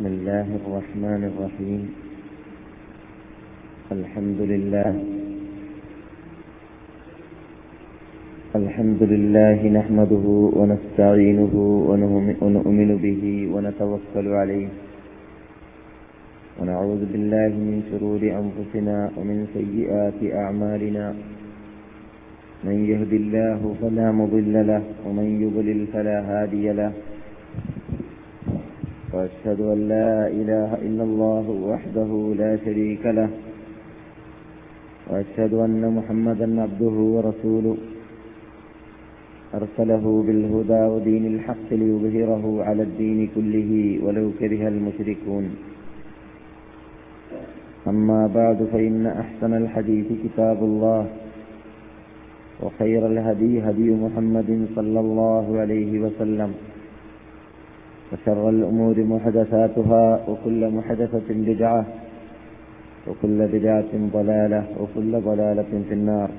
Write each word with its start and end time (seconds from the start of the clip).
بسم 0.00 0.08
الله 0.16 0.48
الرحمن 0.64 1.22
الرحيم 1.30 1.82
الحمد 3.92 4.40
لله 4.52 4.92
الحمد 8.60 9.02
لله 9.12 9.58
نحمده 9.78 10.26
ونستعينه 10.58 11.54
ونؤمن 12.42 12.90
به 13.04 13.22
ونتوكل 13.52 14.26
عليه 14.40 14.68
ونعوذ 16.58 17.02
بالله 17.12 17.52
من 17.68 17.76
شرور 17.92 18.22
أنفسنا 18.40 18.96
ومن 19.16 19.38
سيئات 19.56 20.20
أعمالنا 20.42 21.06
من 22.64 22.76
يهد 22.90 23.12
الله 23.12 23.60
فلا 23.80 24.08
مضل 24.20 24.54
له 24.70 24.82
ومن 25.06 25.26
يضلل 25.44 25.80
فلا 25.92 26.16
هادي 26.30 26.72
له 26.72 26.92
وأشهد 29.14 29.60
أن 29.60 29.80
لا 29.88 30.12
إله 30.40 30.70
إلا 30.86 31.04
الله 31.08 31.46
وحده 31.70 32.10
لا 32.42 32.52
شريك 32.64 33.04
له 33.06 33.30
وأشهد 35.10 35.52
أن 35.66 35.82
محمدا 35.98 36.46
عبده 36.62 36.96
ورسوله 37.14 37.76
أرسله 39.54 40.04
بالهدى 40.26 40.82
ودين 40.92 41.24
الحق 41.34 41.68
ليظهره 41.82 42.44
على 42.68 42.82
الدين 42.82 43.18
كله 43.34 43.70
ولو 44.04 44.26
كره 44.40 44.62
المشركون 44.68 45.44
أما 47.92 48.20
بعد 48.38 48.58
فإن 48.72 49.06
أحسن 49.06 49.52
الحديث 49.62 50.06
كتاب 50.24 50.58
الله 50.70 51.02
وخير 52.62 53.02
الهدي 53.06 53.52
هدي 53.66 53.88
محمد 54.04 54.50
صلى 54.76 55.00
الله 55.00 55.46
عليه 55.62 55.92
وسلم 56.04 56.50
وشر 58.12 58.48
الأمور 58.48 58.96
محدثاتها 59.04 60.20
وكل 60.28 60.70
محدثة 60.70 61.28
بدعة 61.30 61.84
وكل 63.08 63.46
بدعة 63.46 63.92
ضلالة 64.12 64.64
وكل 64.80 65.20
ضلالة 65.20 65.70
في 65.88 65.94
النار 65.94 66.30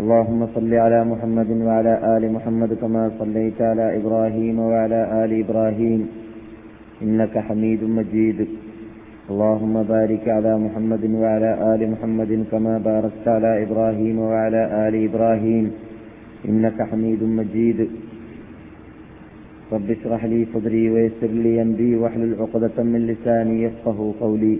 اللهم 0.00 0.46
صل 0.54 0.74
على 0.74 1.04
محمد 1.04 1.50
وعلى 1.50 2.16
آل 2.16 2.32
محمد 2.32 2.74
كما 2.74 3.10
صليت 3.18 3.62
على 3.62 3.96
إبراهيم 3.96 4.58
وعلى 4.58 5.24
آل 5.24 5.30
إبراهيم 5.44 6.08
إنك 7.02 7.38
حميد 7.38 7.84
مجيد 7.84 8.48
اللهم 9.32 9.74
بارك 9.82 10.24
على 10.36 10.52
محمد 10.64 11.04
وعلى 11.22 11.50
آل 11.74 11.80
محمد 11.92 12.32
كما 12.50 12.74
باركت 12.78 13.24
على 13.36 13.50
إبراهيم 13.64 14.16
وعلى 14.18 14.62
آل 14.86 14.94
إبراهيم 15.08 15.64
إنك 16.48 16.78
حميد 16.90 17.22
مجيد 17.38 17.78
رب 19.72 19.88
اشرح 19.96 20.24
لي 20.32 20.40
صدري 20.54 20.84
ويسر 20.90 21.32
لي 21.44 21.62
أمري 21.62 21.90
واحلل 22.02 22.32
عقدة 22.42 22.76
من 22.92 23.00
لساني 23.10 23.56
يفقه 23.66 23.98
قولي 24.20 24.56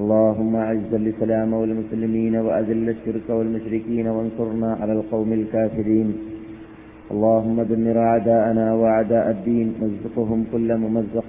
اللهم 0.00 0.52
أعز 0.56 0.90
الإسلام 1.00 1.50
والمسلمين 1.60 2.34
وأذل 2.46 2.86
الشرك 2.94 3.26
والمشركين 3.36 4.06
وانصرنا 4.14 4.70
على 4.80 4.92
القوم 4.92 5.30
الكافرين 5.32 6.08
اللهم 7.12 7.56
دمر 7.70 7.96
أعداءنا 7.98 8.66
وأعداء 8.80 9.26
الدين 9.36 9.66
مزقهم 9.82 10.40
كل 10.52 10.68
ممزق 10.84 11.28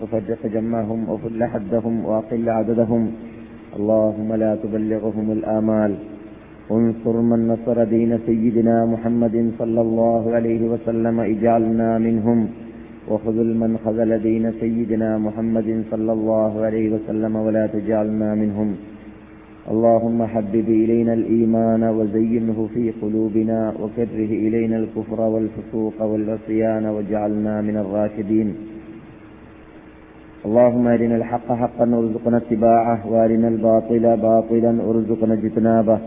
جمعهم 0.56 1.00
وفل 1.12 1.40
حدهم 1.54 2.06
وأقل 2.06 2.46
عددهم 2.50 3.02
اللهم 3.78 4.30
لا 4.44 4.52
تبلغهم 4.64 5.28
الآمال 5.38 5.92
انصر 6.72 7.16
من 7.32 7.40
نصر 7.52 7.78
دين 7.96 8.12
سيدنا 8.28 8.86
محمد 8.94 9.36
صلى 9.60 9.82
الله 9.82 10.24
عليه 10.36 10.62
وسلم 10.74 11.16
اجعلنا 11.20 11.90
منهم 12.08 12.40
وخذل 13.12 13.50
من 13.64 13.72
خذل 13.86 14.12
دين 14.30 14.46
سيدنا 14.62 15.10
محمد 15.18 15.70
صلى 15.92 16.12
الله 16.18 16.52
عليه 16.66 16.88
وسلم 16.96 17.34
ولا 17.36 17.66
تجعلنا 17.68 18.30
منهم 18.36 18.70
اللهم 19.72 20.26
حبب 20.26 20.70
إلينا 20.70 21.14
الإيمان 21.14 21.84
وزينه 21.84 22.68
في 22.74 22.94
قلوبنا 23.02 23.74
وكره 23.82 24.32
إلينا 24.46 24.78
الكفر 24.78 25.22
والفسوق 25.22 26.02
والعصيان 26.02 26.86
واجعلنا 26.86 27.62
من 27.62 27.78
الراشدين 27.78 28.56
اللهم 30.46 30.88
أرنا 30.88 31.16
الحق 31.16 31.52
حقا 31.52 31.86
وارزقنا 31.96 32.38
اتباعه 32.38 33.08
وأرنا 33.12 33.48
الباطل 33.48 34.18
باطلا 34.18 34.72
وارزقنا 34.84 35.34
اجتنابه 35.34 36.00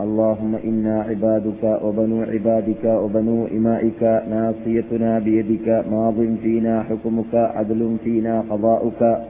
اللهم 0.00 0.54
إنا 0.54 1.02
عبادك 1.02 1.62
وبنو 1.84 2.22
عبادك 2.22 2.84
وبنو 2.84 3.46
إمائك 3.46 4.02
ناصيتنا 4.30 5.18
بيدك 5.18 5.84
ماض 5.90 6.18
فينا 6.42 6.82
حكمك 6.82 7.34
عدل 7.34 7.96
فينا 8.04 8.44
قضاؤك 8.50 9.02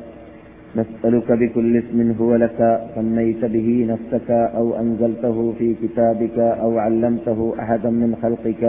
نسألك 0.76 1.32
بكل 1.32 1.76
اسم 1.76 2.14
هو 2.20 2.36
لك 2.36 2.80
سميت 2.94 3.44
به 3.44 3.86
نفسك 3.88 4.30
أو 4.30 4.76
أنزلته 4.80 5.52
في 5.58 5.74
كتابك 5.82 6.38
أو 6.38 6.78
علمته 6.78 7.54
أحدا 7.60 7.90
من 7.90 8.16
خلقك 8.22 8.64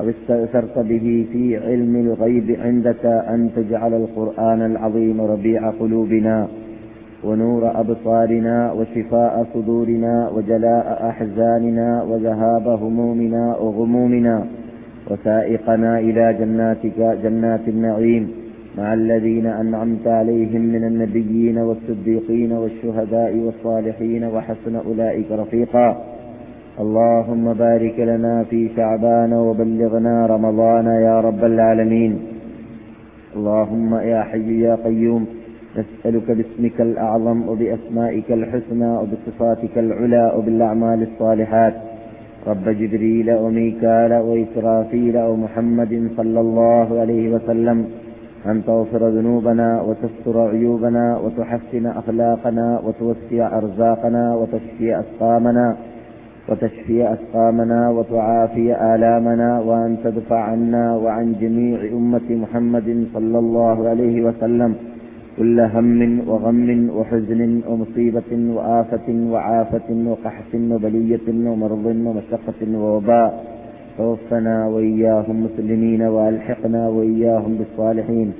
أو 0.00 0.08
استأثرت 0.10 0.78
به 0.78 1.26
في 1.32 1.56
علم 1.56 1.96
الغيب 1.96 2.56
عندك 2.60 3.06
أن 3.06 3.50
تجعل 3.56 3.94
القرآن 3.94 4.62
العظيم 4.62 5.20
ربيع 5.20 5.70
قلوبنا 5.70 6.48
ونور 7.24 7.80
أبصارنا 7.80 8.72
وشفاء 8.72 9.46
صدورنا 9.54 10.30
وجلاء 10.34 11.08
أحزاننا 11.08 12.02
وذهاب 12.02 12.68
همومنا 12.68 13.56
وغمومنا 13.56 14.46
وسائقنا 15.10 15.98
إلى 15.98 16.36
جناتك 16.40 16.98
جنات 17.22 17.68
النعيم 17.68 18.45
مع 18.78 18.94
الذين 18.94 19.46
أنعمت 19.46 20.06
عليهم 20.06 20.60
من 20.60 20.84
النبيين 20.84 21.58
والصديقين 21.58 22.52
والشهداء 22.52 23.36
والصالحين 23.36 24.24
وحسن 24.24 24.76
أولئك 24.76 25.32
رفيقا 25.32 26.02
اللهم 26.80 27.52
بارك 27.52 27.98
لنا 28.00 28.44
في 28.50 28.70
شعبان 28.76 29.32
وبلغنا 29.32 30.26
رمضان 30.26 30.86
يا 30.86 31.20
رب 31.20 31.44
العالمين 31.44 32.18
اللهم 33.36 33.94
يا 33.94 34.22
حي 34.22 34.60
يا 34.60 34.74
قيوم 34.74 35.26
نسألك 35.78 36.30
باسمك 36.30 36.80
الأعظم 36.80 37.48
وبأسمائك 37.48 38.32
الحسنى 38.32 38.90
وبصفاتك 38.98 39.78
العلى 39.78 40.32
وبالأعمال 40.36 41.02
الصالحات 41.02 41.74
رب 42.46 42.68
جبريل 42.68 43.34
وميكال 43.34 44.12
وإسرافيل 44.12 45.16
ومحمد 45.18 46.08
صلى 46.16 46.40
الله 46.40 47.00
عليه 47.00 47.34
وسلم 47.34 47.86
أن 48.46 48.64
تغفر 48.64 49.08
ذنوبنا 49.08 49.82
وتستر 49.82 50.40
عيوبنا 50.48 51.18
وتحسن 51.18 51.86
أخلاقنا 51.86 52.80
وتوسع 52.84 53.58
أرزاقنا 53.58 54.34
وتشفي 54.36 55.00
أسقامنا 55.00 55.76
وتشفي 56.48 57.12
أسقامنا 57.12 57.90
وتعافي 57.90 58.94
آلامنا 58.94 59.60
وأن 59.60 59.96
تدفع 60.04 60.40
عنا 60.40 60.96
وعن 60.96 61.34
جميع 61.40 61.78
أمة 61.92 62.30
محمد 62.30 63.06
صلى 63.14 63.38
الله 63.38 63.88
عليه 63.88 64.22
وسلم 64.24 64.74
كل 65.38 65.60
هم 65.60 66.28
وغم 66.28 66.90
وحزن 66.96 67.60
ومصيبة 67.68 68.30
وآفة 68.56 69.08
وعافة 69.32 69.88
وقحط 70.06 70.52
وبلية 70.54 71.26
ومرض 71.28 71.86
ومشقة 71.86 72.60
ووباء 72.78 73.55
توفنا 73.98 74.66
وإياهم 74.66 75.44
مسلمين 75.44 76.02
وألحقنا 76.02 76.88
وإياهم 76.88 77.52
بالصالحين 77.58 78.32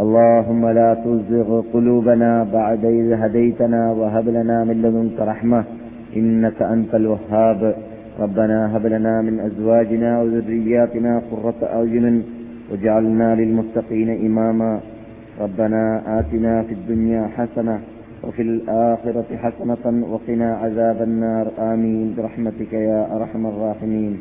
اللهم 0.00 0.68
لا 0.68 0.94
تزغ 0.94 1.60
قلوبنا 1.74 2.46
بعد 2.52 2.84
إذ 2.84 3.12
هديتنا 3.12 3.92
وهب 3.92 4.28
لنا 4.28 4.64
من 4.64 4.82
لدنك 4.82 5.18
رحمة 5.20 5.64
إنك 6.16 6.62
أنت 6.62 6.94
الوهاب 6.94 7.74
ربنا 8.20 8.76
هب 8.76 8.86
لنا 8.86 9.22
من 9.22 9.40
أزواجنا 9.40 10.22
وذرياتنا 10.22 11.22
قرة 11.30 11.60
أعين 11.62 12.22
وجعلنا 12.72 13.34
للمتقين 13.34 14.26
إماما 14.26 14.80
ربنا 15.40 16.02
آتنا 16.18 16.62
في 16.62 16.72
الدنيا 16.74 17.28
حسنة 17.36 17.78
وفي 18.24 18.42
الآخرة 18.42 19.24
حسنة 19.42 19.84
وقنا 20.12 20.54
عذاب 20.62 21.02
النار 21.02 21.46
آمين 21.58 22.14
برحمتك 22.16 22.72
يا 22.72 23.16
أرحم 23.16 23.46
الراحمين 23.46 24.18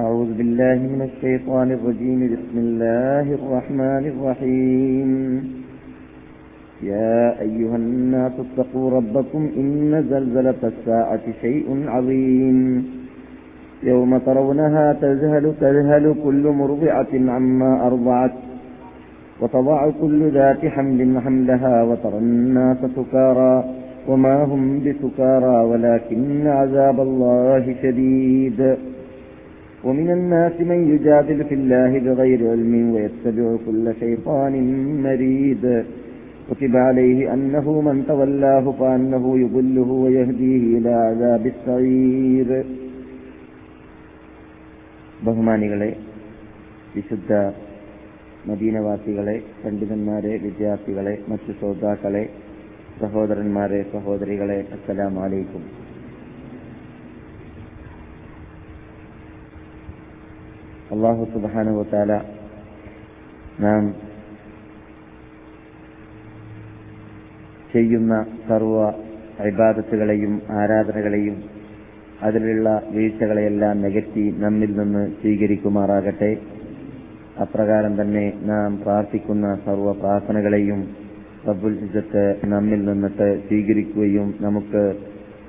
أعوذ 0.00 0.30
بالله 0.38 0.78
من 0.94 1.00
الشيطان 1.10 1.68
الرجيم 1.76 2.20
بسم 2.34 2.56
الله 2.66 3.26
الرحمن 3.38 4.04
الرحيم 4.12 5.10
يا 6.92 7.40
أيها 7.46 7.76
الناس 7.76 8.32
اتقوا 8.44 8.86
ربكم 8.98 9.42
إن 9.60 10.04
زلزلة 10.10 10.60
الساعة 10.72 11.24
شيء 11.42 11.66
عظيم 11.94 12.58
يوم 13.82 14.18
ترونها 14.18 14.86
تذهل 15.04 15.44
تذهل 15.60 16.04
كل 16.24 16.44
مرضعة 16.60 17.12
عما 17.34 17.72
أرضعت 17.86 18.34
وتضع 19.40 19.90
كل 20.00 20.20
ذات 20.38 20.62
حمل 20.74 21.20
حملها 21.24 21.76
وترى 21.88 22.18
الناس 22.18 22.78
سكارى 22.96 23.54
وما 24.08 24.36
هم 24.44 24.62
بسكارى 24.84 25.56
ولكن 25.70 26.46
عذاب 26.46 27.00
الله 27.00 27.64
شديد 27.82 28.60
ومن 29.84 30.10
الناس 30.10 30.52
من 30.62 30.80
يجادل 30.90 31.44
في 31.44 31.54
الله 31.54 31.98
بغير 32.00 32.50
علم 32.50 32.90
ويتبع 32.94 33.56
كل 33.66 33.94
شيطان 34.00 34.54
مريد 35.02 35.64
كتب 36.50 36.76
عليه 36.78 37.34
أنه 37.34 37.80
من 37.80 37.96
تولاه 38.06 38.64
فأنه 38.72 39.24
يضله 39.38 39.88
ويهديه 40.04 40.62
إلى 40.74 40.92
عذاب 41.06 41.44
السعير 41.46 42.50
ബഹുമാനികളെ 45.24 45.88
വിശുദ്ധ 46.94 47.30
മദീനവാസികളെ 48.48 49.34
പണ്ഡിതന്മാരെ 49.62 50.32
വിദ്യാർത്ഥികളെ 50.44 51.14
മറ്റു 51.30 51.50
ശ്രോതാക്കളെ 51.58 52.22
സഹോദരന്മാരെ 53.02 53.80
സഹോദരികളെ 53.92 54.56
അസ്സലാം 54.76 55.14
അലൈക്കും 55.24 55.64
അള്ളാഹു 60.90 61.24
സുബാനുവത്താല 61.24 62.12
നാം 63.60 63.82
ചെയ്യുന്ന 67.72 68.14
സർവ 68.48 68.76
അഭിബാധത്തുകളെയും 69.40 70.32
ആരാധനകളെയും 70.52 71.36
അതിലുള്ള 72.22 72.68
വീഴ്ചകളെയെല്ലാം 72.90 73.76
നികത്തി 73.80 74.24
നമ്മിൽ 74.38 74.70
നിന്ന് 74.76 75.02
സ്വീകരിക്കുമാറാകട്ടെ 75.20 76.32
അപ്രകാരം 77.40 77.92
തന്നെ 78.00 78.26
നാം 78.44 78.70
പ്രാർത്ഥിക്കുന്ന 78.82 79.46
സർവ 79.64 79.92
പ്രാർത്ഥനകളെയും 79.92 80.80
റബ്ബുൽ 81.46 81.76
ഇസത്ത് 81.80 82.24
നമ്മിൽ 82.44 82.80
നിന്നിട്ട് 82.84 83.28
സ്വീകരിക്കുകയും 83.46 84.28
നമുക്ക് 84.40 84.82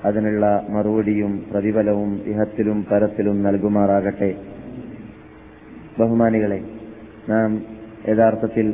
അതിനുള്ള 0.04 0.46
മറുപടിയും 0.70 1.34
പ്രതിഫലവും 1.52 2.12
ഇഹത്തിലും 2.26 2.78
പരത്തിലും 2.84 3.38
നൽകുമാറാകട്ടെ 3.44 4.32
ബഹുമാനികളെ 6.00 6.60
നാം 7.30 7.52
യഥാർത്ഥത്തിൽ 8.10 8.68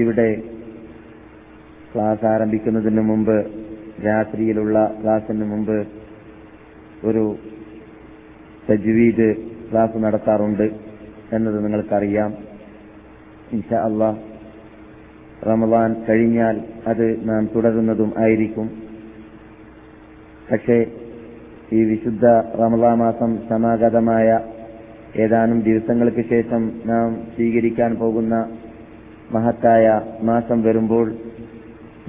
ഇവിടെ 0.00 0.28
ക്ലാസ് 1.94 2.24
ആരംഭിക്കുന്നതിന് 2.26 3.00
മുമ്പ് 3.00 3.36
രാത്രിയിലുള്ള 4.06 4.78
ക്ലാസിന് 5.02 5.44
മുമ്പ് 5.44 5.78
ഒരു 7.04 7.24
തജ്വീദ് 8.70 9.28
ക്ലാസ് 9.70 9.96
നടത്താറുണ്ട് 9.96 10.66
എന്നത് 11.32 11.58
നിങ്ങൾക്കറിയാം 11.64 12.30
ഇൻഷ 13.52 13.72
അള്ളാ 13.82 14.10
റമദാൻ 15.46 15.90
കഴിഞ്ഞാൽ 16.08 16.56
അത് 16.86 17.06
നാം 17.28 17.42
തുടരുന്നതും 17.54 18.10
ആയിരിക്കും 18.18 18.68
പക്ഷേ 20.50 20.78
ഈ 21.72 21.80
വിശുദ്ധ 21.84 22.26
റമലാ 22.60 22.92
മാസം 22.94 23.30
സമാഗതമായ 23.48 24.28
ഏതാനും 25.16 25.60
ദിവസങ്ങൾക്ക് 25.60 26.22
ശേഷം 26.30 26.72
നാം 26.86 27.08
സ്വീകരിക്കാൻ 27.34 27.94
പോകുന്ന 27.94 28.34
മഹത്തായ 29.32 29.86
മാസം 30.22 30.62
വരുമ്പോൾ 30.62 31.06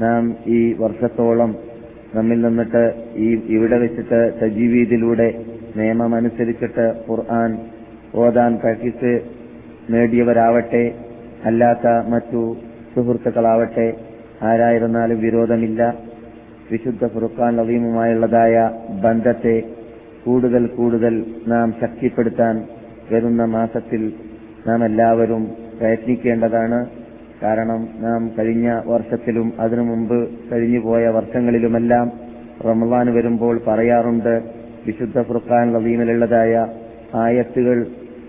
നാം 0.00 0.36
ഈ 0.48 0.74
വർഷത്തോളം 0.74 1.56
നമ്മിൽ 2.16 2.42
നിന്നിട്ട് 2.42 2.84
ഈ 3.16 3.28
ഇവിടെ 3.48 3.78
വെച്ചിട്ട് 3.78 4.40
സജീവീതിയിലൂടെ 4.40 5.30
നിയമമനുസരിച്ചിട്ട് 5.78 6.86
ഖുർആൻ 7.08 7.52
ഓതാൻ 8.16 8.58
പ്രാക്ടീസ് 8.58 9.12
നേടിയവരാവട്ടെ 9.90 10.84
അല്ലാത്ത 11.46 11.88
മറ്റു 12.10 12.42
സുഹൃത്തുക്കളാവട്ടെ 12.96 13.88
ആരായിരുന്നാലും 14.44 15.20
വിരോധമില്ല 15.20 15.82
വിശുദ്ധ 16.72 17.06
ഫുർഖാൻ 17.06 17.62
അലീമുമായുള്ളതായ 17.62 18.56
ബന്ധത്തെ 19.02 19.56
കൂടുതൽ 20.26 20.68
കൂടുതൽ 20.68 21.26
നാം 21.48 21.74
ശക്തിപ്പെടുത്താൻ 21.82 22.56
വരുന്ന 23.12 23.44
മാസത്തിൽ 23.54 24.02
നാം 24.68 24.80
എല്ലാവരും 24.86 25.44
പ്രയത്നിക്കേണ്ടതാണ് 25.80 26.80
കാരണം 27.42 27.82
നാം 28.02 28.22
കഴിഞ്ഞ 28.38 28.70
വർഷത്തിലും 28.86 29.48
അതിനു 29.60 29.84
മുമ്പ് 29.84 30.18
കഴിഞ്ഞുപോയ 30.52 31.04
വർഷങ്ങളിലുമെല്ലാം 31.08 32.08
റമവാൻ 32.66 33.08
വരുമ്പോൾ 33.14 33.56
പറയാറുണ്ട് 33.68 34.34
വിശുദ്ധ 34.86 35.22
ഫുർഖാൻ 35.22 35.68
റബീമിലുള്ളതായ 35.76 36.54
ആയത്തുകൾ 37.16 37.78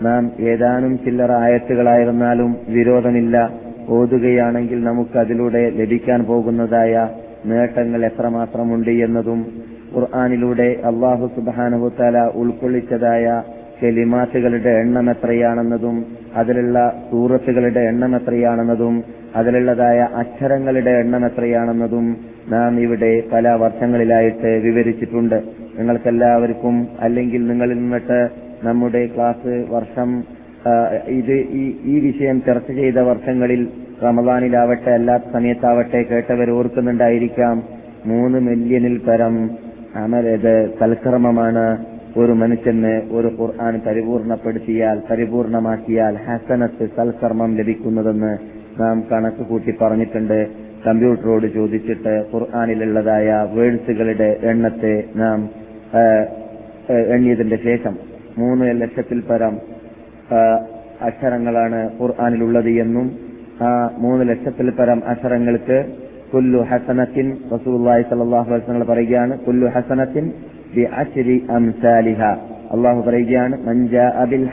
നാം 0.03 0.23
ഏതാനും 0.51 0.93
ചില്ലറ 0.97 1.33
ആയത്തുകളായിരുന്നാലും 1.39 2.51
വിരോധമില്ല 2.69 3.37
ഓതുകയാണെങ്കിൽ 3.89 4.79
നമുക്ക് 4.85 5.17
അതിലൂടെ 5.19 5.63
ലഭിക്കാൻ 5.77 6.21
പോകുന്നതായ 6.25 6.95
നേട്ടങ്ങൾ 7.47 8.01
എത്രമാത്രമുണ്ട് 8.07 8.93
എന്നതും 8.99 9.41
ഖുർആാനിലൂടെ 9.93 10.69
അള്ളാഹു 10.85 11.27
സുബാനഹുത്താല 11.37 12.19
ഉൾക്കൊള്ളിച്ചതായ 12.35 13.27
കെലിമാറ്റുകളുടെ 13.81 14.73
എണ്ണം 14.81 15.07
എത്രയാണെന്നതും 15.11 15.97
അതിലുള്ള 16.37 16.79
സൂറത്തുകളുടെ 17.11 17.81
എണ്ണം 17.81 18.17
എത്രയാണെന്നതും 18.17 18.95
അതിലുള്ളതായ 19.37 20.01
അക്ഷരങ്ങളുടെ 20.17 20.91
എണ്ണം 20.91 21.27
എത്രയാണെന്നതും 21.27 22.07
നാം 22.49 22.81
ഇവിടെ 22.81 23.13
പല 23.33 23.49
വർഷങ്ങളിലായിട്ട് 23.55 24.51
വിവരിച്ചിട്ടുണ്ട് 24.63 25.39
നിങ്ങൾക്കെല്ലാവർക്കും 25.79 26.77
അല്ലെങ്കിൽ 27.01 27.43
നിങ്ങളിൽ 27.47 27.79
നിന്നിട്ട് 27.79 28.21
നമ്മുടെ 28.63 29.03
ക്ലാസ് 29.07 29.53
വർഷം 29.71 30.11
ഇത് 31.11 31.37
ഈ 31.85 31.95
വിഷയം 32.01 32.39
ചർച്ച 32.41 32.71
ചെയ്ത 32.73 32.99
വർഷങ്ങളിൽ 33.01 33.61
റമദാനിലാവട്ടെ 34.03 34.91
അല്ലാത്ത 34.91 35.29
സമയത്താവട്ടെ 35.33 36.01
കേട്ടവർ 36.03 36.51
ഓർക്കുന്നുണ്ടായിരിക്കാം 36.51 37.57
മൂന്ന് 38.05 38.39
മില്യണിൽ 38.41 38.97
പരം 38.99 39.35
അമലത് 39.97 40.55
തൽക്രമമാണ് 40.81 41.65
ഒരു 42.17 42.33
മനുഷ്യന് 42.33 42.93
ഒരു 43.11 43.29
ഖുർആൻ 43.39 43.75
പരിപൂർണപ്പെടുത്തിയാൽ 43.81 44.99
പരിപൂർണമാക്കിയാൽ 45.11 46.15
ഹസനത്ത് 46.27 46.87
സൽക്കർമ്മം 46.97 47.53
ലഭിക്കുന്നതെന്ന് 47.57 48.33
നാം 48.79 48.99
കണക്ക് 49.11 49.45
കൂട്ടി 49.47 49.73
പറഞ്ഞിട്ടുണ്ട് 49.81 50.39
കമ്പ്യൂട്ടറോട് 50.87 51.47
ചോദിച്ചിട്ട് 51.55 52.15
ഖുർആാനിലുള്ളതായ 52.33 53.29
വേഴ്സുകളുടെ 53.55 54.29
എണ്ണത്തെ 54.43 54.95
നാം 55.17 55.41
എണ്ണിയതിന്റെ 57.11 57.57
ശേഷം 57.57 57.95
മൂന്ന് 58.39 58.67
ലക്ഷത്തിൽ 58.81 59.21
പരം 59.21 59.55
അക്ഷരങ്ങളാണ് 61.01 61.81
ഖുർആാനിലുള്ളത് 62.01 62.71
എന്നും 62.77 63.07
ആ 63.63 63.71
മൂന്ന് 63.99 64.25
ലക്ഷത്തിൽ 64.31 64.71
പരം 64.71 65.01
അക്ഷരങ്ങൾക്ക് 65.07 65.79
കുല്ലു 66.33 66.61
ഹസനത്തിൻ 66.71 67.29
റസൂല്ലായി 67.53 68.03
സലാഹു 68.03 68.51
വസ്ലങ്ങൾ 68.51 68.85
പറയുകയാണ് 68.85 69.35
കുല്ലു 69.39 69.67
ഹസനത്തിൻ 69.67 70.27
അള്ളാഹു 72.73 73.01
പറയുകയാണ് 73.01 73.57
മഞ്ജാ 73.65 74.07
അബിൽ 74.17 74.47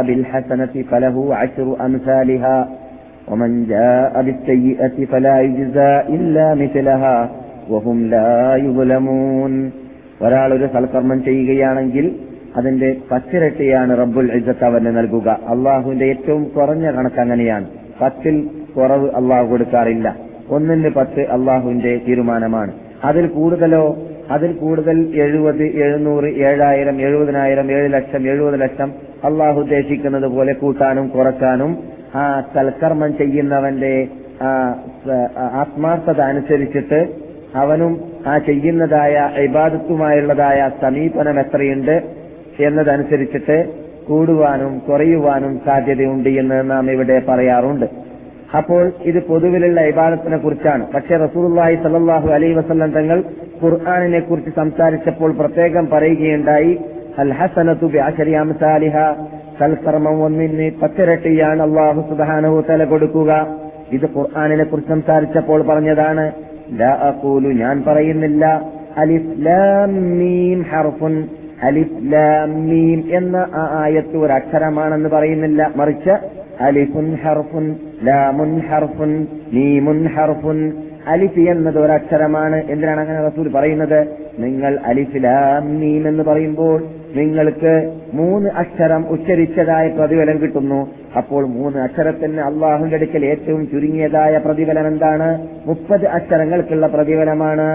അബിൽ 0.00 0.24
ഫലഹു 0.84 1.22
ഒരാൾ 10.20 10.54
ഒരു 10.54 10.66
സൽക്കർമ്മം 10.66 11.24
ചെയ്യുകയാണെങ്കിൽ 11.24 12.06
അതിന്റെ 12.56 12.96
പച്ചിരട്ടിയാണ് 13.10 13.98
റബ്ബുൽ 13.98 14.30
ഇസത്ത് 14.36 14.64
അവന് 14.64 14.96
നൽകുക 14.96 15.38
അള്ളാഹുവിന്റെ 15.48 16.04
ഏറ്റവും 16.04 16.44
കുറഞ്ഞ 16.44 16.90
കണക്ക് 16.90 17.20
അങ്ങനെയാണ് 17.20 17.66
പത്തിൽ 18.00 18.36
കുറവ് 18.76 19.08
അള്ളാഹു 19.10 19.46
കൊടുക്കാറില്ല 19.46 20.16
ഒന്നിന് 20.48 20.90
പത്ത് 20.94 21.20
അള്ളാഹുവിന്റെ 21.20 22.00
തീരുമാനമാണ് 22.06 22.72
അതിൽ 23.04 23.26
കൂടുതലോ 23.26 23.84
അതിൽ 24.30 24.56
കൂടുതൽ 24.56 25.14
എഴുപത് 25.14 25.64
എഴുന്നൂറ് 25.76 26.28
ഏഴായിരം 26.44 27.00
എഴുപതിനായിരം 27.00 27.70
ഏഴ് 27.70 27.92
ലക്ഷം 27.92 28.26
എഴുപത് 28.28 28.60
ലക്ഷം 28.60 28.90
അള്ളാഹു 29.24 29.58
ഉദ്ദേശിക്കുന്നത് 29.60 30.28
പോലെ 30.28 30.52
കൂട്ടാനും 30.52 31.08
കുറക്കാനും 31.08 31.72
ആ 32.14 32.24
സൽക്കർമ്മം 32.54 33.16
ചെയ്യുന്നവന്റെ 33.16 33.94
ആത്മാർത്ഥത 35.54 36.20
അനുസരിച്ചിട്ട് 36.20 37.00
അവനും 37.54 37.92
ആ 38.26 38.38
ചെയ്യുന്നതായ 38.38 39.14
ഇബാദത്തുമായുള്ളതായ 39.36 40.70
സമീപനം 40.80 41.38
എത്രയുണ്ട് 41.38 41.96
എന്നതനുസരിച്ചിട്ട് 42.58 43.56
കൂടുവാനും 44.06 44.78
കുറയുവാനും 44.88 45.60
സാധ്യതയുണ്ട് 45.66 46.28
എന്ന് 46.28 46.70
നാം 46.70 46.90
ഇവിടെ 46.90 47.22
പറയാറുണ്ട് 47.28 47.86
അപ്പോൾ 48.56 48.84
ഇത് 49.02 49.18
പൊതുവിലുള്ള 49.22 49.80
ഇബാദത്തിനെ 49.80 50.38
കുറിച്ചാണ് 50.38 50.84
പക്ഷേ 50.94 51.16
റസൂലുള്ളാഹി 51.16 51.76
സല്ലാഹു 51.82 52.28
അലൈ 52.28 52.48
വസല്ലം 52.52 52.90
തങ്ങൾ 52.90 53.18
ഖുർആാനിനെ 53.62 54.20
കുറിച്ച് 54.20 54.52
സംസാരിച്ചപ്പോൾ 54.56 55.32
പ്രത്യേകം 55.32 55.84
പറയുകയുണ്ടായി 55.92 56.72
അൽ 57.18 57.32
ഹസനത്തു 57.32 57.88
സൽക്കർമ്മം 59.58 60.18
ഒന്നിന് 60.22 60.66
പത്തിരട്ടിയാണ് 60.82 61.60
അള്ളാഹു 61.62 62.00
സുധാനവു 62.10 62.60
തല 62.60 62.84
കൊടുക്കുക 62.84 63.32
ഇത് 63.92 64.06
ഖുർആാനിനെ 64.16 64.64
കുറിച്ച് 64.64 64.92
സംസാരിച്ചപ്പോൾ 64.92 65.62
പറഞ്ഞതാണ് 65.62 66.24
ഞാൻ 67.56 67.76
പറയുന്നില്ല 67.82 68.44
അലിഫ് 68.96 69.34
ലാം 69.44 69.92
മീം 70.18 70.60
ഹർഫുൻ 70.72 71.14
അലിഫ് 71.62 71.98
ലാം 72.12 72.50
മീം 72.66 73.00
എന്ന 73.12 73.36
ആ 73.54 73.64
ആയത്ത് 73.80 74.16
ഒരു 74.16 74.32
അക്ഷരമാണെന്ന് 74.32 75.08
പറയുന്നില്ല 75.08 75.70
മറിച്ച് 75.76 76.14
അലിഫുൻ 76.62 77.08
ഹർഫുൻ 77.14 77.66
ലാമുൻ 78.04 78.52
ഹർഫുൻ 78.68 79.12
നീമുൻ 79.52 80.00
ഹർഫുൻ 80.08 80.60
അലിഫ് 81.08 81.44
എന്നത് 81.50 81.78
ഒരക്ഷരമാണ് 81.78 82.58
എന്തിനാണ് 82.70 83.00
അങ്ങനെ 83.00 83.20
റസൂൽ 83.26 83.46
പറയുന്നത് 83.52 84.00
നിങ്ങൾ 84.38 84.72
അലിഫ് 84.86 85.20
ലാം 85.22 85.64
നീം 85.80 86.02
എന്ന് 86.08 86.22
പറയുമ്പോൾ 86.22 86.76
നിങ്ങൾക്ക് 87.14 87.72
മൂന്ന് 88.12 88.48
അക്ഷരം 88.54 89.02
ഉച്ചരിച്ചതായ 89.10 89.86
പ്രതിഫലം 89.88 90.36
കിട്ടുന്നു 90.38 90.80
അപ്പോൾ 91.16 91.42
മൂന്ന് 91.48 91.78
അക്ഷരത്തിന് 91.80 92.42
അള്ളാഹുന്റെ 92.42 92.96
അടുക്കൽ 92.96 93.24
ഏറ്റവും 93.24 93.62
ചുരുങ്ങിയതായ 93.66 94.36
പ്രതിഫലം 94.38 94.86
എന്താണ് 94.86 95.28
മുപ്പത് 95.66 96.06
അക്ഷരങ്ങൾക്കുള്ള 96.08 96.86
പ്രതിഫലമാണ് 96.86 97.68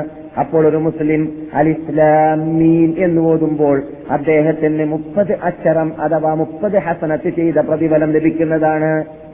അപ്പോൾ 0.39 0.63
ഒരു 0.67 0.77
മുസ്ലിം 0.77 1.21
അലിസ്ലാമീൻ 1.55 2.89
എന്ന് 2.97 3.21
ഓതുമ്പോൾ 3.23 3.77
അദ്ദേഹത്തിന് 4.11 4.85
മുപ്പത് 4.85 5.33
അക്ഷരം 5.41 5.91
അഥവാ 5.99 6.31
മുപ്പത് 6.35 6.77
ഹസനത്ത് 6.77 7.29
ചെയ്ത 7.29 7.59
പ്രതിഫലം 7.67 8.09
ലഭിക്കുന്നതാണ് 8.11 8.91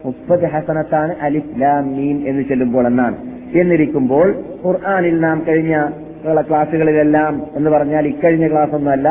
മുപ്പത് 0.05 0.45
ഹസനത്താണ് 0.47 1.13
അലിഫ് 1.21 1.55
മീൻ 1.81 2.17
എന്ന് 2.27 2.43
ചെല്ലുമ്പോൾ 2.43 2.87
എന്നാണ് 2.87 3.17
എന്നിരിക്കുമ്പോൾ 3.55 4.27
ഖുർആാനിൽ 4.63 5.19
നാം 5.19 5.43
കഴിഞ്ഞ 5.47 5.75
ക്ലാസ്സുകളിലെല്ലാം 6.47 7.41
എന്ന് 7.55 7.69
പറഞ്ഞാൽ 7.69 8.05
ഇക്കഴിഞ്ഞ 8.07 8.47
ക്ലാസ് 8.47 8.75
ഒന്നുമല്ല 8.75 9.09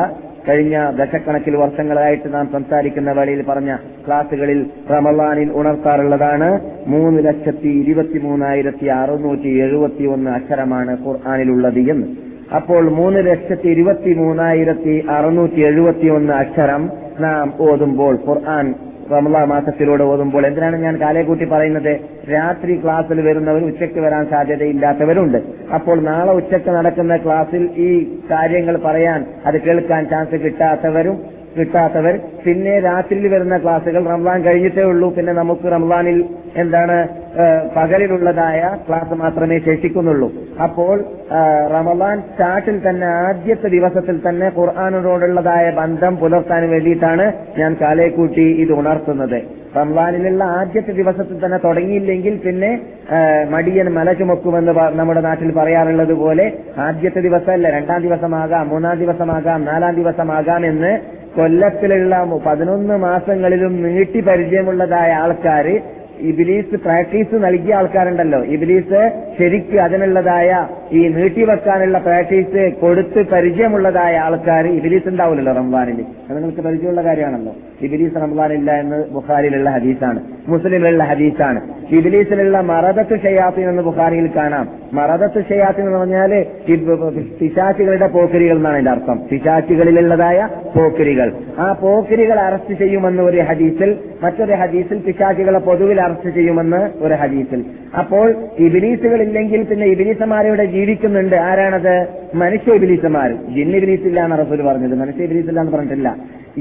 കഴിഞ്ഞ 0.49 0.75
ദശക്കണക്കിൽ 0.97 1.55
വർഷങ്ങളായിട്ട് 1.55 2.33
നാം 2.33 2.45
സംസാരിക്കുന്ന 2.51 3.11
വേളയിൽ 3.11 3.41
പറഞ്ഞ 3.47 3.71
ക്ലാസുകളിൽ 4.07 4.59
റമലാനിൽ 4.91 5.49
ഉണർത്താറുള്ളതാണ് 5.51 6.49
മൂന്ന് 6.87 7.23
ലക്ഷത്തി 7.25 7.71
ഇരുപത്തി 7.81 8.19
മൂന്നായിരത്തി 8.19 8.85
അറുന്നൂറ്റി 8.85 9.51
എഴുപത്തി 9.59 10.05
ഒന്ന് 10.05 10.31
അക്ഷരമാണ് 10.31 10.97
ഖുർആാനിലുള്ളത് 11.05 11.81
എന്ന് 11.89 12.07
അപ്പോൾ 12.55 12.83
മൂന്ന് 12.89 13.19
ലക്ഷത്തി 13.25 13.67
ഇരുപത്തി 13.67 14.13
മൂന്നായിരത്തി 14.13 14.95
അറുന്നൂറ്റി 15.09 15.61
എഴുപത്തി 15.61 16.07
ഒന്ന് 16.07 16.33
അക്ഷരം 16.33 16.83
നാം 17.19 17.53
ഓതുമ്പോൾ 17.59 18.15
ഖുർആാൻ 18.27 18.67
റമലാ 19.11 19.41
മാസത്തിലൂടെ 19.45 20.03
ഓതുമ്പോൾ 20.03 20.43
എന്തിനാണ് 20.47 20.77
ഞാൻ 20.77 20.95
കാലേക്കൂട്ടി 21.01 21.45
പറയുന്നത് 21.45 21.91
രാത്രി 22.31 22.73
ക്ലാസ്സിൽ 22.83 23.19
വരുന്നവർ 23.21 23.63
ഉച്ചയ്ക്ക് 23.63 23.99
വരാൻ 23.99 24.25
സാധ്യതയില്ലാത്തവരുണ്ട് 24.25 25.39
അപ്പോൾ 25.73 25.99
നാളെ 26.01 26.33
ഉച്ചയ്ക്ക് 26.33 26.69
നടക്കുന്ന 26.69 27.17
ക്ലാസ്സിൽ 27.17 27.63
ഈ 27.79 27.89
കാര്യങ്ങൾ 28.31 28.77
പറയാൻ 28.77 29.21
അത് 29.45 29.57
കേൾക്കാൻ 29.61 30.03
ചാൻസ് 30.05 30.35
കിട്ടാത്തവരും 30.35 31.17
കിട്ടാത്തവർ 31.55 32.19
പിന്നെ 32.43 32.79
രാത്രിയിൽ 32.79 33.27
വരുന്ന 33.27 33.57
ക്ലാസുകൾ 33.57 34.03
റംസാൻ 34.05 34.41
കഴിഞ്ഞിട്ടേ 34.41 34.81
ഉള്ളൂ 34.81 35.13
പിന്നെ 35.15 35.33
നമുക്ക് 35.33 35.71
റംസാനിൽ 35.71 36.19
എന്താണ് 36.55 36.97
പകലിലുള്ളതായ 37.75 38.61
ക്ലാസ് 38.87 39.13
മാത്രമേ 39.13 39.57
ശേഷിക്കുന്നുള്ളൂ 39.57 40.29
അപ്പോൾ 40.63 40.95
റമദാൻ 41.71 42.21
സ്റ്റാർട്ടിൽ 42.21 42.89
തന്നെ 42.89 43.07
ആദ്യത്തെ 43.07 43.69
ദിവസത്തിൽ 43.69 44.21
തന്നെ 44.27 44.51
ഖുർആാനോടുള്ളതായ 44.57 45.69
ബന്ധം 45.71 46.15
പുലർത്താൻ 46.15 46.69
വേണ്ടിയിട്ടാണ് 46.69 47.33
ഞാൻ 47.57 47.73
കാലേക്കൂട്ടി 47.81 48.47
ഇത് 48.57 48.71
ഉണർത്തുന്നത് 48.71 49.39
റംസാനിലുള്ള 49.75 50.43
ആദ്യത്തെ 50.43 50.91
ദിവസത്തിൽ 50.91 51.45
തന്നെ 51.45 51.57
തുടങ്ങിയില്ലെങ്കിൽ 51.57 52.37
പിന്നെ 52.37 52.71
മടിയൻ 53.49 53.87
മല 53.93 54.13
ചുമക്കുമെന്ന് 54.13 54.73
നമ്മുടെ 54.93 55.21
നാട്ടിൽ 55.21 55.51
പറയാറുള്ളത് 55.51 56.13
പോലെ 56.13 56.45
ആദ്യത്തെ 56.77 57.21
ദിവസമല്ല 57.21 57.69
രണ്ടാം 57.69 58.01
ദിവസമാകാം 58.01 58.69
മൂന്നാം 58.69 58.97
ദിവസമാകാം 58.97 59.65
നാലാം 59.65 59.95
ദിവസമാകാം 59.95 60.65
എന്ന് 60.65 61.20
കൊല്ലത്തിലുള്ള 61.35 62.15
പതിനൊന്ന് 62.45 62.97
മാസങ്ങളിലും 62.97 63.73
നീട്ടി 63.83 64.19
പരിചയമുള്ളതായ 64.19 65.11
ആൾക്കാർ 65.13 65.67
ഇബിലീസ് 66.21 66.75
പ്രാക്ടീസ് 66.75 67.35
നൽകിയ 67.43 67.75
ആൾക്കാരുണ്ടല്ലോ 67.75 68.39
ഇബിലീസ് 68.45 68.99
ശരിക്കും 69.37 69.81
അതിനുള്ളതായ 69.81 70.49
ഈ 70.91 71.01
നീട്ടിവെക്കാനുള്ള 71.07 71.97
പ്രാക്ടീസ് 71.97 72.63
കൊടുത്ത് 72.81 73.25
പരിചയമുള്ളതായ 73.31 74.15
ആൾക്കാർ 74.17 74.65
ഇബിലീസ് 74.67 75.07
ഉണ്ടാവില്ലല്ലോ 75.07 75.53
റംബാനിൽ 75.53 75.99
അത് 76.29 76.37
നിങ്ങൾക്ക് 76.37 76.61
പരിചയമുള്ള 76.61 77.01
കാര്യമാണല്ലോ 77.01 77.53
ഇബിലീസ് 77.81 78.15
റംബാനില്ല 78.15 78.71
എന്ന് 78.79 78.97
ബുഹാരിയിലുള്ള 79.13 79.69
ഹദീസാണ് 79.69 80.19
മുസ്ലിമിലുള്ള 80.47 81.03
ഹദീസാണ് 81.03 81.61
ഇബിലീസിലുള്ള 81.91 82.61
മറദത്ത് 82.61 83.15
ഷയാസിൻ 83.21 83.69
എന്ന് 83.69 83.83
ബുഖാരിയിൽ 83.83 84.27
കാണാം 84.35 84.67
മറദത്ത് 84.93 85.39
ഷയാസിൻ 85.49 85.83
എന്ന് 85.85 85.97
പറഞ്ഞാൽ 85.97 86.31
പിശാച്ചുകളുടെ 87.39 88.07
പോക്കരികൾ 88.07 88.55
എന്നാണ് 88.55 88.77
എന്റെ 88.77 88.91
അർത്ഥം 88.91 89.17
പിശാച്ചുകളിലുള്ളതായ 89.31 90.39
പോക്കരികൾ 90.73 91.29
ആ 91.59 91.67
പോക്കരികൾ 91.73 92.39
അറസ്റ്റ് 92.39 92.75
ചെയ്യുമെന്ന് 92.75 93.23
ഒരു 93.23 93.41
ഹദീസിൽ 93.41 93.91
മറ്റൊരു 94.23 94.53
ഹദീസിൽ 94.53 94.97
പിശാച്ചുകളെ 94.97 95.59
പൊതുവിൽ 95.59 96.01
അറസ്റ്റ് 96.01 96.29
ചെയ്യുമെന്ന് 96.29 96.81
ഒരു 97.01 97.13
ഹദീസിൽ 97.13 97.61
അപ്പോൾ 97.97 98.27
ഇല്ലെങ്കിൽ 98.61 99.61
പിന്നെ 99.63 99.85
ഇബിലീസമാരുടെ 99.85 100.63
ജീവിതം 100.65 100.80
ജീവിക്കുന്നുണ്ട് 100.81 101.35
ആരാണത് 101.45 101.93
മനുഷ്യ 102.35 102.75
ഇബിലീസുമാർ 102.75 103.31
ജിന്നി 103.55 103.77
ഇബിലീസില്ല 103.77 104.19
എന്ന് 104.23 104.37
റസൂൽ 104.37 104.61
പറഞ്ഞത് 104.61 104.95
മനുഷ്യ 104.95 105.27
ഇബിലീസില്ല 105.27 105.59
എന്ന് 105.59 105.73
പറഞ്ഞിട്ടില്ല 105.75 106.11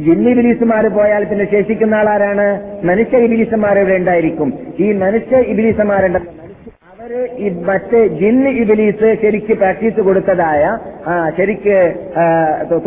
ജിന്നി 0.00 0.30
ഇബിലീസുമാർ 0.30 0.84
പോയാൽ 0.94 1.22
പിന്നെ 1.24 1.46
ശേഷിക്കുന്ന 1.50 1.94
ആളാരാണ് 1.94 2.46
മനുഷ്യ 2.90 3.24
ഇബിലീസുമാർ 3.24 3.78
ഇവിടെ 3.78 3.96
ഉണ്ടായിരിക്കും 3.96 4.50
ഈ 4.78 4.88
മനുഷ്യ 4.98 5.40
ഇബിലീസുമാരുണ്ട് 5.52 6.20
അവര് 6.92 7.20
ഈ 7.38 7.48
മറ്റേ 7.64 8.00
ജിന്ന് 8.16 8.50
ഇബിലീസ് 8.58 9.08
ശരിക്ക് 9.22 9.54
പ്രാക്ടീസ് 9.54 10.00
കൊടുത്തതായ 10.00 10.64
ശരിക്ക് 11.36 11.76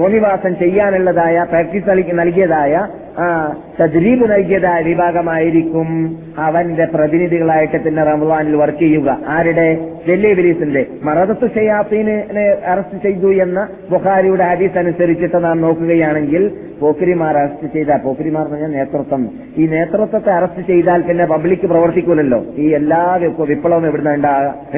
തോന്നിവാസം 0.00 0.54
ചെയ്യാനുള്ളതായ 0.56 1.46
പ്രാക്ടീസ് 1.50 2.14
നൽകിയതായ 2.20 2.74
തദ്രീബ് 3.80 4.26
നൽകിയതായ 4.32 4.80
വിഭാഗമായിരിക്കും 4.84 5.90
അവന്റെ 6.40 6.86
പ്രതിനിധികളായിട്ട് 6.94 7.80
പിന്നെ 7.80 8.04
റംസാനിൽ 8.04 8.56
വർക്ക് 8.56 8.80
ചെയ്യുക 8.80 9.18
ആരുടെ 9.30 9.68
ഡൽഹി 10.08 10.32
ഇബിലീസിന്റെ 10.32 10.82
മറദത്ത് 11.04 11.48
ഷെയ്യാത്തീനെ 11.54 12.16
അറസ്റ്റ് 12.66 12.98
ചെയ്തു 12.98 13.30
എന്ന 13.42 13.60
ബുഖാരിയുടെ 13.90 14.46
ഹദീസ് 14.52 14.78
അനുസരിച്ചിട്ട് 14.78 15.40
നാം 15.44 15.60
നോക്കുകയാണെങ്കിൽ 15.62 16.46
പോക്കിരിമാർ 16.80 17.36
അറസ്റ്റ് 17.38 17.68
ചെയ്ത 17.68 18.02
പോക്കിരിമാർ 18.04 18.44
എന്ന് 18.44 18.56
പറഞ്ഞാൽ 18.56 18.74
നേതൃത്വം 18.78 19.22
ഈ 19.58 19.66
നേതൃത്വത്തെ 19.68 20.32
അറസ്റ്റ് 20.32 20.64
ചെയ്താൽ 20.68 21.02
പിന്നെ 21.02 21.26
പബ്ലിക് 21.26 21.68
പ്രവർത്തിക്കൂലല്ലോ 21.68 22.42
ഈ 22.56 22.68
എല്ലാ 22.72 23.04
വിപ്ലവം 23.50 23.86
എവിടുന്ന 23.88 24.14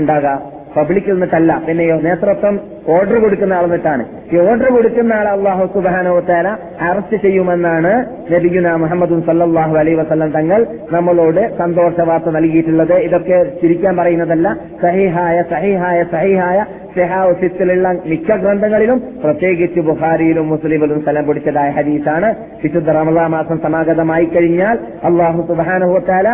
ഉണ്ടാകുക 0.00 0.34
പബ്ലിക്കിൽ 0.76 1.14
നിന്നിട്ടല്ല 1.14 1.52
പിന്നെയോ 1.68 1.98
നേതൃത്വം 1.98 2.56
ഓർഡർ 2.96 3.18
കൊടുക്കുന്ന 3.20 3.54
ആൾ 3.54 3.66
നിന്നിട്ടാണ് 3.66 4.04
ഈ 4.34 4.38
ഓർഡർ 4.42 4.68
കൊടുക്കുന്ന 4.70 5.14
ആൾ 5.14 5.28
അള്ളാഹു 5.28 5.66
സുബാനോത്താല 5.74 6.48
അറസ്റ്റ് 6.88 7.18
ചെയ്യുമെന്നാണ് 7.18 7.92
നബിഗുന 8.32 8.74
മുഹമ്മദും 8.76 9.22
സല്ലാഹു 9.22 9.76
അലൈ 9.76 9.94
വസ്ലം 9.94 10.32
തങ്ങൾ 10.32 10.62
നമ്മളോട് 10.92 11.42
സന്തോഷ 11.58 12.08
വാർത്ത 12.08 12.30
നൽകിയിട്ടുള്ളത് 12.30 12.96
ഇതൊക്കെ 13.00 13.40
ചിരിക്കാൻ 13.62 13.96
പറയുന്നതല്ല 13.98 14.48
സഹിഹായ 14.82 15.38
സഹിഹായ 15.54 16.00
സഹിഹായ 16.12 16.60
സെഹാസിലുള്ള 16.96 17.88
മിക്ക 18.06 18.36
ഗ്രന്ഥങ്ങളിലും 18.36 19.00
പ്രത്യേകിച്ച് 19.24 19.80
ബുഹാരിയിലും 19.80 20.46
മുസ്ലിമിലും 20.50 21.00
സ്ഥലം 21.02 21.26
പിടിച്ചതായ 21.28 21.70
ഹദീസാണ് 21.72 22.30
വിശുദ്ധ 22.64 22.90
റമദാ 22.92 23.26
മാസം 23.28 23.58
സമാഗതമായി 23.58 24.26
കഴിഞ്ഞാൽ 24.26 24.78
അള്ളാഹു 25.04 25.42
സുബാനഹുത്താല 25.42 26.30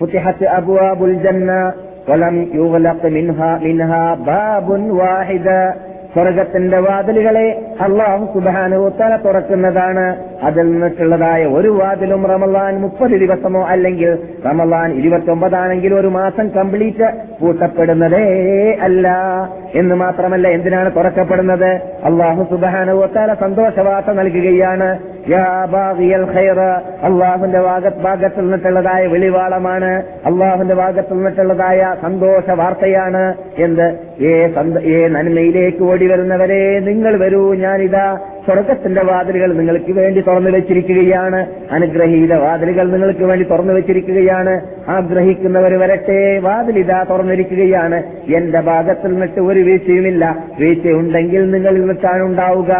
ഫുത്തിഹത്ത് 0.00 0.46
അബുഅബുൽ 0.56 1.14
ജന്ന 1.22 1.52
ولم 2.08 2.48
يغلق 2.54 3.04
منها 3.06 3.58
منها 3.58 4.14
باب 4.14 4.68
واحدا 4.90 5.74
സ്വർഗത്തിന്റെ 6.14 6.78
വാതിലുകളെ 6.78 7.74
അള്ളാഹു 7.80 8.24
സുബാനുത്തല 8.24 9.16
തുറക്കുന്നതാണ് 9.16 10.16
അതിൽ 10.42 10.72
നിന്നിട്ടുള്ളതായ 10.72 11.44
ഒരു 11.44 11.68
വാതിലും 11.68 12.26
റമലാൻ 12.26 12.80
മുപ്പത് 12.80 13.10
ദിവസമോ 13.10 13.66
അല്ലെങ്കിൽ 13.68 14.18
റമലാൻ 14.46 14.92
ഇരുപത്തി 14.92 15.92
ഒരു 15.92 16.06
മാസം 16.06 16.48
കംപ്ലീറ്റ് 16.48 17.12
പൂട്ടപ്പെടുന്നതേ 17.40 18.76
അല്ല 18.80 19.08
എന്ന് 19.74 19.94
മാത്രമല്ല 19.94 20.48
എന്തിനാണ് 20.48 20.96
തുറക്കപ്പെടുന്നത് 20.96 21.80
അള്ളാഹു 22.04 22.42
സുബാനുത്തല 22.42 23.34
സന്തോഷവാർത്ത 23.34 24.10
നൽകുകയാണ് 24.10 24.98
അള്ളാഹുന്റെ 27.02 27.60
ഭാഗത്തിൽ 28.00 28.42
നിന്നിട്ടുള്ളതായ 28.42 29.06
വെളിവാളമാണ് 29.06 30.02
അള്ളാഹുന്റെ 30.26 30.74
ഭാഗത്തിൽ 30.74 31.14
നിന്നിട്ടുള്ളതായ 31.14 31.96
സന്തോഷ 32.02 32.50
വാർത്തയാണ് 32.50 33.34
എന്ത് 33.56 34.07
ഏ 34.20 34.30
നന്മയിലേക്ക് 35.08 35.82
ഓടി 35.82 36.06
വരുന്നവരെ 36.06 36.62
നിങ്ങൾ 36.80 37.16
വരൂ 37.16 37.42
ഞാനിതാ 37.54 38.06
സ്വർഗത്തിന്റെ 38.48 39.02
വാതിലുകൾ 39.02 39.54
നിങ്ങൾക്ക് 39.54 39.92
വേണ്ടി 39.92 40.20
തുറന്നു 40.20 40.50
വെച്ചിരിക്കുകയാണ് 40.50 41.46
അനുഗ്രഹീത 41.70 42.34
വാതിലുകൾ 42.34 42.90
നിങ്ങൾക്ക് 42.90 43.24
വേണ്ടി 43.24 43.44
തുറന്നു 43.44 43.72
വെച്ചിരിക്കുകയാണ് 43.72 44.60
ആഗ്രഹിക്കുന്നവർ 44.88 45.74
വരട്ടെ 45.74 46.38
വാതിലിതാ 46.38 47.02
തുറന്നിരിക്കുകയാണ് 47.02 48.02
എന്റെ 48.28 48.60
ഭാഗത്തിൽ 48.60 49.10
നിന്നിട്ട് 49.10 49.40
ഒരു 49.40 49.60
വീഴ്ചയുമില്ല 49.60 50.36
വീഴ്ച 50.58 50.88
ഉണ്ടെങ്കിൽ 50.88 51.50
നിങ്ങളിൽ 51.50 51.86
നിന്നാണ് 51.86 52.22
ഉണ്ടാവുക 52.22 52.72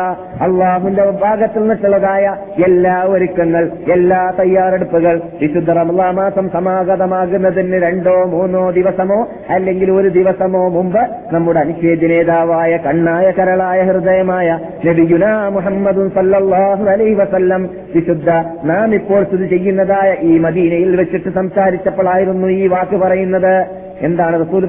അള്ളാഹുന്റെ 0.42 1.04
ഭാഗത്തിൽ 1.04 1.60
നിന്നിട്ടുള്ളതായ 1.60 2.36
എല്ലാ 2.64 3.04
ഒരുക്കങ്ങൾ 3.04 3.70
എല്ലാ 3.92 4.32
തയ്യാറെടുപ്പുകൾ 4.40 5.22
വിശുദ്ധ 5.40 5.70
റമലാ 5.70 6.10
മാസം 6.10 6.48
സമാഗതമാകുന്നതിന് 6.48 7.76
രണ്ടോ 7.76 8.24
മൂന്നോ 8.24 8.70
ദിവസമോ 8.70 9.28
അല്ലെങ്കിൽ 9.50 9.90
ഒരു 9.90 10.08
ദിവസമോ 10.08 10.68
മുമ്പ് 10.68 11.02
നമ്മുടെ 11.32 11.64
നേതാവായ 12.08 12.76
കണ്ണായ 12.76 13.30
കരളായ 13.30 13.82
ഹൃദയമായ 13.82 14.58
നബിയുനാമ 14.84 15.57
മുഹമ്മദ് 15.58 16.06
സല്ലാഹു 16.14 16.84
അലൈ 16.90 17.10
വസല്ലം 17.14 17.62
വിശുദ്ധ 17.94 18.30
നാം 18.64 18.94
ഇപ്പോൾ 18.94 19.20
സ്ഥിതി 19.24 19.46
ചെയ്യുന്നതായ 19.46 20.08
ഈ 20.22 20.34
മദീനയിൽ 20.38 20.92
വെച്ചിട്ട് 20.96 21.32
സംസാരിച്ചപ്പോഴായിരുന്നു 21.32 22.48
ഈ 22.56 22.66
വാക്ക് 22.66 22.96
പറയുന്നത് 22.96 23.54
എന്താണ് 24.02 24.34
റസൂൽ 24.42 24.64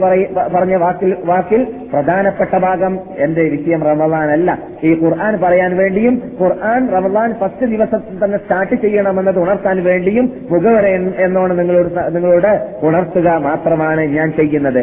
പറഞ്ഞ 0.54 0.76
വാക്കിൽ 0.76 1.12
വാക്കിൽ 1.26 1.62
പ്രധാനപ്പെട്ട 1.92 2.54
ഭാഗം 2.58 2.94
എന്റെ 3.18 3.44
വിഷയം 3.50 3.82
റമദാൻ 3.84 4.30
അല്ല 4.32 4.50
ഈ 4.84 4.92
ഖുർആൻ 4.94 5.34
പറയാൻ 5.42 5.72
വേണ്ടിയും 5.78 6.16
ഖുർആൻ 6.40 6.82
റമദാൻ 6.88 7.32
പത്ത് 7.42 7.66
ദിവസത്തിൽ 7.66 8.18
തന്നെ 8.24 8.38
സ്റ്റാർട്ട് 8.38 8.76
ചെയ്യണമെന്നത് 8.76 9.40
ഉണർത്താൻ 9.40 9.80
വേണ്ടിയും 9.84 10.28
മുഖവരെ 10.50 10.94
എന്നോണം 11.24 11.58
നിങ്ങളോട് 11.58 11.92
നിങ്ങളോട് 12.14 12.52
ഉണർത്തുക 12.82 13.38
മാത്രമാണ് 13.44 14.04
ഞാൻ 14.10 14.30
ചെയ്യുന്നത് 14.32 14.82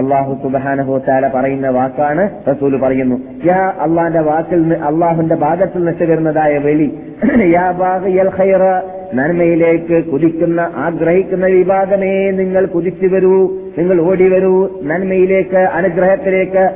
അള്ളാഹു 0.00 0.32
സുബാനഹോത്താല 0.42 1.28
പറയുന്ന 1.28 1.68
വാക്കാണ് 1.68 2.28
റസൂല് 2.48 2.76
പറയുന്നു 2.76 3.16
യാ 3.46 3.72
അള്ളാന്റെ 3.80 4.20
വാക്കിൽ 4.20 4.60
നിന്ന് 4.60 4.76
അള്ളാഹുന്റെ 4.76 5.34
ഭാഗത്തിൽ 5.34 5.84
നിന്ന് 5.84 6.06
വരുന്നതായ 6.06 6.58
വെളി 6.58 6.88
യാ 7.52 7.66
ഖൈറ 8.38 8.64
നന്മയിലേക്ക് 9.14 10.04
കുതിക്കുന്ന 10.04 10.60
ആഗ്രഹിക്കുന്ന 10.76 11.46
വിഭാഗമേ 11.46 12.30
നിങ്ങൾ 12.30 12.66
കുതിച്ചു 12.66 13.06
വരൂ 13.06 13.36
നിങ്ങൾ 13.78 14.00
ഓടി 14.00 14.28
വരൂ 14.28 14.54
നന്മയിലേക്ക് 14.82 15.56
അനുഗ്രഹത്തിലേക്ക് 15.56 16.64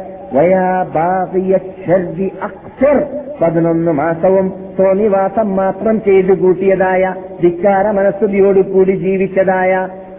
പതിനൊന്ന് 3.41 3.93
മാസവും 3.93 4.47
തോന്നിവാസം 4.79 5.57
മാത്രം 5.57 6.01
ചെയ്തു 6.01 6.35
കൂട്ടിയതായ 6.35 7.15
ധിക്കാര 7.43 7.91
മനസ്സുതിയോടുകൂടി 7.91 8.93
ജീവിച്ചതായ 8.93 9.73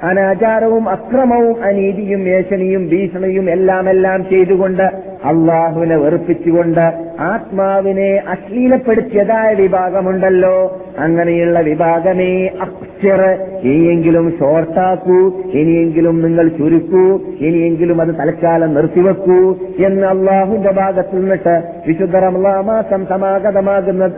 അനാചാരവും 0.04 0.90
അക്രമവും 0.90 1.64
അനീതിയും 1.64 2.22
ഏഷണിയും 2.30 2.84
ഭീഷണിയും 2.88 3.52
എല്ലാം 3.52 3.90
എല്ലാം 3.90 4.30
ചെയ്തുകൊണ്ട് 4.30 4.86
അള്ളാഹുവിനെ 5.26 5.98
വെറുപ്പിച്ചുകൊണ്ട് 5.98 6.86
ആത്മാവിനെ 7.24 8.22
അശ്ലീലപ്പെടുത്തിയതായ 8.28 9.50
വിഭാഗമുണ്ടല്ലോ 9.54 10.56
അങ്ങനെയുള്ള 11.00 11.60
വിഭാഗമേ 11.60 12.32
അക്ഷറ് 12.62 13.30
ഇനിയെങ്കിലും 13.64 14.26
ഷോർട്ടാക്കൂ 14.40 15.20
ഇനിയെങ്കിലും 15.54 16.22
നിങ്ങൾ 16.22 16.48
ചുരുക്കൂ 16.50 17.06
ഇനിയെങ്കിലും 17.40 18.02
അത് 18.02 18.12
തൽക്കാലം 18.20 18.74
നിർത്തിവെക്കൂ 18.74 19.40
എന്ന് 19.86 20.06
അള്ളാഹുന്റെ 20.08 20.72
ഭാഗത്തു 20.72 21.16
നിന്നിട്ട് 21.16 21.56
വിശുദ്ധ 21.88 22.18
റമലാമാസം 22.18 23.06
സമാഗതമാകുന്ന 23.06 24.08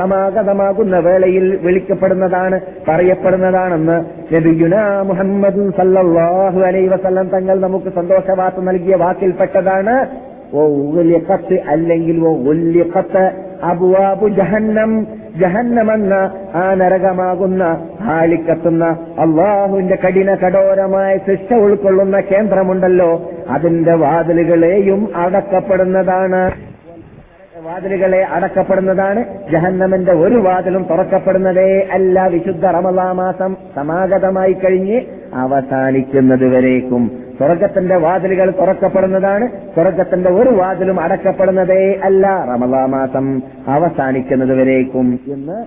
സമാഗതമാകുന്ന 0.00 0.98
വേളയിൽ 0.98 1.46
വിളിക്കപ്പെടുന്നതാണ് 1.62 2.58
പറയപ്പെടുന്നതാണെന്ന് 2.88 3.98
നബിയുനാം 4.34 5.05
മുഹമ്മദ് 5.06 5.64
സല്ലാഹു 5.78 6.60
അലൈ 6.60 6.84
വസല്ലം 6.88 7.28
തങ്ങൾ 7.28 7.58
നമുക്ക് 7.60 7.90
സന്തോഷവാർത്ത 7.94 8.64
നൽകിയ 8.64 8.96
വാക്കിൽപ്പെട്ടതാണ് 8.96 9.94
ഓ 10.52 10.64
ഉല്യക്കത്ത് 10.92 11.56
അല്ലെങ്കിൽ 11.68 12.18
ഓ 12.22 12.32
ഉല്യക്കത്ത് 12.50 13.24
അബുവാബു 13.62 14.26
ജഹന്നം 14.38 14.90
ജഹന്നമെന്ന 15.36 16.14
ആ 16.54 16.64
നരകമാകുന്ന 16.74 17.62
ഹാലിക്കത്തുന്ന 18.04 18.84
അള്ളാഹുവിന്റെ 19.18 19.96
കഠിന 19.96 20.34
കഠോരമായ 20.34 21.10
ശിക്ഷ 21.26 21.58
ഉൾക്കൊള്ളുന്ന 21.64 22.20
കേന്ദ്രമുണ്ടല്ലോ 22.30 23.10
അതിന്റെ 23.50 23.94
വാതിലുകളെയും 23.96 25.02
അടക്കപ്പെടുന്നതാണ് 25.24 26.42
വാതിലുകളെ 27.66 28.20
അടക്കപ്പെടുന്നതാണ് 28.36 29.20
ജഹന്നമന്റെ 29.50 30.12
ഒരു 30.24 30.38
വാതിലും 30.38 30.82
തുറക്കപ്പെടുന്നതേ 30.90 31.68
അല്ല 31.92 32.26
വിശുദ്ധ 32.26 32.66
റമലാ 32.68 33.06
മാസം 33.12 33.52
സമാഗതമായി 33.74 34.54
കഴിഞ്ഞ് 34.54 34.98
അവസാനിക്കുന്നതുവരേക്കും 35.44 37.02
സ്വർഗത്തിന്റെ 37.38 37.96
വാതിലുകൾ 37.96 38.50
തുറക്കപ്പെടുന്നതാണ് 38.50 39.46
സ്വർഗത്തിന്റെ 39.74 40.30
ഒരു 40.30 40.50
വാതിലും 40.50 41.00
അടക്കപ്പെടുന്നതേ 41.00 41.82
അല്ല 42.04 42.26
റമലാ 42.44 42.84
മാസം 42.94 43.26
അവസാനിക്കുന്നതുവരേക്കും 43.68 45.08
എന്ന് 45.28 45.58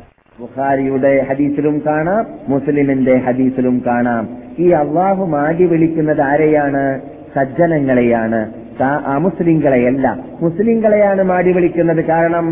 ബുഖാരിയുടെ 0.40 1.14
ഹദീസിലും 1.30 1.78
കാണാം 1.88 2.22
മുസ്ലിമിന്റെ 2.48 3.16
ഹദീസിലും 3.18 3.84
കാണാം 3.88 4.26
ഈ 4.58 4.68
അള്ളാഹു 4.74 5.24
മാടി 5.26 5.66
വിളിക്കുന്നത് 5.66 6.22
ആരെയാണ് 6.22 6.84
സജ്ജനങ്ങളെയാണ് 7.36 8.40
ആ 8.82 9.18
മുസ്ലിങ്ങളെയല്ല 9.18 10.18
മുസ്ലിങ്ങളെയാണ് 10.42 11.24
മാടി 11.24 11.52
വിളിക്കുന്നത് 11.52 12.06
കാരണം 12.06 12.46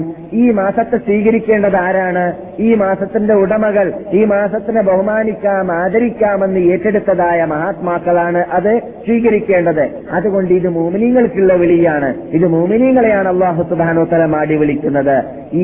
ഈ 0.33 0.51
മാസത്തെ 0.51 0.97
സ്വീകരിക്കേണ്ടത് 0.97 1.75
ആരാണ് 1.75 2.33
ഈ 2.59 2.75
മാസത്തിന്റെ 2.75 3.33
ഉടമകൾ 3.33 3.93
ഈ 4.13 4.25
മാസത്തിനെ 4.25 4.81
ബഹുമാനിക്കാം 4.81 5.71
ആദരിക്കാമെന്ന് 5.71 6.59
ഏറ്റെടുത്തതായ 6.59 7.43
മഹാത്മാക്കളാണ് 7.43 8.45
അത് 8.51 8.77
സ്വീകരിക്കേണ്ടത് 9.05 9.85
അതുകൊണ്ട് 10.11 10.53
ഇത് 10.53 10.69
മോമിനിങ്ങൾക്കുള്ള 10.69 11.53
വിളിയാണ് 11.53 12.15
ഇത് 12.31 12.47
മോമിനിങ്ങളെയാണ് 12.47 13.27
അള്ളാഹു 13.27 13.63
സുബാനോത്തല 13.63 14.25
മാടി 14.25 14.55
വിളിക്കുന്നത് 14.55 15.17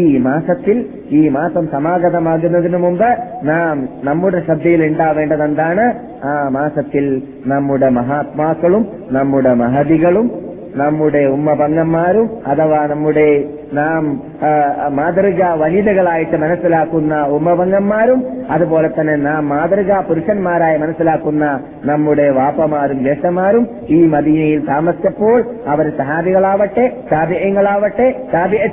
ഈ 0.00 0.17
മാസത്തിൽ 0.17 0.85
ഈ 1.11 1.29
മാസം 1.29 1.67
സമാഗതമാകുന്നതിന് 1.67 2.77
മുമ്പ് 2.77 3.17
നാം 3.43 3.89
നമ്മുടെ 4.03 4.39
ശ്രദ്ധയിൽ 4.39 4.85
ഉണ്ടാവേണ്ടത് 4.85 5.43
എന്താണ് 5.43 5.93
ആ 6.23 6.49
മാസത്തിൽ 6.49 7.21
നമ്മുടെ 7.45 7.89
മഹാത്മാക്കളും 7.89 8.87
നമ്മുടെ 9.11 9.53
മഹതികളും 9.53 10.52
നമ്മുടെ 10.75 11.21
ഉമ്മ 11.25 11.53
പന്നന്മാരും 11.53 12.27
അഥവാ 12.47 12.79
നമ്മുടെ 12.85 13.27
നാം 13.73 14.03
മാതൃകാ 14.91 15.49
വനിതകളായിട്ട് 15.53 16.37
മനസ്സിലാക്കുന്ന 16.37 17.13
ഉമ്മവങ്ങന്മാരും 17.27 18.19
അതുപോലെ 18.49 18.89
തന്നെ 18.89 19.15
നാം 19.23 19.43
മാതൃകാ 19.47 19.97
പുരുഷന്മാരായി 19.99 20.77
മനസ്സിലാക്കുന്ന 20.77 21.45
നമ്മുടെ 21.85 22.27
വാപ്പമാരും 22.31 22.99
ജേഷ്ഠന്മാരും 23.05 23.63
ഈ 23.89 23.99
മദീനയിൽ 24.05 24.61
താമസിച്ചപ്പോൾ 24.65 25.37
അവർ 25.67 25.87
സഹാബികളാവട്ടെ 25.97 26.85
താപേയങ്ങളാവട്ടെ 27.11 28.07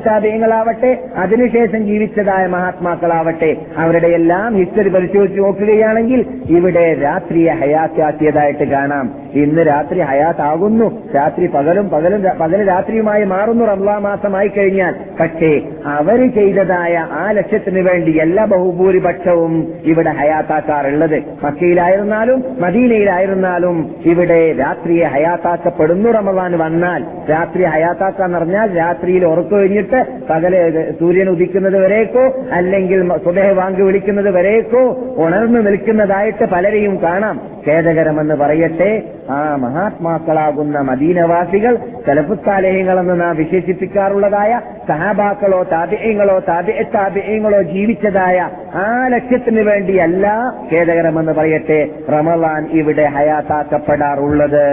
താപേയങ്ങളാവട്ടെ 0.06 0.92
അതിനുശേഷം 1.16 1.82
ജീവിച്ചതായ 1.84 2.46
മഹാത്മാക്കളാവട്ടെ 2.46 3.50
അവരുടെ 3.76 4.10
എല്ലാം 4.10 4.50
ഹിസ്റ്ററി 4.56 4.88
പരിശോധിച്ച് 4.88 5.40
നോക്കുകയാണെങ്കിൽ 5.40 6.22
ഇവിടെ 6.50 6.86
രാത്രിയെ 7.02 7.54
ഹയാത്താക്കിയതായിട്ട് 7.54 8.66
കാണാം 8.70 9.06
ഇന്ന് 9.34 9.62
രാത്രി 9.62 10.00
ഹയാത്താകുന്നു 10.02 10.86
രാത്രി 11.16 11.46
പകലും 11.46 11.86
പകലും 11.88 12.22
പകല് 12.40 12.64
രാത്രിയുമായി 12.68 13.24
മാറുന്നു 13.24 13.64
റംലാ 13.64 13.98
മാസമായി 13.98 14.48
കഴിഞ്ഞാൽ 14.48 14.89
പറഞ്ഞാൽ 14.90 15.18
പക്ഷേ 15.20 15.50
അവർ 15.92 16.20
ചെയ്തതായ 16.34 16.94
ആ 17.12 17.24
ലക്ഷ്യത്തിന് 17.30 17.82
എല്ലാ 18.20 18.44
ബഹുഭൂരിപക്ഷവും 18.44 19.52
ഇവിടെ 19.84 20.12
ഹയാത്താക്കാറുള്ളത് 20.12 21.16
മക്കയിലായിരുന്നാലും 21.44 22.38
മദീനയിലായിരുന്നാലും 22.60 23.76
ഇവിടെ 24.04 24.40
രാത്രിയെ 24.60 25.06
ഹയാത്താക്കപ്പെടുന്നു 25.06 26.10
റമദാൻ 26.10 26.54
വന്നാൽ 26.58 27.02
രാത്രി 27.30 27.64
ഹയാത്താക്കാന്ന് 27.66 28.38
പറഞ്ഞാൽ 28.38 28.68
രാത്രിയിൽ 28.76 29.24
കഴിഞ്ഞിട്ട് 29.52 30.00
പകല് 30.30 30.60
സൂര്യൻ 31.00 31.28
ഉദിക്കുന്നത് 31.28 31.78
വരേക്കോ 31.84 32.24
അല്ലെങ്കിൽ 32.52 33.00
സ്വദേഹ 33.22 33.48
വാങ്ക് 33.52 33.82
വിളിക്കുന്നത് 33.82 34.30
വരേക്കോ 34.30 34.84
ഉണർന്നു 35.24 35.60
നിൽക്കുന്നതായിട്ട് 35.60 36.44
പലരെയും 36.46 36.94
കാണാം 37.02 37.36
ഖേദകരമെന്ന് 37.66 38.34
പറയട്ടെ 38.34 38.90
ആ 39.30 39.38
മഹാത്മാക്കളാകുന്ന 39.56 40.78
മദീനവാസികൾ 40.80 41.74
ചെലപ്പുത്താലേയങ്ങളെന്ന് 42.06 43.16
നാം 43.20 43.34
വിശേഷിപ്പിക്കാറുള്ളതായ 43.36 44.52
സഹാബാക്കളോ 44.88 45.62
താപിയങ്ങളോ 45.62 46.36
താപിയ 46.48 46.82
താപിയങ്ങളോ 46.94 47.62
ജീവിച്ചതായ 47.62 48.38
ആ 48.74 48.86
ലക്ഷ്യത്തിന് 49.06 49.60
വേണ്ടിയല്ല 49.60 50.26
ഖേദകരമെന്ന് 50.72 51.32
പറയട്ടെ 51.32 51.80
റമലാൻ 52.10 52.64
ഇവിടെ 52.72 53.06
ഹയാത്താക്കപ്പെടാറുള്ളത് 53.08 54.64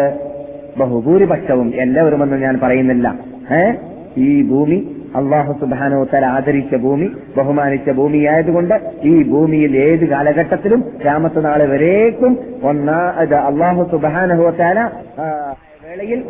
ബഹുഭൂരിപക്ഷവും 0.77 1.69
എല്ലാവരുമെന്ന് 1.75 2.37
ഞാൻ 2.37 2.59
പറയുന്നില്ല 2.59 3.07
ഏ 3.51 3.63
ഈ 4.17 4.43
ഭൂമി 4.43 4.77
അള്ളാഹു 5.15 5.51
സുബാനോ 5.53 5.99
തല 6.03 6.25
ആദരിച്ച 6.25 6.75
ഭൂമി 6.75 7.07
ബഹുമാനിച്ച 7.37 7.89
ഭൂമിയായതുകൊണ്ട് 7.91 8.75
ഈ 9.03 9.23
ഭൂമിയിൽ 9.23 9.77
ഏത് 9.77 10.05
കാലഘട്ടത്തിലും 10.05 10.81
രാമത്തനാൾ 11.05 11.61
വരേക്കും 11.67 12.33
ഒന്നാ 12.63 12.99
അള്ളാഹു 13.43 13.83
സുബാനഹോ 13.91 14.49
തല 14.59 14.79
വേളയിൽ 15.87 16.21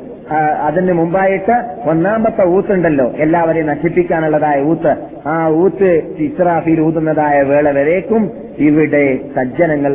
അതിന് 0.66 0.94
മുമ്പായിട്ട് 0.94 1.56
ഒന്നാമത്തെ 1.90 2.44
ഊത്തുണ്ടല്ലോ 2.48 3.06
എല്ലാവരെയും 3.18 3.70
നശിപ്പിക്കാനുള്ളതായ 3.70 4.58
ഊത്ത് 4.64 4.92
ആ 5.28 5.36
ഊത്ത് 5.62 5.90
ഇസ്രാഫിൽ 6.20 6.80
ഊതുന്നതായ 6.82 7.38
വേള 7.44 7.72
വരേക്കും 7.72 8.24
ഇവിടെ 8.60 9.04
സജ്ജനങ്ങൾ 9.36 9.94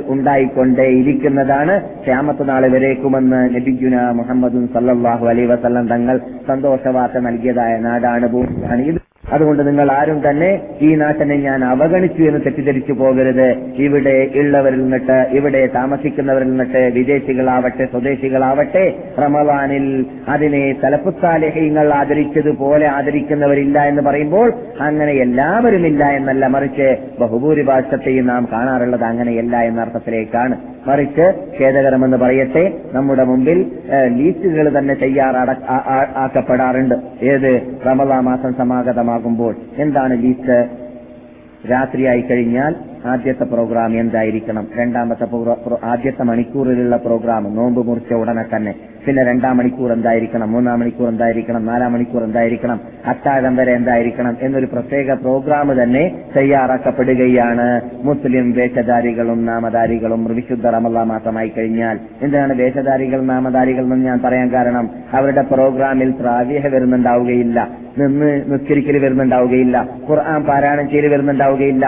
ഇരിക്കുന്നതാണ് 0.94 1.76
ക്യാമത്ത് 2.04 2.48
നാളെ 2.48 2.68
വരേക്കുമെന്ന് 2.68 3.40
നബിഗുന 3.54 4.02
മുഹമ്മദും 4.12 4.66
സല്ലാഹു 4.74 5.26
അലൈ 5.26 5.46
വസല്ലം 5.46 5.86
തങ്ങൾ 5.86 6.18
സന്തോഷവാർത്ത 6.48 7.24
നൽകിയതായ 7.24 7.76
നാടാണ് 7.78 8.28
ഭൂമിയാണ് 8.28 8.84
ഇത് 8.86 9.00
അതുകൊണ്ട് 9.24 9.62
നിങ്ങൾ 9.62 9.88
ആരും 9.92 10.18
തന്നെ 10.24 10.48
ഈ 10.80 10.88
നാട്ടിനെ 10.94 11.36
ഞാൻ 11.36 11.60
അവഗണിച്ചു 11.64 12.22
എന്ന് 12.22 12.40
തെറ്റിദ്ധരിച്ചു 12.40 12.92
പോകരുത് 12.92 13.46
ഇവിടെ 13.78 14.14
ഉള്ളവരിൽ 14.36 14.80
നിന്നിട്ട് 14.80 15.18
ഇവിടെ 15.32 15.60
താമസിക്കുന്നവരിൽ 15.74 16.48
നിന്നിട്ട് 16.48 16.82
വിദേശികളാവട്ടെ 16.94 17.84
സ്വദേശികളാവട്ടെ 17.84 18.84
റമവാനിൽ 19.18 19.86
അതിനെ 20.28 20.64
തലപ്പുത്താലേഹ്യങ്ങൾ 20.84 21.88
ആദരിച്ചതുപോലെ 21.92 22.86
ആദരിക്കുന്നവരില്ല 22.86 23.78
എന്ന് 23.84 24.02
പറയുമ്പോൾ 24.02 24.48
അങ്ങനെ 24.80 25.12
ഇല്ല 25.22 25.40
എന്നല്ല 26.12 26.46
മറിച്ച് 26.48 26.88
ബഹുഭൂരിഭാഷത്തെയും 27.20 28.26
നാം 28.26 28.44
കാണാറുള്ളത് 28.52 29.04
അങ്ങനെയല്ല 29.04 29.56
എന്ന 29.62 29.80
അർത്ഥത്തിലേക്കാണ് 29.80 30.56
മറിച്ച് 30.86 31.26
ഖേദകരമെന്ന് 31.58 32.16
പറയട്ടെ 32.16 32.62
നമ്മുടെ 32.92 33.24
മുമ്പിൽ 33.24 33.58
ലീസ്റ്റുകൾ 34.16 34.78
തന്നെ 34.78 34.94
തയ്യാറ 34.94 35.36
ആക്കപ്പെടാറുണ്ട് 36.16 36.94
ഏത് 37.22 37.50
റമദാ 37.86 38.20
മാസം 38.20 38.54
സമാഗതമാകുമ്പോൾ 38.54 39.56
എന്താണ് 39.76 40.22
ലീസ്റ്റ് 40.22 40.58
രാത്രിയായി 41.70 42.20
കഴിഞ്ഞാൽ 42.20 42.72
ആദ്യത്തെ 43.06 43.44
പ്രോഗ്രാം 43.44 43.98
എന്തായിരിക്കണം 43.98 44.68
രണ്ടാമത്തെ 44.76 45.26
ആദ്യത്തെ 45.82 46.22
മണിക്കൂറിലുള്ള 46.22 46.96
പ്രോഗ്രാം 46.96 47.54
നോമ്പ് 47.54 47.86
മുറിച്ച 47.86 48.12
ഉടനെ 48.12 48.44
തന്നെ 48.56 48.72
പിന്നെ 49.04 49.22
രണ്ടാം 49.24 49.56
മണിക്കൂർ 49.56 49.90
എന്തായിരിക്കണം 49.92 50.50
മൂന്നാം 50.52 50.78
മണിക്കൂർ 50.80 51.08
എന്തായിരിക്കണം 51.08 51.62
നാലാം 51.64 51.92
മണിക്കൂർ 51.92 52.22
എന്തായിരിക്കണം 52.22 52.78
അത്താഴം 53.06 53.56
വരെ 53.56 53.72
എന്തായിരിക്കണം 53.72 54.34
എന്നൊരു 54.40 54.68
പ്രത്യേക 54.72 55.14
പ്രോഗ്രാം 55.22 55.70
തന്നെ 55.82 56.04
തയ്യാറാക്കപ്പെടുകയാണ് 56.36 57.66
മുസ്ലിം 58.04 58.48
വേഷധാരികളും 58.52 59.40
നാമധാരികളും 59.44 60.22
വിശുദ്ധ 60.34 60.66
റമല്ല 60.66 61.04
മാസമായി 61.04 61.48
കഴിഞ്ഞാൽ 61.48 61.96
എന്തിനാണ് 62.20 62.54
വേഷധാരികൾ 62.54 63.20
നാമധാരികൾ 63.24 63.84
എന്ന് 63.86 64.04
ഞാൻ 64.04 64.20
പറയാൻ 64.24 64.48
കാരണം 64.52 64.88
അവരുടെ 65.12 65.44
പ്രോഗ്രാമിൽ 65.52 66.10
പ്രാവീഹ 66.12 66.66
വരുന്നുണ്ടാവുകയില്ല 66.68 67.58
നിന്ന് 67.98 68.28
നിസ്കരിക്കൽ 68.50 68.96
വരുന്നുണ്ടാവുകയില്ല 68.98 69.76
ഖുർആൻ 70.08 70.42
പാരായണം 70.42 70.86
ചെയ്ത് 70.90 71.08
വരുന്നുണ്ടാവുകയില്ല 71.08 71.86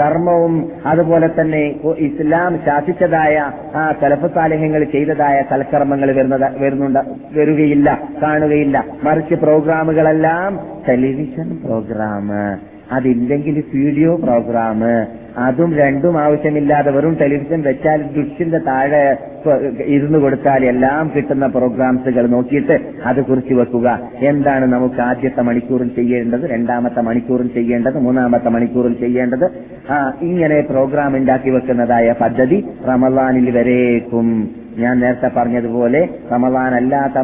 ധർമ്മവും 0.00 0.54
അതുപോലെ 0.86 1.28
തന്നെ 1.40 1.62
ഇസ്ലാം 1.98 2.52
ശാസിച്ചതായ 2.66 3.36
ആ 3.74 3.84
കലഫ് 4.02 4.28
സാലഹ്യങ്ങൾ 4.34 4.82
ചെയ്തതായ 4.84 5.38
സൽക്കർമ്മങ്ങൾ 5.50 6.10
വരുന്നത് 6.26 6.46
വരുന്നുണ്ട് 6.62 7.00
വരികയില്ല 7.34 7.88
കാണുകയില്ല 8.22 8.76
മറിച്ച് 9.04 9.36
പ്രോഗ്രാമുകളെല്ലാം 9.42 10.52
ടെലിവിഷൻ 10.88 11.48
പ്രോഗ്രാം 11.64 12.26
അതില്ലെങ്കിൽ 12.92 13.56
വീഡിയോ 13.74 14.10
പ്രോഗ്രാം 14.16 14.80
അതും 15.38 15.70
രണ്ടും 15.74 16.14
ആവശ്യമില്ലാതെ 16.18 16.90
വെറും 16.90 17.14
ടെലിവിഷൻ 17.14 17.60
വെച്ചാൽ 17.60 18.00
ഡിഷിന്റെ 18.14 18.58
താഴെ 18.68 19.00
ഇരുന്ന് 19.86 20.18
കൊടുത്താൽ 20.18 20.62
എല്ലാം 20.64 21.10
കിട്ടുന്ന 21.16 21.46
പ്രോഗ്രാംസുകൾ 21.46 22.24
നോക്കിയിട്ട് 22.26 22.76
അത് 23.04 23.20
കുറിച്ച് 23.24 23.54
വെക്കുക 23.54 23.88
എന്താണ് 24.28 24.66
നമുക്ക് 24.66 25.00
ആദ്യത്തെ 25.00 25.42
മണിക്കൂറിൽ 25.42 25.90
ചെയ്യേണ്ടത് 25.94 26.44
രണ്ടാമത്തെ 26.50 27.02
മണിക്കൂറിൽ 27.02 27.50
ചെയ്യേണ്ടത് 27.54 27.98
മൂന്നാമത്തെ 27.98 28.52
മണിക്കൂറിൽ 28.52 28.94
ചെയ്യേണ്ടത് 28.94 29.46
ആ 29.90 29.98
ഇങ്ങനെ 30.22 30.60
പ്രോഗ്രാം 30.70 31.16
ഉണ്ടാക്കി 31.16 31.50
വെക്കുന്നതായ 31.50 32.14
പദ്ധതി 32.20 32.60
റമദാനിൽ 32.88 33.50
വരേക്കും 33.50 34.30
ഞാൻ 34.78 35.00
നേരത്തെ 35.00 35.28
പറഞ്ഞതുപോലെ 35.36 36.00
റമദാൻ 36.32 36.74
അല്ലാത്ത 36.74 37.18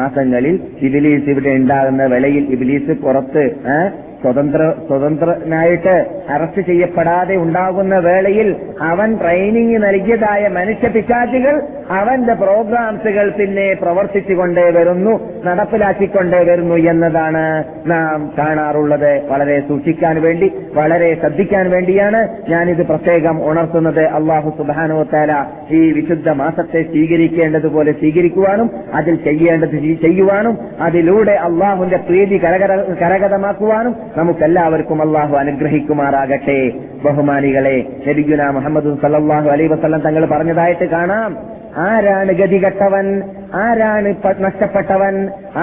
മാസങ്ങളിൽ 0.00 0.56
ഇബിലീസ് 0.80 1.30
ഇവിടെ 1.30 1.50
ഉണ്ടാകുന്ന 1.50 2.04
വിലയിൽ 2.06 2.44
ഇബിലീസ് 2.50 2.92
പുറത്ത് 3.02 3.44
സ്വതന്ത്ര 4.22 4.62
സ്വതന്ത്രനായിട്ട് 4.88 5.92
അറസ്റ്റ് 6.30 6.62
ചെയ്യപ്പെടാതെ 6.62 7.34
ഉണ്ടാകുന്ന 7.36 7.98
വേളയിൽ 7.98 8.48
അവൻ 8.80 9.18
ട്രെയിനിങ് 9.18 9.76
നൽകിയതായ 9.82 10.48
മനുഷ്യ 10.48 10.88
പിശാചികൾ 10.88 11.54
അവന്റെ 11.90 12.34
പ്രോഗ്രാംസുകൾ 12.34 13.30
പിന്നെ 13.30 13.74
പ്രവർത്തിച്ചുകൊണ്ടേ 13.74 14.70
വരുന്നു 14.70 15.12
നടപ്പിലാക്കിക്കൊണ്ടേ 15.44 16.40
വരുന്നു 16.44 16.74
എന്നതാണ് 16.74 17.44
നാം 17.86 18.32
കാണാറുള്ളത് 18.38 19.12
വളരെ 19.28 19.60
സൂക്ഷിക്കാൻ 19.60 20.20
വേണ്ടി 20.20 20.48
വളരെ 20.74 21.14
ശ്രദ്ധിക്കാൻ 21.14 21.70
വേണ്ടിയാണ് 21.70 22.20
ഞാനിത് 22.48 22.82
പ്രത്യേകം 22.86 23.38
ഉണർത്തുന്നത് 23.50 24.04
അള്ളാഹു 24.10 24.50
സുബാനോ 24.58 25.02
താല 25.14 25.32
ഈ 25.70 25.92
വിശുദ്ധ 25.92 26.28
മാസത്തിൽ 26.32 26.67
ഇസ്ലാമത്തെ 26.68 26.80
സ്വീകരിക്കേണ്ടതുപോലെ 26.90 27.90
സ്വീകരിക്കുവാനും 27.92 28.68
അതിൽ 28.94 29.14
ചെയ്യേണ്ടത് 29.24 29.76
ചെയ്യുവാനും 30.02 30.54
അതിലൂടെ 30.80 31.34
അള്ളാഹുന്റെ 31.46 31.98
പ്രീതി 32.08 32.36
കരകതമാക്കുവാനും 33.00 33.94
നമുക്കെല്ലാവർക്കും 34.16 35.00
അള്ളാഹു 35.02 35.34
അനുഗ്രഹിക്കുമാറാകട്ടെ 35.36 36.60
ബഹുമാനികളെ 37.04 37.76
നബിഗുന 38.06 38.50
മുഹമ്മദ് 38.50 38.96
സല്ലാഹു 39.04 39.48
അലൈ 39.48 39.66
വസ്ലം 39.66 40.00
തങ്ങൾ 40.00 40.24
പറഞ്ഞതായിട്ട് 40.26 40.88
കാണാം 40.88 41.32
ആരാണ് 41.86 42.32
ഗതികെട്ടവൻ 42.32 43.06
ആരാണ് 43.58 44.10
നഷ്ടപ്പെട്ടവൻ 44.40 45.14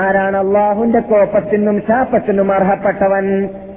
ആരാണ് 0.00 0.38
അള്ളാഹുന്റെ 0.38 1.02
കോപ്പത്തിനും 1.10 1.78
ശാപത്തിനും 1.88 2.50
അർഹപ്പെട്ടവൻ 2.52 3.26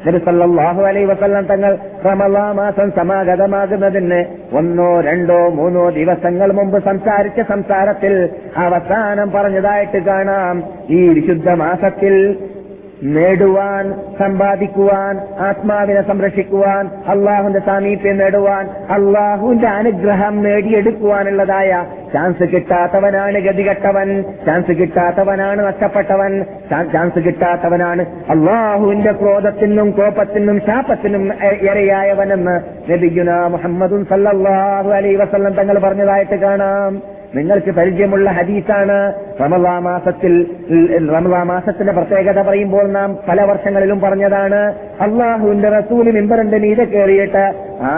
നിരസല്ലാഹു 0.07 0.83
അലൈ 0.83 1.05
വസല്ലം 1.05 1.47
തങ്ങൾ 1.47 1.73
റമലാ 2.05 2.53
മാസം 2.53 2.91
സമാഗതമാകുന്നതിന് 2.91 4.21
ഒന്നോ 4.53 5.01
രണ്ടോ 5.01 5.38
മൂന്നോ 5.51 5.91
ദിവസങ്ങൾ 5.91 6.53
മുമ്പ് 6.53 6.79
സംസാരിച്ച 6.85 7.41
സംസാരത്തിൽ 7.49 8.14
അവസാനം 8.57 9.31
പറഞ്ഞതായിട്ട് 9.31 9.99
കാണാം 9.99 10.59
ഈ 10.91 11.09
വിശുദ്ധ 11.09 11.51
മാസത്തിൽ 11.55 12.14
നേടുവാൻ 13.07 13.85
സമ്പാദിക്കുവാൻ 14.19 15.19
ആത്മാവിനെ 15.38 16.03
സംരക്ഷിക്കുവാൻ 16.03 16.91
അള്ളാഹുന്റെ 17.09 17.59
സാമീപ്യം 17.59 18.19
നേടുവാൻ 18.19 18.69
അള്ളാഹുവിന്റെ 18.91 19.67
അനുഗ്രഹം 19.67 20.43
നേടിയെടുക്കുവാനുള്ളതായ 20.43 21.87
ചാൻസ് 22.12 22.43
കിട്ടാത്തവനാണ് 22.43 23.38
ഗതികെട്ടവൻ 23.38 24.25
ചാൻസ് 24.47 24.73
കിട്ടാത്തവനാണ് 24.73 25.62
നഷ്ടപ്പെട്ടവൻ 25.67 26.45
ചാൻസ് 26.93 27.19
കിട്ടാത്തവനാണ് 27.19 28.07
അള്ളാഹുവിന്റെ 28.29 29.12
ക്രോധത്തിനും 29.12 29.91
കോപത്തിനും 29.91 30.61
ശാപത്തിനും 30.67 31.33
ഇരയായവനെന്ന് 31.51 32.61
ലഭിക്കുന്ന 32.88 33.49
മുഹമ്മദും 33.49 34.05
സല്ലാഹു 34.05 34.88
അലൈ 34.91 35.14
വസല്ലം 35.14 35.53
തങ്ങൾ 35.53 35.79
പറഞ്ഞതായിട്ട് 35.79 36.35
കാണാം 36.35 37.18
നിങ്ങൾക്ക് 37.35 37.71
പരിചയമുള്ള 37.71 38.31
ഹദീസാണ് 38.31 39.12
റമദാ 39.41 39.79
മാസത്തിൽ 39.79 40.35
റമദാ 41.09 41.43
മാസത്തിന്റെ 41.43 41.93
പ്രത്യേകത 41.93 42.43
പറയുമ്പോൾ 42.43 42.87
നാം 42.91 43.19
പല 43.29 43.43
വർഷങ്ങളിലും 43.43 44.01
പറഞ്ഞതാണ് 44.01 44.61
അള്ളാഹുവിന്റെ 45.03 45.69
റസൂല് 45.69 46.12
മിമ്പറിന്റെ 46.12 46.59
നീത 46.59 46.83
കയറിയിട്ട് 46.85 47.45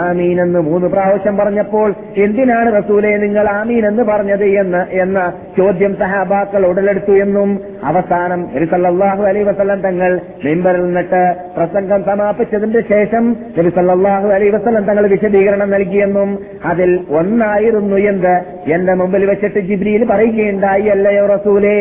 ആമീൻ 0.00 0.41
എന്ന് 0.41 0.59
മൂന്ന് 0.59 0.87
പ്രാവശ്യം 0.87 1.37
പറഞ്ഞപ്പോൾ 1.37 1.95
എന്തിനാണ് 2.15 2.73
റസൂലെ 2.75 3.17
നിങ്ങൾ 3.17 3.47
ആമീൻ 3.49 3.85
എന്ന് 3.85 4.03
പറഞ്ഞത് 4.03 4.45
എന്ന് 4.45 4.85
എന്ന 4.91 5.19
ചോദ്യം 5.57 5.95
സഹാബാക്കൾ 5.95 6.65
ഉടലെടുത്തു 6.65 7.11
എന്നും 7.11 7.49
അവസാനം 7.83 8.41
നബിസല്ലാഹു 8.55 9.23
അലൈ 9.23 9.43
വസ്ലം 9.43 9.81
തങ്ങൾ 9.81 10.19
മെമ്പറിൽ 10.43 10.85
നിന്നിട്ട് 10.85 11.23
പ്രസംഗം 11.57 12.03
സമാപിച്ചതിന്റെ 12.03 12.81
ശേഷം 12.89 13.35
നബിസല്ലാഹു 13.57 14.27
അലൈ 14.27 14.49
വസ്ലം 14.49 14.85
തങ്ങൾ 14.85 15.07
വിശദീകരണം 15.07 15.69
നൽകിയെന്നും 15.69 16.39
അതിൽ 16.65 16.99
ഒന്നായിരുന്നു 17.09 17.95
എന്ത് 17.95 18.33
എന്റെ 18.73 18.93
മുമ്പിൽ 18.95 19.25
വെച്ചിട്ട് 19.31 19.59
ജിബ്രിയിൽ 19.61 20.03
പറയുകയുണ്ടായി 20.05 20.87
അല്ലയോ 20.87 21.25
റസൂലേ 21.25 21.77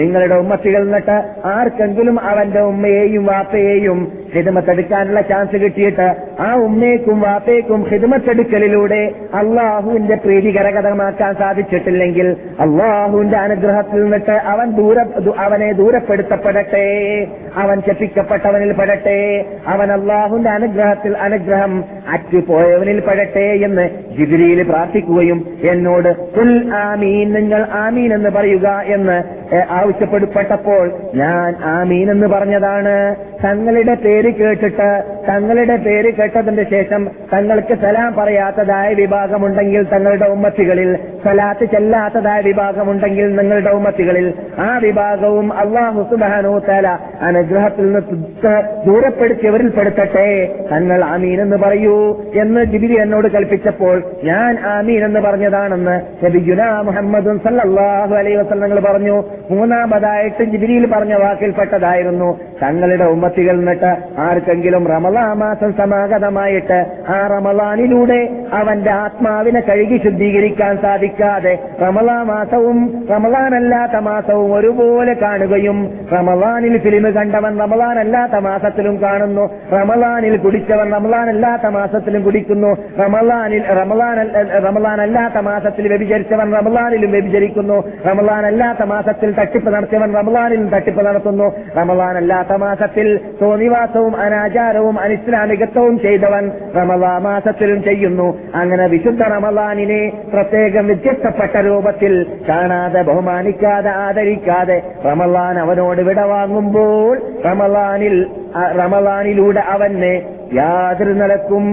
നിങ്ങളുടെ 0.00 0.34
ഉമ്മത്തികൾ 0.34 0.82
നിന്നിട്ട് 0.84 1.16
ആർക്കെങ്കിലും 1.48 2.18
അവന്റെ 2.24 2.62
ഉമ്മയെയും 2.64 3.24
വാപ്പയെയും 3.26 4.00
ഹിദമത്തെടുക്കാനുള്ള 4.34 5.20
ചാൻസ് 5.24 5.56
കിട്ടിയിട്ട് 5.56 6.08
ആ 6.40 6.50
ഉമ്മയ്ക്കും 6.64 7.18
വാപ്പയ്ക്കും 7.20 7.80
ഹിദമത്തെടുക്കലിലൂടെ 7.84 9.02
അള്ളാഹുവിന്റെ 9.34 10.16
പ്രീതി 10.16 10.44
പ്രീതികരകഥമാക്കാൻ 10.46 11.32
സാധിച്ചിട്ടില്ലെങ്കിൽ 11.34 12.26
അള്ളാഹുവിന്റെ 12.60 13.36
അനുഗ്രഹത്തിൽ 13.36 13.98
നിന്നിട്ട് 14.02 14.34
അവൻ 14.46 14.66
ദൂര 14.76 14.98
അവനെ 15.38 15.68
ദൂരപ്പെടുത്തപ്പെടട്ടെ 15.72 16.82
അവൻ 17.56 17.76
ചെപ്പിക്കപ്പെട്ടവനിൽ 17.80 18.72
പെടട്ടെ 18.72 19.16
അവൻ 19.66 19.90
അള്ളാഹുവിന്റെ 19.92 20.50
അനുഗ്രഹത്തിൽ 20.50 21.12
അനുഗ്രഹം 21.18 21.74
അറ്റുപോയവനിൽ 22.14 22.98
പെടട്ടെ 23.00 23.46
എന്ന് 23.64 23.86
ജിബിരിയിൽ 24.18 24.60
പ്രാർത്ഥിക്കുകയും 24.62 25.40
എന്നോട് 25.70 26.10
ഫുൽ 26.34 26.54
ആമീൻ 26.82 27.28
നിങ്ങൾ 27.32 27.62
ആമീൻ 27.78 28.12
എന്ന് 28.14 28.30
പറയുക 28.30 28.68
എന്ന് 28.88 29.16
ആവശ്യപ്പെടുപ്പെട്ടപ്പോൾ 29.60 30.92
ഞാൻ 31.14 31.54
ആമീൻ 31.64 32.10
എന്ന് 32.10 32.26
പറഞ്ഞതാണ് 32.26 32.94
തങ്ങളുടെ 33.42 33.94
പേര് 33.94 34.32
കേട്ടിട്ട് 34.32 34.88
തങ്ങളുടെ 35.28 35.76
പേര് 35.76 36.14
കേട്ടതിന് 36.14 36.62
ശേഷം 36.70 37.10
തങ്ങൾക്ക് 37.32 37.74
സലാം 37.74 38.14
പറയാത്തതായ 38.14 38.92
വിഭാഗമുണ്ടെങ്കിൽ 38.92 39.82
തങ്ങളുടെ 39.82 40.24
ഉമ്മത്തികളിൽ 40.24 40.96
സലാത്ത് 41.24 41.64
ചെല്ലാത്തതായ 41.64 42.40
വിഭാഗമുണ്ടെങ്കിൽ 42.40 43.28
നിങ്ങളുടെ 43.36 43.70
ഉമ്മത്തികളിൽ 43.70 44.34
ആ 44.58 44.78
വിഭാഗവും 44.78 45.52
അള്ളാഹു 45.52 46.02
സുബാനോ 46.10 46.58
തല 46.58 46.88
അനുഗ്രഹത്തിൽ 47.22 47.92
നിന്ന് 47.92 48.54
ദൂരപ്പെടുത്തിയവരിൽ 48.86 49.68
പെടുത്തട്ടെ 49.68 50.28
തങ്ങൾ 50.72 51.04
ആമീൻ 51.04 51.40
എന്ന് 51.40 51.56
പറയൂ 51.56 52.16
എന്ന് 52.34 52.64
ജിബിരി 52.64 52.94
എന്നോട് 52.94 53.28
കൽപ്പിച്ചപ്പോൾ 53.28 54.02
ഞാൻ 54.22 54.58
ആമീൻ 54.66 55.04
എന്ന് 55.04 55.20
പറഞ്ഞതാണെന്ന് 55.20 55.96
മുഹമ്മദ് 56.84 57.38
സല്ലാഹു 57.38 58.14
അലൈ 58.14 58.34
വസ്ലങ്ങൾ 58.34 58.80
പറഞ്ഞു 58.80 59.22
മൂന്നാമതായിട്ട് 59.50 60.44
ജിബിരിയിൽ 60.44 60.86
പറഞ്ഞ 60.86 61.14
വാക്കിൽപ്പെട്ടതായിരുന്നു 61.14 62.38
തങ്ങളുടെ 62.62 63.04
ഉമ്മത്തികൾ 63.04 63.56
നിന്നിട്ട് 63.56 63.96
ആർക്കെങ്കിലും 64.18 64.86
റമലാ 64.86 65.34
മാസം 65.34 65.72
സമാഗതമായിട്ട് 65.72 66.86
ആ 67.08 67.26
റമലാനിലൂടെ 67.26 68.28
അവന്റെ 68.52 68.90
ആത്മാവിനെ 68.90 69.60
കഴുകി 69.60 69.96
ശുദ്ധീകരിക്കാൻ 70.02 70.76
സാധിക്കാതെ 70.76 71.58
റമലാ 71.82 72.22
മാസവും 72.22 73.08
റമലാനല്ലാത്ത 73.10 73.96
മാസവും 73.96 74.54
ഒരുപോലെ 74.54 75.14
കാണുകയും 75.14 75.92
റമലാനിൽ 76.12 76.78
ഫിലിം 76.78 77.06
കണ്ടവൻ 77.10 77.60
റമലാനല്ലാത്ത 77.60 78.36
മാസത്തിലും 78.38 79.02
കാണുന്നു 79.02 79.50
റമലാനിൽ 79.72 80.36
കുടിച്ചവൻ 80.36 80.92
റമലാനല്ലാത്ത 80.92 81.66
മാസത്തിലും 81.66 82.24
കുടിക്കുന്നു 82.24 82.76
റമലാനിൽ 83.00 83.64
റമലാൻ 83.72 84.18
റമലാനല്ലാത്ത 84.64 85.38
മാസത്തിൽ 85.38 85.88
വ്യഭിചരിച്ചവൻ 85.88 86.54
റമലാനിലും 86.54 87.10
വ്യഭിചരിക്കുന്നു 87.10 87.84
റമലാനല്ലാത്ത 88.06 88.82
മാസത്തിൽ 88.84 89.33
തട്ടിപ്പ് 89.38 89.70
നടത്തിയവൻ 89.70 90.14
റമലാനിൽ 90.14 90.68
തട്ടിപ്പ് 90.68 91.06
നടത്തുന്നു 91.06 91.46
റമലാൻ 91.76 92.16
അല്ലാത്ത 92.16 92.52
മാസത്തിൽ 92.56 93.08
സോനിവാസവും 93.40 94.16
അനാചാരവും 94.16 94.98
അനിസ്ലാമികത്വവും 94.98 95.98
ചെയ്തവൻ 95.98 96.44
റമലാ 96.76 97.18
മാസത്തിലും 97.18 97.82
ചെയ്യുന്നു 97.82 98.28
അങ്ങനെ 98.54 98.86
വിശുദ്ധ 98.86 99.22
റമലാനിനെ 99.24 100.02
പ്രത്യേകം 100.32 100.86
വ്യത്യസ്തപ്പെട്ട 100.86 101.56
രൂപത്തിൽ 101.66 102.14
കാണാതെ 102.48 103.02
ബഹുമാനിക്കാതെ 103.02 103.90
ആദരിക്കാതെ 103.98 104.78
റമലാൻ 105.06 105.58
അവനോട് 105.58 106.00
വിടവാങ്ങുമ്പോൾ 106.00 107.14
റമലാനിൽ 107.44 108.16
റമവാനിലൂടെ 108.78 109.62
അവന് 109.72 110.14
യാതൊരു 110.54 111.12
നിലക്കും 111.14 111.64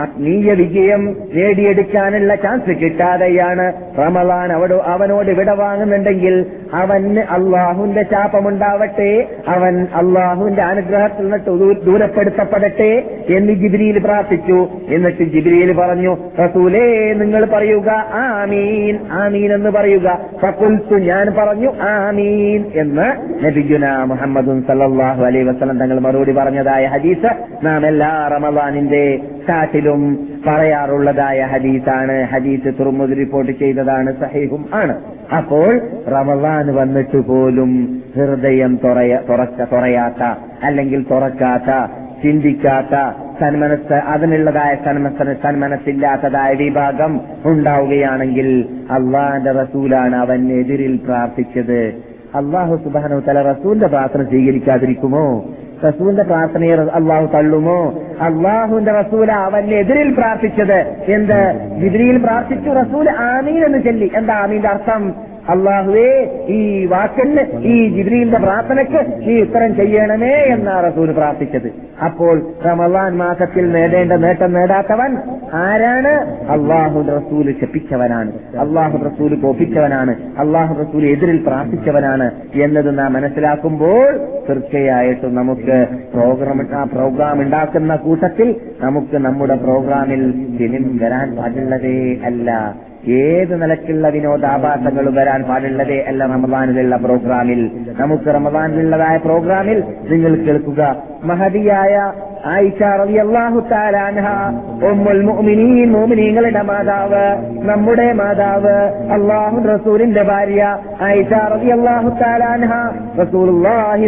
ആത്മീയ 0.00 0.50
വിജയം 0.54 1.02
നേടിയെടുക്കാനുള്ള 1.34 2.34
ചാൻസ് 2.34 2.72
കിട്ടാതെയാണ് 2.80 3.64
റമവാൻ 3.98 4.50
അവിടെ 4.52 4.76
അവനോട് 4.92 5.30
വിട 5.30 5.50
വാങ്ങുന്നുണ്ടെങ്കിൽ 5.58 6.36
അവന് 6.74 7.22
അള്ളാഹുന്റെ 7.36 8.02
ശാപമുണ്ടാവട്ടെ 8.12 9.10
അവൻ 9.48 9.74
അള്ളാഹുവിന്റെ 9.94 10.62
അനുഗ്രഹത്തിൽ 10.62 11.24
നിന്നിട്ട് 11.24 11.52
ദൂരപ്പെടുത്തപ്പെടട്ടെ 11.84 12.90
എന്ന് 13.36 13.54
ജിബിരിയിൽ 13.54 13.98
പ്രാർത്ഥിച്ചു 13.98 14.58
എന്നിട്ട് 14.88 15.26
ജിബിരിയിൽ 15.34 15.72
പറഞ്ഞു 15.72 16.14
റസൂലേ 16.40 16.84
നിങ്ങൾ 17.14 17.44
പറയുക 17.50 17.90
ആമീൻ 18.24 18.96
ആമീൻ 19.20 19.52
എന്ന് 19.52 19.72
പറയുക 19.72 20.08
ഫക്കുൽത്തു 20.42 20.98
ഞാൻ 21.06 21.26
പറഞ്ഞു 21.36 21.70
ആമീൻ 21.92 22.62
എന്ന് 22.76 23.08
നബിഗുന 23.44 23.84
മുഹമ്മദും 24.06 24.58
സല്ലാഹു 24.62 25.22
അലൈ 25.24 25.42
വസ്ലം 25.42 25.78
തങ്ങൾ 25.78 26.00
മറുപടി 26.00 26.23
കൂടി 26.24 26.34
പറഞ്ഞതായ 26.36 26.84
ഹദീസ് 26.86 27.30
നാം 27.62 27.82
എല്ലാ 27.86 28.10
റമദാനിന്റെ 28.28 29.02
സ്റ്റാർട്ടിലും 29.34 30.02
പറയാറുള്ളതായ 30.46 31.40
ഹദീസാണ് 31.52 32.16
ഹദീസ് 32.32 32.70
തുറമുതി 32.78 33.14
റിപ്പോർട്ട് 33.14 33.52
ചെയ്തതാണ് 33.58 34.12
സഹീഹും 34.22 34.62
ആണ് 34.74 34.94
അപ്പോൾ 35.36 35.70
റമദാൻ 36.08 36.66
വന്നിട്ട് 36.74 37.20
പോലും 37.26 37.72
ഹൃദയം 38.16 38.72
തുറയ 38.76 39.12
തുറക്ക 39.28 39.66
തുറയാത്ത 39.72 40.22
അല്ലെങ്കിൽ 40.64 41.02
തുറക്കാത്ത 41.10 41.70
ചിന്തിക്കാത്ത 42.22 42.94
സന്മനസ് 43.40 43.98
അതിനുള്ളതായ 44.12 44.72
സന്മനസ്സിന് 44.84 45.32
സന്മനസ്സില്ലാത്തതായ 45.42 46.50
വിഭാഗം 46.54 47.12
ഉണ്ടാവുകയാണെങ്കിൽ 47.44 48.48
അള്ളാന്റെ 48.98 49.52
റസൂലാണ് 49.52 50.16
എതിരിൽ 50.58 50.94
പ്രാർത്ഥിച്ചത് 51.06 51.80
അള്ളാഹു 52.38 52.74
സുബാനോ 52.84 53.18
തല 53.26 53.42
റസൂലിന്റെ 53.48 53.88
പ്രാർത്ഥന 53.88 54.22
സ്വീകരിക്കാതിരിക്കുമോ 54.30 55.26
റസൂലിന്റെ 55.82 56.22
പ്രാർത്ഥനയെ 56.22 56.72
അള്ളാഹു 56.72 57.26
തള്ളുമോ 57.26 57.80
അള്ളാഹുവിന്റെ 58.20 58.92
റസൂല 58.92 59.30
അവന്റെ 59.30 59.76
എതിരിൽ 59.76 60.14
പ്രാർത്ഥിച്ചത് 60.14 60.78
എന്ത് 61.08 61.38
എതിരിൽ 61.86 62.18
പ്രാർത്ഥിച്ചു 62.18 62.70
റസൂൽ 62.70 63.08
ആമീൻ 63.10 63.64
എന്ന് 63.64 63.84
ചൊല്ലി 63.84 64.10
എന്താ 64.14 64.34
ആമീന്റെ 64.34 64.68
അർത്ഥം 64.68 65.02
അള്ളാഹുവേ 65.52 66.10
ഈ 66.48 66.60
വാക്കിന് 66.86 67.42
ഈ 67.64 67.74
ജിബ്രീലിന്റെ 67.88 68.38
പ്രാർത്ഥനയ്ക്ക് 68.38 69.00
ഈ 69.30 69.34
ഉത്തരം 69.42 69.72
ചെയ്യണമേ 69.74 70.34
എന്നാണ് 70.48 70.82
റസൂൽ 70.86 71.10
പ്രാർത്ഥിച്ചത് 71.12 71.68
അപ്പോൾ 72.04 72.36
റമദാൻ 72.64 73.12
മാസത്തിൽ 73.16 73.64
നേടേണ്ട 73.72 74.12
നേട്ടം 74.18 74.52
നേടാത്തവൻ 74.52 75.12
ആരാണ് 75.56 76.12
അള്ളാഹു 76.48 77.00
റസൂൽ 77.10 77.48
ശപിച്ചവനാണ് 77.60 78.30
അള്ളാഹു 78.58 78.98
റസൂൽ 79.04 79.34
കോപ്പിച്ചവനാണ് 79.40 80.14
അള്ളാഹു 80.38 80.74
റസൂൽ 80.74 81.04
എതിരിൽ 81.06 81.38
പ്രാർത്ഥിച്ചവനാണ് 81.44 82.28
എന്നത് 82.58 82.90
നാം 82.98 83.12
മനസ്സിലാക്കുമ്പോൾ 83.12 84.00
തീർച്ചയായിട്ടും 84.48 85.34
നമുക്ക് 85.34 85.76
പ്രോഗ്രാം 86.14 86.58
പ്രോഗ്രാം 86.92 87.36
ഉണ്ടാക്കുന്ന 87.40 87.94
കൂട്ടത്തിൽ 87.96 88.48
നമുക്ക് 88.82 89.18
നമ്മുടെ 89.18 89.56
പ്രോഗ്രാമിൽ 89.56 90.24
ജനം 90.58 90.84
വരാൻ 90.98 91.28
പാടുള്ളതേ 91.36 91.96
അല്ല 92.24 92.50
ഏത് 93.06 93.62
നിലക്കുള്ള 93.62 94.08
വിനോദാഭാസങ്ങൾ 94.08 95.10
വരാൻ 95.10 95.42
പാടുള്ളത് 95.42 96.04
അല്ല 96.06 96.26
റമദാനിലുള്ള 96.26 96.96
പ്രോഗ്രാമിൽ 96.96 97.60
നമുക്ക് 98.00 98.34
റമദാനിലുള്ളതായ 98.34 99.16
പ്രോഗ്രാമിൽ 99.16 99.80
നിങ്ങൾ 100.10 100.34
കേൾക്കുക 100.44 100.82
മഹതിയായ 101.24 101.94
ആയിഷാറിയാഹു 102.52 103.60
മുഅ്മിനീൻ 105.28 105.88
മുഅ്മിനീങ്ങളുടെ 105.94 106.62
മാതാവ് 106.70 107.24
നമ്മുടെ 107.68 108.08
മാതാവ് 108.20 108.74
അള്ളാഹു 109.16 109.60
റസൂലിന്റെ 109.70 110.22
ഭാര്യ 110.30 110.62
ആയിഷാറിയാഹു 111.08 112.10
റസൂലുള്ളാഹി 113.20 114.08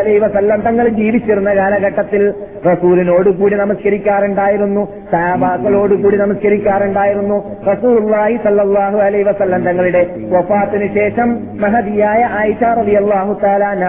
അലൈഹി 0.00 0.20
വസല്ലം 0.24 0.60
തങ്ങൾ 0.66 0.86
ജീവിച്ചിരുന്ന 0.98 1.52
കാലഘട്ടത്തിൽ 1.60 2.22
റസൂലിനോട് 2.66 3.30
കൂടി 3.38 3.56
നമസ്കരിക്കാറുണ്ടായിരുന്നു 3.60 4.82
സഹാബാക്കളോട് 5.12 5.94
കൂടി 6.02 6.16
നമസ്കരിക്കാറുണ്ടായിരുന്നു 6.22 7.36
റസൂലുള്ളാഹി 7.70 8.36
സല്ലാഹു 8.46 8.98
അലൈഹി 9.06 9.26
വസല്ലം 9.30 9.62
തങ്ങളുടെ 9.68 10.02
വഫാത്തിന് 10.34 10.88
ശേഷം 10.98 11.28
മഹതിയായ 11.64 12.22
ആയിഷ 12.40 12.62
റളിയല്ലാഹു 12.80 13.34
തആലാന 13.44 13.84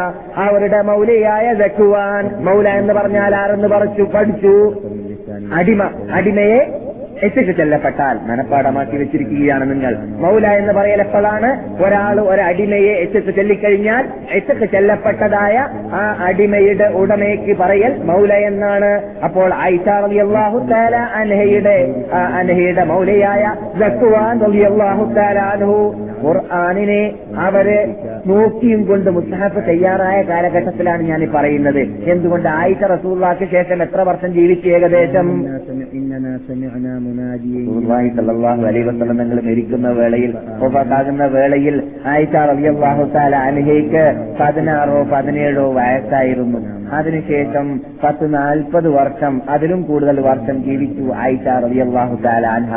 അവരുടെ 0.44 0.82
മൗലയായ 0.90 1.48
ജക്കുവാൻ 1.62 2.24
മൗല 2.48 2.68
എന്ന് 2.82 2.94
പറഞ്ഞാൽ 2.94 3.34
ആരും 3.42 3.61
പറച്ചു 3.68 4.04
പഠിച്ചു 4.16 4.54
അടിമ 5.54 5.82
അടിമയെ 6.12 6.60
എത്തിച്ചു 7.22 7.52
ചെല്ലപ്പെട്ടാൽ 7.52 8.18
മനപ്പാടമാക്കി 8.28 8.98
വെച്ചിരിക്കുകയാണ് 8.98 9.70
നിങ്ങൾ 9.70 9.98
മൗല 10.20 10.48
എന്ന് 10.48 10.74
പറയലപ്പോഴാണ് 10.74 11.80
ഒരാൾ 11.84 12.20
ഒരടിമയെ 12.20 12.94
എത്തിച്ചു 12.96 13.32
ചെല്ലിക്കഴിഞ്ഞാൽ 13.32 14.06
എത്തിച്ചു 14.30 14.66
ചെല്ലപ്പെട്ടതായ 14.66 15.58
ആ 15.94 16.18
അടിമയുടെ 16.28 16.86
ഉടമയ്ക്ക് 16.94 17.58
പറയൽ 17.58 18.04
മൗല 18.04 18.34
എന്നാണ് 18.34 19.02
അപ്പോൾ 19.24 19.54
അൻഹയുടെ 21.16 21.78
അൻഹയുടെ 22.36 22.86
മൗലയായ 22.86 23.44
ഖുർആാനിനെ 26.22 27.14
അവര് 27.38 27.78
നോക്കിയും 28.26 28.86
കൊണ്ട് 28.86 29.10
മുസ്തഹഫ് 29.10 29.68
തയ്യാറായ 29.68 30.22
കാലഘട്ടത്തിലാണ് 30.22 31.04
ഞാൻ 31.04 31.32
പറയുന്നത് 31.34 31.80
എന്തുകൊണ്ട് 32.06 32.50
ആയിഷ 32.50 32.84
റസൂള്ളാക്ക് 32.84 33.46
ശേഷം 33.52 33.84
എത്ര 33.84 34.02
വർഷം 34.02 34.34
ജീവിച്ചു 34.34 34.70
ഏകദേശം 34.70 35.28
സല്ലാഹു 38.16 38.62
മരിക്കുന്ന 39.42 39.90
വേളയിൽ 39.90 40.38
ഒപ്പാകുന്ന 40.62 41.26
വേളയിൽ 41.26 41.84
ആയിഷ 42.06 42.34
റബിയാഹു 42.34 43.04
താല 43.14 43.36
അനുഹയ്ക്ക് 43.36 44.36
പതിനാറോ 44.40 45.04
പതിനേഴോ 45.04 45.74
വയസ്സായിരുന്നു 45.74 46.62
അതിനുശേഷം 46.94 47.80
പത്ത് 48.04 48.34
നാൽപ്പത് 48.34 48.90
വർഷം 48.90 49.42
അതിലും 49.50 49.84
കൂടുതൽ 49.84 50.20
വർഷം 50.20 50.64
ജീവിച്ചു 50.64 51.14
ആയിഷ 51.16 51.48
റബിയാഹു 51.48 52.16
താല 52.24 52.48
അൻഹ 52.48 52.74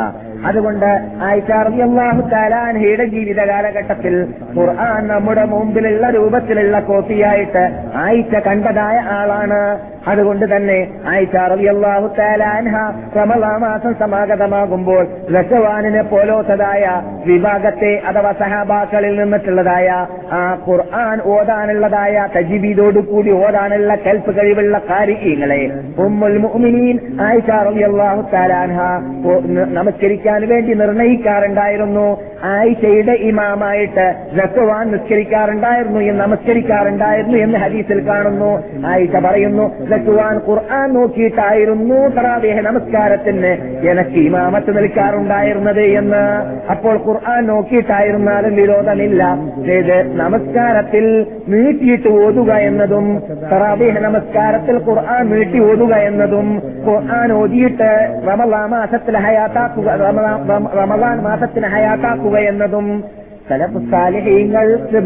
അതുകൊണ്ട് 0.45 0.89
ആയിഷാർദിയല്ലാഹു 1.27 2.21
ജീവിത 3.13 3.41
കാലഘട്ടത്തിൽ 3.45 4.15
ഖുർആൻ 4.55 5.03
നമ്മുടെ 5.07 5.43
മുമ്പിലുള്ള 5.45 6.05
രൂപത്തിലുള്ള 6.09 6.79
കോപ്പിയായിട്ട് 6.81 7.63
ആയിഷ 8.03 8.41
കണ്ടതായ 8.47 8.97
ആളാണ് 9.17 9.59
അതുകൊണ്ട് 10.07 10.45
തന്നെ 10.45 10.77
ആയിഷാറിയല്ലാഹു 11.11 12.07
താലാൻഹ 12.17 12.73
റമലാമാസം 13.15 13.93
സമാഗതമാകുമ്പോൾ 13.93 15.03
ലഷവാനിനെ 15.31 16.03
പോലോത്തതായ 16.11 16.83
വിഭാഗത്തെ 17.25 17.91
അഥവാ 18.09 18.31
സഹാബാക്കളിൽ 18.41 19.13
നിന്നിട്ടുള്ളതായ 19.21 19.87
ആ 20.31 20.43
ഖുർആൻ 20.67 21.17
ഓതാനുള്ളതായ 21.27 22.27
കൂടി 23.05 23.31
ഓതാനുള്ള 23.39 23.91
കൽപ്പ് 24.05 24.31
കഴിവുള്ള 24.37 24.77
കാര്യങ്ങളെ 24.89 25.61
ഉമ്മുൽ 26.05 26.37
മുഅ്മിനീൻ 26.37 26.97
താലാൻഹ 28.31 28.79
നമസ്കരിക്കാൻ 29.73 30.34
വേണ്ടി 30.43 30.73
നിർണയിക്കാറുണ്ടായിരുന്നു 30.73 32.07
ആയിഷയുടെ 32.47 33.15
ഇമാമായിട്ട് 33.29 34.05
സക്കവാൻ 34.37 34.85
നിസ്കരിക്കാറുണ്ടായിരുന്നു 34.91 35.99
എന്ന് 36.01 36.21
നമസ്കരിക്കാറുണ്ടായിരുന്നു 36.23 37.37
എന്ന് 37.37 37.57
ഹരീസിൽ 37.57 37.99
കാണുന്നു 38.07 38.51
ആയിഷ 38.87 39.21
പറയുന്നു 39.23 39.65
ജക്കുവാൻ 39.89 40.35
ഖുർആൻ 40.47 40.93
നോക്കിയിട്ടായിരുന്നു 40.93 41.99
തറാവേഹ 42.17 42.59
നമസ്കാരത്തിന് 42.61 43.51
എനിക്ക് 43.85 44.19
ഇമാമത്ത് 44.21 44.71
നിൽക്കാറുണ്ടായിരുന്നത് 44.77 45.83
എന്ന് 45.95 46.23
അപ്പോൾ 46.69 46.95
ഖുർആൻ 47.05 47.41
നോക്കിയിട്ടായിരുന്നാലും 47.47 48.55
വിരോധമില്ല 48.55 49.21
ഏത് 49.71 49.95
നമസ്കാരത്തിൽ 50.15 51.05
നീട്ടിയിട്ട് 51.47 52.09
ഓതുക 52.21 52.51
എന്നതും 52.67 53.07
തറാവേഹ 53.51 53.95
നമസ്കാരത്തിൽ 53.99 54.77
ഖുർആൻ 54.87 55.23
നീട്ടി 55.29 55.59
ഓതുക 55.69 55.93
എന്നതും 56.05 56.47
ഖുർആൻ 56.85 57.31
ഓതിയിട്ട് 57.33 57.89
റമലാ 58.27 58.63
മാസത്തിൽ 58.67 59.15
ഹയാത്താക്കുക 59.17 59.89
റമലാൻ 60.79 61.19
മാസത്തിന് 61.23 61.67
ഹയാത്താക്കുക 61.67 62.34
എന്നതും 62.41 63.03
സലഫ് 63.49 63.79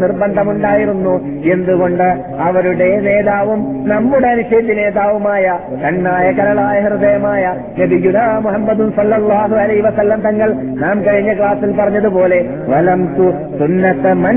നിർബന്ധമുണ്ടായിരുന്നു 0.00 1.42
എന്തുകൊണ്ട് 1.44 2.16
അവരുടെ 2.38 2.96
നേതാവും 2.96 3.88
നമ്മുടെ 3.88 4.28
അനുഷ്ഠിച്ച 4.28 4.70
നേതാവുമായ 4.70 5.58
കണ്ണായ 5.84 6.30
കരളായ 6.30 6.80
ഹൃദയമായ 6.80 7.56
നബിഗുന 7.80 8.18
മുഹമ്മദും 8.40 8.90
സല്ലാഹു 8.90 9.54
അലൈ 9.54 9.80
വസല്ലം 9.80 10.20
തങ്ങൾ 10.20 10.52
നാം 10.72 11.04
കഴിഞ്ഞ 11.04 11.32
ക്ലാസ്സിൽ 11.32 11.72
പറഞ്ഞതുപോലെ 11.72 12.40
വലം 12.68 13.00
മൻ 14.14 14.37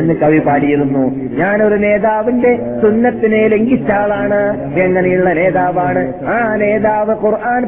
എന്ന് 0.00 0.14
കവി 0.14 0.38
പാടിയിരുന്നു 0.38 1.27
ഞാനൊരു 1.38 1.76
നേതാവിന്റെ 1.76 2.52
സുന്നത്തിനെ 2.82 3.42
ലംഘിച്ച 3.48 3.90
ആളാണ് 3.92 4.40
എങ്ങനെയുള്ള 4.80 5.28
നേതാവാണ് 5.32 6.02
ആ 6.28 6.38
നേതാവ് 6.54 7.14
ഖുർആൻ 7.22 7.64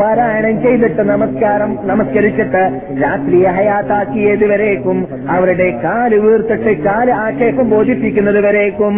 പാരായണം 0.00 0.56
ചെയ്തിട്ട് 0.62 1.02
നമസ്കാരം 1.04 1.72
നമസ്കരിച്ചിട്ട് 1.86 2.62
രാത്രി 3.02 3.40
ഹയാത്താക്കിയത് 3.50 4.46
വരേക്കും 4.46 4.98
അവരുടെ 5.28 5.68
കാല് 5.84 6.18
വീർത്തിട്ട് 6.18 6.72
കാല് 6.84 7.12
ആക്ഷേപം 7.18 7.68
ബോധിപ്പിക്കുന്നത് 7.70 8.40
വരേക്കും 8.40 8.96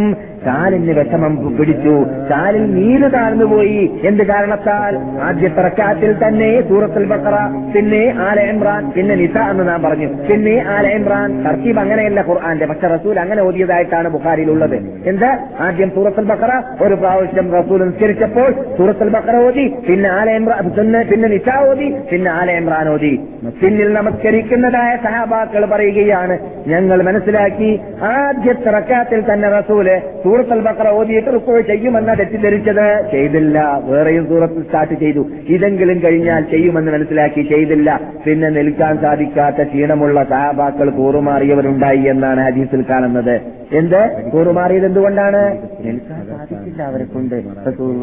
ചാലിന് 0.44 0.94
വിഷമം 0.99 1.35
പിടിച്ചു 1.57 1.94
ചാലിൽ 2.29 2.64
നീര് 2.75 3.09
താഴ്ന്നുപോയി 3.14 3.81
എന്ത് 4.05 4.23
കാരണത്താൽ 4.25 4.94
ആദ്യ 5.23 5.49
തറക്കാത്തിൽ 5.57 6.12
തന്നെ 6.23 6.51
സൂറത്തുൽ 6.68 7.07
ബക്കറ 7.07 7.37
പിന്നെ 7.75 8.03
ആല 8.27 8.40
ഇമ്രാൻ 8.49 8.83
പിന്നെ 8.90 9.14
നിസ 9.14 9.37
എന്ന് 9.51 9.66
നാം 9.68 9.81
പറഞ്ഞു 9.83 10.09
പിന്നെ 10.29 10.57
ആല 10.75 10.87
ഇമ്രാൻ 10.94 11.29
തർക്കീബ് 11.44 11.81
അങ്ങനെയല്ല 11.81 12.20
ഖുർആാന്റെ 12.20 12.66
പക്ഷെ 12.66 12.88
റസൂൽ 12.88 13.18
അങ്ങനെ 13.18 13.42
ഓതിയതായിട്ടാണ് 13.42 14.09
ബുഖാരിയിൽ 14.09 14.51
ഉള്ളത് 14.51 14.77
എന്ത് 15.07 15.29
ആദ്യം 15.61 15.90
സൂറത്തുൽ 15.90 16.25
ബക്കറ 16.25 16.53
ഒരു 16.83 16.94
പ്രാവശ്യം 16.94 17.49
റസൂൽ 17.53 17.83
നിസ്കരിച്ചപ്പോൾ 17.85 18.49
സൂറത്തുൽ 18.79 19.11
ബക്കറ 19.11 19.37
ഓതി 19.47 19.66
പിന്നെ 19.87 20.11
ആല 20.11 20.31
ഇമ്രാൻ 20.33 20.70
പിന്നെ 21.09 21.29
നിസ 21.29 21.51
ഓതി 21.68 21.88
പിന്നെ 22.11 22.31
ആല 22.31 22.51
ഇമ്രാൻ 22.57 22.88
ഓതി 22.88 23.12
പിന്നിൽ 23.61 23.90
നമസ്കരിക്കുന്നതായ 23.92 24.92
സഹാബാക്കൾ 25.05 25.64
പറയുകയാണ് 25.66 26.35
ഞങ്ങൾ 26.66 26.99
മനസ്സിലാക്കി 27.03 27.70
ആദ്യ 28.12 28.53
തറക്കാത്തിൽ 28.64 29.20
തന്നെ 29.23 29.49
റസൂല് 29.51 29.94
സൂറത്ത് 30.35 30.64
ബക്കറ 30.64 30.88
ഓതിയിട്ട് 30.90 31.31
റുക്കോ 31.35 31.57
ചെയ്യുമെന്ന 31.61 32.12
തെറ്റിദ്ധരിച്ചത് 32.14 32.87
ചെയ്തില്ല 33.11 33.59
വേറെയും 33.85 34.25
സൂറത്ത് 34.25 34.61
സ്റ്റാർട്ട് 34.62 34.94
ചെയ്തു 34.94 35.23
ഇതെങ്കിലും 35.49 35.99
കഴിഞ്ഞാൽ 36.03 36.42
ചെയ്യുമെന്ന് 36.51 36.92
മനസ്സിലാക്കി 36.92 37.42
ചെയ്തില്ല 37.42 37.90
പിന്നെ 38.25 38.49
നിൽക്കാൻ 38.51 38.94
സാധിക്കാത്ത 39.03 39.68
ക്ഷീണമുള്ള 39.68 40.23
സഹാബാക്കൾ 40.25 40.90
കൂറുമാറിയവരുണ്ടായി 40.90 42.05
എന്നാണ് 42.05 42.42
ഹദീസിൽ 42.42 42.83
കാണുന്നത് 42.90 43.37
എന്ത് 43.73 44.01
കൂറുമാറിയത് 44.31 44.87
എന്തുകൊണ്ടാണ് 44.87 45.40
നിൽക്കാൻ 45.85 46.20
സാധിക്കില്ല 46.31 46.83
അവരെ 46.83 47.05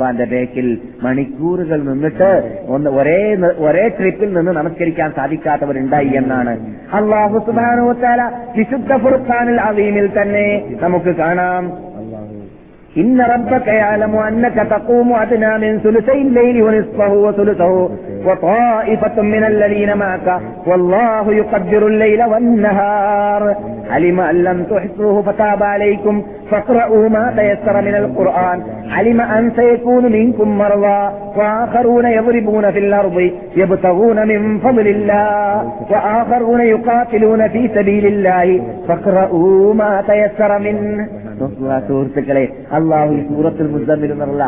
കൊണ്ട് 0.00 0.23
ബേക്കിൽ 0.31 0.67
മണിക്കൂറുകൾ 1.03 1.79
നിന്നിട്ട് 1.81 2.31
ഒന്ന് 2.67 2.89
ഒരേ 2.91 3.19
ഒരേ 3.59 3.85
ട്രിപ്പിൽ 3.89 4.29
നിന്ന് 4.33 4.51
നമസ്കരിക്കാൻ 4.51 5.11
സാധിക്കാത്തവരുണ്ടായി 5.11 6.11
എന്നാണ് 6.15 6.55
അള്ളാഹു 6.93 7.39
സുബാനോ 7.45 7.87
വിശുദ്ധ 8.57 8.93
ഫുർഖാനിൽ 8.97 9.59
അവീമിൽ 9.61 10.09
തന്നെ 10.17 10.47
നമുക്ക് 10.81 11.13
കാണാം 11.15 11.65
إن 12.97 13.21
ربك 13.21 13.67
يعلم 13.67 14.15
أنك 14.15 14.67
تقوم 14.69 15.13
أدنى 15.13 15.57
من 15.57 15.79
ثلثي 15.79 16.21
الليل 16.21 16.63
ونصفه 16.63 17.13
وثلثه 17.13 17.89
وطائفة 18.25 19.21
من 19.21 19.43
الذين 19.43 19.97
معك 19.97 20.39
والله 20.67 21.33
يقدر 21.33 21.87
الليل 21.87 22.23
والنهار 22.23 23.55
علم 23.89 24.19
أن 24.19 24.43
لم 24.43 24.63
تحصوه 24.63 25.21
فتاب 25.21 25.63
عليكم 25.63 26.23
فاقرأوا 26.51 27.09
ما 27.09 27.25
تيسر 27.31 27.81
من 27.81 27.95
القرآن 27.95 28.57
علم 28.89 29.21
أن 29.21 29.51
سيكون 29.55 30.11
منكم 30.11 30.57
مرضى 30.57 31.01
وآخرون 31.37 32.05
يضربون 32.07 32.71
في 32.71 32.79
الأرض 32.79 33.17
يبتغون 33.55 34.27
من 34.27 34.59
فضل 34.59 34.87
الله 34.87 35.55
وآخرون 35.91 36.61
يقاتلون 36.63 37.47
في 37.47 37.69
سبيل 37.69 38.05
الله 38.05 38.47
فاقرأوا 38.87 39.73
ما 39.73 39.91
تيسر 40.03 40.51
منه 40.59 41.07
സുഹൃത്തുക്കളെ 41.87 42.43
അള്ളാഹു 42.77 43.13
സൂറത്തുൽ 43.29 43.69
മുസമ്മിൽ 43.75 44.09
എന്നുള്ള 44.13 44.43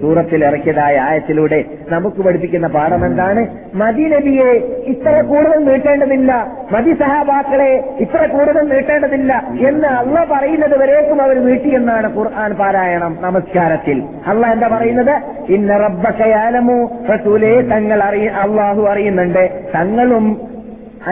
സൂറത്തിൽ 0.00 0.40
ഇറക്കിയതായ 0.44 0.96
ആയത്തിലൂടെ 1.06 1.60
നമുക്ക് 1.90 2.20
പഠിപ്പിക്കുന്ന 2.22 2.68
പാഠം 2.68 3.02
എന്താണ് 3.08 3.42
മദീനബിയെ 3.74 4.50
ഇത്ര 4.86 5.14
കൂടുതൽ 5.22 5.58
നീട്ടേണ്ടതില്ല 5.64 6.32
മതി 6.72 6.92
സഹാബാക്കളെ 6.92 7.70
ഇത്ര 8.00 8.20
കൂടുതൽ 8.26 8.64
നീട്ടേണ്ടതില്ല 8.68 9.32
എന്ന് 9.68 9.88
അള്ള 9.96 10.16
പറയുന്നത് 10.30 10.74
വരേക്കും 10.78 11.22
അവർ 11.22 11.38
നീട്ടിയെന്നാണ് 11.44 12.08
ഖുർആൻ 12.16 12.52
പാരായണം 12.52 13.14
നമസ്കാരത്തിൽ 13.22 14.00
അള്ള 14.26 14.46
എന്താ 14.46 14.68
പറയുന്നത് 14.68 15.14
ഇന്ന 15.48 15.76
റബ്ബക്കയാലമോ 15.76 16.78
റസൂലെ 17.10 17.54
തങ്ങൾ 17.70 18.02
അറിയ 18.02 18.28
അള്ളാഹു 18.42 18.84
അറിയുന്നുണ്ട് 18.86 19.44
തങ്ങളും 19.74 20.26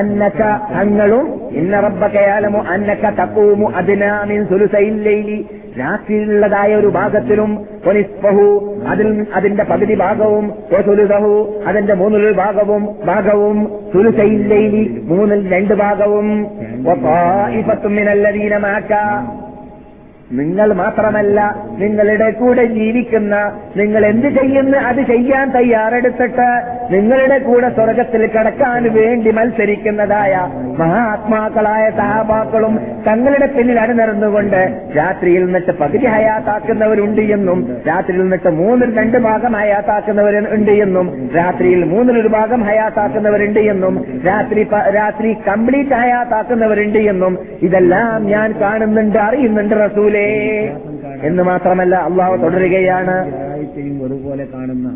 അന്നക്ക 0.00 0.42
തങ്ങളും 0.72 1.26
ഇന്ന 1.52 1.80
റബ്ബക്കയാലമോ 1.80 2.60
അന്നക്ക 2.74 3.10
തക്കൂമു 3.20 3.66
അതിനാമിൻ 3.76 4.40
സുലുസൈലി 4.44 5.38
രാത്രിയിലുള്ളതായ 5.78 6.74
ഒരു 6.74 6.88
ഭാഗത്തിലും 6.88 7.66
ഒനിസ്ഫഹു 7.86 8.76
അതിൽ 8.88 9.26
അതിന്റെ 9.32 9.62
പകുതി 9.62 9.94
ഭാഗവും 9.94 10.52
അതിന്റെ 11.66 11.94
മൂന്നിൽ 11.94 12.32
ഭാഗവും 12.32 12.88
ഭാഗവും 13.06 13.82
സുരുസൈലി 13.92 15.02
മൂന്നിൽ 15.06 15.52
രണ്ട് 15.52 15.74
ഭാഗവും 15.74 16.46
ഒപ്പായിപ്പത്തുമിനല്ലതീനമാക്ക 16.86 18.92
നിങ്ങൾ 20.30 20.72
മാത്രമല്ല 20.72 21.38
നിങ്ങളുടെ 21.78 22.30
കൂടെ 22.30 22.64
ജീവിക്കുന്ന 22.66 23.34
നിങ്ങൾ 23.76 24.06
എന്ത് 24.06 24.28
ചെയ്യുന്ന 24.28 24.76
അത് 24.76 25.00
ചെയ്യാൻ 25.02 25.50
തയ്യാറെടുത്തിട്ട് 25.50 26.48
നിങ്ങളുടെ 26.90 27.38
കൂടെ 27.38 27.68
സ്വർഗത്തിൽ 27.68 28.26
കടക്കാൻ 28.26 28.82
വേണ്ടി 28.92 29.30
മത്സരിക്കുന്നതായ 29.30 30.34
മഹാത്മാക്കളായ 30.78 31.90
സഹാബാക്കളും 31.90 32.74
തങ്ങളുടെ 33.06 33.46
പിന്നിൽ 33.46 33.80
അണിനിറന്നുകൊണ്ട് 33.80 34.60
രാത്രിയിൽ 34.96 35.44
നിന്നിട്ട് 35.44 35.72
പകുതി 35.72 36.06
ഹയാത്താക്കുന്നവരുണ്ട് 36.06 37.22
എന്നും 37.22 37.78
രാത്രിയിൽ 37.88 38.22
നിന്നിട്ട് 38.22 38.48
മൂന്നിൽ 38.48 38.98
രണ്ട് 38.98 39.18
ഭാഗം 39.18 39.56
ഉണ്ട് 40.54 40.72
എന്നും 40.72 41.28
രാത്രിയിൽ 41.36 41.84
മൂന്നിലൊരു 41.84 42.28
ഭാഗം 42.28 42.62
ഹയാത്താക്കുന്നവരുണ്ട് 42.64 43.60
എന്നും 43.60 44.06
രാത്രി 44.26 44.62
രാത്രി 44.94 45.32
കംപ്ലീറ്റ് 45.48 45.94
ഹയാത്താക്കുന്നവരുണ്ട് 45.94 46.98
എന്നും 46.98 47.38
ഇതെല്ലാം 47.62 48.26
ഞാൻ 48.26 48.54
കാണുന്നുണ്ട് 48.60 49.18
അറിയുന്നുണ്ട് 49.18 49.74
റസൂലെ 49.76 50.23
എന്ന് 51.22 51.42
മാത്രമല്ല 51.42 51.96
അള്ളാഹു 51.96 52.36
തുടരുകയാണ് 52.36 53.16
ഒരുപോലെ 54.00 54.44
കാണുന്ന 54.44 54.88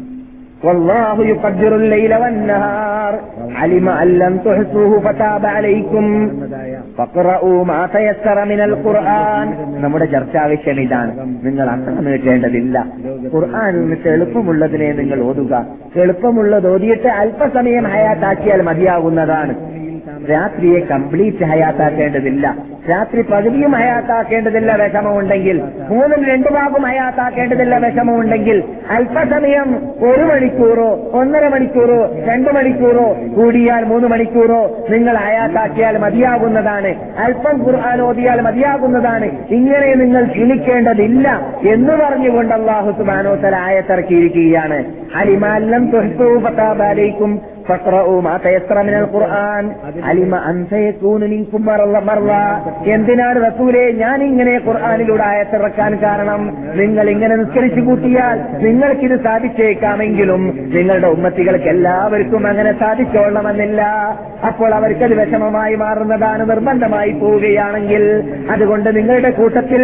നമ്മുടെ 0.67 1.37
ചർച്ചാവശ്യം 10.05 10.81
ഇതാണ് 10.81 11.13
നിങ്ങൾ 11.43 11.69
അത്ര 11.71 11.91
നീട്ടേണ്ടതില്ല 11.91 12.79
ഖുർആാനിൽ 13.33 13.81
നിന്ന് 13.81 14.11
എളുപ്പമുള്ളതിനെ 14.11 14.93
നിങ്ങൾ 14.93 15.23
ഓതുക 15.23 15.67
എളുപ്പമുള്ളത് 15.97 16.69
ഓതിയിട്ട് 16.69 17.09
അല്പസമയം 17.09 17.87
ഹയാത്താക്കിയാൽ 17.87 18.63
മതിയാകുന്നതാണ് 18.63 19.55
രാത്രിയെ 20.27 20.81
കംപ്ലീറ്റ് 20.81 21.45
ഹയാത്താക്കേണ്ടതില്ല 21.45 22.57
രാത്രി 22.91 23.23
പകുതിയും 23.23 23.73
ഹയാത്താക്കേണ്ടതില്ല 23.73 24.77
വിഷമമുണ്ടെങ്കിൽ 24.77 25.63
മൂന്നും 25.89 26.25
രണ്ടു 26.25 26.49
ഭാഗം 26.49 26.83
ഹയാത്താക്കേണ്ടതില്ല 26.83 27.79
വിഷമമുണ്ടെങ്കിൽ 27.79 28.65
അല്പസമയം 28.91 29.81
ഒരു 30.03 30.23
മണിക്കൂറോ 30.23 31.11
ഒന്നര 31.13 31.49
മണിക്കൂറോ 31.49 32.25
രണ്ടു 32.27 32.51
മണിക്കൂറോ 32.51 33.17
കൂടിയാൽ 33.37 33.85
മൂന്ന് 33.85 34.09
മണിക്കൂറോ 34.09 34.87
നിങ്ങൾ 34.91 35.17
ഹയാത്താക്കിയാൽ 35.17 35.97
മതിയാകുന്നതാണ് 35.97 36.97
അല്പം 37.19 37.65
ഖുർആൻ 37.67 38.01
ഓതിയാൽ 38.01 38.41
മതിയാകുന്നതാണ് 38.41 39.25
ഇങ്ങനെ 39.51 39.95
നിങ്ങൾ 39.95 40.25
ക്ഷീണിക്കേണ്ടതില്ല 40.25 41.29
എന്ന് 41.69 41.93
പറഞ്ഞുകൊണ്ട് 41.93 42.55
അള്ളാഹു 42.55 42.91
സുബാനോത്തല 42.91 43.57
ആയത്തിറക്കിയിരിക്കുകയാണ് 43.57 44.85
അലിമാലം 45.15 45.91
തൊഴിപ്പും 45.91 47.58
ഖുർആൻ 49.13 49.65
അലിമ 50.05 50.37
എന്തിനാണ് 52.91 53.39
റസൂലെ 53.45 53.85
ഞാൻ 53.93 54.19
ഇങ്ങനെ 54.23 54.55
ഖുർആാനിലൂടെ 54.59 55.25
ആയത്തിറക്കാൻ 55.25 55.93
കാരണം 56.03 56.43
നിങ്ങൾ 56.75 57.07
ഇങ്ങനെ 57.11 57.37
നിസ്കരിച്ചു 57.37 57.81
കൂട്ടിയാൽ 57.81 58.39
നിങ്ങൾക്കിത് 58.63 59.17
സാധിച്ചേക്കാമെങ്കിലും 59.25 60.45
നിങ്ങളുടെ 60.69 61.07
ഉമ്മത്തികൾക്ക് 61.07 61.69
എല്ലാവർക്കും 61.69 62.45
അങ്ങനെ 62.49 62.73
സാധിച്ചോളണമെന്നില്ല 62.73 63.83
അപ്പോൾ 64.49 64.73
അവർക്കത് 64.75 65.15
വിഷമമായി 65.15 65.75
മാറുന്നതാണ് 65.75 66.43
നിർബന്ധമായി 66.49 67.13
പോവുകയാണെങ്കിൽ 67.13 68.05
അതുകൊണ്ട് 68.51 68.97
നിങ്ങളുടെ 68.97 69.31
കൂട്ടത്തിൽ 69.31 69.83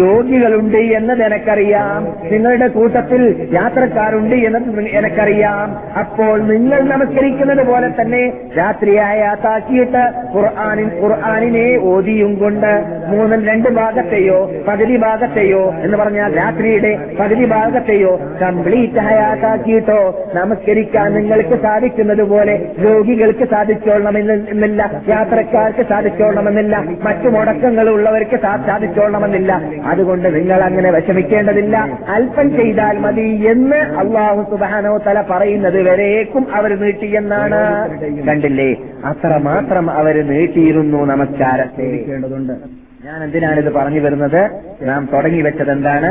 രോഗികളുണ്ട് 0.00 0.80
എന്നത് 0.94 1.22
എനക്കറിയാം 1.22 2.02
നിങ്ങളുടെ 2.30 2.68
കൂട്ടത്തിൽ 2.68 3.22
യാത്രക്കാരുണ്ട് 3.52 4.36
എന്നത് 4.36 4.80
എനക്കറിയാം 4.90 5.68
അപ്പോൾ 5.96 6.34
നിങ്ങൾ 6.44 6.80
നമസ്കരിക്കുന്നത് 6.88 7.62
പോലെ 7.66 7.88
തന്നെ 8.00 8.22
രാത്രിയായ 8.58 9.20
താക്കിയിട്ട് 9.44 10.02
ഖുർആാനിൻ 10.34 10.88
ഖുർആാനിനെ 11.00 11.66
ഓതിയും 11.84 12.32
കൊണ്ട് 12.38 12.70
മൂന്ന് 13.08 13.38
രണ്ട് 13.46 13.68
ഭാഗത്തെയോ 13.68 14.38
പകുതി 14.68 14.96
ഭാഗത്തെയോ 14.96 15.62
എന്ന് 15.82 15.96
പറഞ്ഞാൽ 15.96 16.30
രാത്രിയുടെ 16.34 16.92
പകുതി 17.20 17.44
ഭാഗത്തെയോ 17.44 18.12
കംപ്ലീറ്റ് 18.40 19.00
ഹയാത്താക്കിയിട്ടോ 19.00 20.00
നമസ്കരിക്കാൻ 20.34 21.08
നിങ്ങൾക്ക് 21.14 21.58
സാധിക്കുന്നത് 21.58 22.24
പോലെ 22.28 22.54
രോഗികൾക്ക് 22.84 23.48
സാധിച്ചോളണമെന്നില്ല 23.50 24.82
യാത്രക്കാർക്ക് 25.08 25.84
സാധിച്ചോളണമെന്നില്ല 25.88 26.76
മറ്റു 27.04 27.28
ഉള്ളവർക്ക് 27.94 28.38
സാധിച്ചോളണമെന്നില്ല 28.66 29.52
അതുകൊണ്ട് 29.82 30.28
നിങ്ങൾ 30.34 30.60
അങ്ങനെ 30.62 30.90
വിഷമിക്കേണ്ടതില്ല 30.90 31.76
അല്പം 32.08 32.48
ചെയ്താൽ 32.56 32.98
മതി 32.98 33.28
എന്ന് 33.46 33.80
അള്ളാഹു 33.98 34.42
സുബാനോ 34.50 34.96
തല 35.06 35.20
പറയുന്നത് 35.30 35.82
വരേക്കും 35.82 36.46
അവർ 36.54 36.72
നീട്ടിയെന്നാണ് 36.80 37.60
കണ്ടില്ലേ 38.26 38.70
അത്ര 39.04 39.36
മാത്രം 39.42 39.90
അവർ 39.90 40.16
നീട്ടിയിരുന്നു 40.26 41.00
നമസ്കാരത്തെ 41.04 41.88
ഞാൻ 43.04 43.22
എന്തിനാണിത് 43.22 43.70
പറഞ്ഞു 43.72 44.00
വരുന്നത് 44.00 44.42
നാം 44.82 45.08
തുടങ്ങി 45.12 45.42
വെച്ചത് 45.42 45.70
എന്താണ് 45.70 46.08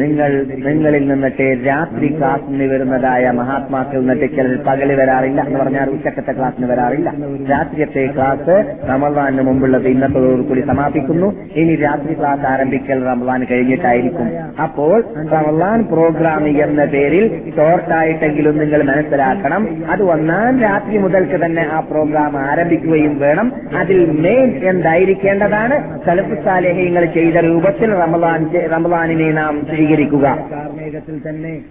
നിങ്ങൾ 0.00 0.30
നിങ്ങളിൽ 0.64 1.08
നിന്നിട്ട് 1.08 1.46
രാത്രി 1.66 2.08
ക്ലാസ്സിന് 2.08 2.66
വരുന്നതായ 2.70 3.30
മഹാത്മാക്കൾ 3.30 4.00
നിന്നിട്ട് 4.00 4.36
ചിലർ 4.36 4.56
പകല് 4.66 4.94
വരാറില്ല 4.94 5.40
എന്ന് 5.40 5.58
പറഞ്ഞാൽ 5.58 5.90
ഉച്ചക്കത്തെ 5.90 6.32
ക്ലാസ്സിന് 6.32 6.66
വരാറില്ല 6.66 7.10
രാത്രിയത്തെ 7.50 8.06
ക്ലാസ് 8.14 8.56
റമദാന് 8.88 9.40
മുമ്പുള്ളത് 9.40 9.88
ഇന്നത്തോടുകൂടി 9.88 10.60
സമാപിക്കുന്നു 10.60 11.28
ഇനി 11.54 11.74
രാത്രി 11.74 12.14
ക്ലാസ് 12.14 12.46
ആരംഭിക്കൽ 12.46 13.04
റമദാൻ 13.04 13.44
കഴിഞ്ഞിട്ടായിരിക്കും 13.50 14.28
അപ്പോൾ 14.62 14.96
റമദാൻ 15.32 15.82
പ്രോഗ്രാം 15.84 16.48
എന്ന 16.62 16.84
പേരിൽ 16.84 17.26
ഷോർട്ടായിട്ടെങ്കിലും 17.56 18.58
നിങ്ങൾ 18.58 18.82
മനസ്സിലാക്കണം 18.82 19.68
അത് 19.90 20.02
ഒന്നാം 20.02 20.60
രാത്രി 20.60 20.98
മുതൽക്ക് 20.98 21.44
തന്നെ 21.44 21.68
ആ 21.72 21.80
പ്രോഗ്രാം 21.80 22.38
ആരംഭിക്കുകയും 22.38 23.18
വേണം 23.18 23.52
അതിൽ 23.76 24.10
മെയിൻ 24.20 24.50
എന്തായിരിക്കേണ്ടതാണ് 24.64 25.98
സലഫ് 26.06 26.44
സാലേഹ്യങ്ങൾ 26.44 27.04
ചെയ്ത 27.04 27.36
രൂപത്തിൽ 27.36 27.90
റമദാൻ 28.02 28.40
റമദാനിനെ 28.72 29.28
നാം 29.32 29.54
സ്വീകരിക്കുക 29.68 30.26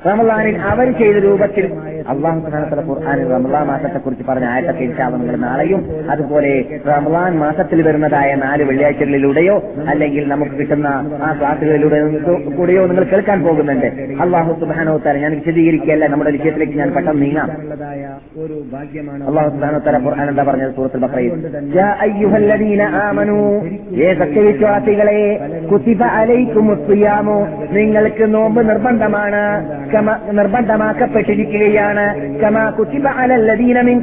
റമദാനിൽ 0.08 0.56
അവർ 0.72 0.88
ചെയ്ത 1.00 1.18
രൂപത്തിൽ 1.26 1.66
അള്ളാഹു 2.08 2.40
സ്ഥാനത്തുള്ള 2.42 2.84
ഖുർആാനിൽ 2.90 3.28
റമദാൻ 3.34 3.66
മാസത്തെക്കുറിച്ച് 3.68 4.26
പറഞ്ഞ 4.28 4.46
ആയിരത്തി 4.46 4.84
ഇൻഷാവുകൾ 4.84 5.38
നാളെയും 5.44 5.82
അതുപോലെ 6.10 6.54
റമദാൻ 6.90 7.34
മാസത്തിൽ 7.40 7.82
വരുന്നതായ 7.82 8.30
നാല് 8.36 8.64
വെള്ളിയാഴ്ചകളിലൂടെയോ 8.64 9.56
അല്ലെങ്കിൽ 9.90 10.26
നമുക്ക് 10.28 10.56
കിട്ടുന്ന 10.56 10.88
ആ 11.22 11.32
ക്ലാസുകളിലൂടെ 11.40 12.00
കൂടെയോ 12.58 12.84
നിങ്ങൾ 12.86 13.06
കേൾക്കാൻ 13.06 13.40
പോകുന്നുണ്ട് 13.44 13.90
അള്ളാഹു 14.22 14.58
തല 15.06 15.16
ഞാൻ 15.18 15.34
വിശദീകരിക്കുകയല്ല 15.36 16.08
നമ്മുടെ 16.08 16.32
വിഷയത്തിലേക്ക് 16.32 16.78
ഞാൻ 16.78 16.92
പെട്ടെന്ന് 16.92 17.22
നീങ്ങാം 17.22 17.50
അള്ളാഹു 19.28 19.50
സുബാനോത്താര 19.50 19.98
ഖുർആൻ 20.04 20.28
എന്താ 20.30 20.44
പറഞ്ഞത് 20.44 20.74
സൂറത്തിൽ 20.76 21.02
അലൈക്കുമുസ്തുയാമോ 26.22 27.38
നിങ്ങൾക്ക് 27.72 28.26
നോമ്പ് 28.34 28.62
നിർബന്ധമാണ് 28.70 29.44
നിർബന്ധമാക്കപ്പെട്ടിരിക്കുകയാണ് 30.32 32.06
കമാ 32.42 32.64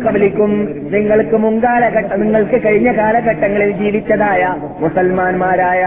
കബലിക്കും 0.00 0.52
നിങ്ങൾക്ക് 0.90 1.36
മുൻകാലഘട്ട 1.36 2.12
നിങ്ങൾക്ക് 2.14 2.58
കഴിഞ്ഞ 2.64 2.90
കാലഘട്ടങ്ങളിൽ 2.92 3.70
ജീവിച്ചതായ 3.72 4.42
മുസൽമാന്മാരായ 4.80 5.82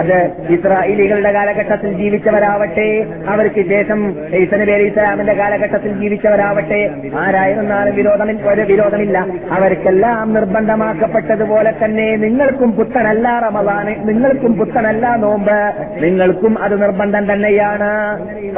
അത് 0.00 0.16
ഇസ്രായേലികളുടെ 0.52 1.32
കാലഘട്ടത്തിൽ 1.32 1.92
ജീവിച്ചവരാവട്ടെ 1.92 2.88
അവർക്ക് 3.28 3.64
ശേഷം 3.68 4.00
ഈസ 4.34 4.54
നബി 4.54 4.72
അലി 4.72 4.86
ഇസ്ലാമിന്റെ 4.86 5.34
കാലഘട്ടത്തിൽ 5.34 5.92
ജീവിച്ചവരാവട്ടെ 6.00 6.80
ആരായിരുന്നാലും 7.18 7.94
വിരോധം 7.94 8.30
ഒരു 8.50 8.62
വിരോധമില്ല 8.62 9.18
അവർക്കെല്ലാം 9.52 10.32
നിർബന്ധമാക്കപ്പെട്ടതുപോലെ 10.34 11.72
തന്നെ 11.84 12.08
നിങ്ങൾക്കും 12.16 12.70
പുത്തനല്ല 12.72 13.28
റമദാന് 13.38 13.94
നിങ്ങൾക്കും 14.08 14.52
പുത്തനല്ല 14.52 15.14
നോമ്പ് 15.16 15.56
നിങ്ങൾക്കും 16.00 16.62
അത് 16.62 16.82
നിർബന്ധം 16.82 17.32
തന്നെയാണ് 17.32 17.90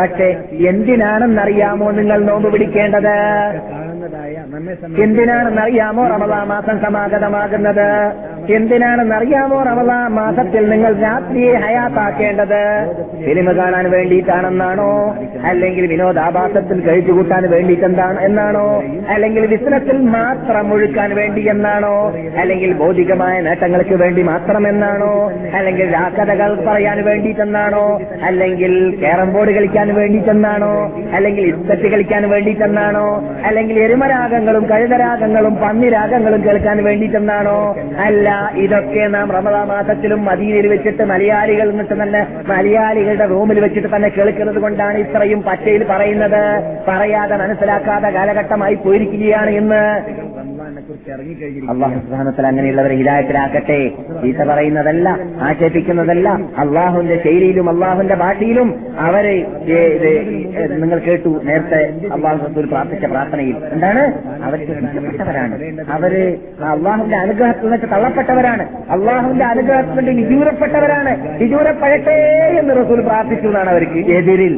പക്ഷെ 0.00 0.28
എന്തിനാണെന്നറിയാമോ 0.68 1.90
നിങ്ങൾ 1.90 2.24
നോമ്പ് 2.24 2.52
പിടിക്കേണ്ടത് 2.52 3.14
എന്തിനാണെന്നറിയാമോ 5.02 6.04
റമദാ 6.06 6.44
മാസം 6.44 6.78
സമാഗതമാകുന്നത് 6.80 7.88
എന്തിനാണെന്നറിയാമോ 8.50 9.62
റമദാൻ 9.62 10.06
മാസത്തിൽ 10.12 10.70
നിങ്ങൾ 10.70 10.92
രാത്രിയെ 11.00 11.52
ഹയാത്താക്കേണ്ടത് 11.54 12.60
സിനിമ 13.26 13.52
കാണാൻ 13.52 13.90
വേണ്ടിയിട്ടാണെന്നാണോ 13.90 14.88
അല്ലെങ്കിൽ 15.44 15.86
വിനോദാഭാസത്തിൽ 15.86 16.80
കഴിച്ചുകൂട്ടാൻ 16.80 17.50
വേണ്ടിയിട്ടെന്താണ് 17.50 18.20
എന്നാണോ 18.20 18.82
അല്ലെങ്കിൽ 19.08 19.46
ബിസിനസ്സിൽ 19.46 19.98
മാത്രം 20.08 20.72
ഒഴുക്കാൻ 20.72 21.14
വേണ്ടി 21.14 21.48
എന്നാണോ 21.48 21.94
അല്ലെങ്കിൽ 22.36 22.72
ഭൗതികമായ 22.72 23.40
നേട്ടങ്ങൾക്ക് 23.40 23.94
വേണ്ടി 23.94 24.22
മാത്രം 24.22 24.68
എന്നാണോ 24.68 25.12
അല്ലെങ്കിൽ 25.54 25.90
രാക്കഥകൾ 25.92 26.64
പറയാൻ 26.66 27.04
വേണ്ടിയിട്ടെന്നാണോ 27.04 27.84
അല്ലെങ്കിൽ 28.22 28.96
ക്യാരം 28.98 29.32
ബോർഡ് 29.32 29.50
കളിക്കാൻ 29.50 29.94
വേണ്ടിയിട്ടെന്നാണോ 29.94 30.72
അല്ലെങ്കിൽ 31.12 31.46
ഇസ്തറ്റ് 31.46 31.88
കളിക്കാൻ 31.88 32.30
വേണ്ടിയിട്ടെന്നാണോ 32.30 33.06
അല്ലെങ്കിൽ 33.44 33.78
എരുമരാഗങ്ങളും 33.78 34.68
കഴുതരാഗങ്ങളും 34.70 35.56
പന്നിരാഗങ്ങളും 35.56 36.44
കേൾക്കാൻ 36.44 36.84
വേണ്ടിയിട്ടെന്നാണോ 36.84 37.58
അല്ല 38.04 38.28
ഇതൊക്കെ 38.56 39.04
നാം 39.06 39.28
റമദാ 39.30 39.62
മാസത്തിലും 39.64 40.20
മദീനയിൽ 40.24 40.66
വെച്ചിട്ട് 40.66 41.04
മലയാളികൾ 41.04 41.66
എന്നിട്ട് 41.70 41.96
തന്നെ 42.02 42.22
മലയാളികളുടെ 42.48 43.26
റൂമിൽ 43.26 43.60
വെച്ചിട്ട് 43.60 43.90
തന്നെ 43.96 44.08
കേൾക്കുന്നത് 44.08 44.60
കൊണ്ടാണ് 44.60 44.98
ഇത്രയും 44.98 45.42
പച്ചയിൽ 45.42 45.84
പറയുന്നത് 45.84 46.42
പറയാതെ 46.88 47.36
മനസ്സിലാക്കാതെ 47.36 48.10
കാലഘട്ടമായി 48.10 48.76
പോയിരിക്കുകയാണ് 48.84 49.52
ഇന്ന് 49.52 49.82
സുഹാനത്തിൽ 52.02 52.46
അങ്ങനെയുള്ളവരെ 52.46 52.94
ഹിതായത്തിലാക്കട്ടെ 52.94 53.78
ഈസ 54.24 54.38
പറയുന്നതല്ല 54.42 55.08
ആക്ഷേപിക്കുന്നതല്ല 55.40 56.28
അള്ളാഹുന്റെ 56.58 57.16
ശൈലിയിലും 57.24 57.70
അള്ളാഹുന്റെ 57.70 58.14
ഭാഷയിലും 58.14 58.68
അവരെ 58.98 59.34
നിങ്ങൾ 60.78 60.98
കേട്ടു 60.98 61.32
നേരത്തെ 61.44 61.80
അള്ളാഹു 62.12 62.62
പ്രാർത്ഥിച്ച 62.68 63.06
പ്രാർത്ഥനയിൽ 63.06 63.56
എന്താണ് 63.72 64.04
അവർക്ക് 64.44 64.72
നഷ്ടപ്പെട്ടവരാണ് 64.84 65.56
അവര് 65.92 66.22
അള്ളാഹുന്റെ 66.66 67.16
അനുഗ്രഹത്തിൽ 67.16 67.68
നിന്ന് 67.70 67.90
തള്ളപ്പെട്ടവരാണ് 67.92 68.66
അള്ളാഹുന്റെ 68.90 69.44
അനുഗ്രഹത്തിൽ 69.44 69.96
വേണ്ടി 70.00 70.14
വിദൂരപ്പെട്ടവരാണ് 70.22 71.14
വിദൂരപ്പെടട്ടെ 71.38 72.18
എന്ന് 72.58 72.74
റസൂൽ 72.76 73.00
പ്രാർത്ഥിച്ചു 73.00 73.48
എന്നാണ് 73.48 73.70
അവർക്ക് 73.70 74.02
എതിരിൽ 74.12 74.54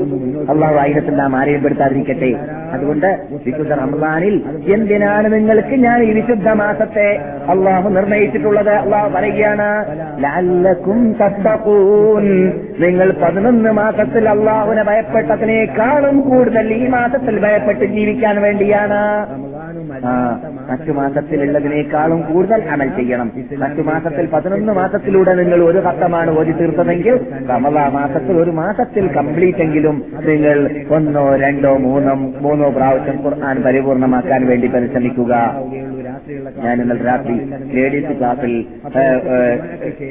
അള്ളാഹു 0.51 0.77
ആയിരത്തിൽ 0.77 1.17
നാം 1.17 1.37
ആരെയും 1.37 1.63
പെടുത്താതിരിക്കട്ടെ 1.63 2.33
അതുകൊണ്ട് 2.75 3.09
വിശുദ്ധ 3.45 3.73
റമദാനിൽ 3.75 4.37
എന്തിനാണ് 4.73 5.27
നിങ്ങൾക്ക് 5.35 5.77
ഞാൻ 5.79 6.01
ഈ 6.03 6.11
വിശുദ്ധ 6.13 6.49
മാസത്തെ 6.55 7.09
അള്ളാഹു 7.49 7.89
നിർണയിച്ചിട്ടുള്ളത് 7.89 8.73
അള്ളാഹു 8.75 9.09
പറയുകയാണ് 9.09 9.69
ലാലക്കും 10.23 11.01
തത്തക്കൂൻ 11.21 12.27
നിങ്ങൾ 12.79 13.11
പതിനൊന്ന് 13.23 13.73
മാസത്തിൽ 13.73 14.27
അള്ളാഹുവിനെ 14.29 14.85
ഭയപ്പെട്ടതിനേക്കാളും 14.85 16.17
കൂടുതൽ 16.23 16.69
ഈ 16.73 16.85
മാസത്തിൽ 16.89 17.37
ഭയപ്പെട്ട് 17.41 17.85
ജീവിക്കാൻ 17.87 18.37
വേണ്ടിയാണ് 18.43 19.01
മറ്റു 20.69 20.93
മാസത്തിലുള്ളതിനേക്കാളും 20.93 22.21
കൂടുതൽ 22.23 22.63
അമൽ 22.69 22.89
ചെയ്യണം 22.89 23.29
മറ്റു 23.59 23.83
മാസത്തിൽ 23.83 24.27
പതിനൊന്ന് 24.27 24.73
മാസത്തിലൂടെ 24.73 25.35
നിങ്ങൾ 25.35 25.63
ഒരു 25.63 25.79
ഘട്ടമാണ് 25.79 26.31
ഓടി 26.39 26.51
തീർത്തതെങ്കിൽ 26.53 27.17
കമല 27.51 27.79
മാസത്തിൽ 27.89 28.37
ഒരു 28.39 28.51
മാസത്തിൽ 28.51 29.07
കംപ്ലീറ്റ് 29.09 29.59
എങ്കിലും 29.59 29.99
നിങ്ങൾ 30.25 30.61
ഒന്നോ 30.91 31.37
രണ്ടോ 31.37 31.77
മൂന്നോ 31.79 32.15
മൂന്നോ 32.41 32.69
പ്രാവശ്യം 32.71 33.19
ഖുർആൻ 33.25 33.63
പരിപൂർണമാക്കാൻ 33.63 34.47
വേണ്ടി 34.47 34.67
പരിശ്രമിക്കുക 34.67 35.33
ഞാൻ 36.65 36.75
ഇന്നലെ 36.83 37.03
രാത്രി 37.03 37.35
ലേഡീസ് 37.75 38.13
ക്ലാസ്സിൽ 38.19 38.53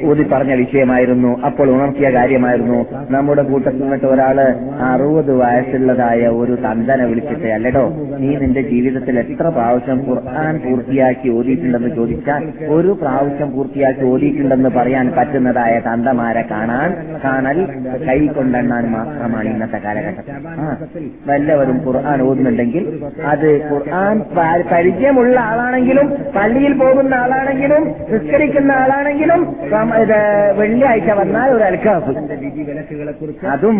ഊതി 0.04 0.24
പറഞ്ഞ 0.24 0.52
വിഷയമായിരുന്നു 0.54 1.30
അപ്പോൾ 1.46 1.68
ഉണർത്തിയ 1.70 2.08
കാര്യമായിരുന്നു 2.10 2.78
നമ്മുടെ 3.10 3.42
കൂട്ടത്തിൽ 3.42 3.80
നിന്നിട്ട് 3.80 4.06
ഒരാള് 4.06 4.46
അറുപത് 4.88 5.32
വയസ്സുള്ളതായ 5.34 6.28
ഒരു 6.36 6.56
തന്തനെ 6.64 7.06
വിളിച്ചിട്ട് 7.06 7.48
അല്ലടോ 7.48 7.84
നീ 8.18 8.30
നിന്റെ 8.36 8.62
ജീവിതത്തിൽ 8.62 9.18
എത്ര 9.18 9.46
പ്രാവശ്യം 9.48 10.00
ഖുർആൻ 10.06 10.54
പൂർത്തിയാക്കി 10.58 11.28
ഓതിയിട്ടുണ്ടെന്ന് 11.30 11.90
ചോദിച്ചാൽ 11.96 12.44
ഒരു 12.68 12.92
പ്രാവശ്യം 13.00 13.50
പൂർത്തിയാക്കി 13.50 14.04
ഓതിയിട്ടുണ്ടെന്ന് 14.04 14.70
പറയാൻ 14.70 15.08
പറ്റുന്നതായ 15.10 15.74
തന്തമാരെ 15.80 16.44
കാണാൻ 16.50 16.90
കാണൽ 17.24 17.60
കൈ 18.06 18.18
കൊണ്ടെണ്ണാൻ 18.28 18.84
മാത്രമാണ് 18.92 19.48
ഇന്നത്തെ 19.48 19.80
കാലഘട്ടം 19.84 20.24
വല്ലവരും 21.26 21.78
ഖുർആൻ 21.86 22.20
ഓതുന്നുണ്ടെങ്കിൽ 22.22 22.84
അത് 23.26 23.48
ഖുർആൻ 23.68 24.16
പരിചയമുള്ള 24.70 25.36
ആളാണെങ്കിലും 25.44 26.03
ആളാണെങ്കിലും 26.04 26.34
പള്ളിയിൽ 26.34 26.72
പോകുന്ന 26.74 27.12
ആളാണെങ്കിലും 27.14 27.82
നിസ്കരിക്കുന്ന 28.10 28.70
ആളാണെങ്കിലും 28.74 29.40
വെള്ളിയാഴ്ച 30.58 31.10
വന്നാൽ 31.12 31.48
ഒരു 31.50 31.64
അൽക്കാഫ് 31.64 32.12
അതും 33.52 33.78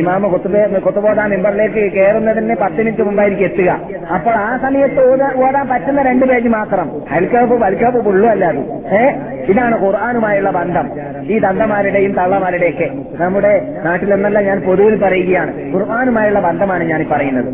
ഇമാമ 0.00 0.28
കൊത്തുപേ 0.28 0.62
കൊത്തുപോതാ 0.78 1.24
മെമ്പറിലേക്ക് 1.26 1.84
കയറുന്നതിന് 1.96 2.56
പത്ത് 2.60 2.78
മിനിറ്റ് 2.78 3.04
മുമ്പായിരിക്കും 3.04 3.46
എത്തുക 3.46 3.70
അപ്പോൾ 4.14 4.34
ആ 4.40 4.50
സമയത്ത് 4.56 5.04
ഓടാൻ 5.42 5.66
പറ്റുന്ന 5.68 6.02
രണ്ട് 6.02 6.26
പേജ് 6.26 6.50
മാത്രം 6.50 6.88
അൽക്കാഫ് 7.12 7.62
അൽക്കാഫ് 7.64 8.00
പുള്ളുമല്ലാതെ 8.04 8.64
ഏ 8.94 9.04
ഇതാണ് 9.48 9.76
ഖുർആാനുമായുള്ള 9.80 10.50
ബന്ധം 10.50 10.88
ഈ 11.28 11.36
തന്തമാരുടെയും 11.38 12.12
തള്ളമാരുടെയൊക്കെ 12.12 12.88
നമ്മുടെ 13.20 13.54
നാട്ടിലെന്നല്ല 13.84 14.40
ഞാൻ 14.40 14.60
പൊതുവിൽ 14.60 14.96
പറയുകയാണ് 15.00 15.52
ഖുർആാനുമായുള്ള 15.72 16.40
ബന്ധമാണ് 16.40 16.84
ഞാൻ 16.84 17.02
പറയുന്നത് 17.10 17.50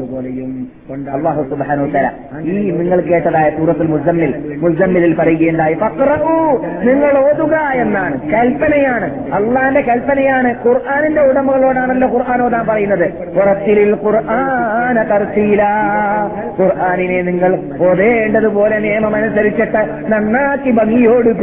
അള്ളാഹു 0.89 1.43
സുബാനോത്തര 1.43 2.07
ഈ 2.45 2.55
നിങ്ങൾ 2.71 2.99
കേട്ടതായ 3.01 3.49
സൂറത്തുൽ 3.51 3.89
മുസമ്മിൽ 3.89 4.31
മുസമ്മിലിൽ 4.59 5.13
പറയുകയുണ്ടായി 5.15 5.75
പക്രകൂ 5.75 6.37
നിങ്ങൾ 6.83 7.15
ഓതുക 7.19 7.57
എന്നാണ് 7.75 8.17
കൽപ്പനയാണ് 8.31 9.09
അള്ളാന്റെ 9.33 9.81
കൽപ്പനയാണ് 9.81 10.51
ഖുർആാനിന്റെ 10.65 11.23
ഉടമകളോടാണല്ലോ 11.23 12.09
ഖുർആൻ 12.09 12.43
ഓതാൻ 12.43 12.65
പറയുന്നത് 12.67 13.07
പുറത്തിലിൽ 13.35 13.93
ഖുർആന 14.05 15.03
തർത്തിയില 15.03 15.65
ഖുർആാനിനെ 16.59 17.19
നിങ്ങൾ 17.23 17.53
ഓതേണ്ടതുപോലെ 17.81 18.79
അനുസരിച്ചിട്ട് 19.19 19.83
നന്നാക്കി 20.09 20.73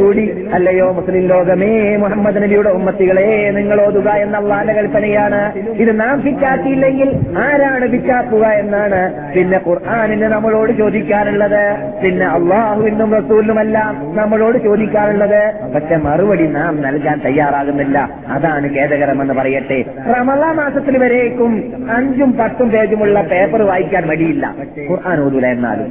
കൂടി 0.00 0.26
അല്ലയോ 0.52 0.88
മുസ്ലിം 0.92 1.24
ലോകമേ 1.26 1.72
മുഹമ്മദ് 1.96 2.42
നബിയുടെ 2.42 2.70
ഉമ്മത്തികളെ 2.70 3.28
നിങ്ങൾ 3.50 3.78
ഓതുക 3.80 4.08
എന്ന 4.16 4.36
അള്ളാന്റെ 4.36 4.74
കൽപ്പനയാണ് 4.74 5.40
ഇത് 5.76 5.92
നാം 6.00 6.16
ഫിറ്റാക്കിയില്ലെങ്കിൽ 6.22 7.10
ആരാണ് 7.38 7.86
ഫിറ്റാക്കുക 7.90 8.46
എന്നാണ് 8.58 9.00
പിന്നെ 9.36 9.58
ഖുർആാനിന് 9.66 10.26
നമ്മളോട് 10.26 10.70
ചോദിക്കാനുള്ളത് 10.72 11.62
പിന്നെ 12.02 12.26
അള്ളാഹുവിനും 12.26 13.10
റസൂലിനുമല്ല 13.14 13.78
നമ്മളോട് 14.14 14.58
ചോദിക്കാനുള്ളത് 14.58 15.40
പക്ഷെ 15.74 15.96
മറുപടി 15.96 16.46
നാം 16.50 16.76
നൽകാൻ 16.82 17.18
തയ്യാറാകുന്നില്ല 17.20 17.98
അതാണ് 18.28 18.68
ഖേദകരമെന്ന് 18.74 19.34
പറയട്ടെ 19.34 19.78
റമള 20.10 20.44
മാസത്തിൽ 20.52 20.96
വരേക്കും 20.98 21.52
അഞ്ചും 21.96 22.32
പത്തും 22.32 22.70
പേജുമുള്ള 22.70 23.20
പേപ്പർ 23.24 23.62
വായിക്കാൻ 23.62 24.04
മടിയില്ല 24.08 24.46
ഖുർആൻ 24.88 25.20
ഓതുല 25.20 25.46
എന്നാലും 25.48 25.90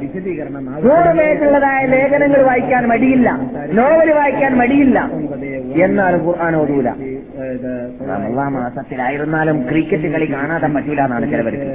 നൂറ് 0.84 1.12
പേജുള്ളതായ 1.18 1.82
ലേഖനങ്ങൾ 1.86 2.42
വായിക്കാൻ 2.42 2.84
മടിയില്ല 2.88 3.28
നോവൽ 3.72 4.10
വായിക്കാൻ 4.12 4.54
മടിയില്ല 4.58 4.98
എന്നാലും 5.84 6.20
ഖുർആൻ 6.26 6.54
ഓതൂല 6.56 6.88
റമളാ 8.10 8.44
മാസത്തിലായിരുന്നാലും 8.50 9.56
ക്രിക്കറ്റ് 9.68 10.08
കളി 10.08 10.26
കാണാതെ 10.26 10.68
പറ്റൂല 10.76 11.00
എന്നാണ് 11.00 11.26
ചിലവർക്ക് 11.30 11.66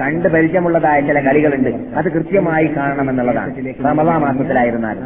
കണ്ട് 0.00 0.28
പരിചയമുള്ളതായ 0.28 0.95
ചില 1.00 1.20
കളികളുണ്ട് 1.20 1.70
അത് 1.96 2.08
കൃത്യമായി 2.12 2.66
കാണണമെന്നുള്ളതാണ് 2.66 3.52
റമദാ 3.84 4.18
മാസത്തിലായിരുന്നാലും 4.18 5.05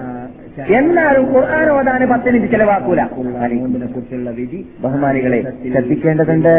എന്നാലും 0.59 1.25
ഖുർആൻ 1.35 1.68
ഓതാന് 1.71 2.07
പത്തിന് 2.07 2.33
മിനിറ്റ് 2.33 2.53
ചിലവാക്കൂല 2.53 3.03
കുറിച്ചുള്ള 3.03 4.31
വിധി 4.31 4.66
ബഹുമാനികളെ 4.83 5.41
ശ്രദ്ധിക്കേണ്ടതുണ്ട് 5.73 6.55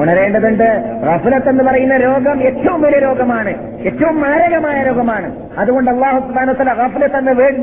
ഉണരേണ്ടതുണ്ട് 0.00 0.68
റഫലത്ത് 1.06 1.48
എന്ന് 1.48 1.64
പറയുന്ന 1.64 1.96
രോഗം 1.96 2.42
ഏറ്റവും 2.42 2.80
വലിയ 2.80 2.98
രോഗമാണ് 2.98 3.54
ഏറ്റവും 3.84 4.20
മാരകമായ 4.20 4.82
രോഗമാണ് 4.82 5.28
അതുകൊണ്ട് 5.58 5.90
അള്ളാഹുസ്ഥാനത്തിന് 5.90 6.68
റഫലത്ത് 6.68 7.16
എന്ന 7.16 7.32
വേണ്ടി 7.32 7.62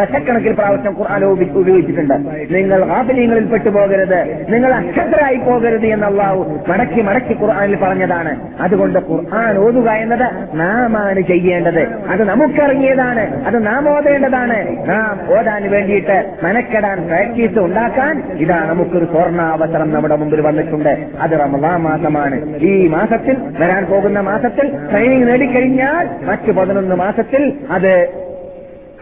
ദശക്കണക്കിൽ 0.00 0.52
പ്രാവശ്യം 0.52 0.94
ഖുർആൻ 0.98 1.24
ഉപയോഗിച്ചിട്ടുണ്ട് 1.24 2.14
നിങ്ങൾ 2.54 2.84
ഹാഫിലിയങ്ങളിൽ 2.84 3.44
പെട്ടുപോകരുത് 3.44 4.20
നിങ്ങൾ 4.48 4.72
അക്ഷതരായി 4.74 5.36
പോകരുത് 5.36 5.86
എന്ന് 5.86 6.06
അള്ളാഹു 6.06 6.46
മടക്കി 6.68 7.00
മടക്കി 7.00 7.36
ഖുർആനിൽ 7.40 7.76
പറഞ്ഞതാണ് 7.76 8.60
അതുകൊണ്ട് 8.60 8.98
ഖുർആൻ 8.98 9.58
ഓതുക 9.58 9.90
എന്നത് 9.90 10.26
നാമാണ് 10.54 11.20
ചെയ്യേണ്ടത് 11.20 11.82
അത് 12.10 12.22
നമുക്കറിഞ്ഞതാണ് 12.22 13.46
അത് 13.46 13.66
നാം 13.66 13.90
ഓതേണ്ടതാണ് 13.90 14.58
നാം 14.96 15.16
ഓടാൻ 15.36 15.62
വേണ്ടിയിട്ട് 15.70 16.16
മെനക്കെടാൻ 16.44 16.98
പ്രാക്ടീസ് 17.06 17.58
ഉണ്ടാക്കാൻ 17.58 18.14
ഇതാ 18.36 18.58
നമുക്കൊരു 18.64 19.06
സ്വർണാവസരം 19.06 19.90
നമ്മുടെ 19.90 20.16
മുമ്പിൽ 20.16 20.40
വന്നിട്ടുണ്ട് 20.40 20.92
അത് 21.20 21.34
റമദാ 21.40 21.72
മാസമാണ് 21.80 22.38
ഈ 22.64 22.74
മാസത്തിൽ 22.88 23.36
വരാൻ 23.58 23.84
പോകുന്ന 23.84 24.20
മാസത്തിൽ 24.22 24.68
ട്രെയിനിങ് 24.90 25.28
നേടിക്കഴിഞ്ഞാൽ 25.28 26.06
മറ്റ് 26.24 26.52
പതിനൊന്ന് 26.52 26.96
മാസത്തിൽ 26.96 27.42
അത് 27.70 27.92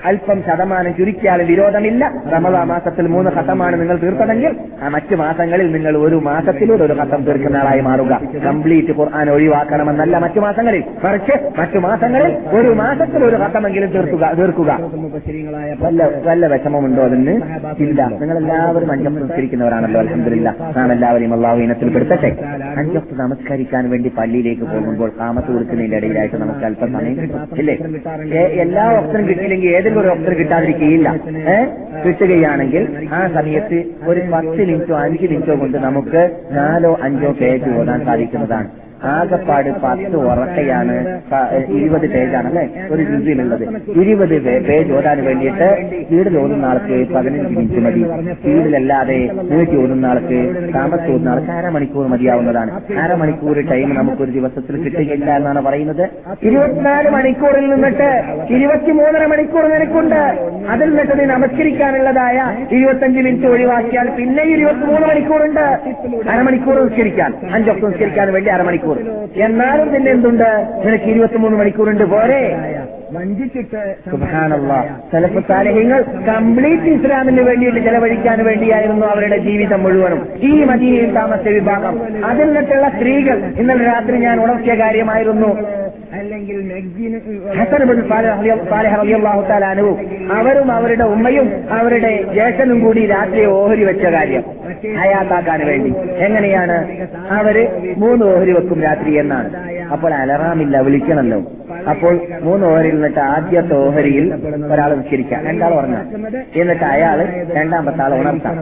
അല്പം 0.05 0.39
ശതമാനം 0.43 0.93
ചുരുക്കിയാലും 0.93 1.47
വിരോധമില്ല 1.47 2.05
റമദാ 2.35 2.63
മാസത്തിൽ 2.65 3.07
മൂന്ന് 3.07 3.31
ഘട്ടമാണ് 3.31 3.75
നിങ്ങൾ 3.81 3.97
തീർത്തതെങ്കിൽ 3.97 4.53
ആ 4.83 4.89
മറ്റു 4.89 5.15
മാസങ്ങളിൽ 5.15 5.69
നിങ്ങൾ 5.73 5.95
ഒരു 5.99 6.17
മാസത്തിലൂടെ 6.21 6.83
ഒരു 6.85 6.95
ഘട്ടം 6.95 7.21
തീർക്കുന്ന 7.23 7.57
ആളായി 7.57 7.81
മാറുക 7.81 8.15
കംപ്ലീറ്റ് 8.45 8.93
ഖുർആൻ 8.93 9.29
ഒഴിവാക്കണമെന്നല്ല 9.31 10.19
മറ്റു 10.19 10.41
മാസങ്ങളിൽ 10.41 10.83
മറിച്ച് 11.05 11.37
മറ്റു 11.59 11.79
മാസങ്ങളിൽ 11.79 12.33
ഒരു 12.57 12.71
മാസത്തിൽ 12.75 13.25
ഒരു 13.25 13.37
ഘട്ടമെങ്കിലും 13.37 13.91
തീർക്കുക 13.91 14.31
തീർക്കുക 14.35 14.71
വല്ല 15.81 16.03
വല്ല 16.27 16.47
വിഷമമുണ്ടോ 16.47 17.05
അതിന് 17.05 17.37
ഇല്ല 17.79 18.01
നിങ്ങൾ 18.21 18.37
എല്ലാവരും 18.37 18.93
അഞ്ചംസ്കരിക്കുന്നവരാണല്ലോ 18.93 20.01
അലഹമില്ല 20.01 20.49
നാം 20.77 20.93
എല്ലാവരെയും 20.93 21.35
അള്ളാഹു 21.35 21.61
ഇനത്തിൽ 21.61 21.89
പെടുത്തട്ടെ 21.89 22.33
അഞ്ചൊക്കെ 22.77 23.15
നമസ്കരിക്കാൻ 23.15 23.85
വേണ്ടി 23.91 24.13
പള്ളിയിലേക്ക് 24.19 24.65
പോകുമ്പോൾ 24.65 25.11
കാമത്ത് 25.19 25.51
കൊടുക്കുന്നതിന്റെ 25.53 25.99
ഇടയിലായിട്ട് 25.99 26.37
നമുക്ക് 26.37 26.65
അല്പം 26.65 26.93
സമയം 26.93 27.17
കിട്ടും 27.17 27.41
എല്ലാ 28.65 28.85
വസ്ത്രം 28.91 29.25
കിട്ടിയില്ലെങ്കിൽ 29.27 29.71
ഏത് 29.71 29.89
ഏതെങ്കിലും 29.95 30.01
ഒരു 30.03 30.09
ഓപ്ഷൻ 30.15 30.35
കിട്ടാതിരിക്കുകയില്ല 30.39 31.09
ഏഹ് 31.55 31.67
കിട്ടുകയാണെങ്കിൽ 32.05 32.83
ആ 33.13 33.21
സമയത്ത് 33.35 33.79
ഒരു 34.07 34.21
പത്ത് 34.33 34.61
മിനിറ്റോ 34.61 34.95
അഞ്ച് 34.99 35.25
മിനിറ്റോ 35.25 35.55
കൊണ്ട് 35.55 35.79
നമുക്ക് 35.79 36.23
നാലോ 36.53 36.93
അഞ്ചോ 37.03 37.31
പേജ് 37.33 37.71
ഓടാൻ 37.75 38.01
സാധിക്കുന്നതാണ് 38.07 38.69
ആകെപ്പാട് 39.13 39.71
പത്ത് 39.83 40.17
ഉറക്കയാണ് 40.25 40.97
ഇരുപത് 41.77 42.07
പേജാണ് 42.07 42.49
അല്ലെ 42.49 42.65
ഒരു 42.91 43.03
രീതിയിലുള്ളത് 43.03 43.65
ഇരുപത് 44.03 44.35
പേജ് 44.67 44.93
ഓടാൻ 44.93 45.19
വേണ്ടിയിട്ട് 45.25 45.69
വീട് 46.11 46.31
തോന്നുന്ന 46.35 46.67
ആൾക്ക് 46.67 46.99
പതിനഞ്ച് 47.15 47.51
മിനിറ്റ് 47.51 47.81
മതി 47.81 48.03
വീടിലല്ലാതെ 48.45 49.19
വീട്ടിൽ 49.51 49.77
ഓടുന്ന 49.77 50.07
ആൾക്ക് 50.07 50.41
താമസം 50.75 51.11
ഓടുന്ന 51.13 51.31
ആൾക്ക് 51.31 51.53
അരമണിക്കൂർ 51.53 52.07
മതിയാവുന്നതാണ് 52.07 52.73
അരമണിക്കൂർ 53.05 53.59
ടൈം 53.71 53.91
നമുക്ക് 53.95 54.23
ഒരു 54.23 54.33
ദിവസത്തിൽ 54.33 54.77
കിട്ടുകയില്ല 54.85 55.31
എന്നാണ് 55.37 55.63
പറയുന്നത് 55.63 56.05
ഇരുപത്തിനാല് 56.43 57.11
മണിക്കൂറിൽ 57.11 57.67
നിന്നിട്ട് 57.71 58.11
ഇരുപത്തിമൂന്നര 58.51 59.27
മണിക്കൂർ 59.27 59.67
നിനക്കുണ്ട് 59.69 60.21
അതിൽ 60.71 60.89
നിന്നിട്ട് 60.89 61.15
നീ 61.19 61.27
നമസ്കരിക്കാനുള്ളതായ 61.27 62.39
ഇരുപത്തഞ്ച് 62.71 63.19
മിനിറ്റ് 63.19 63.49
ഒഴിവാക്കിയാൽ 63.49 64.09
പിന്നെ 64.17 64.45
ഇരുപത്തിമൂന്ന് 64.55 65.07
മണിക്കൂറുണ്ട് 65.07 65.65
അരമണിക്കൂർ 66.31 66.77
നിസ്കരിക്കാൻ 66.85 67.33
അഞ്ചൊക്കെ 67.55 67.87
നിസ്കരിക്കാൻ 67.87 68.29
വേണ്ടി 68.33 68.51
അരമണിക്കൂർ 68.51 68.84
മണിക്കൂർ 68.85 68.99
എന്നാലും 69.45 69.87
പിന്നെ 69.93 70.11
എന്തുണ്ട് 70.11 70.49
നിനക്ക് 70.85 71.05
ഇരുപത്തിമൂന്ന് 71.05 71.57
മണിക്കൂറുണ്ട് 71.59 72.05
പോരെ 72.05 72.43
വഞ്ചിച്ചിട്ട് 73.15 73.81
കംപ്ലീറ്റ് 76.29 76.89
ഇസ്ലാമിന് 76.89 77.43
വേണ്ടിയിട്ട് 77.43 77.81
ചെലവഴിക്കാൻ 77.81 78.39
വേണ്ടിയായിരുന്നു 78.45 79.07
അവരുടെ 79.07 79.39
ജീവിതം 79.39 79.83
മുഴുവനും 79.83 80.21
ഈ 80.43 80.53
മദീനയിൽ 80.65 81.13
താമസ 81.15 81.47
വിഭാഗം 81.49 81.97
അതിൽ 82.25 82.47
നിന്നിട്ടുള്ള 82.47 82.89
സ്ത്രീകൾ 82.89 83.39
ഇന്നലെ 83.59 83.85
രാത്രി 83.85 84.19
ഞാൻ 84.19 84.39
ഉണർത്തിയ 84.41 84.75
കാര്യമായിരുന്നു 84.75 85.51
അല്ലെങ്കിൽ 86.15 86.59
താലാനു 89.49 89.89
അവരും 90.31 90.69
അവരുടെ 90.73 91.05
ഉമ്മയും 91.05 91.49
അവരുടെ 91.71 92.13
ജേഷനും 92.35 92.79
കൂടി 92.81 93.03
രാത്രി 93.07 93.43
ഓഹരി 93.55 93.85
വെച്ച 93.85 94.07
കാര്യം 94.07 94.45
അയാത്താക്കാൻ 94.99 95.61
വേണ്ടി 95.67 95.91
എങ്ങനെയാണ് 96.19 96.77
അവര് 97.31 97.65
മൂന്ന് 97.97 98.25
ഓഹരി 98.27 98.53
വെക്കും 98.53 98.81
രാത്രി 98.83 99.13
എന്നാണ് 99.15 99.51
അപ്പോൾ 99.93 100.13
അലറാമില്ല 100.15 100.77
വിളിക്കണല്ലോ 100.81 101.39
അപ്പോൾ 101.91 102.15
മൂന്ന് 102.41 102.65
ഓഹരിയിൽ 102.67 102.95
നിന്നിട്ട് 102.95 103.21
ആദ്യത്തെ 103.27 103.75
ഓഹരിയിൽ 103.77 104.27
ഒരാൾ 104.73 104.91
നിസ്കരിക്കാം 104.97 105.41
രണ്ടാൾ 105.47 105.73
പറഞ്ഞു 105.75 105.99
എന്നിട്ട് 106.55 106.85
അയാൾ 106.85 107.19
രണ്ടാമത്തെ 107.53 108.03
ആൾ 108.03 108.13
ഉണർത്താം 108.15 108.57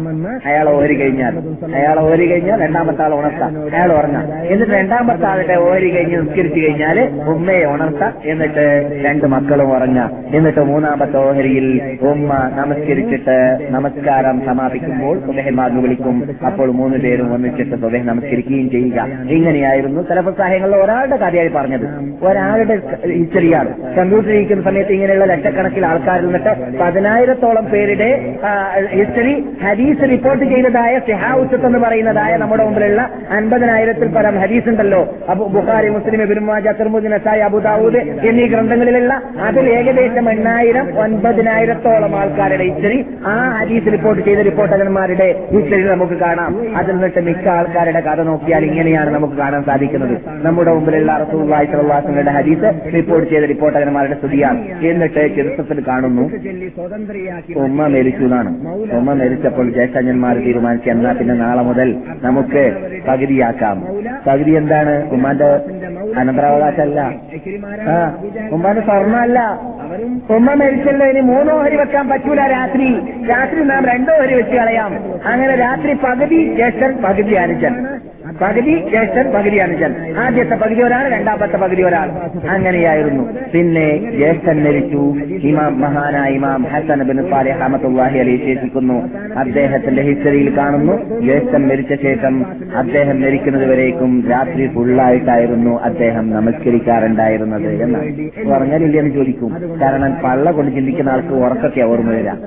അയാൾ 0.46 0.68
ഓഹരി 0.68 0.94
കഴിഞ്ഞാൽ 0.94 1.34
അയാൾ 1.74 1.98
ഓഹരി 1.98 2.26
കഴിഞ്ഞാൽ 2.26 2.58
രണ്ടാമത്തെ 2.60 3.02
ആൾ 3.02 3.14
ഉണർത്താം 3.14 3.52
അയാൾ 3.74 3.92
പറഞ്ഞ 3.92 4.18
എന്നിട്ട് 4.46 4.72
രണ്ടാമത്തെ 4.72 5.26
ആളുടെ 5.26 5.56
ഓഹരി 5.58 5.90
കഴിഞ്ഞ് 5.90 6.18
നിസ്കരിച്ചു 6.18 6.60
കഴിഞ്ഞാൽ 6.60 6.98
ഉമ്മയെ 7.28 7.64
ഉണർത്ത 7.66 8.04
എന്നിട്ട് 8.24 8.64
രണ്ട് 9.04 9.26
മക്കളും 9.26 9.70
ഉറങ്ങാം 9.70 10.21
എന്നിട്ട് 10.32 10.60
മൂന്നാമത്തെ 10.60 11.16
ഓഹരിയിൽ 11.18 11.66
ഉമ്മ 12.02 12.32
നമസ്കരിച്ചിട്ട് 12.56 13.34
നമസ്കാരം 13.70 14.36
സമാപിക്കുമ്പോൾ 14.46 15.14
സുബഹമാഗ് 15.26 15.78
വിളിക്കും 15.78 16.16
അപ്പോൾ 16.46 16.68
മൂന്ന് 16.70 16.98
പേരും 16.98 17.28
ഒന്നിച്ചിട്ട് 17.34 17.76
സ്വദേഹം 17.76 18.06
നമസ്കരിക്കുകയും 18.06 18.68
ചെയ്യുക 18.70 19.06
ഇങ്ങനെയായിരുന്നു 19.30 20.02
ചില 20.02 20.20
പ്രസാഹങ്ങളിൽ 20.20 20.76
ഒരാളുടെ 20.76 21.16
കാര്യമായി 21.16 21.52
പറഞ്ഞത് 21.54 21.86
ഒരാളുടെ 22.24 22.76
ഹിസ്റ്ററിയാണ് 23.12 23.72
കമ്പ്യൂട്ടർ 23.98 24.30
ഇരിക്കുന്ന 24.30 24.64
സമയത്ത് 24.64 24.92
ഇങ്ങനെയുള്ള 24.92 25.24
ലക്ഷക്കണക്കിൽ 25.24 25.86
ആൾക്കാർ 25.86 26.20
നിന്നിട്ട് 26.20 26.54
പതിനായിരത്തോളം 26.78 27.66
പേരുടെ 27.66 28.10
ഹിസ്റ്ററി 28.94 29.34
ഹദീസ് 29.62 30.10
റിപ്പോർട്ട് 30.10 30.44
ചെയ്തതായ 30.44 30.94
സിഹാവുസത്ത് 31.06 31.66
എന്ന് 31.66 31.78
പറയുന്നതായ 31.78 32.32
നമ്മുടെ 32.36 32.64
മുമ്പിലുള്ള 32.64 33.04
അൻപതിനായിരത്തിൽ 33.30 34.08
പരം 34.08 34.36
ഹദീസ് 34.40 34.68
ഉണ്ടല്ലോ 34.68 35.02
അബു 35.28 35.44
ബുഖാരി 35.50 35.88
മുസ്ലിം 35.88 36.24
ബിർമാജ 36.28 36.68
തിർമുദ് 36.78 37.14
അബുദാവൂദ് 37.42 38.02
എന്നീ 38.28 38.44
ഗ്രന്ഥങ്ങളിലുള്ള 38.46 39.12
അതിൽ 39.42 39.66
ഏകദേശം 39.70 40.21
ഏകദേശം 40.22 40.28
എണ്ണായിരം 40.32 40.86
ഒൻപതിനായിരത്തോളം 41.02 42.12
ആൾക്കാരുടെ 42.16 42.64
ഹിസ്റ്ററി 42.64 42.98
ആ 43.26 43.34
ഹരീസ് 43.56 43.88
റിപ്പോർട്ട് 43.94 44.20
ചെയ്ത 44.22 44.40
റിപ്പോർട്ടകന്മാരുടെ 44.48 45.28
ഹിസ്റ്ററി 45.52 45.84
നമുക്ക് 45.86 46.16
കാണാം 46.16 46.52
അതിൽ 46.76 46.92
നിന്നിട്ട് 46.92 47.20
മിക്ക 47.20 47.46
ആൾക്കാരുടെ 47.50 48.00
കഥ 48.00 48.20
നോക്കിയാൽ 48.22 48.64
ഇങ്ങനെയാണ് 48.64 49.10
നമുക്ക് 49.10 49.36
കാണാൻ 49.36 49.62
സാധിക്കുന്നത് 49.64 50.14
നമ്മുടെ 50.46 50.72
മുമ്പിലുള്ള 50.72 51.10
അറസൂള്ളായിട്ടുള്ളവാസങ്ങളുടെ 51.12 52.34
ഹരീസ് 52.38 52.70
റിപ്പോർട്ട് 52.96 53.28
ചെയ്ത 53.32 53.44
റിപ്പോർട്ടകന്മാരുടെ 53.44 54.18
സ്തുതിയാണ് 54.20 54.60
എന്നിട്ട് 54.90 55.24
ചെറുപ്പത്തിൽ 55.36 55.80
കാണുന്നു 55.86 56.26
ഉമ്മ 57.62 57.80
മരിച്ചു 57.88 58.24
എന്നാണ് 58.24 58.52
ഉമ്മ 58.92 59.08
മരിച്ചപ്പോൾ 59.14 59.68
ജ്യേഷ്ഠന്മാർ 59.72 60.36
തീരുമാനിച്ചു 60.44 60.90
എന്നാൽ 60.90 61.16
പിന്നെ 61.18 61.36
നാളെ 61.36 61.62
മുതൽ 61.62 61.90
നമുക്ക് 62.22 62.64
പകുതിയാക്കാം 63.08 63.78
പകുതി 64.26 64.52
എന്താണ് 64.52 64.94
ഉമ്മാന്റെ 65.12 65.50
അനന്തരാവകാശമല്ല 66.18 67.00
ഉമ്മാന്റെ 68.52 68.82
സ്വർണ്ണമല്ല 68.82 69.38
ഒന്നോ 70.28 70.52
ഇനി 71.06 71.22
മൂന്നോ 71.22 71.54
ഹരി 71.62 71.76
വെക്കാൻ 71.76 72.04
പറ്റൂല 72.08 72.40
രാത്രി 72.48 72.88
രാത്രി 73.28 73.60
നാം 73.64 73.84
രണ്ടോ 73.84 74.14
ഹരി 74.20 74.34
വെച്ച് 74.34 74.56
കളയാം 74.56 74.92
അങ്ങനെ 75.24 75.54
രാത്രി 75.56 75.92
പകുതി 76.04 76.40
ജേഷൻ 76.56 76.92
പകുതി 77.04 77.36
അനുജൻ 77.36 77.74
പകുതി 78.40 78.74
ജ്യേഷ്ഠൻ 78.86 79.26
പകുതി 79.32 79.58
അനുജൻ 79.58 79.92
ആദ്യത്തെ 80.18 80.56
പകുതി 80.56 80.82
ഒരാൾ 80.82 81.04
രണ്ടാമത്തെ 81.08 81.58
പകുതി 81.58 81.82
ഒരാൾ 81.82 82.08
അങ്ങനെയായിരുന്നു 82.50 83.24
പിന്നെ 83.52 83.86
ജ്യേഷ്ഠൻ 84.12 84.58
മരിച്ചു 84.62 85.02
ഇമാം 85.42 85.74
മഹാനായ 85.80 86.30
ഇമാം 86.32 86.62
ഹസൻ 86.72 87.02
ബിൻ 87.02 87.20
സാലെ 87.24 87.54
ഹമത്തുല്ലാഹി 87.60 88.18
അലി 88.18 88.34
ശേഷിക്കുന്നു 88.44 88.98
അദ്ദേഹത്തിന്റെ 89.36 90.02
ഹിസ്റ്ററിയിൽ 90.02 90.50
കാണുന്നു 90.56 90.96
ജ്യേഷ്ഠൻ 91.20 91.64
മരിച്ച 91.68 91.94
ശേഷം 92.02 92.36
അദ്ദേഹം 92.76 93.18
മരിക്കുന്നത് 93.22 93.66
വരേക്കും 93.66 94.12
രാത്രി 94.30 94.66
ഫുള്ളായിട്ടായിരുന്നു 94.74 95.74
അദ്ദേഹം 95.82 96.26
നമസ്കരിക്കാറുണ്ടായിരുന്നത് 96.32 97.70
എന്ന് 97.80 98.00
പറഞ്ഞാലില്ല 98.50 98.98
എന്ന് 98.98 99.14
ചോദിക്കും 99.14 99.52
കാരണം 99.82 100.12
പള്ള 100.24 100.46
കൊണ്ട് 100.52 100.72
ചിന്തിക്കുന്ന 100.72 101.10
ആൾക്ക് 101.10 101.34
ഉറക്കൊക്കെ 101.42 101.84
ഓർമ്മ 101.84 102.10
വരാം 102.12 102.38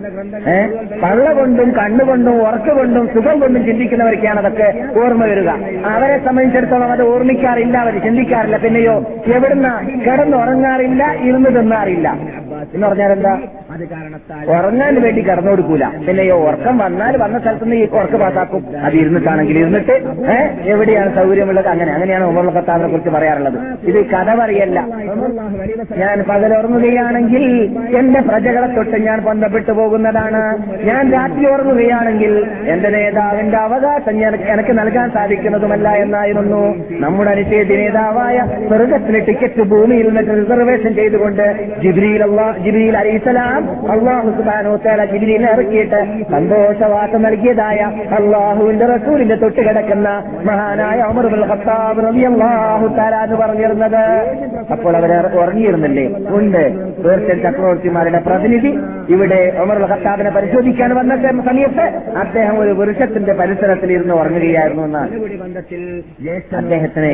ഏ 0.50 0.58
പള്ള 1.04 1.26
കൊണ്ടും 1.34 1.70
കണ്ണുകൊണ്ടും 1.78 2.36
ഉറക്കുകൊണ്ടും 2.42 2.84
കൊണ്ടും 2.88 3.06
സുഖം 3.14 3.38
കൊണ്ടും 3.40 3.62
ചിന്തിക്കുന്നവർക്കാണ് 3.66 4.40
അതൊക്കെ 4.40 4.68
ഓർമ്മ 5.00 5.24
വരിക 5.26 5.50
അവരെ 5.84 6.18
സംബന്ധിച്ചിടത്തോളം 6.18 6.92
അത് 6.92 7.04
ഓർമ്മിക്കാറില്ല 7.04 7.78
അവർ 7.78 8.04
ചിന്തിക്കാറില്ല 8.04 8.58
പിന്നെയോ 8.58 8.96
എവിടുന്ന 9.26 9.68
കിടന്നുറങ്ങാറില്ല 10.06 11.04
ഇരുന്ന് 11.22 11.50
തിന്നാറില്ല 11.50 12.08
എന്ന് 12.74 12.88
പറഞ്ഞാൽ 12.88 13.12
എന്താ 13.12 13.40
ഉറങ്ങാൻ 14.50 14.96
വേണ്ടി 15.02 15.22
കടന്നു 15.22 15.50
കൊടുക്കൂല 15.50 15.86
ഈ 16.26 16.30
ഉറക്കം 16.42 16.76
വന്നാൽ 16.78 17.14
വന്ന 17.18 17.38
സ്ഥലത്തുനിന്ന് 17.40 17.78
ഈ 17.78 17.86
ഉറക്ക 17.92 18.16
പാസാക്കും 18.16 18.64
അത് 18.84 18.96
ഇരുന്നിട്ടാണെങ്കിൽ 18.96 19.58
ഇരുന്നിട്ട് 19.58 19.96
എവിടെയാണ് 20.66 21.12
സൗകര്യമുള്ളത് 21.16 21.68
അങ്ങനെ 21.68 21.92
അങ്ങനെയാണ് 21.92 22.26
ഉമർ 22.26 22.48
ഖത്താബിനെ 22.50 22.90
കുറിച്ച് 22.90 23.10
പറയാറുള്ളത് 23.10 23.58
ഇത് 23.88 24.00
കഥ 24.06 24.30
പറയല്ല 24.36 24.80
ഞാൻ 25.98 26.18
പകലുറങ്ങുകയാണെങ്കിൽ 26.30 27.46
എന്റെ 27.98 28.20
പ്രജകളെ 28.22 28.70
തൊട്ട് 28.76 28.98
ഞാൻ 29.00 29.20
ബന്ധപ്പെട്ടു 29.22 29.72
പോകുന്നതാണ് 29.72 30.44
ഞാൻ 30.84 31.04
രാത്രി 31.14 31.46
ഉറങ്ങുകയാണെങ്കിൽ 31.46 32.34
എന്റെ 32.68 32.90
നേതാവിന്റെ 32.90 33.58
അവകാശം 33.58 34.16
എനിക്ക് 34.56 34.74
നൽകാൻ 34.74 35.08
സാധിക്കുന്നതുമല്ല 35.10 35.90
എന്നായിരുന്നു 35.98 36.62
നമ്മുടെ 37.00 37.32
അനുശേഷി 37.32 37.76
നേതാവായ 37.76 38.38
സ്വർഗത്തിന് 38.68 39.22
ടിക്കറ്റ് 39.26 39.64
ഭൂമിയിൽ 39.66 40.08
നിന്ന് 40.10 40.36
റിസർവേഷൻ 40.36 40.94
ചെയ്തുകൊണ്ട് 40.94 41.46
ജിബ്രീൽ 41.84 42.24
അള്ളാഹ് 42.24 42.56
ജിബ്രീൽ 42.64 42.98
അലൈസലാം 42.98 43.62
അള്ളാഹു 43.92 44.30
സുബാനോത്തേല 44.30 45.04
ജിബിലിനെ 45.06 45.50
ഇറക്കിയിട്ട് 45.52 46.00
സന്തോഷവാർത്ത 46.32 47.18
നൽകിയതായ 47.18 47.80
അള്ളാഹുവിന്റെ 48.20 48.86
റസൂലിന്റെ 48.86 49.36
തൊട്ട് 49.36 49.62
കിടക്കുന്ന 49.62 50.10
മഹാനായ 50.46 51.00
അമർഹു 51.02 51.36
എന്ന് 53.26 53.38
പറഞ്ഞിരുന്നത് 53.38 54.04
അപ്പോൾ 54.72 54.94
അവരെ 54.98 55.18
ഉറങ്ങിയിരുന്നില്ലേ 55.38 56.06
ഉണ്ട് 56.32 56.64
പേർഷ്യൻ 57.04 57.38
ചക്രവർത്തിമാരുടെ 57.44 58.20
പ്രതിനിധി 58.20 58.72
ഇവിടെ 59.10 59.42
ഒമർ 59.62 59.80
ഹത്താബിനെ 59.86 60.32
പരിശോധിക്കാൻ 60.32 60.92
വന്ന 60.94 61.16
സമയത്ത് 61.46 61.86
അദ്ദേഹം 62.18 62.56
ഒരു 62.60 62.72
വൃക്ഷത്തിന്റെ 62.72 63.34
പരിസരത്തിൽ 63.34 63.90
ഇരുന്ന് 63.92 64.14
ഉറങ്ങുകയായിരുന്നു 64.14 64.84
എന്നാണ് 64.84 65.12
അദ്ദേഹത്തിനെ 66.56 67.14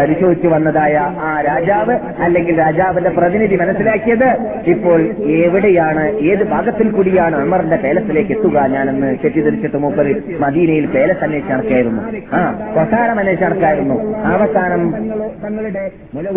പരിശോധിച്ചു 0.00 0.48
വന്നതായ 0.48 0.94
ആ 1.22 1.32
രാജാവ് 1.40 1.94
അല്ലെങ്കിൽ 2.24 2.54
രാജാവിന്റെ 2.58 3.10
പ്രതിനിധി 3.10 3.56
മനസ്സിലാക്കിയത് 3.56 4.28
ഇപ്പോൾ 4.66 5.00
എവിടെയാണ് 5.38 5.91
എങ്ങനെയാണ് 5.92 6.24
ഏത് 6.32 6.44
ഭാഗത്തിൽ 6.52 6.88
കൂടിയാണ് 6.90 7.36
അമറിന്റെ 7.36 7.78
പേലസിലേക്ക് 7.84 8.32
എത്തുക 8.32 8.58
ഞാനെന്ന് 8.72 9.08
തെറ്റിദ്ധരിച്ചിട്ട് 9.22 9.78
മൂപ്പർ 9.78 10.06
മദീനയിൽ 10.40 10.86
പേലസ് 10.86 11.24
അന്വേഷിച്ച് 11.24 11.52
നടക്കായിരുന്നു 11.52 12.02
ആ 12.32 12.40
കൊട്ടാരം 12.74 13.18
അന്വേഷിച്ച് 13.18 13.46
നടക്കായിരുന്നു 13.46 13.96
അവസാനം 14.32 14.82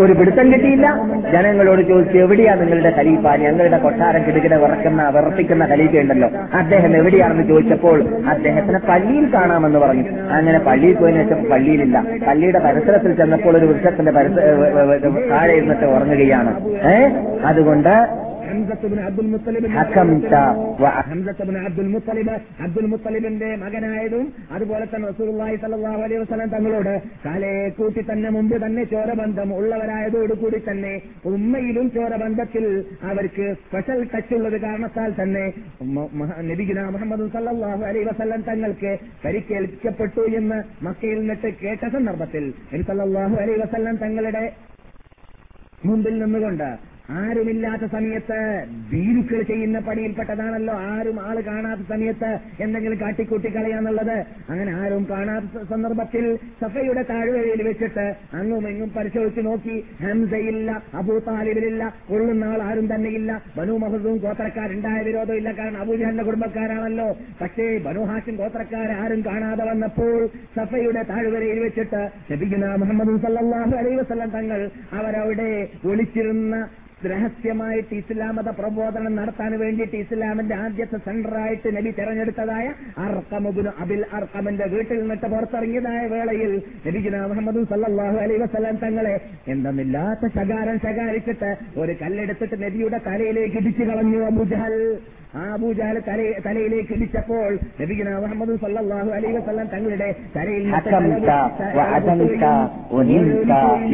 ഒരു 0.00 0.13
പിടുത്തം 0.13 0.47
കിട്ടിയില്ല 0.53 0.87
ജനങ്ങളോട് 1.33 1.81
ചോദിച്ചു 1.83 2.17
എവിടെയാ 2.17 2.53
നിങ്ങളുടെ 2.55 2.91
ഖലീഫ 2.97 3.35
ഞങ്ങളുടെ 3.43 3.79
കൊട്ടാരം 3.79 4.23
കിടക്കുന്ന 4.25 4.57
വിറക്കുന്ന 4.57 5.09
വിറപ്പിക്കുന്ന 5.09 5.65
ഖലീഫ 5.65 5.95
ഉണ്ടല്ലോ 5.97 6.29
അദ്ദേഹം 6.53 6.91
എവിടെയാണെന്ന് 6.95 7.45
ചോദിച്ചപ്പോൾ 7.47 7.97
അദ്ദേഹത്തിനെ 8.29 8.81
പള്ളിയിൽ 8.89 9.25
കാണാമെന്ന് 9.33 9.79
പറഞ്ഞു 9.79 10.05
അങ്ങനെ 10.31 10.59
പള്ളിയിൽ 10.59 10.95
പോയതിനു 10.95 11.23
ശേഷം 11.23 11.49
പള്ളിയിലില്ല 11.51 11.97
പള്ളിയുടെ 12.27 12.59
പരിസരത്തിൽ 12.59 13.13
ചെന്നപ്പോൾ 13.13 13.55
ഒരു 13.57 13.65
വൃക്ഷത്തിന്റെ 13.65 14.13
താഴെ 15.31 15.51
ഇരുന്നിട്ട് 15.53 15.87
ഉറങ്ങുകയാണ് 15.87 16.53
ഏഹ് 16.93 17.09
അതുകൊണ്ട് 17.45 17.93
ബിൻ 18.85 18.99
അബ്ദുൽ 19.01 19.27
മുത്തലിബിൻ 19.27 19.71
ഹംസത്ത് 21.09 21.45
ബിൻ 21.45 21.57
അബ്ദുൽ 21.61 21.89
മുത്തലിബ് 21.89 22.35
അബ്ദുൽ 22.65 22.87
മുത്തലിബിന്റെ 22.87 23.49
മകനായതും 23.55 24.25
അതുപോലെ 24.51 24.85
തന്നെ 24.85 25.05
റസൂലുള്ളാഹി 25.07 25.57
സലാഹു 25.63 26.01
അലൈഹി 26.01 26.21
വസല്ലം 26.21 26.49
തങ്ങളോട് 26.49 26.93
കാലയെ 27.25 27.65
കൂട്ടി 27.77 28.03
തന്നെ 28.09 28.29
മുമ്പ് 28.29 28.55
തന്നെ 28.61 28.83
ചോരബന്ധം 28.85 29.51
ഉള്ളവരായതോടുകൂടി 29.57 30.61
തന്നെ 30.67 30.93
ഉമ്മയിലും 31.31 31.87
ചോരബന്ധത്തിൽ 31.89 32.65
അവർക്ക് 33.03 33.47
സ്പെഷ്യൽ 33.61 34.01
ടച്ച് 34.13 34.35
ഉള്ളത് 34.35 34.57
കാരണത്താൽ 34.57 35.11
തന്നെ 35.19 35.45
നബിഗുല 36.49 36.81
മുഹമ്മദ് 36.87 37.29
സല്ലാഹു 37.29 37.83
അലൈഹി 37.83 38.05
വസല്ലം 38.05 38.41
തങ്ങൾക്ക് 38.41 38.93
പരിക്കേൽപ്പിക്കപ്പെട്ടു 39.25 40.25
എന്ന് 40.39 40.59
മക്കയിൽ 40.85 41.19
നിന്നിട്ട് 41.19 41.51
കേട്ട 41.63 41.83
സന്ദർഭത്തിൽ 41.89 42.45
സല്ലാഹു 42.87 43.35
അലൈഹി 43.35 43.59
വസല്ലം 43.61 43.95
തങ്ങളുടെ 43.97 44.43
മുമ്പിൽ 45.85 46.13
നിന്നുകൊണ്ട് 46.19 46.69
ആരുമില്ലാത്ത 47.09 47.85
സമയത്ത് 47.85 48.37
ഭീരുക്കൾ 48.91 49.41
ചെയ്യുന്ന 49.41 49.79
പണിയിൽപ്പെട്ടതാണല്ലോ 49.79 50.73
ആരും 50.73 51.19
ആള് 51.19 51.41
കാണാത്ത 51.41 51.81
സമയത്ത് 51.89 52.29
എന്തെങ്കിലും 52.59 52.97
കാട്ടിക്കൂട്ടിക്കളയാന്നുള്ളത് 52.97 54.25
അങ്ങനെ 54.49 54.71
ആരും 54.71 55.05
കാണാത്ത 55.09 55.63
സന്ദർഭത്തിൽ 55.69 56.25
സഫയുടെ 56.61 57.01
താഴ്വരയിൽ 57.01 57.63
വെച്ചിട്ട് 57.63 58.05
അങ്ങും 58.33 58.67
എങ്ങും 58.67 58.89
പരിശോധിച്ച് 58.89 59.41
നോക്കി 59.41 59.83
ഹംസയില്ല 60.03 60.69
അബൂ 60.93 61.17
താലിബിലില്ല 61.19 61.93
കൊള്ളുന്ന 62.09 62.43
ആൾ 62.43 62.61
ആരും 62.61 62.87
തന്നെയില്ല 62.93 63.41
ബനു 63.57 63.77
മഹദും 63.77 64.17
ഗോത്രക്കാരുണ്ടായ 64.17 64.99
വിരോധമില്ല 65.01 65.51
കാരണം 65.51 65.79
അബൂജാന്റെ 65.81 66.23
കുടുംബക്കാരാണല്ലോ 66.23 67.07
പക്ഷേ 67.41 67.77
ബനു 67.77 68.03
ഹാഷിം 68.03 68.35
ഗോത്രക്കാരാരും 68.35 69.21
കാണാതെ 69.21 69.63
വന്നപ്പോൾ 69.63 70.29
സഫയുടെ 70.57 71.03
താഴ്വരയിൽ 71.03 71.59
വെച്ചിട്ട് 71.59 72.01
ലഭിക്കുന്ന 72.31 72.65
മുഹമ്മദ് 72.75 73.21
സല്ലാഹു 73.21 73.75
അലൈവസം 73.75 74.29
തങ്ങൾ 74.29 74.69
അവരവിടെ 74.91 75.69
ഒളിച്ചിരുന്ന 75.85 76.55
രഹസ്യമായിട്ട് 77.07 77.93
ഇസ്ലാമത 77.95 78.49
പ്രബോധനം 78.59 79.13
നടത്താൻ 79.15 79.51
വേണ്ടിയിട്ട് 79.59 79.97
ഇസ്ലാമിന്റെ 79.97 80.55
ആദ്യത്തെ 80.55 80.97
സെന്ററായിട്ട് 80.97 81.69
നബി 81.77 81.91
തെരഞ്ഞെടുത്തതായ 81.91 82.67
അർക്കമുബിന് 82.97 83.71
അബിൽ 83.79 84.03
അർക്കമിന്റെ 84.13 84.65
വീട്ടിൽ 84.65 84.97
നിന്നിട്ട് 84.99 85.27
പുറത്തിറങ്ങിയതായ 85.27 86.01
വേളയിൽ 86.07 86.53
നബിജുന 86.87 87.19
മുഹമ്മദ് 87.25 87.63
സല്ലാഹു 87.65 88.17
അലൈ 88.17 88.37
വസ്ലാം 88.37 88.77
തങ്ങളെ 88.77 89.15
എന്തെന്നില്ലാത്ത 89.47 90.31
ശകാരം 90.35 90.79
ശകാരിച്ചിട്ട് 90.79 91.51
ഒരു 91.77 91.95
കല്ലെടുത്തിട്ട് 92.01 92.57
നബിയുടെ 92.63 93.01
തലയിലേക്ക് 93.05 93.57
ഇടിച്ചു 93.57 93.83
കളഞ്ഞു 93.83 94.21
അബുജഹൽ 94.25 94.75
ആ 95.35 95.45
അബൂജാൽ 95.53 95.95
തലയിലേക്ക് 96.45 96.93
ഇടിച്ചപ്പോൾ 96.93 97.49
നബിഗുന 97.79 98.09
മുഹമ്മദ് 98.15 98.53
സല്ലാഹു 98.61 99.09
അലൈ 99.15 99.31
വസ്ലാം 99.31 99.67
തങ്ങളുടെ 99.67 100.09
തലയിൽ 100.35 100.67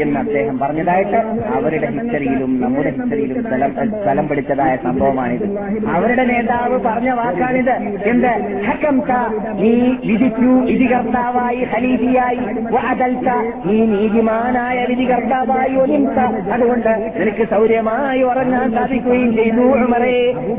എന്ന് 0.01 0.19
അദ്ദേഹം 0.21 0.55
പറഞ്ഞതായിട്ട് 0.59 1.19
അവരുടെ 1.53 1.87
ഹിസ്റ്ററിയിലും 1.89 2.51
നമ്മുടെ 2.59 2.89
ഹിസ്റ്ററിയിലും 2.89 3.39
സ്ഥലം 3.95 4.27
പിടിച്ചതായ 4.27 4.75
സംഭവമാണിത് 4.83 5.45
അവരുടെ 5.95 6.25
നേതാവ് 6.25 6.77
പറഞ്ഞ 6.79 7.09
വാക്കാണിത് 7.11 7.73
എന്ത് 8.05 8.31
നീ 9.61 9.73
വിധിച്ചു 10.05 10.51
വിധികർത്താവായി 10.69 11.63
ഹലീഫിയായി 11.73 12.45
നീ 13.65 13.79
നീതിമാനായ 13.85 14.77
വിധികർത്താവായി 14.85 15.75
ഒലിംസ 15.77 16.19
അതുകൊണ്ട് 16.53 16.93
നിനക്ക് 17.17 17.45
സൗര്യമായി 17.49 18.23
ഉറങ്ങാൻ 18.23 18.69
സാധിക്കുകയും 18.71 19.33
ചെയ്തു 19.33 19.67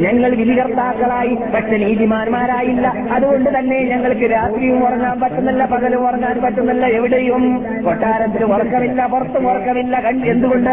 ഞങ്ങൾ 0.03 0.31
വിധികർത്ത 0.35 0.72
ഭർത്താക്കളായി 0.75 1.35
പക്ഷെ 1.55 1.77
നീതിമാന്മാരായില്ല 1.77 2.87
അതുകൊണ്ട് 3.13 3.49
തന്നെ 3.51 3.79
ഞങ്ങൾക്ക് 3.85 4.27
രാത്രിയും 4.33 4.79
ഉറങ്ങാൻ 4.85 5.17
പറ്റുന്നില്ല 5.21 5.63
പകലും 5.65 6.03
ഉറങ്ങാൻ 6.07 6.37
പറ്റുന്നില്ല 6.43 6.85
എവിടെയും 6.93 7.43
കൊട്ടാരത്തിൽ 7.85 8.43
ഉറക്കമില്ല 8.49 9.07
പുറത്തും 9.07 9.45
ഉറക്കമില്ല 9.51 9.97
എന്തുകൊണ്ട് 10.33 10.73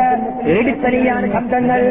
ഏടിത്തലിയാണ് 0.54 1.26
ശബ്ദങ്ങൾ 1.34 1.82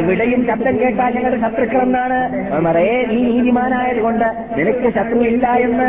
എവിടെയും 0.00 0.40
ശബ്ദം 0.46 0.74
കേട്ടാൽ 0.78 1.10
ഞങ്ങളുടെ 1.16 1.40
ശത്രുക്കളെന്നാണ് 1.44 2.18
മറേ 2.66 2.86
നീ 3.06 3.18
നീതിമാനായതുകൊണ്ട് 3.28 4.26
നിനക്ക് 4.58 4.90
ശത്രു 4.96 5.20
ഇല്ല 5.26 5.46
എന്ന് 5.60 5.88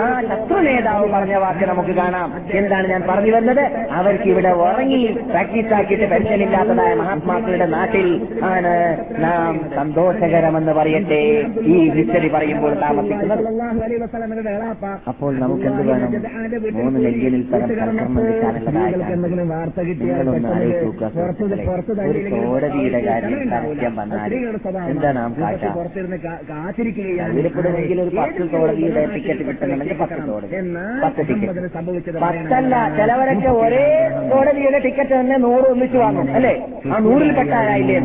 ആ 0.00 0.02
ശത്രു 0.30 0.60
നേതാവ് 0.60 1.06
പറഞ്ഞ 1.12 1.36
വാക്ക് 1.36 1.66
നമുക്ക് 1.66 1.94
കാണാം 1.94 2.30
എന്താണ് 2.60 2.88
ഞാൻ 2.88 3.04
പറഞ്ഞു 3.08 3.34
വന്നത് 3.36 3.64
അവർക്ക് 3.92 4.28
ഇവിടെ 4.28 4.52
ഉറങ്ങി 4.62 5.02
പ്രാക്ടീസാക്കിയിട്ട് 5.30 6.08
പെൻഷനില്ലാത്തതായ 6.10 6.92
മഹാത്മാക്കളുടെ 6.94 7.68
നാട്ടിൽ 7.68 8.08
ആണ് 8.52 8.74
നാം 9.18 9.52
സന്തോഷകരമെന്ന് 9.76 10.72
പറയുന്നത് 10.72 11.00
അല്ലേ 11.04 11.20
ഈ 11.66 11.76
ഹിസ്റ്ററി 11.90 12.28
പറയുമ്പോൾ 12.28 12.72
താമസിക്കുന്നത് 12.80 13.44
അപ്പോൾ 15.08 15.32
നമുക്ക് 15.38 15.66
എന്ത് 15.66 15.82
വേണം 15.88 16.10
മൂന്ന് 16.76 16.98
നെല്ലിനിൽ 17.04 17.42
കോടതിയുടെ 22.34 23.00
കാര്യം 23.06 23.38
സത്യം 23.52 23.94
വന്നാൽ 23.96 24.32
എന്താ 24.90 25.12
നാം 25.12 25.32
കാഴ്ച 25.38 25.64
ഒരു 28.02 28.10
പത്ത് 28.16 28.44
കോടതിയുടെ 28.52 29.04
ടിക്കറ്റ് 29.14 29.44
കിട്ടണമെങ്കിൽ 29.44 29.96
പത്ത് 29.96 30.20
കോടതി 30.22 30.60
പത്ത് 31.04 31.22
ടിക്കറ്റ് 31.30 32.18
പത്തല്ല 32.24 32.74
ചിലവരൊക്കെ 32.96 33.52
ഒരേ 33.60 33.86
കോടതിയുടെ 34.30 34.80
ടിക്കറ്റ് 34.80 35.14
തന്നെ 35.14 35.38
നൂറ് 35.38 35.66
ഒന്നിച്ചു 35.72 35.98
വാങ്ങും 35.98 36.28
അല്ലെ 36.34 36.54
ആ 36.88 36.98
നൂറിൽ 37.00 37.32
പെട്ടാരായില്ലേ 37.32 37.98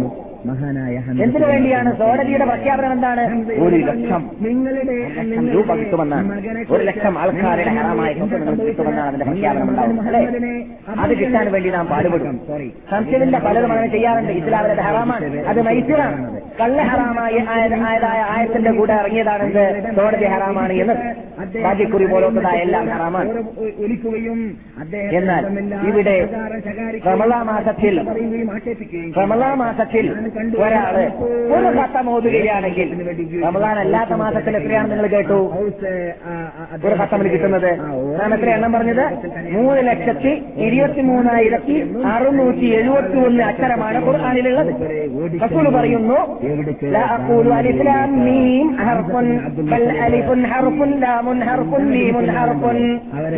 മഹാനായ 0.48 0.96
എന്തിനു 1.24 1.46
വേണ്ടിയാണ് 1.46 1.90
സോഡതിയുടെ 2.00 2.46
പ്രഖ്യാപനം 2.46 2.92
എന്താണ് 2.92 3.24
ഒരു 3.60 3.78
ലക്ഷം 3.82 4.24
നിങ്ങളുടെ 4.46 4.98
രൂപ 5.54 5.76
കിട്ടുമെന്നാണ് 5.76 6.30
ഒരു 6.70 6.84
ലക്ഷം 6.84 7.16
ആൾക്കാരുടെ 7.18 7.74
ഹറാമായ 7.78 8.12
കിട്ടുമെന്നാണ് 8.62 9.08
അതിന്റെ 9.10 9.26
പ്രഖ്യാപനം 9.26 9.70
ഉണ്ടാവുന്നത് 9.70 10.50
അത് 10.98 11.14
കിട്ടാൻ 11.20 11.48
വേണ്ടി 11.52 11.70
നാം 11.70 11.88
പാടുപെടും 11.88 12.38
സംശയമില്ല 12.92 13.38
പലരും 13.40 13.72
അങ്ങനെ 13.72 13.92
ചെയ്യാറുണ്ട് 13.92 14.34
ഇസ്ലാമിന്റെ 14.34 14.84
ഹറാമാണ് 14.84 15.30
അത് 15.48 15.62
മൈസൂറാണ് 15.62 16.18
കള്ള 16.60 16.82
ഹറാമായി 16.84 17.40
ആയതായ 17.54 18.20
ആയത്തിന്റെ 18.30 18.72
കൂടെ 18.72 18.94
ഇറങ്ങിയതാണെന്ന് 18.94 19.66
സോഡതി 19.98 20.28
ഹറാമാണ് 20.28 20.76
എന്ന് 20.84 20.96
ബാജിക്കുറി 21.64 22.06
പോലത്തതായ 22.06 22.60
എല്ലാം 22.60 22.86
ഹറാമാണ് 22.90 23.32
എന്നാൽ 25.12 25.44
ഇവിടെ 25.90 26.16
റമളാ 27.08 27.40
മാസത്തിൽ 27.44 27.96
റമളാ 29.18 29.52
മാസത്തിൽ 29.56 30.06
ഒരാള് 30.60 31.04
ഒരു 31.52 31.70
ഖത്തം 31.78 32.08
ഓതുകയാണെങ്കിൽ 32.10 32.90
റമദാൻ 33.44 33.78
അല്ലാത്ത 33.80 34.14
മാസത്തിൽ 34.14 34.56
എത്രയാണ് 34.58 34.88
നിങ്ങൾ 34.92 35.08
കേട്ടു 35.08 35.38
ഒരു 36.84 36.96
ഘട്ടം 36.96 37.24
കിട്ടുന്നത് 37.26 37.70
ഞാൻ 38.20 38.34
എത്ര 38.34 38.50
എണ്ണം 38.50 38.72
പറഞ്ഞത് 38.74 39.04
മൂന്ന് 39.54 39.82
ലക്ഷത്തി 39.88 40.34
ഇരുപത്തി 40.60 41.02
മൂന്നായിരത്തി 41.02 41.76
അറുന്നൂറ്റി 42.08 42.68
എഴുപത്തി 42.74 43.20
ഒന്ന് 43.28 43.44
അക്ഷരമാണ് 43.44 44.02
ഖുർആാനിലുള്ളത് 44.06 44.72
റസൂൽ 45.42 45.68
പറയുന്നു 45.70 46.20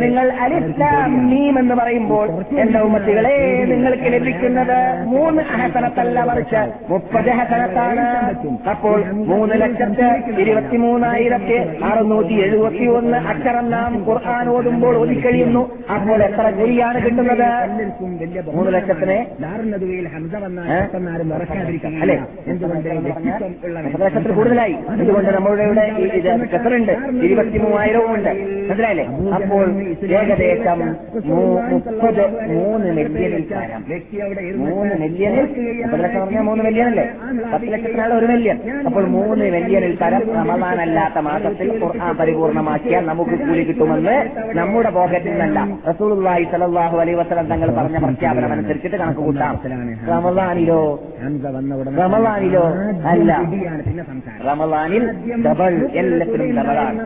നിങ്ങൾ 0.00 0.25
അലിസ്ലാം 0.39 1.13
എന്ന് 1.59 1.75
പറയുമ്പോൾ 1.75 2.27
എന്റെ 2.59 2.79
ഉമ്മത്തികളെ 2.79 3.35
നിങ്ങൾക്ക് 3.65 4.09
ലഭിക്കുന്നത് 4.13 4.77
മൂന്ന് 5.05 5.41
അഹസനത്തല്ല 5.49 6.19
മറിച്ച് 6.25 6.63
മുപ്പത് 6.89 7.29
ഹസനത്താണ് 7.31 8.05
അപ്പോൾ 8.69 8.99
മൂന്ന് 9.25 9.55
ലക്ഷത്ത് 9.55 10.07
ഇരുപത്തിമൂന്നായിരത്തി 10.39 11.57
അറുന്നൂറ്റി 11.83 12.35
എഴുപത്തി 12.41 12.85
ഒന്ന് 12.91 13.19
അക്ഷരം 13.31 13.65
നാം 13.69 13.93
ഖുർആാൻ 14.07 14.47
ഓടുമ്പോൾ 14.49 14.95
ഒതുക്കഴിയുന്നു 14.97 15.63
അപ്പോൾ 15.95 16.21
എത്ര 16.23 16.45
കൂലിയാണ് 16.51 16.99
കിട്ടുന്നത് 17.01 17.47
മൂന്ന് 18.53 18.71
ലക്ഷത്തിന് 18.71 19.17
അല്ലെ 21.99 22.17
പത്ത് 23.85 24.03
ലക്ഷത്തിൽ 24.05 24.33
കൂടുതലായി 24.33 24.75
അതുകൊണ്ട് 24.93 25.31
നമ്മളുടെ 25.31 25.65
ഇവിടെ 25.65 25.85
ഖത്തറുണ്ട് 26.49 26.93
ഇരുപത്തിമൂവായിരവും 27.23 28.11
ഉണ്ട് 28.15 28.31
മനസ്സിലായില്ലേ 28.69 29.05
അപ്പോൾ 29.37 29.65
ഏകദേശം 30.13 30.81
മുപ്പത് 31.69 32.23
മൂന്ന് 32.49 32.89
മില്യൻ 32.97 33.33
മൂന്ന് 34.63 34.95
മില്യൻ 34.95 35.35
പത്ത് 35.83 36.03
ലക്ഷം 36.03 36.45
മൂന്ന് 36.45 36.63
അല്ലേ 36.83 37.05
പത്ത് 37.51 37.67
ലക്ഷത്തിനാണ് 37.67 38.13
ഒരു 38.13 38.27
മില്യൺ 38.27 38.57
അപ്പോൾ 38.85 39.05
മൂന്ന് 39.07 39.45
മില്യണിൽ 39.55 39.93
തരം 39.97 40.23
റമദാനല്ലാത്ത 40.39 41.19
മാസത്തിൽ 41.19 41.69
ഖുർആൻ 41.79 42.13
പരിപൂർണമാക്കിയാൽ 42.19 43.03
നമുക്ക് 43.05 43.35
കൂലി 43.41 43.63
കിട്ടുമെന്ന് 43.63 44.15
നമ്മുടെ 44.55 44.89
പോക്കറ്റിൽ 44.89 45.33
നിന്നല്ല 45.33 45.59
റസൂലുള്ളാഹി 45.89 46.45
സലല്ലാഹു 46.51 46.97
അലൈ 46.97 47.13
വസ്ലം 47.13 47.47
തങ്ങൾ 47.47 47.71
പറഞ്ഞ 47.75 47.99
പ്രഖ്യാപനം 47.99 48.51
അനുസരിച്ചിട്ട് 48.51 48.97
കണക്ക് 48.97 49.21
കൂട്ടാം 49.21 49.55
റമദാനിലോ 50.09 50.81
റമദാനിലോ 51.99 52.65
അല്ല 53.07 53.31
റമദാനിൽ 54.45 55.05
ഡബിൾ 55.45 55.73
എല്ലാത്തിനും 55.93 56.51
ഡബിളാണ് 56.59 57.01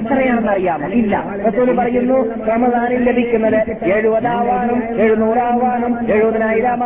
എത്രയാണെന്ന് 0.00 0.50
അറിയാമോ 0.50 0.90
ഇല്ല 0.94 1.14
റസൂൽ 1.46 1.70
പറയുന്നു 1.76 2.18
റമദാനിൽ 2.48 3.02
ലഭിക്കുന്നത് 3.04 3.58
എഴുപതാവാനും 3.92 4.80
എഴുന്നൂറാവാനും 4.98 5.94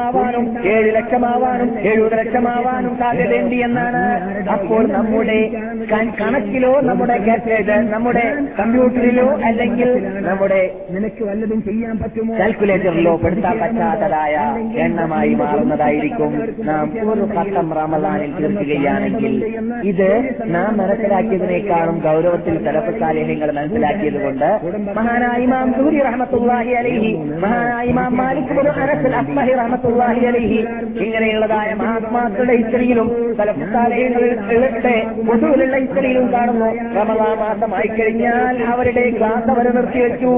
ആവാനും 0.04 0.44
ഏഴ് 0.66 0.88
ലക്ഷമാവാനും 0.94 1.68
എഴുപത് 1.84 2.11
രക്ഷമാവാനും 2.14 2.94
സാധ്യതയുണ്ട് 2.98 3.56
എന്നാണ് 3.64 4.02
അപ്പോൾ 4.52 4.84
നമ്മുടെ 4.88 5.38
കണക്കിലോ 6.18 6.72
നമ്മുടെ 6.82 7.16
നമ്മുടെ 7.92 8.24
കമ്പ്യൂട്ടറിലോ 8.58 9.26
അല്ലെങ്കിൽ 9.42 9.90
നമ്മുടെ 10.22 10.60
നിനക്ക് 10.90 11.22
വല്ലതും 11.24 11.60
ചെയ്യാൻ 11.62 11.96
പറ്റുമോ 11.98 12.34
കാൽക്കുലേറ്ററിലോ 12.38 13.14
പെടുത്താൻ 13.16 13.56
പറ്റാത്തതായ 13.60 14.34
എണ്ണമായി 14.76 15.34
മാറുന്നതായിരിക്കും 15.34 16.32
നാം 16.64 16.88
ഒരു 17.12 17.26
പത്തം 17.36 17.68
റമദാനിൽ 17.72 18.32
തീർക്കുകയാണെങ്കിൽ 18.38 19.34
ഇത് 19.84 20.08
നാം 20.50 20.72
മനസ്സിലാക്കിയതിനേക്കാളും 20.76 21.98
ഗൗരവത്തിൽ 21.98 22.56
നിങ്ങൾ 23.28 23.48
മനസ്സിലാക്കിയത് 23.52 24.18
കൊണ്ട് 24.22 24.48
മഹാനായിമാം 24.96 25.68
സൂര്യ 25.74 26.02
റഹമത്തുല്ലാഹി 26.02 26.72
അലഹി 26.74 27.12
മഹാനായിമാം 27.40 28.12
മാലിക് 28.16 28.52
അനസ് 28.82 29.92
അലഹി 30.26 30.60
ഇങ്ങനെയുള്ളതായ 31.00 31.70
മഹാ 31.74 31.96
ഉലമാക്കളുടെ 32.02 32.54
ഇത്രയിലും 32.54 33.08
തലപ്പത്താലയങ്ങളുടെ 33.38 34.94
പൊതുവിലുള്ള 35.26 35.76
ഇത്രയിലും 35.76 36.26
കാണുന്നു 36.32 36.68
റമദാ 36.96 37.28
മാസമായി 37.34 37.88
കഴിഞ്ഞാൽ 37.88 38.56
അവരുടെ 38.64 39.04
ക്ലാസ് 39.10 39.48
അവരെ 39.50 39.70
നിർത്തിവെച്ചു 39.70 40.32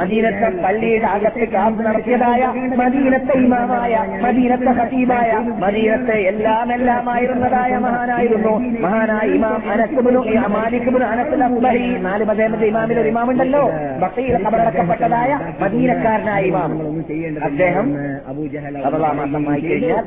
മദീനത്തെ 0.00 0.48
പള്ളിയുടെ 0.64 1.08
അകത്ത് 1.08 1.46
ക്ലാസ് 1.50 1.80
നടത്തിയതായ 1.80 2.42
മദീനത്തെ 2.82 3.36
ഇമാമായ 3.38 3.94
മദീനത്തെ 4.22 4.72
ഹസീബായ 4.72 5.32
മദീനത്തെ 5.58 6.18
എല്ലാം 6.22 6.72
എല്ലാമായിരുന്നതായ 6.72 7.72
മഹാനായിരുന്നു 7.78 8.54
മഹാനായ 8.80 9.28
ഇമാം 9.30 9.62
അനക്കുബിനു 9.70 10.22
മാലിക്കുബിനു 10.48 11.06
അനക്കുൽ 11.06 11.44
അക്ബരി 11.44 11.88
നാല് 11.98 12.24
മതേമത്തെ 12.24 12.66
ഇമാമിൽ 12.66 12.98
ഒരു 12.98 13.08
ഇമാമുണ്ടല്ലോ 13.08 13.64
ഭക്തിയിൽ 14.00 14.36
കബറടക്കപ്പെട്ടതായ 14.46 15.32
മദീനക്കാരനായ 15.62 16.42
ഇമാം 16.44 16.72
അദ്ദേഹം 17.42 17.88
അബൂജഹൽ 18.28 18.76
മാസം 19.18 19.44
വായിക്കഴിഞ്ഞാൽ 19.44 20.04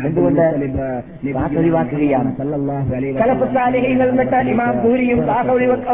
ഇമാം 4.47 4.73
ഭൂരിയും 4.83 5.19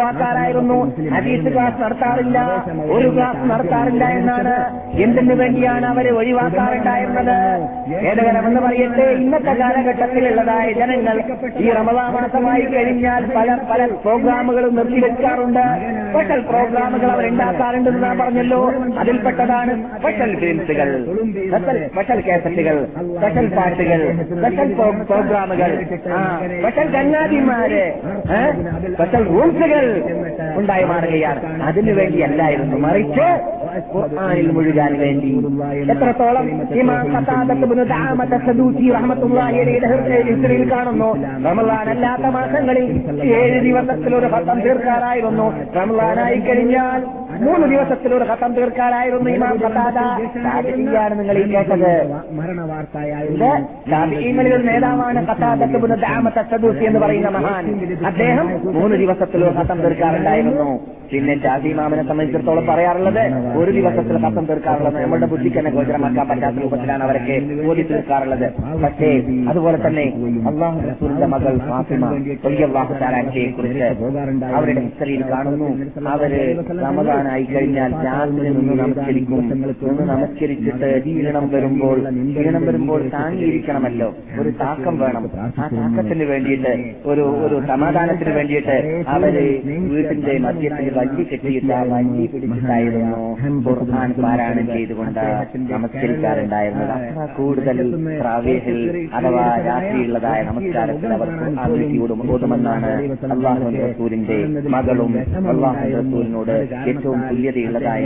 വാക്കാറായിരുന്നു 0.00 0.78
ഹദീസ് 1.16 1.49
ക്ലാസ് 1.53 1.78
നടത്താറില്ല 1.82 2.39
ഒരു 2.91 3.08
ക്ലാസ് 3.16 3.43
നടത്താറില്ല 3.51 4.03
എന്നാണ് 4.12 4.55
എന്തിനു 4.99 5.36
വേണ്ടിയാണ് 5.36 5.86
അവരെ 5.86 6.12
ഒഴിവാക്കാറുണ്ടായിരുന്നത് 6.12 7.36
ഖേദകരമെന്ന് 7.97 8.62
പറയട്ടെ 8.62 9.05
ഇന്നത്തെ 9.18 9.53
കാലഘട്ടത്തിലുള്ളതായ 9.53 10.68
ജനങ്ങൾ 10.74 11.18
ഈ 11.60 11.70
റമദാ 11.72 12.05
മാസമായി 12.10 12.66
കഴിഞ്ഞാൽ 12.66 13.24
പല 13.36 13.58
പല 13.72 13.88
പ്രോഗ്രാമുകളും 14.03 14.74
നിർത്തിവെക്കാറുണ്ട് 14.76 15.64
സ്പെഷ്യൽ 16.10 16.41
പ്രോഗ്രാമുകൾ 16.41 17.12
അവർ 17.12 17.26
ഉണ്ടാക്കാറുണ്ടെന്ന് 17.28 18.03
നാം 18.03 18.18
പറഞ്ഞല്ലോ 18.18 18.62
അതിൽപ്പെട്ടതാണ് 18.99 19.74
സ്പെഷ്യൽ 19.97 20.34
ഫിലിംസുകൾ 20.39 20.89
സ്പെഷ്യൽ 21.88 22.22
കേസറ്റുകൾ 22.22 22.78
സ്പെഷ്യൽ 23.28 23.47
പാർട്ടികൾ 23.55 24.01
സ്പെഷ്യൽ 24.32 24.70
പ്രോഗ്രാമുകൾ 25.08 25.72
സ്പെഷ്യൽ 26.53 26.88
കന്നാതിമാര് 26.93 27.82
സ്പെഷ്യൽ 28.93 29.24
റൂൾസുകൾ 29.24 29.86
ഉണ്ടായി 30.55 30.84
മാറുകയാണ് 30.84 31.41
അതിനു 31.64 31.93
വേണ്ടിയല്ലായിരുന്നു 31.93 32.78
മറിച്ച് 32.78 33.28
ഖുർആാനിൽ 33.93 34.47
മുഴുകാൻ 34.51 34.93
വേണ്ടി 34.99 35.32
എത്രത്തോളം 35.88 36.45
ഹിസ്റ്ററിയിൽ 40.28 40.66
കാണുന്നു 40.72 41.10
റമലാൻ 41.45 41.89
അല്ലാത്ത 41.89 42.28
മാസങ്ങളിൽ 42.30 42.88
ഏഴ് 43.36 43.60
ദിവസത്തിൽ 43.62 44.16
ഒരു 44.16 44.28
ഭക്തം 44.28 44.60
തീർക്കാറായിരുന്നു 44.62 45.47
റമലാനായി 45.76 46.39
കഴിഞ്ഞാൽ 46.39 47.01
മൂന്ന് 47.38 47.68
ദിവസത്തിലൂടെ 47.68 48.26
ഹത്തം 48.26 48.53
തീർക്കാനായിരുന്നു 48.53 49.30
ഇമാം 49.30 49.55
ഖത്താദിയാണ് 49.55 51.20
നിങ്ങൾ 51.20 51.38
ഈ 51.38 51.43
കേട്ടത് 51.51 51.89
മരണ 52.32 52.60
താപിഈങ്ങളിൽ 53.91 54.66
നേതാവാണ് 54.66 55.28
ഖത്താദത്തുബിന് 55.28 55.97
എന്ന് 56.86 56.99
പറയുന്ന 56.99 57.30
മഹാൻ 57.30 57.66
അദ്ദേഹം 58.05 58.47
മൂന്ന് 58.74 58.95
ദിവസത്തിലൂടെ 58.95 59.51
ഹത്തം 59.51 59.82
തീർക്കാറുണ്ടായിരുന്നു 59.82 60.97
പിന്നെ 61.12 61.34
ഷാഫി 61.38 61.70
മാമനെ 61.74 62.03
സംബന്ധിച്ചിടത്തോളം 62.03 62.66
പറയാറുള്ളത് 62.66 63.22
ഒരു 63.58 63.72
ദിവസത്തിൽ 63.72 64.18
കത്തം 64.18 64.45
തീർക്കാറുള്ളത് 64.45 64.97
നമ്മുടെ 64.97 65.28
ബുദ്ധിക്ക് 65.28 65.58
തന്നെ 65.58 65.72
ഗോചരമാക്കാൻ 65.72 66.28
പറ്റാത്ത 66.28 66.58
രൂപത്തിലാണ് 66.58 67.03
അവരൊക്കെ 67.03 67.38
ഓടി 67.68 67.84
തീർക്കാറുള്ളത് 67.84 68.47
പക്ഷേ 68.84 69.10
അതുപോലെ 69.49 69.78
തന്നെ 69.78 70.05
അള്ളാഹുന്റെ 70.51 71.28
മകൾ 71.28 71.55
ഫാത്തിമ 71.68 72.12
കുറിച്ച് 73.53 73.88
അവരുടെ 74.51 74.82
ഹിസ്റ്ററിയിൽ 74.82 75.24
കാണുന്നു 75.30 75.70
അവര് 76.08 76.41
റമദാനായി 76.82 77.45
കഴിഞ്ഞാൽ 77.45 77.93
നിന്ന് 78.39 78.76
നമസ്കരിക്കും 78.76 79.41
നമസ്കരിച്ചിട്ട് 80.12 80.89
ക്ഷീണം 81.01 81.47
വരുമ്പോൾ 81.49 81.97
ക്ഷീണം 82.32 82.64
വരുമ്പോൾ 82.66 83.01
താങ്ങിയിരിക്കണമല്ലോ 83.14 84.10
ഒരു 84.39 84.51
താക്കം 84.60 84.95
വേണം 84.99 85.26
ആ 85.58 85.68
താക്കത്തിന് 85.76 86.26
വേണ്ടിയിട്ട് 86.26 86.74
ഒരു 87.05 87.26
ഒരു 87.45 87.58
സമാധാനത്തിന് 87.68 88.34
വേണ്ടിയിട്ട് 88.36 88.78
അവര് 89.10 89.45
വീട്ടിന്റെ 89.88 90.36
മധ്യത്തിൽ 90.39 90.88
വഞ്ചി 90.97 91.24
കെട്ടിയിട്ട് 91.24 91.74
ആ 91.74 91.82
വല്ലി 91.89 92.26
പിടിച്ചിട്ടായിരുന്നു 92.28 93.22
ഖുർആൻ 93.68 94.12
ചെയ്തുകൊണ്ട് 94.70 95.24
നമസ്കരിക്കാറുണ്ടായിരുന്നത് 95.74 96.95
കൂടുതൽ 97.38 97.78
പ്രാവേഹിൽ 98.20 98.80
അഥവാ 99.18 99.45
രാത്രിയുള്ളതായ 99.68 100.39
നമസ്കാരത്തിൽ 100.43 101.12
അവർ 101.14 101.30
ആഗ്രഹിയോടും 101.58 102.22
ഓതുമെന്നാണ് 102.30 102.91
അള്ളാഹു 103.30 103.70
റസൂലിന്റെ 103.80 104.38
മകളും 104.76 105.14
അള്ളാഹു 105.53 105.86
റസൂലിനോട് 105.95 106.55
ഏറ്റവും 106.86 107.20
തുല്യതയുള്ളതായ 107.30 108.05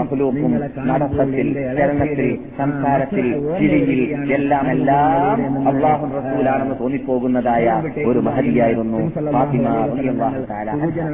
മഹ്ലൂക്കും 0.00 0.54
നടത്തത്തിൽ 0.90 1.48
ചരണത്തിൽ 1.78 2.28
സംസാരത്തിൽ 2.58 3.26
ചിരിയിൽ 3.58 4.00
എല്ലാം 4.34 4.66
എല്ലാം 4.70 5.40
അള്ളാഹു 5.68 6.06
റസൂലാണെന്ന് 6.16 6.78
തോന്നിപ്പോകുന്നതായ 6.80 7.66
ഒരു 8.06 8.20
മഹതിയായിരുന്നു 8.20 9.00
ഫാത്തിമ 9.30 9.68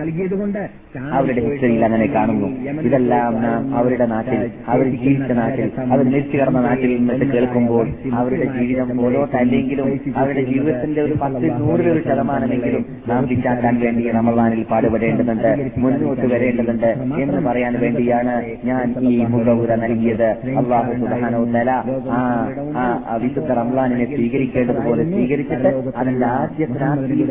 നൽകിയതുകൊണ്ട് 0.01 0.60
അവരുടെ 1.13 1.41
ഹിസ്റ്ററിയിൽ 1.41 1.85
അങ്ങനെ 1.85 2.07
കാണുന്നു 2.07 2.49
ഇതെല്ലാം 2.83 3.35
നാം 3.43 3.61
അവരുടെ 3.77 4.07
നാട്ടിൽ 4.07 4.41
അവർ 4.69 4.87
ജീവിച്ച 4.95 5.33
നാട്ടിൽ 5.33 5.67
അവർ 5.93 6.03
നിർത്തി 6.05 6.37
കടന്ന 6.37 6.61
നാട്ടിൽ 6.61 6.93
നിന്നിട്ട് 6.97 7.27
കേൾക്കുമ്പോൾ 7.33 7.85
അവരുടെ 8.15 8.47
ജീവിതം 8.57 9.01
ഓരോ 9.05 9.21
തല്ലെങ്കിലും 9.35 9.89
അവരുടെ 10.17 10.45
ജീവിതത്തിന്റെ 10.45 11.03
ഒരു 11.03 11.17
പത്ത് 11.23 11.51
നൂറിലൊരു 11.61 12.01
ശതമാനമെങ്കിലും 12.01 12.85
നാം 13.09 13.29
ചിറ്റാക്കാൻ 13.29 13.77
വേണ്ടി 13.81 14.05
റമദാനിൽ 14.11 14.63
പാടുപെടേണ്ടതുണ്ട് 14.65 15.51
മുന്നോട്ട് 15.79 16.27
വരേണ്ടതുണ്ട് 16.27 16.91
എന്ന് 17.21 17.43
പറയാൻ 17.49 17.77
വേണ്ടിയാണ് 17.81 18.35
ഞാൻ 18.65 18.95
ഈ 19.03 19.15
മുഖവുര 19.27 19.75
നൽകിയത് 19.75 20.29
അള്ളാഹു 20.57 20.93
സുധാനോ 21.01 21.43
ആ 22.77 23.17
വിശുദ്ധ 23.23 23.53
റംലാനിനെ 23.53 24.07
സ്വീകരിക്കേണ്ടതുപോലെ 24.07 25.05
സ്വീകരിച്ചിട്ട് 25.05 25.73
അതിന്റെ 25.97 26.29
ആദ്യ 26.33 26.67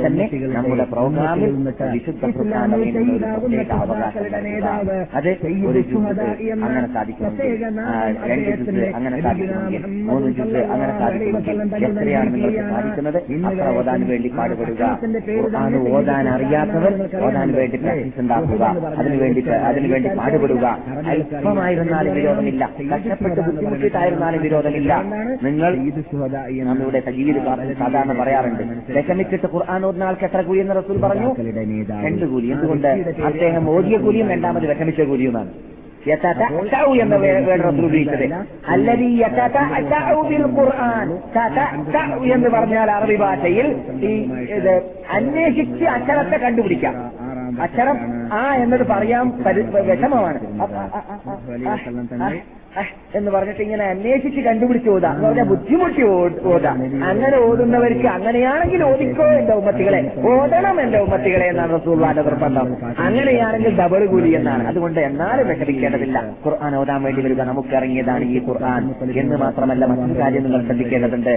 തന്നെ 0.06 0.26
നമ്മുടെ 0.56 0.86
പ്രോഗ്രാമിൽ 0.86 1.54
വിശുദ്ധ 1.94 2.26
പ്രധാനമേ 2.32 2.90
പ്രത്യേക 3.22 3.72
അവകാശങ്ങളുടെ 3.80 4.42
നേതാവ് 4.46 4.98
അത് 5.16 5.30
ഒരു 5.70 5.82
ജൂസ് 5.90 6.26
അങ്ങനെ 6.58 6.88
സാധിക്കുമെങ്കിൽ 6.94 7.70
അങ്ങനെ 8.92 9.18
സാധിക്കുമെങ്കിൽ 9.22 9.84
മൂന്ന് 10.10 10.30
ജൂസ് 10.38 10.62
അങ്ങനെ 10.70 10.94
സാധിക്കുമെങ്കിൽ 11.00 11.56
എത്രയാണ് 11.90 12.32
നിങ്ങൾക്ക് 12.36 12.64
സാധിക്കുന്നത് 12.72 13.20
അത്ര 13.50 13.68
ഓതാൻ 13.80 14.02
വേണ്ടി 14.10 14.32
പാടുപെടുക 14.38 14.84
ഖുർആൻ 15.36 15.76
ഓതാൻ 15.92 16.28
അറിയാത്തവർ 16.30 16.94
ഓതാൻ 17.22 17.50
വേണ്ടി 17.54 17.78
പ്രാക്ടീസ് 17.80 18.20
ഉണ്ടാക്കുക 18.20 18.64
അതിനുവേണ്ടി 18.98 19.44
അതിനുവേണ്ടി 19.70 20.12
പാടുപെടുക 20.20 20.66
അല്പമായിരുന്നാലും 21.14 22.14
വിരോധമില്ല 22.14 22.64
കഷ്ടപ്പെട്ട് 22.92 23.42
ബുദ്ധിമുട്ടിട്ടായിരുന്നാലും 23.42 24.42
വിരോധമില്ല 24.42 24.92
നിങ്ങൾ 25.44 25.72
നമ്മുടെ 26.70 27.00
തജീവിത് 27.08 27.42
സാധാരണ 27.80 28.14
പറയാറുണ്ട് 28.20 28.64
വിഷമിച്ചിട്ട് 28.96 29.48
ഖുർആൻ 29.54 29.82
ഓടുന്ന 29.86 30.04
ആൾക്ക് 30.04 30.26
എത്ര 30.26 30.42
കൂലി 30.42 30.62
എന്ന് 30.62 30.76
റസൂൽ 30.80 30.98
പറഞ്ഞു 31.02 31.30
രണ്ട് 32.06 32.26
കൂലി 32.26 32.48
എന്തുകൊണ്ട് 32.56 32.88
അദ്ദേഹം 33.18 33.70
ഓതിയ 33.70 33.98
കൂലിയും 33.98 34.30
രണ്ടാമത് 34.30 34.68
വിഷമിച്ച 34.68 35.02
കൂലിയുമാണ് 35.02 35.52
എന്ന 37.02 37.16
ഉപയോഗിച്ചത് 37.86 38.34
അല്ലെങ്കിൽ 38.68 39.26
എന്ന് 42.34 42.50
പറഞ്ഞാൽ 42.50 42.92
അറബി 42.92 43.16
ഭാഷയിൽ 43.16 43.76
ഈ 44.02 44.14
ഇത് 44.56 44.84
അന്വേഷിച്ച് 45.10 45.86
അക്ഷരത്തെ 45.86 46.38
കണ്ടുപിടിക്കാം 46.38 47.12
അക്ഷരം 47.62 47.98
ആ 48.34 48.56
എന്നത് 48.56 48.88
പറയാൻ 48.88 49.28
വിഷമമാണ് 49.82 50.40
എന്ന് 53.16 53.30
പറഞ്ഞിട്ട് 53.32 53.62
ഇങ്ങനെ 53.62 53.84
അന്വേഷിച്ച് 53.86 54.42
കണ്ടുപിടിച്ച് 54.42 54.90
ഓതാ 54.90 55.12
എന്ന് 55.12 55.26
പറഞ്ഞാൽ 55.28 55.48
ബുദ്ധിമുട്ടി 55.48 56.04
ഓതാ 56.50 56.72
അങ്ങനെ 57.08 57.38
ഓതുന്നവർക്ക് 57.46 58.08
അങ്ങനെയാണെങ്കിൽ 58.08 58.82
ഓതിക്കോ 58.84 59.26
എന്റെ 59.34 59.54
ഉമ്മത്തികളെ 59.54 60.02
ഓതണം 60.32 60.78
എന്റെ 60.82 61.00
ഉമ്മത്തികളെ 61.00 61.48
എന്നാണ് 61.48 61.72
റസൂള്ളാന്റെ 61.74 62.24
നിർബന്ധം 62.24 62.70
അങ്ങനെയാണെങ്കിൽ 63.06 63.74
ഡബിൾ 63.80 64.04
കൂലി 64.06 64.32
എന്നാണ് 64.36 64.66
അതുകൊണ്ട് 64.68 65.00
എന്നാലും 65.02 65.48
വിഷമിക്കേണ്ടതില്ല 65.48 66.20
ഖുർആൻ 66.46 66.76
ഓതാൻ 66.76 67.02
വേണ്ടി 67.04 67.22
വരിക 67.22 67.44
നമുക്ക് 67.44 67.74
ഇറങ്ങിയതാണ് 67.76 68.26
ഈ 68.30 68.40
ഖുർആൻ 68.48 68.84
എന്ന് 69.20 69.38
മാത്രമല്ല 69.38 69.86
മറ്റൊരു 69.86 70.18
കാര്യം 70.22 70.44
നിങ്ങൾ 70.44 70.64
ശ്രദ്ധിക്കേണ്ടതുണ്ട് 70.66 71.34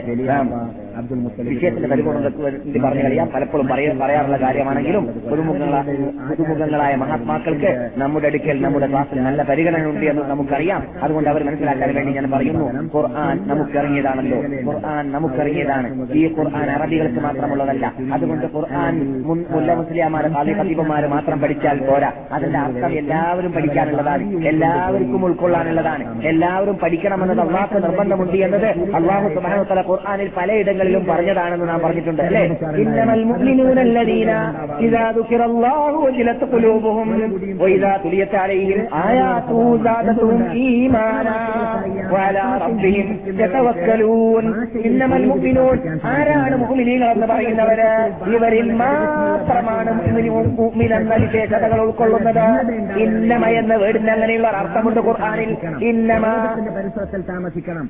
വിഷയത്തിന്റെ 1.49 1.89
പരിപൂർണ്ണതക്ക് 1.89 2.41
പറഞ്ഞു 2.79 3.03
കളിയാം 3.03 3.29
പലപ്പോഴും 3.35 3.67
പറയാൻ 3.67 3.97
പറയാറുള്ള 3.99 4.39
കാര്യമാണെങ്കിലും 4.39 5.05
പുതുമുഖങ്ങളായ 5.31 5.97
പുതുമുഖങ്ങളായ 6.31 6.95
മഹാത്മാക്കൾക്ക് 6.97 7.71
നമ്മുടെ 7.97 8.29
അടുക്കൽ 8.29 8.59
നമ്മുടെ 8.63 8.87
ക്ലാസ്സിൽ 8.87 9.21
നല്ല 9.23 9.43
പരിഗണന 9.43 9.85
ഉണ്ട് 9.87 10.07
എന്ന് 10.07 10.27
നമുക്കറിയാം 10.31 10.83
അതുകൊണ്ട് 11.03 11.22
അതുകൊണ്ട് 11.23 11.31
അവർ 11.33 11.43
മനസ്സിലാക്കാൻ 11.49 11.91
വേണ്ടി 11.97 12.13
ഞാൻ 12.13 12.27
പറയുന്നു 12.31 12.67
ഖുർആൻ 12.95 13.37
നമുക്കിറങ്ങിയതാണല്ലോ 13.49 14.39
ഖുർആൻ 14.67 15.05
നമുക്കിറങ്ങിയതാണ് 15.13 15.89
ഈ 16.15 16.23
ഖുർആൻ 16.37 16.69
അറബികൾക്ക് 16.71 17.21
മാത്രമുള്ളതല്ല 17.21 17.87
അതുകൊണ്ട് 18.13 18.47
ഖുർആൻ 18.55 18.95
മുല്ല 19.53 19.75
മുസ്ലിമാർ 19.75 20.27
അലി 20.41 20.55
മാത്രം 21.13 21.39
പഠിച്ചാൽ 21.41 21.79
പോരാ 21.87 22.11
അതിന്റെ 22.33 22.59
അർത്ഥം 22.59 22.95
എല്ലാവരും 22.95 23.53
പഠിക്കാനുള്ളതാണ് 23.53 24.25
എല്ലാവർക്കും 24.47 25.25
ഉൾക്കൊള്ളാനുള്ളതാണ് 25.25 26.05
എല്ലാവരും 26.25 26.77
പഠിക്കണമെന്നത് 26.77 27.43
അള്ളാഹ് 27.47 27.83
നിർബന്ധമുണ്ട് 27.83 28.39
എന്നത് 28.39 28.69
അള്ളാഹു 28.95 29.29
സുബാനുത്തല 29.29 29.85
ഖുർആാനിൽ 29.89 30.31
പലയിടങ്ങളിലും 30.37 31.05
പറഞ്ഞതാണെന്ന് 31.07 31.69
നാം 31.69 31.81
പറഞ്ഞിട്ടുണ്ട് 31.81 32.23
അല്ലേ 32.23 32.45
ഇന്നമൽ 32.83 33.25
മുഅ്മിനൂനല്ലദീന 33.25 34.33
ഇദാ 34.81 35.05
ആരാണ് 46.07 46.55
മുഹമ്മിനീങ്ങൾ 46.57 47.09
എന്ന് 47.11 47.27
പറയുന്നവര് 47.27 47.91
ഇവരിൽ 48.31 48.69
മാത്രമാണ് 48.75 49.93
വിശേഷതകൾ 51.23 51.81
ഉൾക്കൊള്ളുന്നത് 51.81 52.45
ഇന്നമ 53.03 53.45
എന്ന 53.55 53.75
വേടിന് 53.77 54.13
അങ്ങനെയുള്ള 54.13 54.51
അർത്ഥമുണ്ട് 54.55 55.01
ഖുർആാനിൽ 55.01 55.53
ഇന്നമ 55.89 56.27
പരിസരത്തിൽ 56.71 57.23
താമസിക്കണം 57.29 57.87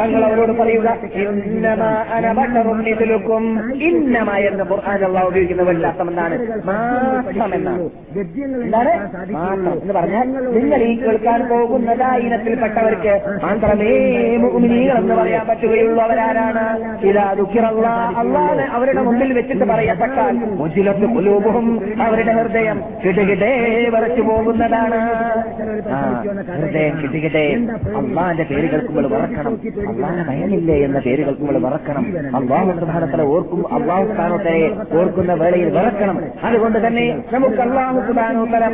തങ്ങൾ 0.00 0.22
അവരോട് 0.24 0.52
പറയുക 0.52 0.88
ഇന്നമ 1.24 1.82
അനബട്ടറും 2.12 2.80
ഇന്നമ 3.82 4.30
എന്ന് 4.42 4.64
ഖുർആൻ 4.64 5.04
ഉപയോഗിക്കുന്ന 5.22 5.62
വലിയ 5.62 5.86
അർത്ഥമെന്നാണ് 5.86 6.36
മാത്രം 6.68 7.54
എന്നാണ് 7.54 8.92
എന്ന് 9.74 9.94
പറഞ്ഞാൽ 9.94 10.26
നിങ്ങൾ 10.52 10.80
ഈ 10.82 10.92
കേൾക്കാൻ 10.96 11.40
പോകുന്നതായി 11.48 12.26
ഇനത്തിൽപ്പെട്ടവർക്ക് 12.32 13.14
മാത്രമേ 13.44 13.90
മുഗ്മിനീകൾ 14.42 14.96
എന്ന് 14.96 15.14
പറയാൻ 15.14 15.44
പറ്റുകയുള്ളവരാരാണ് 15.46 16.64
ഇതാ 17.08 17.26
ദുഃഖിറല്ല 17.32 17.86
അവരുടെ 18.74 19.02
മുമ്പിൽ 19.02 19.30
വെച്ചിട്ട് 19.32 19.66
പറയപ്പെട്ടാൽ 19.72 20.36
മുജിലത്ത് 20.60 21.08
കുലൂപും 21.14 21.66
അവരുടെ 22.02 22.34
ഹൃദയം 22.38 22.78
കിടുകിടേ 23.04 23.52
വരച്ചു 23.94 24.22
പോകുന്നതാണ് 24.22 25.00
ഹൃദയം 26.52 26.94
കിടുകിടേ 27.02 27.44
അള്ളാന്റെ 28.00 28.46
പേര് 28.50 28.66
കേൾക്കുമ്പോൾ 28.72 29.08
വറക്കണം 29.14 29.54
അള്ളാഹ് 29.90 30.24
ഭയമില്ലേ 30.30 30.78
എന്ന 30.84 31.00
പേര് 31.00 31.22
കേൾക്കുമ്പോൾ 31.22 31.58
വറക്കണം 31.66 32.06
അള്ളാഹു 32.36 32.72
സുധാനത്തിലെ 32.80 33.26
ഓർക്കും 33.32 33.62
അള്ളാഹു 33.74 34.06
സ്ഥാനത്തെ 34.12 34.56
ഓർക്കുന്ന 34.98 35.34
വേളയിൽ 35.34 35.70
മറക്കണം 35.74 36.18
അതുകൊണ്ട് 36.44 36.80
തന്നെ 36.86 37.06
നമുക്ക് 37.34 37.62
അള്ളാഹു 37.62 38.00
സുധാനോത്തല 38.08 38.64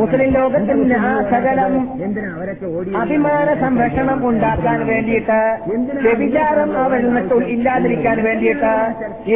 മുസ്ലിം 0.00 0.30
ലോകത്തിന്റെ 0.36 0.95
സകലം 1.30 1.72
അഭിമാന 2.96 3.48
സംരക്ഷണം 3.60 4.20
ഉണ്ടാക്കാൻ 4.28 4.86
വേണ്ടിയിട്ട് 4.86 5.38
വ്യഭിചാരം 6.02 6.70
അവരിൽ 6.78 7.06
നിന്നിട്ട് 7.06 7.38
ഇല്ലാതിരിക്കാൻ 7.46 8.18
വേണ്ടിയിട്ട് 8.24 8.72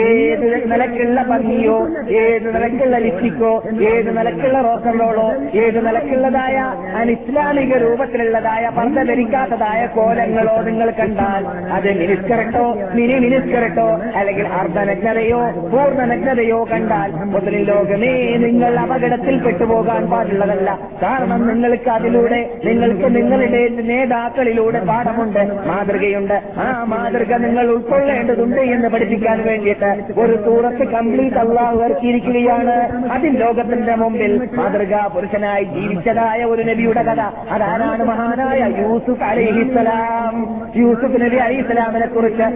ഏത് 0.03 0.47
നിലക്കുള്ള 0.71 1.23
പന്നിയോ 1.23 1.79
ഏത് 2.23 2.55
നിലക്കുള്ള 2.55 2.97
ലിപ്റ്റിക്കോ 2.99 3.53
ഏത് 3.91 4.11
നിലക്കുള്ള 4.19 4.61
റോക്കറോളോ 4.61 5.29
ഏത് 5.55 5.79
നിലക്കുള്ളതായ 5.87 6.57
അനിസ്ലാമിക 7.01 7.75
രൂപത്തിലുള്ളതായ 7.77 8.67
പന്ത 8.77 8.99
ധരിക്കാത്തതായ 9.03 9.87
കോലങ്ങളോ 9.95 10.57
നിങ്ങൾ 10.61 10.91
കണ്ടാൽ 10.91 11.45
അത് 11.73 11.91
മിനിസ്കരട്ടോ 11.93 12.67
മിനി 12.95 13.19
മിനിസ്കരട്ടോ 13.19 13.89
അല്ലെങ്കിൽ 14.17 14.47
അർദ്ധനഗ്നതയോ 14.61 15.43
പൂർണ്ണനഗ്നതയോ 15.71 16.61
കണ്ടാൽ 16.65 17.11
മുതലിൽ 17.27 17.65
ലോകമേ 17.65 18.13
നിങ്ങൾ 18.37 18.75
അപകടത്തിൽ 18.77 19.37
പെട്ടുപോകാൻ 19.43 20.11
പാടുള്ളതല്ല 20.11 20.71
കാരണം 21.03 21.43
നിങ്ങൾക്ക് 21.53 21.91
അതിലൂടെ 21.91 22.41
നിങ്ങൾക്ക് 22.65 23.09
നിങ്ങളുടെ 23.17 23.63
നേതാക്കളിലൂടെ 23.91 24.81
പാഠമുണ്ട് 24.81 25.43
മാതൃകയുണ്ട് 25.67 26.37
ആ 26.61 26.67
മാതൃക 26.85 27.35
നിങ്ങൾ 27.37 27.67
ഉൾക്കൊള്ളേണ്ടതുണ്ട് 27.67 28.61
എന്ന് 28.71 28.89
പഠിപ്പിക്കാൻ 28.89 29.39
വേണ്ടിയിട്ട് 29.45 29.91
ഒരു 30.21 30.37
സൂറത്ത് 30.45 30.87
കംപ്ലീറ്റ് 30.87 31.37
അള്ളാഹു 31.37 31.79
ഇറക്കിയിരിക്കുകയാണ് 31.81 32.77
അതിൽ 33.13 33.35
ലോകത്തിന്റെ 33.39 33.97
മുമ്പിൽ 33.97 34.35
മാതൃകാ 34.55 35.03
പുരുഷനായി 35.15 35.67
ജീവിച്ചതായ 35.75 36.41
ഒരു 36.45 36.63
നബിയുടെ 36.63 37.03
കഥ 37.03 37.23
അതാരാണ് 37.51 38.05
മഹാനായ 38.05 38.61
യൂസുഫ് 38.81 39.25
അലഹിസലാം 39.25 40.37
യൂസുഫ് 40.77 41.21
നബി 41.23 41.39
അലഹിസ്ലാമിനെ 41.39 42.07
കുറിച്ച് 42.07 42.49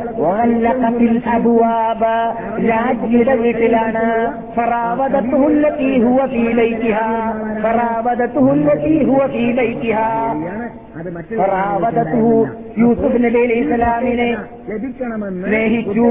രാജ്ഞിയുടെ 2.69 3.35
വീട്ടിലാണ് 3.35 4.05
ഫറാവതത്തുഹുല്ലത്തി 4.57 5.91
ഹുവ 5.99 6.21
ഫീലൈത്തിഹ 6.27 6.99
ഫറാവതത്തുഹുല്ലത്തി 7.63 8.84
യൂസുഫ് 12.79 13.19
നബി 13.25 13.41
അലൈഹി 13.41 13.63
സ്നേഹിച്ചു 15.43 16.07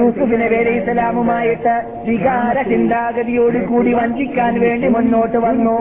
യൂസുഫ് 0.00 0.34
നബി 0.34 0.56
അലൈഹി 0.56 0.78
ഇസ്ലാമുമായിട്ട് 0.78 1.74
വികാര 2.06 2.56
ചിന്താഗതിയോട് 2.68 3.58
കൂടി 3.66 3.94
വഞ്ചിക്കാൻ 3.94 4.54
വേണ്ടി 4.60 4.88
മുന്നോട്ട് 4.88 5.38
വന്നു 5.38 5.78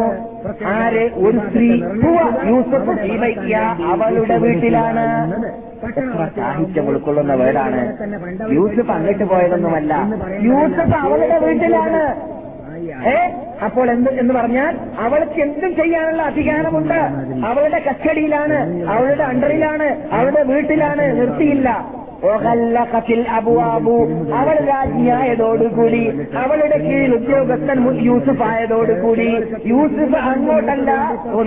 ആരെ 0.73 1.05
ഒരു 1.17 1.37
സ്ത്രീ 1.45 1.69
യൂസുഫ് 2.47 2.95
ഈവയ്ക്ക 3.07 3.53
അവളുടെ 3.91 4.37
വീട്ടിലാണ് 4.37 5.05
സാഹിത്യം 6.35 6.85
ഉൾക്കൊള്ളുന്ന 6.87 7.33
വേടാണ് 7.33 7.79
യൂസഫ് 8.53 8.91
അങ്ങോട്ട് 8.91 9.25
പോയതൊന്നുമല്ല 9.25 9.93
യൂസഫ് 10.41 10.97
അവളുടെ 11.01 11.39
വീട്ടിലാണ് 11.39 12.03
അപ്പോൾ 13.63 13.87
എന്ത് 13.91 14.09
എന്ന് 14.19 14.33
പറഞ്ഞാൽ 14.33 14.73
അവൾക്ക് 14.97 15.39
എന്തും 15.41 15.71
ചെയ്യാനുള്ള 15.75 16.21
അധികാരമുണ്ട് 16.23 16.99
അവളുടെ 17.45 17.79
കച്ചടിയിലാണ് 17.79 18.57
അവളുടെ 18.89 19.23
അണ്ടറിലാണ് 19.23 19.87
അവളുടെ 20.11 20.43
വീട്ടിലാണ് 20.43 21.05
നിർത്തിയില്ല 21.19 21.69
അവൾ 24.33 24.57
രാജ്ഞിയായതോടുകൂടി 24.67 26.01
അവളുടെ 26.35 26.77
കീഴിൽ 26.77 27.13
ഉദ്യോഗസ്ഥൻ 27.13 27.79
യൂസുഫ് 28.01 28.43
ആയതോടുകൂടി 28.43 29.27
യൂസുഫ് 29.65 30.19
അങ്ങോട്ടല്ല 30.23 30.91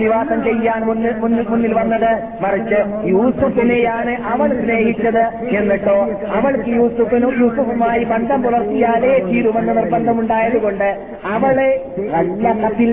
നിവാസം 0.00 0.43
ചെയ്യാൻ 0.43 0.81
മുന്നിൽ 0.85 1.73
വന്നത് 1.73 2.11
മറിച്ച് 2.41 2.79
യൂസുഫിനെയാണ് 3.05 4.13
അവൾ 4.27 4.49
സ്നേഹിച്ചത് 4.61 5.23
എന്നിട്ടോ 5.57 5.97
അവൾക്ക് 6.35 6.69
യൂസുഫിനും 6.69 7.33
യൂസുഫുമായി 7.39 8.03
ബന്ധം 8.03 8.41
പുലർത്തിയാലേ 8.43 9.13
തീരുമെന്ന് 9.19 9.75
നിർബന്ധമുണ്ടായതുകൊണ്ട് 9.77 10.89
അവളെ 11.25 11.69
കത്തിൽ 12.59 12.91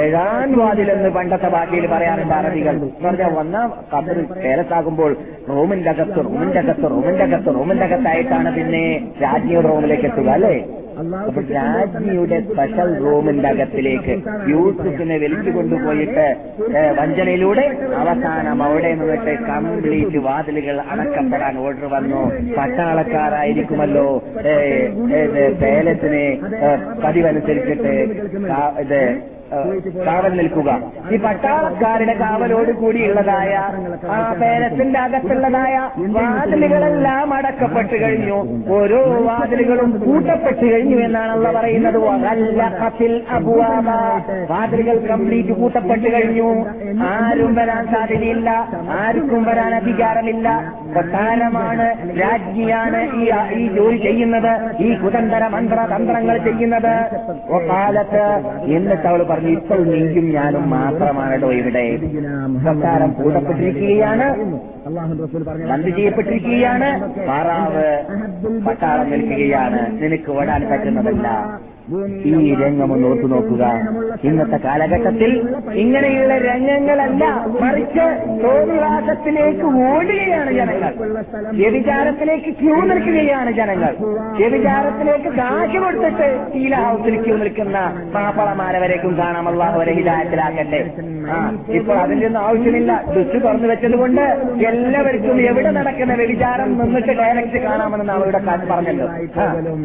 ഏഴാം 0.00 0.50
വാതിലെന്ന് 0.58 1.10
പണ്ടത്തെ 1.10 1.48
ഭാഗ്യയിൽ 1.48 1.86
പറയാറുണ്ട് 1.86 2.34
അറബികൾ 2.34 2.76
എന്ന് 3.02 3.28
വന്ന 3.36 3.58
കബർ 3.94 4.18
കേരത്താകുമ്പോൾ 4.36 5.12
റൂമിന്റെ 5.58 5.90
അകത്ത് 5.90 6.20
റൂമിന്റെ 6.26 6.60
അകത്ത് 6.60 6.88
റൂമിന്റെ 6.90 7.24
അകത്ത് 7.24 7.50
റൂമിന്റെ 7.54 7.84
അകത്തായിട്ടാണ് 7.84 8.50
പിന്നെ 8.54 8.82
രാജ്ഞിയുടെ 9.22 9.68
റൂമിലേക്ക് 9.68 10.06
എത്തുക 10.10 10.30
അല്ലേ 10.30 10.54
രാജ്ഞിയുടെ 10.98 12.38
സ്പെഷ്യൽ 12.40 12.90
റൂമിന്റെ 12.98 13.48
അകത്തിലേക്ക് 13.48 14.14
യൂസഫിനെ 14.48 15.16
വിളിച്ചു 15.18 15.50
കൊണ്ടുപോയിട്ട് 15.50 16.26
വഞ്ചനയിലൂടെ 16.98 17.66
അവസാനം 17.96 18.62
അവിടെ 18.62 18.92
നിന്നിട്ട് 18.94 19.34
കംപ്ലീറ്റ് 19.46 20.18
വാതിലുകൾ 20.18 20.78
അടക്കപ്പെടാൻ 20.90 21.58
ഓർഡർ 21.58 21.88
വന്നു 21.88 22.22
പട്ടാളക്കാരായിരിക്കുമല്ലോ 22.58 24.08
പേലത്തിന് 25.60 26.24
പതിവനുസരിച്ചിട്ട് 27.04 27.94
ഇത് 28.80 29.02
കാവൽ 30.06 30.32
നിൽക്കുക 30.36 30.70
ഈ 31.12 31.16
പട്ടാളക്കാരുടെ 31.16 32.14
കാവലോട് 32.14 32.72
കൂടിയുള്ളതായ 32.72 33.52
ആ 34.08 34.18
പേരത്തിന്റെ 34.32 34.98
അകത്തുള്ളതായ 34.98 35.76
വാതിലുകളെല്ലാം 36.08 37.34
അടക്കപ്പെട്ട് 37.34 37.96
കഴിഞ്ഞു 38.02 38.38
ഓരോ 38.70 39.00
വാതിലുകളും 39.20 39.90
കൂട്ടപ്പെട്ട് 40.04 40.64
കഴിഞ്ഞു 40.72 40.87
കഴിഞ്ഞു 40.88 40.98
എന്നാണ് 41.04 41.30
അള്ള 41.32 41.48
പറയുന്നത് 41.50 41.98
വാതിലുകൾ 44.50 44.96
കംപ്ലീറ്റ് 45.08 45.52
കൂട്ടപ്പെട്ടു 45.52 46.08
കഴിഞ്ഞു 46.08 46.48
ആരും 47.08 47.52
വരാൻ 47.54 47.82
സാധ്യതയില്ല 47.92 48.50
ആർക്കും 48.98 49.42
വരാൻ 49.44 49.72
അധികാരമില്ല 49.74 50.48
പ്രധാനമാണ് 50.92 51.86
രാജ്ഞിയാണ് 52.20 53.00
ഈ 53.16 53.26
ഈ 53.58 53.64
ജോലി 53.76 53.98
ചെയ്യുന്നത് 53.98 54.52
ഈ 54.80 54.90
കുതന്തര 54.94 55.44
മന്ത്ര 55.48 55.80
തന്ത്രങ്ങൾ 55.92 56.38
ചെയ്യുന്നത് 56.38 56.94
കാലത്ത് 57.68 58.24
എന്നിട്ട് 58.72 59.06
അവൾ 59.08 59.22
പറഞ്ഞു 59.24 59.52
ഇപ്പോൾ 59.52 59.80
നീയും 59.84 60.26
ഞാനും 60.32 60.66
മാത്രമാണല്ലോ 60.70 61.50
ഇവിടെ 61.52 61.84
സംസാരം 62.64 63.12
കൂട്ടപ്പെട്ടിരിക്കുകയാണ് 63.12 64.28
ബന്ദ് 65.68 65.90
ചെയ്യപ്പെട്ടിരിക്കുകയാണ് 65.96 66.88
പാറാവ് 67.26 67.86
പട്ടാളം 68.66 69.10
നിൽക്കുകയാണ് 69.10 69.80
നിനക്ക് 70.02 70.30
ഓടാൻ 70.30 70.62
പറ്റുന്നതല്ല 70.70 71.28
ഈ 71.90 72.54
രംഗം 72.54 72.90
ഒന്ന് 72.92 73.06
ഓർത്തു 73.08 73.28
നോക്കുക 73.28 73.64
ഇന്നത്തെ 74.22 74.58
കാലഘട്ടത്തിൽ 74.64 75.30
ഇങ്ങനെയുള്ള 75.76 76.34
രംഗങ്ങളല്ല 76.44 77.24
മറിച്ച് 77.60 78.06
തോന്നുവാസത്തിലേക്ക് 78.42 79.66
ഓടുകയാണ് 79.86 80.50
ജനങ്ങൾ 80.52 80.92
വ്യഭിചാരത്തിലേക്ക് 81.58 82.52
ക്യൂ 82.60 82.76
നിൽക്കുകയാണ് 82.84 83.52
ജനങ്ങൾ 83.52 83.94
വ്യഭിചാരത്തിലേക്ക് 84.38 85.32
കാശ് 85.38 85.78
കൊടുത്തിട്ട് 85.78 86.28
സ്റ്റീല 86.40 86.74
ഹൗസിൽ 86.84 87.16
ക്യൂ 87.22 87.36
നിൽക്കുന്ന 87.36 87.78
പാപ്പളമാരവരേക്കും 88.14 88.86
വരേക്കും 88.90 89.14
കാണാം 89.18 89.46
അവരെ 89.68 89.92
ഹിതായത്തിലാക്കട്ടെ 89.92 90.80
ആ 91.28 91.38
ഇപ്പോൾ 91.78 91.96
അതിൻ്റെ 91.98 92.26
ഒന്നും 92.26 92.40
ആവശ്യമില്ല 92.42 92.92
ദുഷ് 93.08 93.38
തുറന്നു 93.38 93.66
വെച്ചതുകൊണ്ട് 93.68 94.22
എല്ലാവർക്കും 94.68 95.40
എവിടെ 95.42 95.70
നടക്കുന്ന 95.70 96.14
വ്യഭിചാരം 96.14 96.70
നിന്നിട്ട് 96.78 97.12
ഡയറക്റ്റ് 97.20 97.60
കാണാമെന്ന് 97.60 98.12
അവരുടെ 98.12 98.40
കാര്യം 98.40 98.68
പറഞ്ഞല്ലോ 98.68 99.08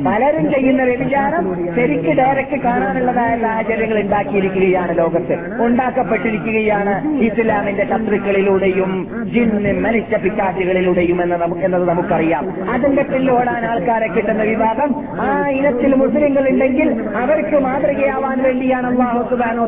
പലരും 0.06 0.46
ചെയ്യുന്ന 0.54 0.84
വ്യഭിചാരം 0.84 1.44
ശരി 1.78 1.93
ശരിക്ക് 1.94 2.14
ഡയറക്റ്റ് 2.18 2.58
കാണാനുള്ളതായ 2.58 3.32
സാഹചര്യങ്ങൾ 3.42 3.98
ഉണ്ടാക്കിയിരിക്കുകയാണ് 4.00 4.94
ലോകത്ത് 4.98 5.36
ഉണ്ടാക്കപ്പെട്ടിരിക്കുകയാണ് 5.66 6.94
ഇസ്ലാമിന്റെ 7.26 7.86
ശത്രുക്കളിലൂടെയും 7.86 8.92
ജിന്ന് 9.34 9.72
മനുഷ്യ 9.80 10.18
പിക്കാറ്റുകളിലൂടെയും 10.18 11.20
എന്ന് 11.24 11.38
നമുക്ക് 11.38 11.66
എന്നത് 11.66 11.86
നമുക്കറിയാം 11.88 12.46
അതിന്റെ 12.74 13.04
പിന്നോടാൻ 13.04 13.66
ആൾക്കാരെ 13.66 14.08
കിട്ടുന്ന 14.08 14.44
വിവാദം 14.44 14.90
ആ 15.22 15.28
ഇനത്തിൽ 15.50 15.94
മുസ്ലിങ്ങൾ 15.96 16.48
ഉണ്ടെങ്കിൽ 16.50 16.90
അവർക്ക് 17.16 17.60
മാതൃകയാവാൻ 17.60 18.40
വേണ്ടിയാണ് 18.44 18.88
അള്ളാഹു 18.88 19.38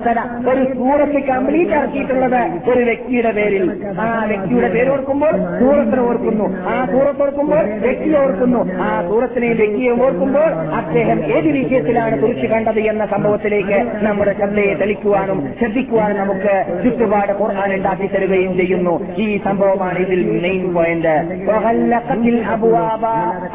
തല 0.00 0.19
ഒരു 0.49 0.63
സൂറത്ത് 0.73 1.21
കംപ്ലീറ്റ് 1.29 1.77
ആക്കിയിട്ടുള്ളത് 1.77 2.41
ഒരു 2.71 2.81
വ്യക്തിയുടെ 2.81 3.31
പേരിൽ 3.31 3.65
ആ 3.99 4.09
വ്യക്തിയുടെ 4.25 4.69
പേര് 4.69 4.89
ഓർക്കുമ്പോൾ 4.89 5.35
സൂറത്തിനെ 5.59 6.03
ഓർക്കുന്നു 6.05 6.47
ആ 6.67 6.77
സൂറത്ത് 6.85 7.23
ഓർക്കുമ്പോൾ 7.23 7.63
വ്യക്തിയെ 7.79 8.17
ഓർക്കുന്നു 8.19 8.63
ആ 8.81 8.91
സൂറത്തിനെ 9.07 9.53
വ്യക്തിയെ 9.55 9.95
ഓർക്കുമ്പോൾ 9.99 10.49
അദ്ദേഹം 10.81 11.21
ഏത് 11.35 11.49
വിഷയത്തിലാണ് 11.55 12.14
എന്താണ് 12.15 12.23
കുറിച്ച് 12.23 12.47
കണ്ടത് 12.47 12.79
എന്ന 12.91 13.03
സംഭവത്തിലേക്ക് 13.05 13.77
നമ്മുടെ 14.03 14.33
ശ്രദ്ധയെ 14.33 14.73
തെളിക്കുവാനും 14.75 15.39
ശ്രദ്ധിക്കുവാനും 15.59 16.17
നമുക്ക് 16.17 16.53
ചുറ്റുപാട് 16.83 17.31
ഖുർആൻ 17.39 17.71
ഉണ്ടാക്കി 17.73 18.07
തരുകയും 18.07 18.53
ചെയ്യുന്നു 18.57 18.93
ഈ 19.17 19.27
സംഭവമാണ് 19.45 19.99
ഇതിൽ 20.05 20.21
മെയിൻ 20.43 20.65
പോയിന്റ് 20.73 21.15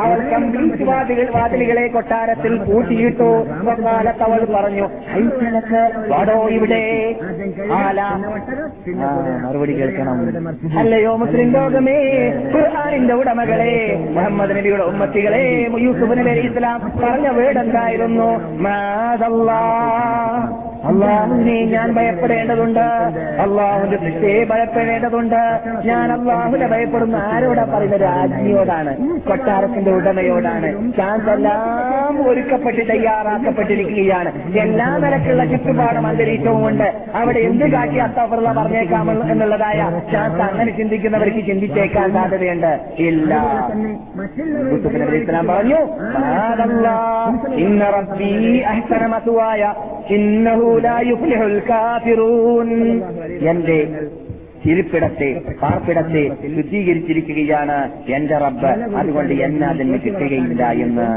അവർ 0.00 0.18
വാതിലുകളെ 1.32 1.86
കൊട്ടാരത്തിൽ 1.88 2.54
പൂട്ടിയിട്ടു 2.60 3.30
കാലത്ത് 3.82 4.22
അവൾ 4.22 4.40
പറഞ്ഞു 4.54 4.86
വാടോ 6.10 6.36
ഇവിടെ 6.50 6.82
മറുപടി 9.42 9.72
കേൾക്കണം 9.72 10.18
അല്ലയോ 10.80 11.12
മുസ്ലിം 11.16 11.50
ലോകമേ 11.52 11.98
ഖുർആാനിന്റെ 12.52 13.14
ഉടമകളെ 13.14 13.72
മുഹമ്മദ് 14.10 14.54
നബിയുടെ 14.58 14.84
ഉമ്മത്തികളെ 14.84 15.44
യൂസുഫ് 15.80 16.16
നബി 16.20 16.34
ഇസ്ലാം 16.42 16.80
പറഞ്ഞ 17.00 17.28
വീടെന്തായിരുന്നു 17.36 18.28
معاذ 18.58 19.22
الله 19.22 20.69
അള്ളാഹുവിനെ 20.88 21.56
ഞാൻ 21.66 21.88
ഭയപ്പെടേണ്ടതുണ്ട് 21.94 22.84
അള്ളാഹുവിന്റെ 23.44 23.98
ശിക്ഷയെ 24.04 24.44
ഭയപ്പെടേണ്ടതുണ്ട് 24.44 25.40
ഞാൻ 25.84 26.06
അള്ളാഹുവിനെ 26.12 26.66
ഭയപ്പെടുന്ന 26.66 27.16
ആരോടാ 27.30 27.64
പറയുന്നത് 27.64 28.02
രാജ്ഞിയോടാണ് 28.02 28.92
കൊട്ടാരത്തിന്റെ 29.28 29.90
ഉടമയോടാണ് 29.90 30.70
ഞാൻ 30.98 31.18
എല്ലാം 31.30 32.14
ഒരുക്കപ്പെട്ട് 32.28 32.84
തയ്യാറാക്കപ്പെട്ടിരിക്കുകയാണ് 32.90 34.32
എല്ലാ 34.60 34.88
നിരക്കുള്ള 34.96 35.44
ചുറ്റുപാടും 35.44 36.06
അന്തരീക്ഷവും 36.06 36.64
ഉണ്ട് 36.68 36.88
അവിടെ 37.14 37.40
എന്ത് 37.40 37.66
കാട്ടി 37.66 37.98
അത്തഫറുള്ള 37.98 38.52
പറഞ്ഞേക്കാം 38.52 39.10
എന്നുള്ളതായ 39.30 39.80
ഞാൻ 40.12 40.42
അങ്ങനെ 40.42 40.72
ചിന്തിക്കുന്നവർക്ക് 40.72 41.44
ചിന്തിച്ചേക്കാൻ 41.46 42.08
സാധ്യതയുണ്ട് 42.12 42.72
ഇല്ല 43.02 43.32
ഇസ്ലാം 45.14 45.46
പറഞ്ഞു 45.46 45.80
ഇന്ന 47.58 47.84
അഹ്സന 48.70 49.04
മസുവായ 49.06 49.62
ഇന്നഹു 50.14 50.69
എന്റെ 53.44 53.78
ചിരിപ്പിടത്തെ 54.64 55.28
പാർപ്പിടത്തെ 55.62 56.24
ശുദ്ധീകരിച്ചിരിക്കുകയാണ് 56.56 57.78
എന്റെ 58.10 58.38
റബ്ബ് 58.38 58.96
അതുകൊണ്ട് 58.96 59.34
എന്നെ 59.34 59.66
അതിന് 59.66 59.98
കിട്ടുകയില്ല 60.04 60.70
എന്ന് 60.70 61.16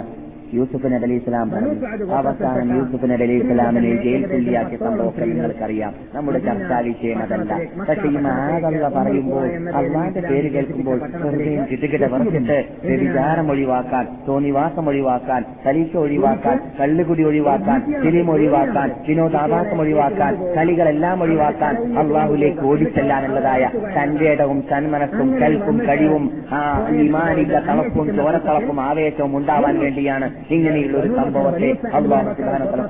യൂസുഫ് 0.54 0.88
നബി 0.88 1.06
അലി 1.06 1.16
ഇസ്ലാം 1.16 1.48
പറഞ്ഞു 1.50 1.72
അവസാനം 2.18 2.70
യൂസുഫ് 2.76 3.08
നബി 3.12 3.24
അലി 3.24 3.36
ഇസ്ലാമിനെ 3.36 3.92
ജയിൽ 4.04 4.24
തുല്യാക്കിയ 4.28 4.78
സംഭവമൊക്കെ 4.78 5.26
നിങ്ങൾക്കറിയാം 5.26 5.94
നമ്മുടെ 6.16 6.40
ചർച്ചാ 6.40 6.80
വിഷയം 6.80 7.20
അതല്ല 7.22 7.54
പക്ഷെ 7.80 8.08
ഈ 8.10 8.18
മഹാകഥ 8.18 8.90
പറയുമ്പോൾ 8.98 9.46
അള്ളാന്റെ 9.74 10.22
പേര് 10.22 10.50
കേൾക്കുമ്പോൾ 10.54 11.00
ഹൃദയം 11.24 11.64
കിട്ടുകിട 11.66 12.06
വർക്കിട്ട് 12.06 12.58
വ്യഭിചാരം 12.86 13.50
ഒഴിവാക്കാൻ 13.52 14.08
തോന്നിവാസം 14.28 14.88
ഒഴിവാക്കാൻ 14.90 15.42
പരീക്ഷ 15.66 15.96
ഒഴിവാക്കാൻ 15.98 16.58
കള്ളുകുടി 16.80 17.24
ഒഴിവാക്കാൻ 17.24 17.82
ഫിലിം 18.02 18.30
ഒഴിവാക്കാൻ 18.32 18.92
വിനോദാഭാസം 19.08 19.80
ഒഴിവാക്കാൻ 19.82 20.34
കളികളെല്ലാം 20.58 21.24
ഒഴിവാക്കാൻ 21.24 21.74
അള്ളാഹുലേക്ക് 21.98 22.64
ഓടിച്ചെല്ലാനുള്ളതായ 22.66 23.64
തന്റേടവും 23.98 24.60
തന്മനസ്സും 24.72 25.30
കൽപ്പും 25.42 25.78
കഴിവും 25.88 26.24
ആ 26.52 26.62
ഇമാനില്ല 27.00 27.60
തളപ്പും 27.68 28.08
ചോരത്തളപ്പും 28.16 28.80
ആവേശവും 28.82 29.38
ഉണ്ടാവാൻ 29.38 29.76
വേണ്ടിയാണ് 29.80 30.28
ഇങ്ങനെയുള്ള 30.50 30.98
ഒരു 30.98 31.12
സംഭവത്തെ 31.16 31.70
അള്ളാഹു 31.94 32.32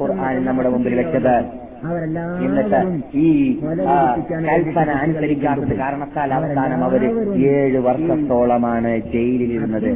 ഖുർആൻ 0.00 0.45
നമ്മുടെ 0.45 0.69
മുമ്പിൽ 0.69 0.95
വെച്ചത് 0.95 1.35
എന്നിട്ട് 2.43 2.79
ഈ 3.13 3.29
കൽപ്പന 4.45 4.89
അനുസരിക്കാത്തത് 4.91 5.73
കാരണത്താൽ 5.77 6.33
അവസാനം 6.33 6.83
അവര് 6.83 7.07
ഏഴ് 7.53 7.79
വർഷത്തോളമാണ് 7.79 8.91
ജയിലിലിരുന്നത് 9.13 9.87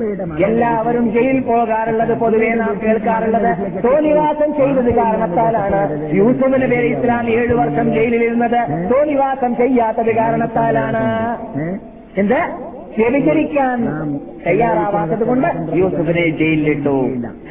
എല്ലാവരും 0.44 1.14
ജയിൽ 1.14 1.40
പോകാറുള്ളത് 1.42 2.14
പൊതുവേ 2.14 2.50
നാം 2.54 2.76
കേൾക്കാറുള്ളത് 2.84 3.52
തോന്നിവാസം 3.84 4.52
ചെയ്തത് 4.54 4.92
കാരണത്താലാണ് 4.96 5.82
യൂസഫിന് 6.16 6.66
പേര് 6.66 6.88
ഇസ്ലാം 6.88 7.30
ഏഴ് 7.30 7.54
വർഷം 7.54 7.94
ജയിലിലിരുന്നത് 7.94 8.60
തോന്നിവാസം 8.94 9.56
ചെയ്യാത്തത് 9.56 10.12
കാരണത്താലാണ് 10.16 11.06
എന്ത് 12.18 12.40
വ്യഭിചരിക്കാൻ 12.98 13.80
തയ്യാറാവാത്തത് 14.46 15.24
കൊണ്ട് 15.24 15.48
യൂസുഫിനെ 15.74 16.26
ജയിലിലിട്ടു 16.40 16.96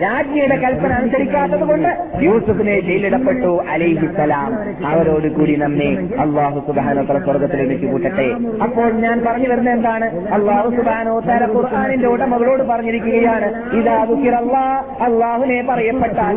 രാജ്ഞിയുടെ 0.02 0.56
കൽപ്പന 0.56 0.92
അനുസരിക്കാത്തത് 0.92 1.64
കൊണ്ട് 1.64 1.90
യൂസുഫിനെ 2.24 2.76
ജയിലിടപ്പെട്ടു 2.80 3.52
അലൈഹിസലാം 3.68 4.50
അവരോട് 4.86 5.28
കൂടി 5.28 5.54
നമ്മെ 5.56 5.90
അള്ളാഹു 6.18 6.60
സുബാനോത്തല 6.66 7.18
സ്വർഗത്തിൽ 7.18 7.60
എനിക്ക് 7.60 7.86
കൂട്ടട്ടെ 7.86 8.26
അപ്പോൾ 8.62 8.90
ഞാൻ 9.00 9.18
പറഞ്ഞു 9.26 9.48
വരുന്ന 9.48 9.70
എന്താണ് 9.70 10.08
അള്ളാഹു 10.30 10.70
സുബാനോത്തല 10.70 11.48
ഖുർആാനിന്റെ 11.54 12.08
ഉടമകളോട് 12.08 12.62
പറഞ്ഞിരിക്കുകയാണ് 12.62 13.48
ഇതാ 13.72 13.98
ദുഃഖിറല്ലാ 14.04 14.64
അള്ളാഹുനെ 15.00 15.60
പറയപ്പെട്ടാൽ 15.62 16.36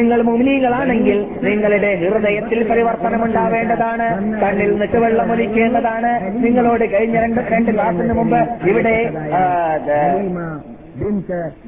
നിങ്ങൾ 0.00 0.18
മുമിനീകളാണെങ്കിൽ 0.22 1.18
നിങ്ങളുടെ 1.44 1.92
ഹൃദയത്തിൽ 2.02 2.60
പരിവർത്തനം 2.70 3.22
ഉണ്ടാവേണ്ടതാണ് 3.24 4.08
കണ്ണിൽ 4.40 4.72
നിട്ട് 4.78 4.98
വെള്ളമൊലിക്കേണ്ടതാണ് 4.98 6.12
നിങ്ങളോട് 6.38 6.84
കഴിഞ്ഞിറങ്ങി 6.92 7.31
രണ്ട് 7.32 7.52
രണ്ട് 7.52 7.70
ക്ലാസിന് 7.74 8.14
മുമ്പ് 8.14 8.40
ഇവിടെ 8.68 8.96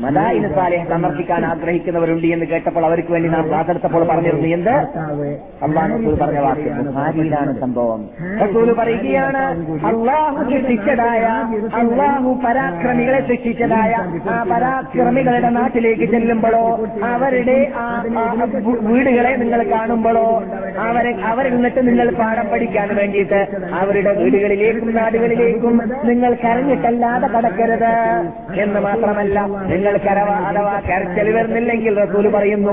മദായിന് 0.00 0.48
സമർപ്പിക്കാൻ 0.88 1.46
ആഗ്രഹിക്കുന്നവരുണ്ട് 1.46 2.26
എന്ന് 2.26 2.46
കേട്ടപ്പോൾ 2.46 2.84
അവർക്ക് 2.86 3.12
വേണ്ടി 3.12 3.28
നാം 3.28 3.44
ക്ലാസ്സെടുത്തപ്പോൾ 3.48 4.04
പറഞ്ഞിരുന്നു 4.04 4.48
എന്ത് 4.48 4.74
പറഞ്ഞ 6.18 6.38
വാക്യം 6.38 7.60
സംഭവം 7.60 8.00
റസൂൽ 8.42 8.70
പറയുകയാണ് 8.72 9.42
അള്ളാഹു 9.86 10.42
ശിക്ഷിച്ചതായ 10.50 11.24
അള്ളാഹു 11.74 12.32
പരാക്രമികളെ 12.44 13.20
ശിക്ഷിച്ചതായ 13.28 13.94
ആ 14.28 14.36
പരാക്രമികളുടെ 14.50 15.50
നാട്ടിലേക്ക് 15.50 16.08
ചെല്ലുമ്പോഴോ 16.10 16.64
അവരുടെ 17.04 17.58
വീടുകളെ 18.82 19.32
നിങ്ങൾ 19.36 19.62
കാണുമ്പോഴോ 19.70 20.26
അവരെ 20.78 21.12
അവരിൽ 21.24 21.54
നിന്നിട്ട് 21.54 21.80
നിങ്ങൾ 21.88 22.08
പാഠം 22.12 22.46
പഠിക്കാൻ 22.48 22.88
വേണ്ടിയിട്ട് 22.96 23.40
അവരുടെ 23.74 24.12
വീടുകളിലേക്കും 24.12 24.90
നാടുകളിലേക്കും 24.94 25.76
നിങ്ങൾ 26.04 26.32
കരഞ്ഞിട്ടല്ലാതെ 26.44 27.28
കടക്കരുത് 27.28 27.92
എന്ന് 28.62 28.80
മാത്രമല്ല 28.80 29.23
മാത്രമല്ല 29.26 29.68
നിങ്ങൾ 29.70 29.94
കരവാ 29.98 30.36
അഥവാ 30.48 30.74
കരച്ചൽ 30.80 31.28
വരുന്നില്ലെങ്കിൽ 31.32 31.94
റസൂൽ 31.98 32.26
പറയുന്നു 32.28 32.72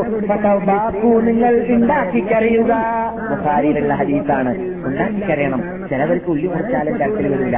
ബാക്കു 0.68 1.12
നിങ്ങൾ 1.22 1.54
ഉണ്ടാക്കിക്കറിയുക 1.70 2.72
ബുഖാരിയിലുള്ള 3.30 3.94
ഹദീസാണ് 3.94 4.54
ഉണ്ടാക്കിക്കറിയണം 4.86 5.62
ചിലവർക്ക് 5.90 6.30
ഉള്ളി 6.30 6.48
മുറിച്ചാലും 6.48 6.94
കരച്ചൽ 6.94 7.28
വരില്ല 7.28 7.58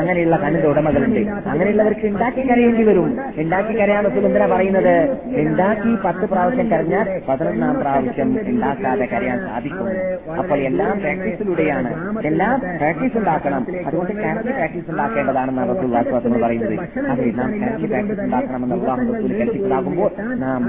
അങ്ങനെയുള്ള 0.00 0.36
കണ്ണിന്റെ 0.36 0.68
ഉടമകളുണ്ട് 0.68 1.20
അങ്ങനെയുള്ളവർക്ക് 1.50 2.06
ഉണ്ടാക്കിക്കരയേണ്ടി 2.06 2.84
വരും 2.84 3.08
ഉണ്ടാക്കിക്കരയാൻ 3.38 4.02
റസൂൽ 4.06 4.26
പറയുന്നത് 4.52 4.94
ഉണ്ടാക്കി 5.42 5.92
പത്ത് 6.04 6.24
പ്രാവശ്യം 6.24 6.68
കരഞ്ഞാൽ 6.70 7.08
പതിനൊന്നാം 7.28 7.74
പ്രാവശ്യം 7.80 8.30
ഉണ്ടാക്കാതെ 8.48 9.06
കരയാൻ 9.06 9.40
സാധിക്കും 9.46 9.88
അപ്പോൾ 10.38 10.58
എല്ലാം 10.62 10.94
പ്രാക്ടീസിലൂടെയാണ് 10.98 11.92
എല്ലാം 12.26 12.56
പ്രാക്ടീസ് 12.78 13.16
ഉണ്ടാക്കണം 13.16 13.62
അതുകൊണ്ട് 13.86 14.12
കരഞ്ഞ് 14.14 14.52
പ്രാക്ടീസ് 14.52 14.88
ഉണ്ടാക്കേണ്ടതാണെന്നാണ് 14.90 15.70
പറയുന്നത് 16.42 16.76
അതെ 17.10 17.28
ഹിതായത്ത് 17.82 18.22
ഉണ്ടാക്കണമെന്ന് 18.22 18.74
അള്ളാഹു 18.74 19.90
നാം 20.34 20.62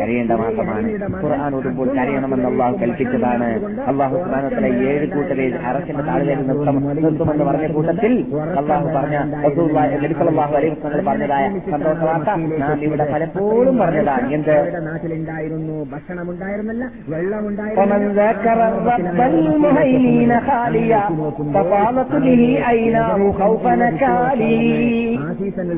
കരയേണ്ട 0.00 0.32
മാസമാണ് 0.32 0.88
ഖുർആൻ 1.22 1.54
ഓടുമ്പോൾ 1.54 1.88
കരയണമെന്ന് 1.96 2.48
അള്ളാഹു 2.48 2.76
കൽപ്പിച്ചതാണ് 2.76 3.48
അള്ളാഹു 3.86 4.16
ഖുർആാനത്തിലെ 4.16 4.70
ഏഴ് 4.84 5.06
കൂട്ടരെ 5.06 5.46
അറക്കിന്റെ 5.64 6.04
താഴ്വരെ 6.04 6.36
നിർത്തുമെന്ന് 6.42 7.44
പറഞ്ഞ 7.44 7.68
കൂട്ടത്തിൽ 7.72 8.14
അള്ളാഹു 8.56 8.88
പറഞ്ഞ 8.88 9.18
നബിസലാഹു 10.02 10.54
അലൈഹി 10.56 10.74
വസ്ലം 10.82 11.04
പറഞ്ഞതായ 11.04 11.48
സന്തോഷ 11.70 12.28
നാം 12.60 12.84
ഇവിടെ 12.84 13.06
പലപ്പോഴും 13.12 13.76
പറഞ്ഞതാണ് 13.78 14.28
എന്ത് 14.32 14.56
നാട്ടിലുണ്ടായിരുന്നു 14.86 15.78
ഭക്ഷണം 15.84 16.28
به 22.22 22.62
أيناه 22.70 23.32
خوف 23.32 23.66
نكالي 23.66 25.18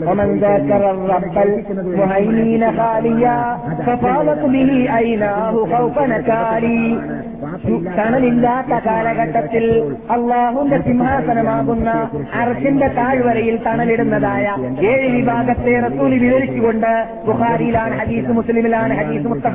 ومن 0.06 0.38
ذاكر 0.40 0.90
الرب 0.90 1.24
المهيمين 1.70 2.76
خاليا 2.78 3.58
فطالت 3.86 4.44
به 4.44 4.98
أيناه 4.98 5.52
خوف 5.52 5.98
نكالي 5.98 6.98
തണലില്ലാത്ത 7.96 8.74
കാലഘട്ടത്തിൽ 8.86 9.64
അള്ളാഹുന്റെ 10.10 10.78
സിംഹാസനമാകുന്ന 10.78 11.90
അർഷിന്റെ 12.34 12.86
താഴ്വരയിൽ 12.88 13.56
തണലിടുന്നതായ 13.56 14.46
ഏഴ് 14.86 15.08
വിഭാഗത്തെ 15.12 15.74
റസൂലി 15.80 16.18
വിവരിച്ചുകൊണ്ട് 16.18 16.90
ബുഹാരിയിലാണ് 17.26 17.96
ഹദീസ് 17.96 18.28
മുസ്ലിമിലാണ് 18.28 18.94
ഹദീസ് 18.94 19.26
മുസ്തഫ 19.26 19.55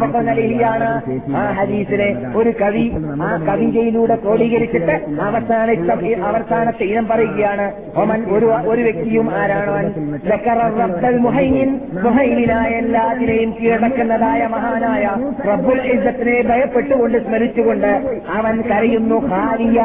ആ 1.36 1.44
ഹദീസിലെ 1.52 2.10
ഒരു 2.36 2.54
കവി 2.62 2.86
ആ 3.22 3.32
കവിതയിലൂടെ 3.48 4.16
ക്രോഡീകരിച്ചിട്ട് 4.16 4.96
അവസാന 5.22 5.70
അവസാനത്തെ 6.24 6.84
ഇനം 6.84 7.08
പറയുകയാണ് 7.08 7.66
ഒമൻ 7.96 8.22
ഒരു 8.30 8.48
ഒരു 8.68 8.82
വ്യക്തിയും 8.82 9.30
ആരാണോ 9.34 9.76
എല്ലാത്തിനെയും 12.80 13.52
കീഴടക്കുന്നതായ 13.52 14.42
മഹാനായ 14.46 15.06
റബ്ബുൽ 15.48 15.82
ഇസത്തിനെ 15.92 16.42
ഭയപ്പെട്ടുകൊണ്ട് 16.42 17.18
സ്മരിച്ചുകൊണ്ട് 17.18 17.89
അവൻ 18.38 18.56
കരയുന്നു 18.62 19.18
ഹാലിയ 19.30 19.80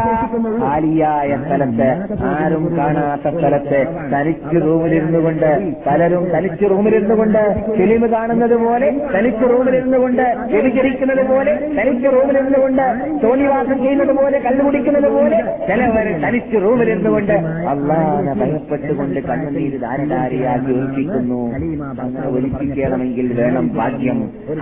ഹാലിയായ 0.63 1.37
സ്ഥലത്ത് 1.45 1.89
ആരും 2.33 2.65
കാണാത്ത 2.77 3.35
സ്ഥലത്ത് 3.37 3.81
തനിച്ച് 4.13 4.59
റൂമിലിരുന്നു 4.67 5.21
കൊണ്ട് 5.21 5.49
പലരും 5.87 6.25
തനിച്ച് 6.35 6.67
റൂമിലിരുന്നു 6.71 7.15
കൊണ്ട് 7.15 7.43
ഫിലിം 7.77 8.05
കാണുന്നത് 8.13 8.57
പോലെ 8.57 8.89
തനിച്ച് 9.15 9.47
റൂമിലിരുന്നു 9.53 9.99
കൊണ്ട് 9.99 10.25
വ്യതിചരിക്കുന്നത് 10.53 11.25
പോലെ 11.29 11.55
തനിച്ച് 11.79 12.09
റൂമിലിരുന്നു 12.09 12.61
കൊണ്ട് 12.61 12.85
തോണിവാസം 13.25 13.79
ചെയ്യുന്നത് 13.83 14.15
പോലെ 14.17 14.39
കല്ലുപിടിക്കുന്നത് 14.39 15.09
പോലെ 15.13 15.39
ചിലവർ 15.69 16.09
തനിച്ച് 16.25 16.57
റൂമിലിരുന്നു 16.63 17.11
കൊണ്ട് 17.11 17.37
അള്ളാഹനെ 17.69 18.35
ഭയപ്പെട്ടുകൊണ്ട് 18.35 19.21
കണ്ണുനീര് 19.29 19.81
ധാരധാരിയാക്കി 19.81 20.73
ഒലിപ്പിക്കുന്നു 20.75 21.41
അങ്ങനെ 21.99 22.27
ഒലിപ്പിക്കണമെങ്കിൽ 22.35 23.29
വേണം 23.33 23.67
ഭാഗ്യം 23.77 24.19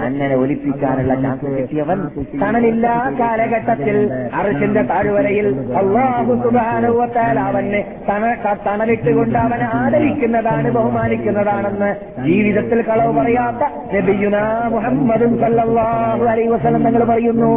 അങ്ങനെ 0.01 0.35
ഒലിപ്പിക്കാനുള്ള 0.37 1.15
ചാൻസ് 1.23 1.53
കിട്ടിയവൻ 1.57 1.99
തണലില്ലാത്ത 2.43 3.21
കാലഘട്ടത്തിൽ 3.33 3.97
അറിശിന്റെ 4.35 4.83
താഴ്വരയിൽ 4.83 5.47
അള്ളാഹു 5.75 6.33
സുബാനുവത്താൽ 6.43 7.39
അവന് 7.41 7.81
തണലിട്ടുകൊണ്ട് 8.67 9.39
അവൻ 9.39 9.61
ആദരിക്കുന്നതാണ് 9.75 10.71
ബഹുമാനിക്കുന്നതാണെന്ന് 10.71 11.91
ജീവിതത്തിൽ 12.27 12.81
കളവ് 12.83 13.13
പറയാത്ത 13.13 13.63
മുഹമ്മദും 14.73 15.33
നിങ്ങൾ 16.85 17.03
പറയുന്നു 17.05 17.51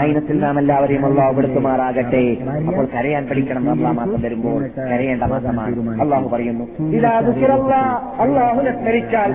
ആയിനത്തിൽ 0.00 0.36
നാം 0.40 0.56
എല്ലാവരെയും 0.58 1.04
അള്ളാഹു 1.06 1.38
എടുത്തുമാറാകട്ടെ 1.38 2.22
അപ്പോൾ 2.68 2.86
കരയാൻ 2.94 3.24
പഠിക്കണം 3.28 3.66
റംസാ 3.68 3.92
മാസം 3.92 4.20
വരുമ്പോൾ 4.22 4.60
കരയേണ്ട 4.90 5.24
മാസമാണ് 5.24 6.00
അള്ളാഹു 6.00 6.28
പറയുന്നു 6.28 6.66
ഇതാദുസിറല്ലാ 6.98 7.82
അള്ളാഹു 8.18 8.60
നസ്മരിച്ചാൽ 8.60 9.32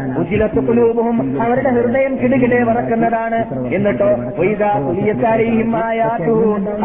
അവരുടെ 1.42 1.72
ഹൃദയം 1.78 2.16
കിടുകിടെ 2.22 2.62
വറക്കുന്നതാണ് 2.64 3.40
എന്നിട്ടോ 3.76 4.12
വൈദാ 4.40 4.72
പുലിയത്താരെയും 4.80 5.70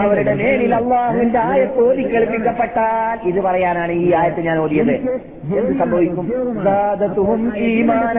അവരുടെ 0.00 0.34
മേലിൽ 0.34 0.74
അള്ളാഹുവിന്റെ 0.74 1.38
ആയത്ത് 1.38 1.80
ഓതി 1.80 2.02
കേൾപ്പിക്കപ്പെട്ടാൽ 2.02 3.18
ഇത് 3.28 3.40
പറയാനാണ് 3.40 3.92
ഈ 3.92 4.12
ആയത്ത് 4.12 4.40
ഞാൻ 4.40 4.58
ഓതിയത് 4.58 4.94
എന്ത് 5.50 5.78
സംഭവിക്കും 5.78 6.30
ഈമാന 7.66 8.18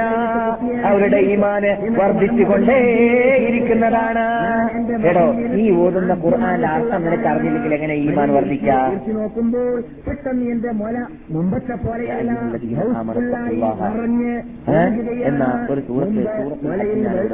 അവരുടെ 0.85 1.17
ഈമാന് 1.17 1.97
വർദ്ധിച്ചുകൊണ്ടേയിരിക്കുന്നതാണ് 1.97 4.19
കേട്ടോ 5.03 5.35
ഈ 5.55 5.77
ഓതുന്ന 5.77 6.13
ഖുർആാന്റെ 6.13 6.67
അർത്ഥം 6.67 7.03
നിനക്ക് 7.03 7.27
അറിഞ്ഞില്ലെങ്കിൽ 7.27 7.73
എങ്ങനെ 7.73 7.95
ഈമാൻ 7.95 8.33
വർദ്ധിക്കും 8.33 9.13
നോക്കുമ്പോൾ 9.13 9.83
പെട്ടെന്ന് 10.07 10.45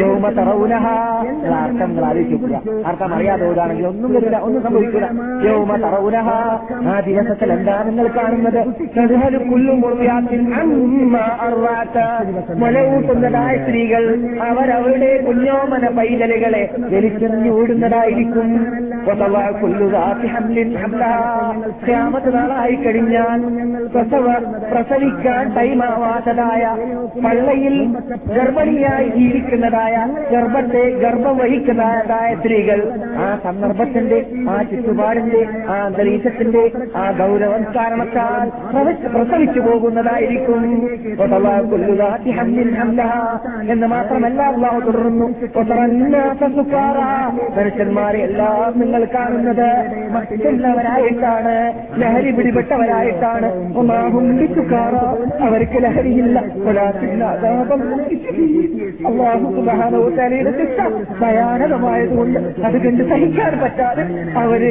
യൗമ 0.00 0.28
തറവുനഹ 0.30 0.86
അർത്ഥം 1.58 1.88
നിങ്ങൾ 1.88 2.04
ആലോചിക്കുക 2.04 2.54
അർത്ഥം 2.86 3.10
അറിയാത്തവരാണെങ്കിൽ 3.14 3.86
ഒന്നും 3.86 4.12
വരില്ല 4.14 4.38
ഒന്നും 4.38 4.62
സംഭവിക്കില്ല 4.62 5.08
യൗമ 5.46 5.76
തറവുനഹ 5.76 6.28
ആ 6.88 6.96
ദിവസത്തിൽ 7.00 7.52
എന്താണ് 7.52 7.88
നിങ്ങൾ 7.88 8.08
കാണുന്നത് 8.16 8.60
മുലവൂട്ടുന്നതായ 12.58 13.54
സ്ത്രീകൾ 13.58 14.04
അവരവരുടെ 14.48 15.10
കുഞ്ഞോമന 15.26 15.86
പൈതലുകളെ 15.96 16.62
വലിച്ചെറിഞ്ഞു 16.88 17.52
ഓടുന്നതായിരിക്കും 17.52 18.48
ക്ഷാമത്ത് 21.80 22.30
കഴിഞ്ഞാൽ 22.84 23.40
പ്രസവ 23.92 24.26
പ്രസവിക്കാൻ 24.70 25.44
ടൈമാവാത്തതായ 25.54 26.64
പള്ളയിൽ 27.24 27.76
ഗർഭിണിയായി 28.28 29.08
ജീവിക്കുന്ന 29.10 29.57
വഹിക്കുന്നതായ 29.58 29.96
ഗർഭത്തെ 30.32 30.82
ഗർഭം 31.00 31.34
വഹിക്കുന്നതായ 31.38 32.28
സ്ത്രീകൾ 32.34 32.80
ആ 33.18 33.28
സന്ദർഭത്തിന്റെ 33.44 34.18
ആ 34.50 34.56
ചുറ്റുപാടിന്റെ 34.62 35.40
ആ 35.68 35.76
അന്തരീക്ഷത്തിന്റെ 35.84 36.62
ആ 36.96 37.04
ഗൗരവം 37.10 37.62
കാരണത്താൽ 37.76 38.46
പ്രസവിച്ചു 39.14 39.60
പോകുന്നതായിരിക്കും 39.60 40.62
എന്ന് 43.70 43.86
മാത്രമല്ല 43.86 44.40
അള്ളാഹു 44.48 44.80
തുടരുന്നു 44.80 45.26
മനുഷ്യന്മാരെ 47.56 48.20
എല്ലാം 48.20 48.72
നിങ്ങൾ 48.78 49.04
കാണുന്നത് 49.14 49.68
മറ്റുള്ളവരായിട്ടാണ് 50.14 51.56
ലഹരി 52.00 52.30
പിടിപെട്ടവരായിട്ടാണ് 52.30 53.50
അവർക്ക് 55.42 55.80
ലഹരിയില്ല 55.82 56.38
അള്ളാഹു 59.04 59.47
അള്ളാഹു 59.48 59.58
സുബാനോത്താലയുടെ 59.58 60.52
ശിക്ഷ 60.52 60.78
ഭയാനകമായതുകൊണ്ട് 61.20 62.38
അത് 62.66 62.76
കണ്ട് 62.78 63.02
സഹിക്കാൻ 63.10 63.54
പറ്റാതെ 63.60 64.04
അവര് 64.36 64.70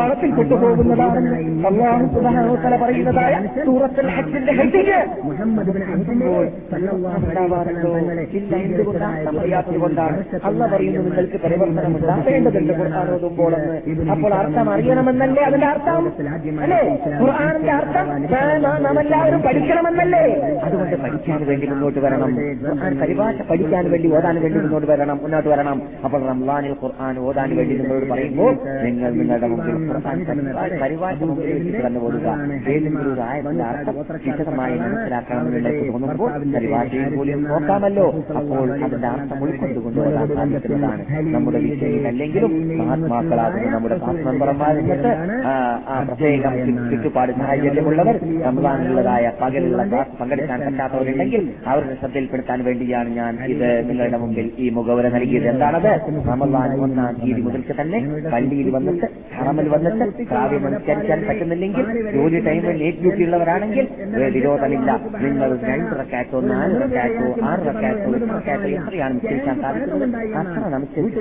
വളത്തിൽ 0.00 0.30
കൊണ്ടുപോകുന്നതാണ് 0.30 1.20
അള്ളാഹു 1.66 2.06
സുബാനോത്തല 2.14 2.76
പറയുന്നതായ 2.76 3.34
സൂറത്തിൽ 3.58 4.08
ഹജ്ജിന്റെ 4.16 4.54
ഹെഡിങ് 4.54 5.00
കൊണ്ടാണ് 9.78 10.18
അല്ല 10.42 10.60
പറയുന്നത് 10.66 11.04
നിങ്ങൾക്ക് 11.06 11.38
പരിവർത്തനം 11.44 11.92
ഉണ്ടാവേണ്ടതുണ്ട് 11.96 12.72
ഖുർആൻ 12.74 13.08
ഓതുമ്പോഴെന്ന് 13.14 14.06
അപ്പോൾ 14.10 14.34
അർത്ഥം 14.34 14.70
അറിയണമെന്നല്ലേ 14.70 15.44
അതിന്റെ 15.44 15.68
അർത്ഥം 15.68 16.06
അല്ലേ 16.60 16.82
ഖുർആാനിന്റെ 17.20 17.72
അർത്ഥം 17.72 18.06
നാം 18.84 18.98
എല്ലാവരും 19.00 19.42
പഠിക്കണമെന്നല്ലേ 19.42 20.24
അതുകൊണ്ട് 20.62 20.96
പഠിക്കാൻ 21.04 21.42
വേണ്ടി 21.46 21.66
മുന്നോട്ട് 21.66 22.00
വരണം 22.00 22.32
പരിഭാഷ 23.00 23.36
പഠിക്കാൻ 23.50 23.85
വേണ്ടി 23.88 24.08
ഓടാൻ 24.12 24.36
വേണ്ടി 24.36 24.58
നിന്നോട് 24.58 24.86
വരണം 24.86 25.18
മുന്നോട്ട് 25.22 25.48
വരണം 25.48 25.78
അപ്പോൾ 26.04 26.20
റംലാനിൽ 26.26 26.74
ഖുർആൻ 26.80 27.16
ഓടാൻ 27.20 27.50
വേണ്ടി 27.56 27.74
നിങ്ങളോട് 27.74 28.06
പറയുമ്പോൾ 28.10 28.52
നിങ്ങൾ 28.84 29.10
നിങ്ങളുടെ 29.18 29.48
മുമ്പിൽ 29.48 29.76
ഖുർആൻ 29.88 30.18
പരിവാശം 30.82 31.30
ഉപയോഗിച്ച് 31.32 31.72
കടന്നു 31.76 32.00
പോകുക 32.00 32.26
ഏതെങ്കിലും 32.66 32.98
ഒരു 33.04 33.62
അർത്ഥം 33.62 33.96
വിശദമായി 34.26 34.76
മനസ്സിലാക്കണം 34.78 35.46
നിങ്ങൾക്ക് 35.52 35.84
തോന്നുമ്പോൾ 35.90 36.30
പരിഭാഷയും 36.54 37.10
പോലും 37.16 37.42
നോക്കാമല്ലോ 37.44 38.06
അപ്പോൾ 38.36 38.66
അതിന്റെ 38.78 39.08
അർത്ഥം 39.08 39.42
ഉൾക്കൊണ്ടുകൊണ്ട് 39.44 40.00
ഓതാൻ 40.02 40.28
സാധിക്കുന്നതാണ് 40.36 41.04
നമ്മുടെ 41.34 41.60
അല്ലെങ്കിലും 42.06 42.52
മഹാത്മാക്കളാകുന്ന 42.80 43.70
നമ്മുടെ 43.76 43.98
മെമ്പർമാരിൽ 44.26 44.82
നിന്നിട്ട് 44.82 45.12
ആ 45.46 45.96
പ്രത്യേകം 46.06 46.54
ചുറ്റുപാട് 46.90 47.32
സാഹചര്യമുള്ളവർ 47.40 48.16
റംലാനുള്ളതായ 48.46 49.26
പകലുള്ള 49.40 49.82
പങ്കെടുക്കാൻ 50.18 50.60
പറ്റാത്തവരുണ്ടെങ്കിൽ 50.66 51.42
അവരുടെ 51.66 51.94
ശ്രദ്ധയിൽപ്പെടുത്താൻ 51.94 52.60
വേണ്ടിയാണ് 52.64 53.10
ഞാൻ 53.16 53.34
ഇത് 53.50 53.65
നിങ്ങളുടെ 53.86 54.18
മുമ്പിൽ 54.18 54.48
ഈ 54.58 54.68
മുഖവര 54.70 55.06
നൽകിയത് 55.08 55.46
എന്താണത് 55.46 55.90
റമദാൻ 56.28 56.72
ഒന്നാം 56.80 57.14
തീയതി 57.14 57.42
മുതൽക്ക് 57.42 57.76
തന്നെ 57.80 58.00
പള്ളിയിൽ 58.32 58.70
വന്നിട്ട് 58.70 59.08
ഹറമൽ 59.36 59.68
വന്നിട്ട് 59.68 60.24
കാവ്യം 60.30 60.66
അനുസരിക്കാൻ 60.66 61.20
പറ്റുന്നില്ലെങ്കിൽ 61.28 61.86
ജോലി 62.14 62.40
ടൈമിൽ 62.46 62.78
ലേറ്റ് 62.78 63.02
ഡ്യൂട്ടി 63.02 63.24
ഉള്ളവരാണെങ്കിൽ 63.24 63.86
വിരോധമില്ല 64.36 64.90
നിങ്ങൾ 65.22 65.50
രണ്ട് 65.66 65.94
റക്കാറ്റോ 65.96 66.40
നാല് 66.46 66.74
റക്കാറ്റോ 66.82 67.28
ആറ് 67.46 67.62
റക്കാറ്റോ 67.68 68.08
ഒരു 68.10 68.26
റക്കാറ്റോ 68.32 68.70
എത്രയാണ് 68.76 69.14
നിശ്ചയിക്കാൻ 69.14 69.56
സാധിക്കുന്നത് 69.62 70.04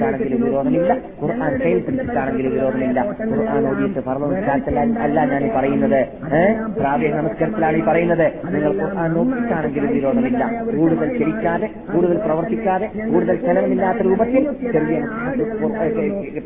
അത്ര 0.09 0.23
വിരോധമില്ല 0.35 0.93
ഖുർആൻ 1.21 1.53
കയ്യിൽ 1.57 2.47
വിരോധമില്ല 2.47 2.99
ഖുർആൻ 3.31 3.65
ഓടിയിട്ട് 3.65 4.01
അല്ല 5.05 5.17
ഞാൻ 5.25 5.43
ഈ 5.45 5.51
പറയുന്നത് 5.55 5.99
പ്രാവ്യ 6.77 7.09
നമസ്കാരത്തിലാണ് 7.15 7.77
ഈ 7.77 7.83
പറയുന്നത് 7.83 8.25
നിങ്ങൾ 8.53 8.71
ഖുർആൻ 8.81 9.11
നോക്കിയിട്ടാണെങ്കിലും 9.13 9.89
വിരോധമില്ല 9.89 10.43
കൂടുതൽ 10.71 11.09
ചിരിക്കാതെ 11.17 11.69
കൂടുതൽ 11.93 12.17
പ്രവർത്തിക്കാതെ 12.35 12.87
കൂടുതൽ 13.09 13.35
ചെലവില്ലാത്ത 13.43 14.01
രൂപത്തിൽ 14.01 14.43
ചെറിയ 14.65 14.97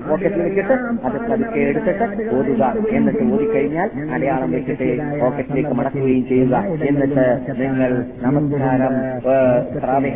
പോക്കറ്റിൽ 0.01 0.41
വെച്ചിട്ട് 0.41 0.76
അത് 1.06 1.18
പതുക്കെ 1.26 1.61
എടുത്തിട്ട് 1.64 2.06
ഓതുക 2.34 2.64
എന്നിട്ട് 2.91 3.23
ഓതിക്കഴിഞ്ഞാൽ 3.31 3.89
അടയാളം 4.14 4.51
വെച്ചിട്ട് 4.51 4.89
പോക്കറ്റിലേക്ക് 5.22 5.73
മടക്കുകയും 5.80 6.23
ചെയ്യുക 6.27 6.56
എന്നിട്ട് 6.89 7.26
നിങ്ങൾ 7.60 7.91
നമസ്കാരം 8.27 8.93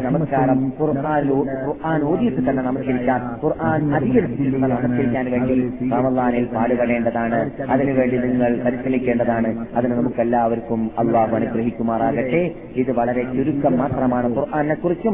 നമസ്കാരം 0.07 0.59
ഖുർആൻ 0.79 2.01
ഓതിയിട്ട് 2.03 2.41
തന്നെ 2.41 2.63
നമസ്കരിക്കാൻ 2.63 3.21
ഖുർആൻ 3.43 3.81
അധികരിച്ചിട്ടുള്ള 3.95 4.65
നമസ്കരിക്കാൻ 4.73 5.25
വേണ്ടി 5.31 5.57
റമദാനിൽ 5.93 6.45
പാടുപെടേണ്ടതാണ് 6.53 7.39
അതിനുവേണ്ടി 7.69 8.19
നിങ്ങൾ 8.25 8.51
പരിശ്രമിക്കേണ്ടതാണ് 8.65 9.51
അതിന് 9.75 9.93
നമുക്ക് 9.93 10.21
എല്ലാവർക്കും 10.21 10.83
അള്ളാഹു 10.97 11.35
അനുഗ്രഹിക്കുമാറാകട്ടെ 11.35 12.43
ഇത് 12.75 12.91
വളരെ 12.93 13.23
ചുരുക്കം 13.33 13.75
മാത്രമാണ് 13.77 14.29
ഖുർആാനെ 14.35 14.75
കുറിച്ചും 14.75 15.13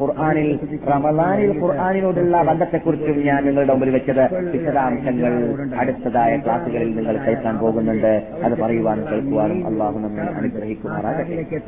ഖുർആാനിൽ 0.00 0.48
റമദാനിൽ 0.88 1.50
ഖുർആാനിനോടുള്ള 1.60 2.36
ബന്ധത്തെക്കുറിച്ചും 2.42 3.18
ഞാൻ 3.24 3.40
നിങ്ങളുടെ 3.46 3.72
മുമ്പിൽ 3.72 3.90
വെച്ചത് 3.90 4.22
വിശദാംശങ്ങൾ 4.52 5.34
അടുത്തതായ 5.80 6.32
ക്ലാസുകളിൽ 6.36 6.90
നിങ്ങൾ 6.96 7.16
കേൾക്കാൻ 7.26 7.56
പോകുന്നുണ്ട് 7.58 8.12
അത് 8.44 8.54
പറയുവാൻ 8.62 9.00
കേൾക്കുവാനും 9.10 9.60
അള്ളാഹു 9.66 9.98
നമ്മെ 9.98 10.26
അനുഗ്രഹിക്കുമാറാകട്ടെ 10.32 11.38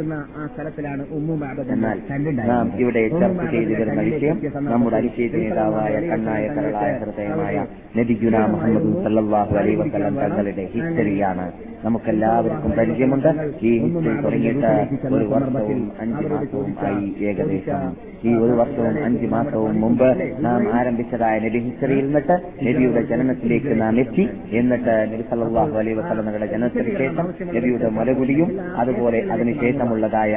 നാം 2.48 2.66
ഇവിടെ 2.78 3.04
ചർച്ച 3.14 3.42
ചെയ്തു 3.50 3.72
വരുന്ന 3.72 4.02
വിഷയം 4.02 4.36
നമ്മുടെ 4.68 4.96
അരിശേഷ 4.96 5.32
നേതാവായ 5.38 5.94
കണ്ണായ 6.08 6.44
കരളായ 6.56 6.92
ഹൃദയമായ 7.02 7.56
നബിഗുന 7.98 8.38
മുഹമ്മദ് 8.46 8.92
സല്ലാഹു 9.06 9.54
അലൈ 9.56 9.74
വസ്ലം 9.74 10.16
തങ്ങളുടെ 10.20 10.66
ഹിസ്റ്ററിയാണ് 10.74 11.46
നമുക്കെല്ലാവർക്കും 11.84 12.72
പരിചയമുണ്ട് 12.78 13.28
ഈ 13.62 13.72
ഹിസ്റ്ററി 13.78 14.14
തുടങ്ങിയിട്ട് 14.22 14.70
ഒരു 15.10 15.26
വർഷവും 15.34 15.82
അഞ്ച് 16.00 16.26
മാസവും 16.28 16.70
ആയി 16.84 17.08
ഏകദേശം 17.24 17.82
ഈ 18.24 18.32
ഒരു 18.36 18.54
വർഷവും 18.54 18.96
അഞ്ച് 19.04 19.26
മാസവും 19.26 19.74
മുമ്പ് 19.80 20.08
നാം 20.40 20.62
ആരംഭിച്ചതായ 20.74 21.34
നബി 21.38 21.58
ഹിസ്റ്ററിയിൽ 21.58 22.06
നിന്നിട്ട് 22.06 22.36
നബിയുടെ 22.66 23.02
ജനനത്തിലേക്ക് 23.02 23.74
നാം 23.80 23.96
എത്തി 24.00 24.24
എന്നിട്ട് 24.52 24.96
നബി 25.12 25.24
സല്ലാഹു 25.30 25.76
അലൈ 25.78 25.92
വസലമകളുടെ 25.92 26.48
ജനനത്തിന് 26.52 26.94
ശേഷം 26.98 27.26
നബിയുടെ 27.54 27.90
മുലകുടിയും 27.90 28.50
അതുപോലെ 28.78 29.20
അതിനുശേഷമുള്ളതായ 29.30 30.34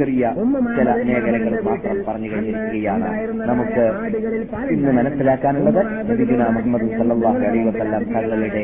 ചെറിയ 0.00 0.24
ചില 0.76 0.88
മേഖലകൾ 1.04 1.54
മാത്രം 1.68 1.98
പറഞ്ഞു 2.08 2.30
കഴിഞ്ഞിരിക്കുകയാണ് 2.30 3.08
നമുക്ക് 3.46 3.86
ഇന്ന് 4.70 4.92
മനസ്സിലാക്കാനുള്ളത് 4.92 5.80
നബിദിന 6.10 6.42
മുഹമ്മദ് 6.50 6.90
സല്ലാഹു 6.98 7.42
അലൈ 7.44 7.62
വസല്ലം 7.68 8.04
തങ്ങളുടെ 8.10 8.63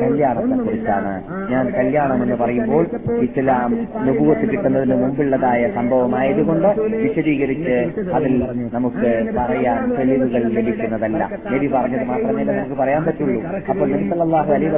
കല്യാണം 0.00 0.52
സംബന്ധിച്ചാണ് 0.66 1.12
ഞാൻ 1.52 1.64
കല്യാണം 1.76 2.18
എന്ന് 2.22 2.36
പറയുമ്പോൾ 2.36 2.84
ഇസ്ലാം 3.24 3.70
നുപൂത്ത് 4.06 4.44
കിട്ടുന്നതിന് 4.44 4.96
മുമ്പുള്ളതായ 4.96 5.62
സംഭവമായതുകൊണ്ട് 5.74 6.68
വിശദീകരിച്ച് 6.96 7.76
അതിൽ 8.14 8.34
നമുക്ക് 8.74 9.10
പറയാൻ 9.38 9.78
തെളിവുകൾ 9.96 10.44
ലഭിക്കുന്നതല്ല 10.56 11.22
നബി 11.46 11.68
പറഞ്ഞത് 11.68 12.04
മാത്രമേ 12.04 12.44
നമുക്ക് 12.50 12.78
പറയാൻ 12.80 13.02
പറ്റുള്ളൂ 13.04 13.40
അപ്പോൾ 13.70 13.86
നബിസല്ലാഹു 13.94 14.52
അലൈ 14.52 14.70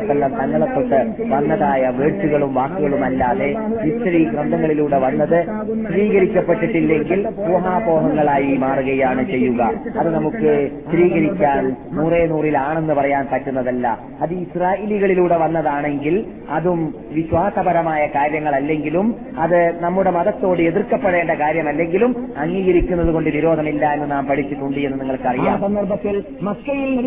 തങ്ങളെ 0.38 0.68
തൊട്ട് 0.74 1.00
വന്നതായ 1.32 1.84
വേഴ്ചകളും 1.98 2.52
വാക്കുകളും 2.54 3.02
അല്ലാതെ 3.04 3.50
ഹിസ്റ്ററി 3.82 4.22
ഗ്രന്ഥങ്ങളിലൂടെ 4.26 4.98
വന്നത് 4.98 5.38
സ്ത്രീകരിക്കപ്പെട്ടിട്ടില്ലെങ്കിൽ 5.82 7.20
ഊഹാപോഹങ്ങളായി 7.48 8.52
മാറുകയാണ് 8.58 9.24
ചെയ്യുക 9.24 9.62
അത് 9.98 10.08
നമുക്ക് 10.14 10.52
സ്ത്രീകരിക്കാൻ 10.80 11.62
നൂറേ 11.92 12.22
നൂറിലാണെന്ന് 12.26 12.94
പറയാൻ 12.94 13.24
പറ്റുന്നതല്ല 13.30 13.86
അത് 14.22 14.34
ഇസ്രായേലികളിലൂടെ 14.38 15.36
വന്നതാണ് 15.36 15.77
ആണെങ്കിൽ 15.78 16.14
അതും 16.50 16.80
വിശ്വാസപരമായ 17.12 18.02
കാര്യങ്ങളല്ലെങ്കിലും 18.14 19.06
അത് 19.38 19.58
നമ്മുടെ 19.80 20.10
മതത്തോട് 20.10 20.60
എതിർക്കപ്പെടേണ്ട 20.62 21.32
കാര്യമല്ലെങ്കിലും 21.40 22.10
അംഗീകരിക്കുന്നത് 22.36 23.10
കൊണ്ട് 23.10 23.30
വിരോധമില്ല 23.30 23.84
എന്ന് 23.92 24.06
നാം 24.10 24.24
പഠിച്ചിട്ടുണ്ട് 24.28 24.80
എന്ന് 24.80 24.98
നിങ്ങൾക്കറിയാം 25.00 25.56
സന്ദർഭത്തിൽ 25.60 26.16
മക്കയിൽ 26.42 27.06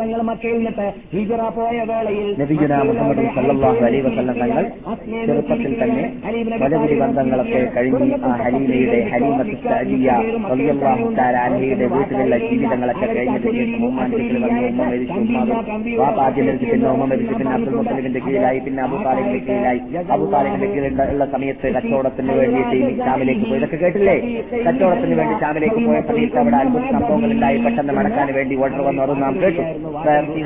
തങ്ങൾ 0.00 0.20
മക്കയിൽ 0.22 0.58
നിന്നിട്ട് 0.58 0.86
ഹിജറ 1.12 1.42
പോയ 1.50 1.80
വേളയിൽ 1.84 2.30
തങ്ങൾ 4.34 4.62
ചെറുപ്പത്തിൽ 5.20 5.74
തന്നെ 5.82 6.04
പലവിധി 6.60 6.96
ബന്ധങ്ങളൊക്കെ 7.00 7.62
കഴിഞ്ഞ് 7.76 8.18
ആ 8.24 8.32
ഹലീമയുടെ 8.42 9.00
ഹലീമത്ത് 9.12 9.56
ഹലീമയുടെ 11.46 11.88
വീട്ടിലുള്ള 11.94 12.36
ജീവിതങ്ങളൊക്കെ 12.46 13.08
കഴിഞ്ഞതിന് 13.08 13.54
ശേഷം 13.60 13.84
ഉമ്മ 13.84 14.08
മരിച്ചു 14.86 15.18
ഉമ്മ 15.20 15.40
വാപ്പ 16.00 16.18
ആദ്യം 16.20 16.46
മരിച്ചു 16.46 16.68
പിന്നെ 16.68 16.90
ഉമ്മ 16.90 17.06
പിന്നെ 17.46 17.56
അബ്ദുൽ 17.56 17.74
മുത്തലിബിന്റെ 17.76 18.20
കീഴിലായി 18.20 18.58
പിന്നെ 18.58 18.80
അബു 18.82 18.96
താലിബിന്റെ 19.04 19.40
കീഴിലായി 19.46 19.80
അബു 20.14 20.24
താലിബിന്റെ 20.32 20.68
കീഴിൽ 20.68 21.00
ഉള്ള 21.04 21.24
സമയത്ത് 21.32 21.66
കച്ചവടത്തിന് 21.76 22.32
വേണ്ടിയിട്ട് 22.38 22.78
ഷാമിലേക്ക് 23.00 23.44
പോയി 23.44 23.58
ഇതൊക്കെ 23.60 23.78
കേട്ടില്ലേ 23.82 24.16
കച്ചവടത്തിന് 24.66 25.16
വേണ്ടി 25.20 25.34
ഷാമിലേക്ക് 25.42 25.80
പോയ 25.86 25.98
സമയത്ത് 26.08 26.38
അവിടെ 26.38 26.56
അത്ഭുത 26.60 26.84
സംഭവങ്ങളുണ്ടായി 26.90 27.58
പെട്ടെന്ന് 27.66 27.94
മടക്കാൻ 27.98 28.30
വേണ്ടി 28.38 28.56
ഓർഡർ 28.62 28.82
വന്നു 28.88 29.02
അത് 29.02 29.14
നാം 29.22 29.36
കേട്ടു 29.42 29.62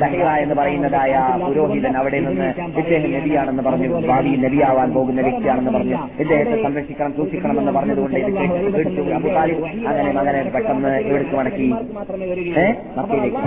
സഹിറ 0.01 0.27
എന്ന് 0.43 0.57
പറയുന്നതായ 0.59 1.13
പുരോഹിതൻ 1.43 1.97
അവിടെ 1.97 2.19
നിന്ന് 2.19 2.49
ഇദ്ദേഹം 2.81 3.09
നബിയാണെന്ന് 3.15 3.65
പറഞ്ഞു 3.67 3.89
ഭാവിയിൽ 4.07 4.39
നബിയാവാൻ 4.45 4.91
പോകുന്ന 4.93 5.21
വ്യക്തിയാണെന്ന് 5.21 5.73
പറഞ്ഞു 5.77 5.97
ഇദ്ദേഹത്തെ 6.19 6.57
സംരക്ഷിക്കണം 6.63 7.13
സൂക്ഷിക്കണമെന്ന് 7.17 7.75
പറഞ്ഞതുകൊണ്ട് 7.79 8.19
ഇത് 8.21 8.31
കേട്ടു 8.75 9.05
അബുതാലി 9.17 9.57
അങ്ങനെ 9.87 10.11
മകനെ 10.13 10.43
പെട്ടെന്ന് 10.51 10.93
ഇവിടേക്ക് 11.01 11.35
മടക്കി 11.35 11.69
മക്കയിലേക്ക് 12.97 13.43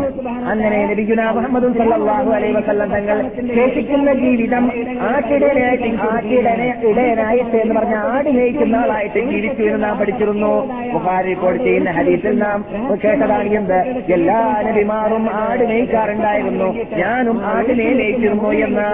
അങ്ങനെ 0.51 0.79
നബിഗുന 0.87 1.23
മുഹമ്മദും 1.35 1.73
സല്ലാഹു 1.81 2.31
അലൈ 2.35 2.51
വസല്ലം 2.55 2.91
തങ്ങൾ 2.95 3.19
ശേഷിക്കുന്ന 3.49 4.11
ജീവിതം 4.15 4.65
ആട്ടിടനായിട്ട് 5.09 5.91
ആട്ടിടനെ 6.09 6.69
ഇടയനായിട്ട് 6.91 7.57
എന്ന് 7.57 7.75
പറഞ്ഞ 7.75 7.97
ആട് 8.11 8.31
മേയിക്കുന്ന 8.31 8.77
ആളായിട്ട് 8.77 9.21
ജീവിച്ചു 9.31 9.63
എന്ന് 9.63 9.81
നാം 9.85 9.97
പഠിച്ചിരുന്നു 9.99 10.53
ബുഹാരി 10.93 11.29
റിപ്പോർട്ട് 11.29 11.61
ചെയ്യുന്ന 11.65 11.91
ഹരീസിൽ 11.91 12.35
നാം 12.39 12.59
കേട്ടതാണ് 13.05 13.51
എന്ത് 13.55 13.79
എല്ലാ 14.13 14.39
നബിമാറും 14.67 15.27
ആട് 15.41 15.65
മേയിക്കാറുണ്ടായിരുന്നു 15.65 16.69
ഞാനും 16.99 17.39
ആടിനെ 17.47 17.89
മേയിച്ചിരുന്നു 17.95 18.51
എന്ന് 18.59 18.89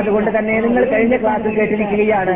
അതുകൊണ്ട് 0.00 0.30
തന്നെ 0.38 0.54
നിങ്ങൾ 0.60 0.84
കഴിഞ്ഞ 0.84 1.16
ക്ലാസ്സിൽ 1.16 1.54
കേട്ടിരിക്കുകയാണ് 1.56 2.34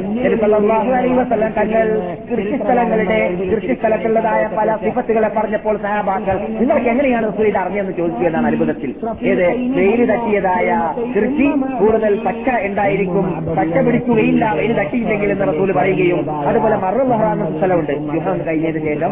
വസ്ലം 1.21 1.53
തങ്ങൾ 1.53 1.87
കൃഷിസ്ഥലങ്ങളുടെ 2.31 3.21
കൃഷിസ്ഥലത്തുള്ളതായ 3.53 4.43
പല 4.57 4.71
സിഫത്തുകളെ 4.77 5.31
പറഞ്ഞപ്പോൾ 5.37 5.77
സഹാബാക്കൾ 5.79 6.39
നിങ്ങൾക്ക് 6.61 6.89
എങ്ങനെയാണ് 6.89 7.27
ഇത് 7.43 7.59
അറിഞ്ഞെന്ന് 7.59 7.93
ചോദിച്ചു 7.93 8.25
എന്നാണ് 8.25 8.47
അത്ഭുതത്തിൽ 8.47 8.91
ഏത് 9.25 9.47
വെയിൽ 9.77 10.03
തട്ടിയതായ 10.11 10.69
കൃഷി 11.15 11.49
കൂടുതൽ 11.81 12.13
ചക്ക 12.25 12.57
ഉണ്ടായിരിക്കും 12.67 13.27
ചക്ക 13.57 13.77
പിടിക്കുകയില്ല 13.87 14.45
ഇനി 14.61 14.75
തട്ടിയില്ലെങ്കിൽ 14.75 15.33
എന്ന് 15.33 15.47
റസൂൽ 15.47 15.73
പറയുകയും 15.73 16.21
അതുപോലെ 16.49 16.77
മറുബഹറാന്ന് 16.77 17.49
സ്ഥലമുണ്ട് 17.57 17.95
യുഹാം 18.17 18.39
കഴിഞ്ഞതിന് 18.47 18.87
ശേഷം 18.87 19.12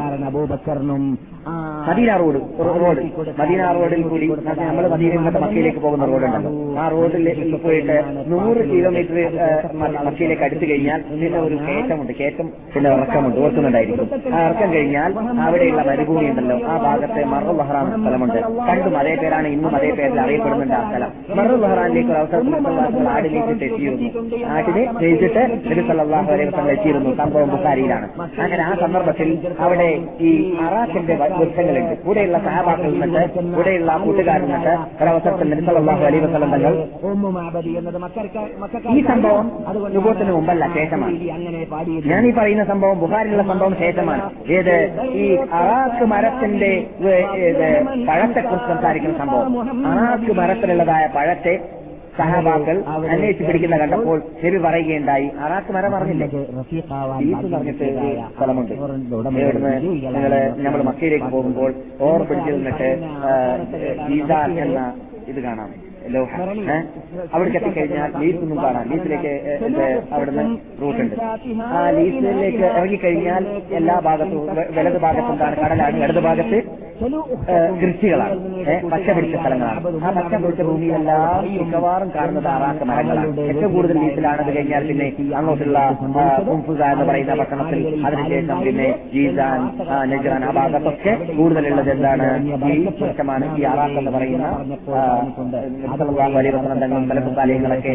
മദീന 1.88 2.10
റോഡ് 2.16 2.40
റോഡ് 2.78 3.02
മദീന 3.38 3.60
റോഡിൽ 3.72 4.02
കൂടി 4.08 4.26
നമ്മൾ 4.60 4.86
മദീന 4.88 5.12
മക്കയിലേക്ക് 5.38 5.80
പോകുന്ന 5.80 6.06
റോഡുണ്ടല്ലോ 6.06 6.50
ആ 6.78 6.86
റോഡിൽ 6.88 7.26
പോയിട്ട് 7.58 7.96
നൂറ് 8.32 8.62
കിലോമീറ്റർ 8.70 9.18
മക്കയിലേക്ക് 10.04 10.44
അടുത്തു 10.44 10.66
കഴിഞ്ഞാൽ 10.66 11.00
പിന്നെ 11.12 11.38
ഒരു 11.38 11.56
കയറ്റമുണ്ട് 11.66 12.12
കയറ്റം 12.12 12.48
പിന്നെ 12.74 12.90
ഇറക്കമുണ്ട് 12.90 13.38
ഓർക്കുന്നുണ്ടായിരിക്കും 13.40 14.08
ആ 14.34 14.40
ഇറക്കം 14.46 14.70
കഴിഞ്ഞാൽ 14.72 15.12
അവിടെയുള്ള 15.46 15.82
മരുഭൂമി 15.82 16.26
ഉണ്ടല്ലോ 16.26 16.58
ആ 16.68 16.76
ഭാഗത്തെ 16.78 17.24
മറു 17.26 17.54
ബഹ്റാൻ 17.60 17.88
സ്ഥലമുണ്ട് 17.96 18.38
കണ്ടും 18.68 18.96
അതേ 18.98 19.14
പേരാണ് 19.14 19.48
ഇന്നും 19.48 19.74
അതേ 19.74 19.92
പേരിൽ 19.92 20.20
അറിയപ്പെടുന്നുണ്ട് 20.20 20.74
ആ 20.74 20.82
സ്ഥലം 20.88 21.12
മറു 21.38 21.56
ബഹ്റാനിലേക്ക് 21.56 22.12
ഒരു 22.12 22.18
അവസരം 22.18 22.37
നാടിലേക്ക് 23.04 23.54
ജയിച്ചിട്ട് 25.00 25.42
അലൈഹി 26.30 26.70
എത്തിയിരുന്നു 26.70 27.12
സംഭവം 27.16 27.48
ബുക്കാരിയിലാണ് 27.48 28.06
അങ്ങനെ 28.38 28.62
ആ 28.62 28.72
സന്ദർഭത്തിൽ 28.80 29.30
അവിടെ 29.60 29.88
ഈ 30.20 30.32
അറാഖിന്റെ 30.66 31.14
വൃക്ഷങ്ങളുണ്ട് 31.34 31.94
കൂടെയുള്ള 32.04 32.38
സഹപാക്കൾ 32.38 32.90
നിന്നിട്ട് 32.94 33.42
കൂടെയുള്ള 33.54 33.96
കൂട്ടുകാരിൽ 33.98 34.46
നിന്നിട്ട് 34.46 34.74
ഒരവസരത്തിൽ 35.00 35.50
നബി 35.50 35.64
സല്ലാഹു 35.68 36.04
അലൈഹി 36.04 36.24
വസ്ലം 36.26 36.50
തങ്ങൾ 36.50 36.74
ഈ 38.96 39.02
സംഭവം 39.02 39.46
യുഗത്തിന് 39.94 40.32
മുമ്പല്ല 40.32 40.66
ശേഷമാണ് 40.74 41.16
ഞാൻ 42.06 42.22
ഈ 42.26 42.32
പറയുന്ന 42.32 42.64
സംഭവം 42.64 42.98
ബുഹാരിലുള്ള 42.98 43.44
സംഭവം 43.44 43.74
ശേഷമാണ് 43.78 44.22
ഏത് 44.50 44.74
ഈ 45.16 45.26
അറാഖ് 45.54 46.06
മരത്തിന്റെ 46.06 46.72
പഴത്തെക്കുറിച്ച് 48.08 48.68
സംസാരിക്കുന്ന 48.68 49.16
സംഭവം 49.18 49.52
അറാഖ് 49.92 50.32
മരത്തിലുള്ളതായ 50.32 51.06
പഴത്തെ 51.14 51.54
സഹാബാക്കൾ 52.18 52.76
അന്വേഷിച്ച് 53.06 53.44
പിടിക്കുന്ന 53.44 53.76
കണ്ടപ്പോൾ 53.76 54.18
നബി 54.44 54.58
പറയുകയുണ്ടായി 54.58 55.28
ആറാക്ക് 55.40 55.72
മര 55.72 55.88
പറഞ്ഞില്ലേ 55.88 56.28
പറഞ്ഞിട്ട് 58.40 58.74
നമ്മൾ 60.62 60.80
മക്കയിലേക്ക് 60.82 61.30
പോകുമ്പോൾ 61.30 61.72
ഓർ 62.00 62.22
പിടിച്ചു 62.22 62.50
നിന്നിട്ട് 62.50 62.90
എന്ന 64.58 64.80
ഇത് 65.28 65.40
കാണാം 65.40 65.70
അവിടെ 66.08 66.78
അവിടേക്ക് 67.32 67.58
എത്തിക്കഴിഞ്ഞാൽ 67.60 68.10
ഒന്നും 68.38 68.58
കാണാം 68.58 68.84
ലീസിലേക്ക് 68.90 69.32
അവിടുന്ന് 70.12 70.44
റൂട്ട് 70.82 71.00
ഉണ്ട് 71.00 71.16
ആ 71.72 71.82
ലീസിലേക്ക് 71.90 72.64
ഇറങ്ങിക്കഴിഞ്ഞാൽ 72.70 73.44
എല്ലാ 73.72 73.96
ഭാഗത്തും 74.00 74.44
വലത് 74.76 74.98
ഭാഗത്തും 74.98 75.38
കടലാണ് 75.42 76.04
ഇടത് 76.04 76.20
ഭാഗത്ത് 76.20 76.60
കൃഷികളാണ് 77.80 78.36
പച്ച 78.90 79.08
പിടിച്ച 79.10 79.34
സ്ഥലങ്ങളാണ് 79.36 79.80
ആ 79.98 80.10
പച്ച 80.10 80.32
പിടിച്ച 80.34 80.62
ഭൂമിയിലെല്ലാം 80.62 81.44
മിക്കവാറും 81.52 82.08
കാണുന്ന 82.16 82.40
താറാക്ക 82.40 82.84
മരങ്ങളാണ് 82.84 83.44
ഏറ്റവും 83.44 83.70
കൂടുതൽ 83.72 83.98
ലീസിലാണ് 83.98 84.40
അത് 84.42 84.50
കഴിഞ്ഞാൽ 84.56 84.84
പിന്നെ 84.88 85.08
അങ്ങോട്ടുള്ള 85.36 85.78
എന്ന് 86.88 87.04
പറയുന്ന 87.04 87.36
പട്ടണത്തിൽ 87.40 87.80
അതിനുശേഷം 88.06 88.58
പിന്നെ 88.64 88.88
ജീസാൻ 89.12 89.60
നജറാൻ 90.12 90.44
ആ 90.44 90.52
ഭാഗത്തൊക്കെ 90.52 91.14
കൂടുതലുള്ളത് 91.32 91.90
എന്താണ് 91.90 92.28
ഈ 92.68 92.78
വൃക്ഷമാണ് 92.98 93.46
ഈ 93.56 93.64
ആറാക്ക് 93.64 93.98
എന്ന് 93.98 94.14
പറയുന്ന 94.14 94.48
തങ്ങളും 95.98 97.06
മലക്കുത്താലയങ്ങളൊക്കെ 97.08 97.92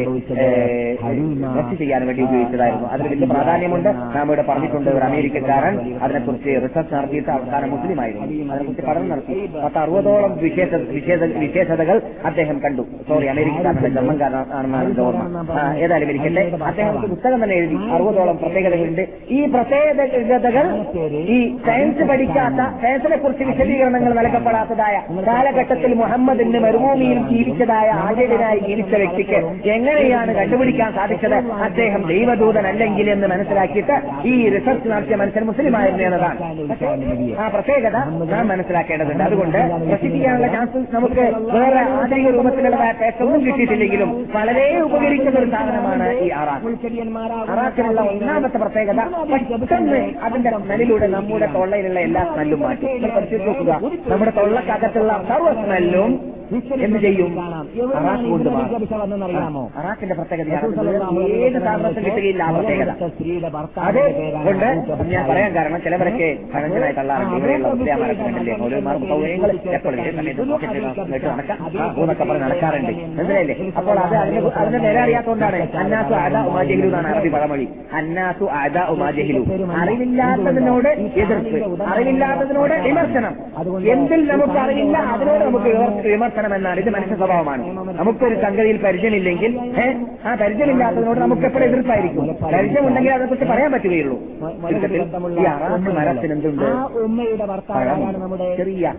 റെസ്റ്റ് 1.56 1.76
ചെയ്യാൻ 1.76 2.02
വേണ്ടി 2.08 2.22
ഉപയോഗിച്ചതായിരുന്നു 2.24 2.88
അതിന് 2.88 3.10
വലിയ 3.10 3.28
പ്രാധാന്യമുണ്ട് 3.28 3.90
നാം 4.16 4.26
ഇവിടെ 4.26 4.46
പറഞ്ഞിട്ടുണ്ട് 4.50 4.90
ഒരു 4.90 5.06
അമേരിക്കക്കാരൻ 5.06 5.76
അതിനെക്കുറിച്ച് 6.02 6.52
റിസർച്ച് 6.66 6.96
നടത്തിയിട്ട് 6.96 7.32
അവസാന 7.32 7.66
മുസ്ലിമായിരുന്നു 7.66 8.28
അതിനെക്കുറിച്ച് 8.52 8.86
പഠനം 8.88 9.10
നടത്തി 9.10 9.38
പത്ത് 9.56 9.80
അറുപതോളം 9.80 10.34
വിശേഷ 10.42 10.82
വിശേഷതകൾ 11.40 11.98
അദ്ദേഹം 12.26 12.60
കണ്ടു 12.66 12.86
സോറി 13.08 13.28
അമേരിക്കക്കാരനല്ല 13.28 13.92
ജർമ്മൻകാരനാണെന്നാണ് 13.96 14.88
എന്റെ 14.88 15.04
ഓർമ്മ 15.04 15.44
ഏതായാലും 15.80 16.10
ഇരിക്കട്ടെ 16.10 16.46
അദ്ദേഹം 16.68 16.96
പുസ്തകം 17.06 17.40
തന്നെ 17.44 17.56
എഴുതി 17.56 17.78
അറുപതോളം 17.92 18.38
പ്രത്യേകതകളുണ്ട് 18.38 19.04
ഈ 19.32 19.42
പ്രത്യേകതകൾ 19.48 20.66
ഈ 21.30 21.40
സയൻസ് 21.66 22.04
പഠിക്കാത്ത 22.04 22.62
സയൻസിനെ 22.82 23.18
കുറിച്ച് 23.18 23.44
വിശദീകരണങ്ങൾ 23.44 24.14
നൽകപ്പെടാത്തതായ 24.14 24.96
കാലഘട്ടത്തിൽ 25.28 25.94
മുഹമ്മദിന്റെ 25.94 26.60
മരുഭൂമിയിൽ 26.60 27.20
ജീവിച്ചതായ 27.28 27.90
ആചര്യനായി 28.00 28.60
ജീവിച്ച 28.60 28.94
വ്യക്തിക്ക് 28.96 29.40
എങ്ങനെയാണ് 29.70 30.32
കണ്ടുപിടിക്കാൻ 30.36 30.92
സാധിച്ചത് 30.94 31.38
അദ്ദേഹം 31.64 32.02
ദൈവദൂതൻ 32.08 32.68
അല്ലെങ്കിൽ 32.68 33.10
എന്ന് 33.10 33.28
മനസ്സിലാക്കിയിട്ട് 33.28 33.98
ഈ 34.26 34.36
റിസർച്ച് 34.50 34.90
നടത്തിയ 34.90 35.16
മനുഷ്യൻ 35.16 35.46
മുസ്ലിമായിരുന്നു 35.46 36.04
എന്നതാണ് 36.04 36.40
ആ 37.40 37.48
പ്രത്യേകത 37.48 37.98
നാം 38.32 38.48
മനസ്സിലാക്കേണ്ടതുണ്ട് 38.48 39.24
അതുകൊണ്ട് 39.24 39.60
പ്രസിദ്ധിക്കാനുള്ള 39.86 40.48
ചാൻസ് 40.48 40.86
നമുക്ക് 40.94 41.26
വേറെ 41.52 41.82
ആധുനിക 41.94 42.30
രൂപത്തിലുള്ള 42.30 42.92
പേപ്പറൊന്നും 42.94 43.42
കിട്ടിയിട്ടില്ലെങ്കിലും 43.46 44.12
വളരെ 44.36 44.66
ഉപകരിക്കുന്ന 44.80 45.40
ഒരു 45.40 45.50
സാധനമാണ് 45.52 46.08
ഈ 46.20 46.30
അറാഖ് 46.34 47.90
ഒന്നാമത്തെ 48.06 48.58
പ്രത്യേകത 48.58 49.02
അതിന്റെ 50.24 50.52
സ്മെല്ലിലൂടെ 50.58 51.08
നമ്മുടെ 51.08 51.50
തൊള്ളയിലുള്ള 51.56 52.00
എല്ലാ 52.00 52.24
സ്മെല്ലും 52.24 52.62
മാറ്റി 52.62 53.40
നോക്കുക 53.46 53.74
നമ്മുടെ 54.08 54.32
തൊള്ളക്കകത്തുള്ള 54.32 55.14
സർവ്വ 55.28 55.52
സ്മെല്ലും 55.54 56.12
എന്ത് 56.80 57.00
ചെയ്യും 57.00 57.32
അറാഖ് 57.98 58.26
കൊണ്ട് 58.30 58.50
വന്നറിയാമോ 59.04 59.64
അറാഖിന്റെ 59.80 60.16
പ്രത്യേകത 60.16 60.50
ഏത് 61.40 61.58
സ്ഥാപനത്തിൽ 61.58 62.04
കിട്ടുകയില്ല 62.06 62.44
ആ 62.44 62.52
പ്രത്യേകത 62.52 62.92
അത് 63.84 64.02
കൊണ്ട് 64.46 64.68
ഞാൻ 65.12 65.24
പറയാൻ 65.30 65.52
കാരണം 65.56 65.82
ചിലവരൊക്കെ 65.84 66.30
ഭരണത്തിനായി 66.54 66.94
തള്ളാറുണ്ട് 66.94 67.36
ഇവിടെയുള്ള 67.38 67.70
ഉദ്യാമാരത്തിലെ 67.76 68.56
ഓരോമാർക്ക് 68.62 69.08
സൗകര്യങ്ങൾ 69.10 69.52
എപ്പോഴും 69.74 70.00
നടക്കാം 71.30 71.58
പറഞ്ഞ് 72.24 72.44
നടക്കാറുണ്ട് 72.44 72.94
മനസ്സിലായില്ലേ 73.12 73.56
അപ്പോൾ 73.78 73.98
അത് 73.98 74.16
അതിന്റെ 74.18 74.52
അതിന്റെ 74.58 74.82
നില 74.86 74.98
അറിയാത്തതുകൊണ്ടാണ് 75.00 75.62
അന്നാസു 75.84 76.16
ആദാ 76.22 76.42
ഉമാജഹിലു 76.50 76.88
എന്നാണ് 76.90 77.10
അറബി 77.14 77.30
പഴമൊഴി 77.30 77.68
അന്നാസു 78.00 78.46
ആദാ 78.62 78.84
ഉമാജഹിലു 78.94 79.44
അറിവില്ലാത്തതിനോട് 79.82 80.90
എതിർപ്പ് 81.24 81.60
അറിവില്ലാത്തതിനോട് 81.88 82.76
വിമർശനം 82.84 83.36
എന്തിൽ 83.94 84.22
നമുക്ക് 84.28 84.60
അറിയില്ല 84.60 84.98
അതിനോട് 85.14 85.44
നമുക്ക് 85.44 85.74
വിമർശനം 86.08 86.43
എതിർക്കണമെന്നാണ് 86.46 86.80
ഇത് 86.82 86.90
മനുഷ്യ 86.96 87.16
സ്വഭാവമാണ് 87.16 87.64
നമുക്കൊരു 88.00 88.36
സംഗതിയിൽ 88.42 88.78
പരിചയമില്ലെങ്കിൽ 88.84 89.52
ആ 90.26 90.36
പരിചയമില്ലാത്തതിനോട് 90.42 91.20
നമുക്ക് 91.20 91.46
എപ്പോഴും 91.46 91.66
എതിർപ്പായിരിക്കും 91.66 92.30
പരിചയമുണ്ടെങ്കിൽ 92.54 93.14
അതേക്കുറിച്ച് 93.16 93.50
പറയാൻ 93.52 93.72
പറ്റുകയുള്ളൂ 93.74 94.20
ചെറിയ 98.58 98.94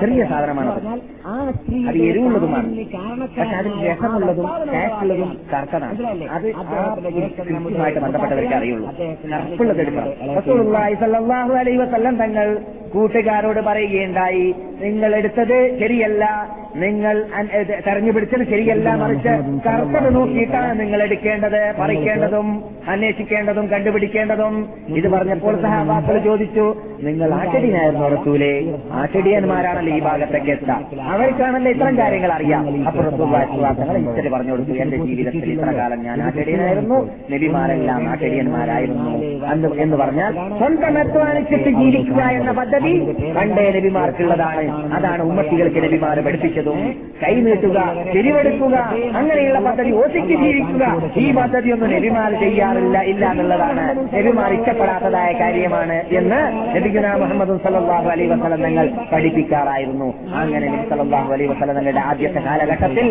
ചെറിയ 0.00 0.22
സാധനമാണ് 0.24 0.70
അത് 1.82 1.98
എരിവുള്ളതുമാണ് 2.06 2.68
പക്ഷെ 3.34 3.56
അതിൽ 3.58 3.74
രസമുള്ളതും 3.84 4.46
കാറ്റുള്ളതും 4.72 5.30
കർക്കതാണ് 5.52 6.26
അത് 6.30 6.46
ആയിട്ട് 7.80 8.00
ബന്ധപ്പെട്ടവർക്ക് 8.00 8.56
അറിയുള്ളൂ 8.56 8.88
കറുപ്പുള്ളത് 9.32 9.82
തങ്ങൾ 12.20 12.48
കൂട്ടുകാരോട് 12.94 13.60
പറയുകയുണ്ടായി 13.60 14.46
നിങ്ങൾ 14.80 15.10
എടുത്തത് 15.14 15.58
ശരിയല്ല 15.78 16.24
നിങ്ങൾ 16.76 17.16
തെരഞ്ഞു 17.84 18.12
പിടിച്ചത് 18.12 18.44
ശരിയല്ല 18.44 18.94
മറിച്ച് 18.94 19.32
കർത്തത് 19.66 20.08
നോക്കിയിട്ടാണ് 20.14 20.72
നിങ്ങൾ 20.80 21.00
എടുക്കേണ്ടത് 21.02 21.60
പറിക്കേണ്ടതും 21.80 22.48
അന്വേഷിക്കേണ്ടതും 22.88 23.66
കണ്ടുപിടിക്കേണ്ടതും 23.66 24.54
ഇത് 24.96 25.08
പറഞ്ഞപ്പോൾ 25.08 25.54
സഹാബാക്കൾ 25.62 26.16
ചോദിച്ചു 26.18 26.64
നിങ്ങൾ 27.00 27.30
ആശടിയനായിരുന്നു 27.34 28.08
റസൂലെ 28.08 28.50
ആശടിയന്മാരാണല്ലോ 28.94 29.92
ഈ 29.96 30.00
ഭാഗത്തൊക്കെ 30.00 30.52
എത്താം 30.52 30.82
അവർക്കാണല്ലോ 31.12 31.70
ഇത്തരം 31.70 31.96
കാര്യങ്ങൾ 31.98 32.32
അറിയാം 32.32 32.64
അപ്പോൾ 32.86 33.30
പറഞ്ഞു 34.34 34.52
കൊടുത്തു 34.52 34.76
എന്റെ 34.78 34.98
ജീവിതത്തിൽ 35.06 35.48
ഇത്ര 35.52 35.70
കാലം 35.78 36.02
ഞാൻ 36.04 36.20
ആശടിയനായിരുന്നു 36.22 36.98
നബിമാരെല്ലാം 37.32 38.02
ആശടിയന്മാരായിരുന്നു 38.08 39.14
എന്ന് 39.78 39.96
പറഞ്ഞാൽ 39.96 40.32
സ്വന്തം 40.58 40.98
അധ്വാനിച്ചിട്ട് 40.98 41.70
ജീവിക്കുക 41.80 42.22
എന്ന 42.32 42.52
പദ്ധതി 42.52 42.83
നബി 42.84 42.94
പണ്ടേ 43.36 43.64
നബിമാർക്കുള്ളതാണ് 43.70 44.64
അതാണ് 44.96 45.22
ഉമ്മത്തികൾക്ക് 45.22 45.80
നബിമാർ 45.84 46.16
പഠിപ്പിച്ചതും 46.20 46.80
കൈനീട്ടുക 47.22 47.78
തിരിവെടുക്കുക 48.14 48.76
അങ്ങനെയുള്ള 49.18 49.60
പദ്ധതി 49.60 49.92
ഒതുക്കി 50.00 50.36
ജീവിക്കുക 50.42 50.84
ഈ 51.16 51.26
പദ്ധതി 51.32 51.70
ഒന്നും 51.72 51.90
നബിമാർ 51.94 52.32
ചെയ്യാറില്ല 52.40 52.98
ഇല്ല 53.12 53.24
എന്നുള്ളതാണ് 53.30 53.84
നബിമാർ 54.14 54.52
ഇഷ്ടപ്പെടാത്തതായ 54.52 55.30
കാര്യമാണ് 55.40 55.98
എന്ന് 56.12 56.40
നബിഗുന 56.76 57.12
മുഹമ്മദ് 57.14 57.56
സല്ലാഹു 57.58 58.08
അലൈ 58.08 58.26
വസലം 58.26 58.62
തങ്ങൾ 58.62 58.88
പഠിപ്പിക്കാറായിരുന്നു 59.12 60.08
അങ്ങനെ 60.40 60.66
നബി 60.66 60.86
സല്ലാഹു 60.92 61.32
അലൈ 61.32 61.46
വസലം 61.46 61.74
തങ്ങളുടെ 61.74 62.04
ആദ്യത്തെ 62.04 62.42
കാലഘട്ടത്തിൽ 62.44 63.08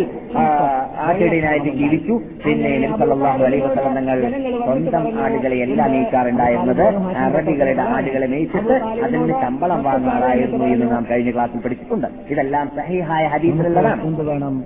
ആട്ടിടനായിട്ട് 1.08 1.74
ജീവിച്ചു 1.74 2.16
പിന്നെ 2.46 2.74
നബി 2.78 2.98
സല്ലാഹു 3.02 3.44
അലൈ 3.44 3.60
വസലം 3.60 3.96
തങ്ങൾ 3.96 4.20
സ്വന്തം 4.66 5.06
ആടുകളെ 5.24 5.58
എല്ലാം 5.64 5.92
നീക്കാറുണ്ടായിരുന്നത് 5.94 6.86
അറബികളുടെ 7.24 7.86
ആടുകളെ 7.90 8.28
മേയിച്ചിട്ട് 8.28 8.76
അതിന് 9.04 9.36
ശമ്പ 9.44 9.63
ശമ്പളം 9.64 9.84
വാങ്ങാറായിരുന്നു 9.84 10.66
എന്ന് 10.66 10.86
നാം 10.92 11.04
കഴിഞ്ഞ 11.12 11.30
ക്ലാസ്സിൽ 11.32 11.60
പഠിച്ചിട്ടുണ്ട് 11.60 12.08
ഇതെല്ലാം 12.30 12.66
സഹിഹായ 12.76 13.24
ഹദീസിലുള്ളതാണ് 13.28 14.50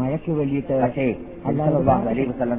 മഴയ്ക്ക് 0.00 0.32
വേണ്ടിയിട്ട് 0.32 0.74
പക്ഷേ 0.82 1.06
അള്ളാഹു 1.48 2.56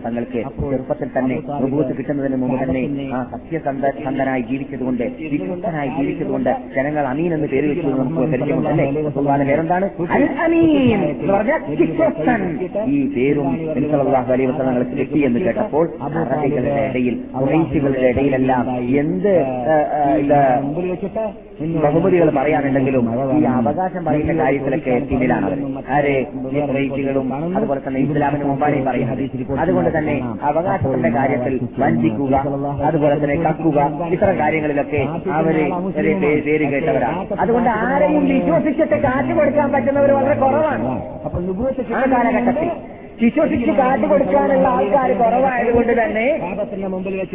തങ്ങൾക്ക് 0.03 0.39
ചെറുപ്പത്തിൽ 0.61 1.09
തന്നെ 1.17 1.37
പ്രഭൂത്ത് 1.51 1.93
കിട്ടുന്നതിന് 1.97 2.37
മുമ്പ് 2.37 2.57
തന്നെ 2.61 2.83
ആ 3.13 3.19
സത്യസന്ധ 3.31 3.85
സന്ധനായി 3.99 4.43
ജീവിച്ചതുകൊണ്ട് 4.43 5.03
വിശ്വസ്തനായി 5.33 5.91
ജീവിച്ചതുകൊണ്ട് 5.97 6.51
ജനങ്ങൾ 6.75 7.05
അമീൻ 7.05 7.33
എന്ന് 7.33 7.47
പേര് 7.47 7.67
വെച്ചത് 7.67 7.95
നമുക്ക് 7.95 8.27
പരിചയമുണ്ട് 8.33 9.45
പേരെന്താണ് 9.49 9.89
അൽ 10.11 10.25
അമീൻ 10.45 11.01
ഈ 12.89 12.99
പേരും 13.15 13.49
അള്ളാഹു 13.99 14.31
അലൈഹി 14.33 14.55
തങ്ങൾക്ക് 14.59 14.95
കിട്ടി 14.99 15.21
എന്ന് 15.21 15.41
കേട്ടപ്പോൾ 15.41 15.85
അറബികളുടെ 16.07 16.81
ഇടയിൽ 16.87 17.17
കുറേശികളുടെ 17.35 18.07
ഇടയിലെല്ലാം 18.09 18.65
എന്ത് 18.99 19.33
ബഹുമതികൾ 21.83 22.29
പറയാനുണ്ടെങ്കിലും 22.37 23.05
ഈ 23.35 23.45
അവകാശം 23.51 24.03
പറയുന്ന 24.05 24.33
കാര്യത്തിലൊക്കെ 24.39 24.93
പിന്നിലാണ് 25.09 25.49
ആരെ 25.91 26.15
കുറേശികളും 26.65 27.27
അതുപോലെ 27.55 27.81
തന്നെ 27.87 28.01
ഇസ്ലാമിന് 28.05 28.45
മുമ്പാണ് 28.45 28.78
ബുഹാരി 28.79 29.03
പറയുന്നത് 29.05 29.59
അതുകൊണ്ട് 29.59 29.91
തന്നെ 29.97 30.15
അവകാശത്തിന്റെ 30.41 31.09
കാര്യത്തിൽ 31.09 31.55
വഞ്ചിക്കുക 31.79 32.35
അതുപോലെ 32.83 33.15
തന്നെ 33.15 33.37
കക്കുക 33.41 33.79
ഇത്തരം 34.11 34.37
കാര്യങ്ങളിലൊക്കെ 34.39 35.01
അവര് 35.31 35.65
പേര് 36.43 36.67
കേട്ടവരാ 36.71 37.11
അതുകൊണ്ട് 37.39 37.71
ആരെയും 37.81 38.23
വിശ്വസിച്ചിട്ട് 38.27 38.99
കാറ്റ് 38.99 39.33
കൊടുക്കാൻ 39.33 39.69
പറ്റുന്നവർ 39.71 40.11
വളരെ 40.11 40.35
കുറവാണ് 40.35 40.85
ആ 41.93 42.03
കാലഘട്ടത്തിൽ 42.11 42.69
വിശ്വസിച്ച് 43.21 43.71
കാട്ടി 43.71 44.05
കൊടുക്കാനുള്ള 44.07 44.67
ആൾക്കാർ 44.67 45.09
കുറവായതുകൊണ്ട് 45.13 45.93
തന്നെ 46.01 46.27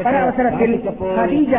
ഒരവസരത്തിൽ 0.04 0.70
ഹദീജ 1.18 1.54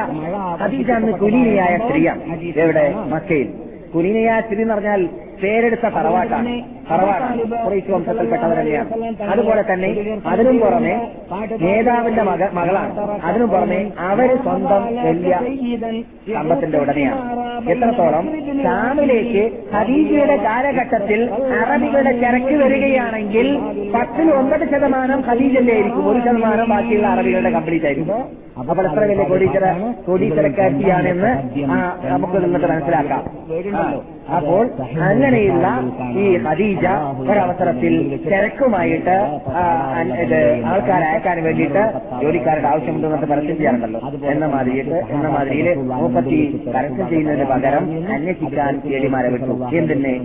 ഹദീജ 0.62 0.90
എന്ന് 0.92 1.14
കുലീനയായ 1.14 1.76
സ്ത്രീയാണ് 1.78 2.40
എവിടെ 2.56 2.86
മക്കയിൽ 3.10 3.50
കുലീനയായ 3.94 4.40
സ്ത്രീ 4.42 4.62
എന്ന് 4.62 4.74
പറഞ്ഞാൽ 4.74 5.04
പേരെടുത്ത 5.42 5.86
തറവാട്ടാണ് 5.96 6.56
കുറേശ്ശ് 6.88 7.92
വംശത്തിൽപ്പെട്ടവർ 7.92 8.58
തന്നെയാണ് 8.60 8.90
അതുപോലെ 9.30 9.62
തന്നെ 9.64 9.90
അതിനും 10.26 10.58
പുറമെ 10.60 10.94
നേതാവിന്റെ 11.64 12.24
മക 12.24 12.50
മകളാണ് 12.54 12.94
അതിനു 13.24 13.46
പുറമെ 13.46 13.80
അവര് 14.08 14.36
സ്വന്തം 14.44 14.84
വലിയ 15.00 15.36
സമ്പത്തിന്റെ 16.36 16.78
ഉടമയാണ് 16.80 17.22
എത്രത്തോളം 17.72 18.26
ഷാമിലേക്ക് 18.64 19.44
ഖദീജയുടെ 19.74 20.38
കാലഘട്ടത്തിൽ 20.44 21.22
അറബികളുടെ 21.60 22.14
ചരക്ക് 22.20 22.56
വരികയാണെങ്കിൽ 22.64 23.48
പത്തിൽ 23.94 24.30
ഒമ്പത് 24.34 24.66
ശതമാനം 24.70 25.22
ഖദീജന്റെ 25.28 25.74
ആയിരിക്കും 25.74 26.08
ഒരു 26.08 26.20
ശതമാനം 26.20 26.70
ബാക്കിയുള്ള 26.70 27.08
അറബികളുടെ 27.08 27.52
കംപ്ലീറ്റ് 27.52 27.86
ആയിരിക്കും 27.86 28.22
അപ്പോൾ 28.62 28.86
എത്ര 28.86 29.02
വലിയ 29.04 29.26
കോടീശ്വര 29.26 29.70
കോടീശ്വരക്കാരിയാണെന്ന് 30.06 31.32
നമുക്ക് 32.10 32.38
നിങ്ങൾക്ക് 32.44 32.70
മനസ്സിലാക്കാം 32.70 33.24
അപ്പോൾ 34.34 34.64
അങ്ങനെയുള്ള 35.02 35.68
ഈ 36.18 36.38
ഖദീജ 36.38 36.86
ഒരവസരത്തിൽ 37.22 37.94
തിരക്കുമായിട്ട് 38.26 39.16
ഇത് 40.22 40.40
ആൾക്കാരെ 40.66 41.06
അയക്കാൻ 41.06 41.44
വേണ്ടിയിട്ട് 41.44 41.84
ജോലിക്കാരുടെ 42.22 42.68
ആവശ്യമുണ്ടെന്നിട്ട് 42.68 43.26
പരസ്യം 43.26 43.58
ചെയ്യാറുണ്ടല്ലോ 43.58 44.00
എന്ന 44.28 44.46
മാതിരിയിട്ട് 44.46 44.98
എന്ന 45.12 45.28
മാതിരിയിൽ 45.30 45.70
മുപ്പത്തി 45.94 46.40
പരസ്യം 46.68 47.10
ചെയ്യുന്നതിന് 47.10 47.46
പകരം 47.46 47.86
അന്വേഷിക്കാൻ 48.14 48.82
ഏടിമാരെ 48.94 49.30
വിട്ടു 49.30 49.58
എന്തിനെ 49.78 50.14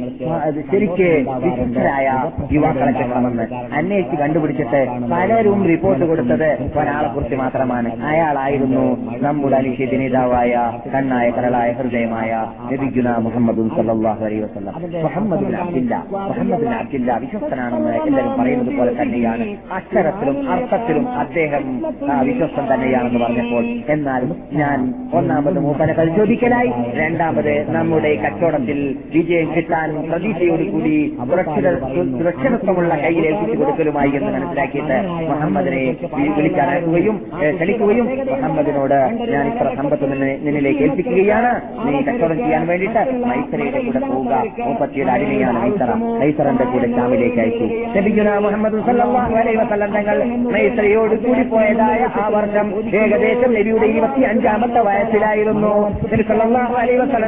ശരിക്ക് 0.73 1.11
വിശിഷ്ടരായ 1.45 2.09
യുവാക്കളെ 2.53 2.93
കിട്ടണമെന്ന് 2.93 3.47
അന്വേഷിച്ച് 3.75 4.17
കണ്ടുപിടിച്ചിട്ട് 4.17 4.83
പലരും 5.11 5.67
റിപ്പോർട്ട് 5.67 6.05
കൊടുത്തത് 6.05 6.49
ഒരാളെ 6.77 7.09
കുറിച്ച് 7.09 7.35
മാത്രമാണ് 7.35 7.93
അയാളായിരുന്നു 8.07 8.85
നമ്മുടെ 9.23 9.57
അനിശ്ചിത 9.57 9.97
നേതാവായ 9.97 10.53
കണ്ണായ 10.95 11.31
കരളായ 11.31 11.71
ഹൃദയമായ 11.73 12.31
ലഭിക്കുന്ന 12.71 13.17
മുഹമ്മദ് 13.19 13.61
സല്ലാഹു 13.91 14.23
അലൈ 14.27 14.39
വസ്ലം 14.41 14.75
മുഹമ്മദ് 15.05 15.45
ബിൻ 15.45 15.57
അബ്ദില്ല 15.61 15.95
മുഹമ്മദ് 16.13 16.61
ബിൻ 16.63 16.75
അബ്ദില്ല 16.75 17.17
വിശ്വസ്തനാണെന്ന് 17.23 17.93
എല്ലാവരും 18.01 18.35
പറയുന്നത് 18.41 18.73
പോലെ 18.79 18.93
തന്നെയാണ് 19.01 19.45
അക്ഷരത്തിലും 19.79 20.37
അർത്ഥത്തിലും 20.53 21.07
അദ്ദേഹം 21.23 21.65
വിശ്വസ്തൻ 22.25 22.67
തന്നെയാണെന്ന് 22.73 23.21
പറഞ്ഞപ്പോൾ 23.21 23.65
എന്നാൽ 23.95 24.25
ഞാൻ 24.61 24.79
ഒന്നാമത് 25.13 25.59
മൂപ്പനെ 25.61 25.95
പരിശോധിക്കലായി 25.95 26.73
രണ്ടാമത് 27.01 27.53
നമ്മുടെ 27.77 28.13
കച്ചവടത്തിൽ 28.23 28.81
വിജയം 29.15 29.49
കിട്ടാൻ 29.55 29.91
പ്രതീക്ഷയോടുകൂടി 30.09 30.95
സുരക്ഷിതത്വമുള്ള 32.13 32.93
കയ്യിൽ 32.97 33.25
ഏൽപ്പിച്ചു 33.27 33.57
കൊടുക്കലുമായി 33.61 34.13
എന്ന് 34.19 34.31
മനസ്സിലാക്കിയിട്ട് 34.33 34.99
മുഹമ്മദിനെ 35.31 35.83
വിളിക്കാനാക്കുകയും 36.37 37.17
ക്ഷണിക്കുകയും 37.51 38.07
മുഹമ്മദിനോട് 38.31 38.99
ഞാൻ 39.33 39.45
ഇത്ര 39.53 39.69
സമ്പത്ത് 39.77 40.07
നിന്നിലേക്ക് 40.45 40.83
ഏൽപ്പിക്കുകയാണ് 40.83 41.53
നീ 41.87 41.95
കച്ചവടം 42.01 42.39
ചെയ്യാൻ 42.39 42.65
വേണ്ടിയിട്ട് 42.67 43.05
മൈസരയുടെ 43.25 43.80
കൂടെ 43.83 44.01
കൂടെ 44.01 44.07
പോവുക 44.07 44.35
മൂപ്പത്തിയുടെ 44.61 45.13
അടിമയാണ് 45.13 45.59
മൈസറ 45.59 45.91
മൈസറിന്റെ 46.15 46.65
കൂടെ 46.65 46.89
ഷാമിലേക്ക് 46.93 47.41
അയച്ചു 47.41 47.67
ലഭിക്കുന്ന 47.97 48.35
മുഹമ്മദ് 48.39 48.81
തങ്ങൾ 49.97 50.17
മൈസറയോട് 50.55 51.15
കൂടി 51.17 51.45
പോയതായ 51.51 52.01
ആ 52.17 52.25
വർഷം 52.29 52.67
ഏകദേശം 52.95 53.51
നബിയുടെ 53.55 53.87
ഇരുപത്തി 53.87 54.25
അഞ്ചാമത്തെ 54.25 54.83
വയസ്സിലായിരുന്നു 54.83 55.73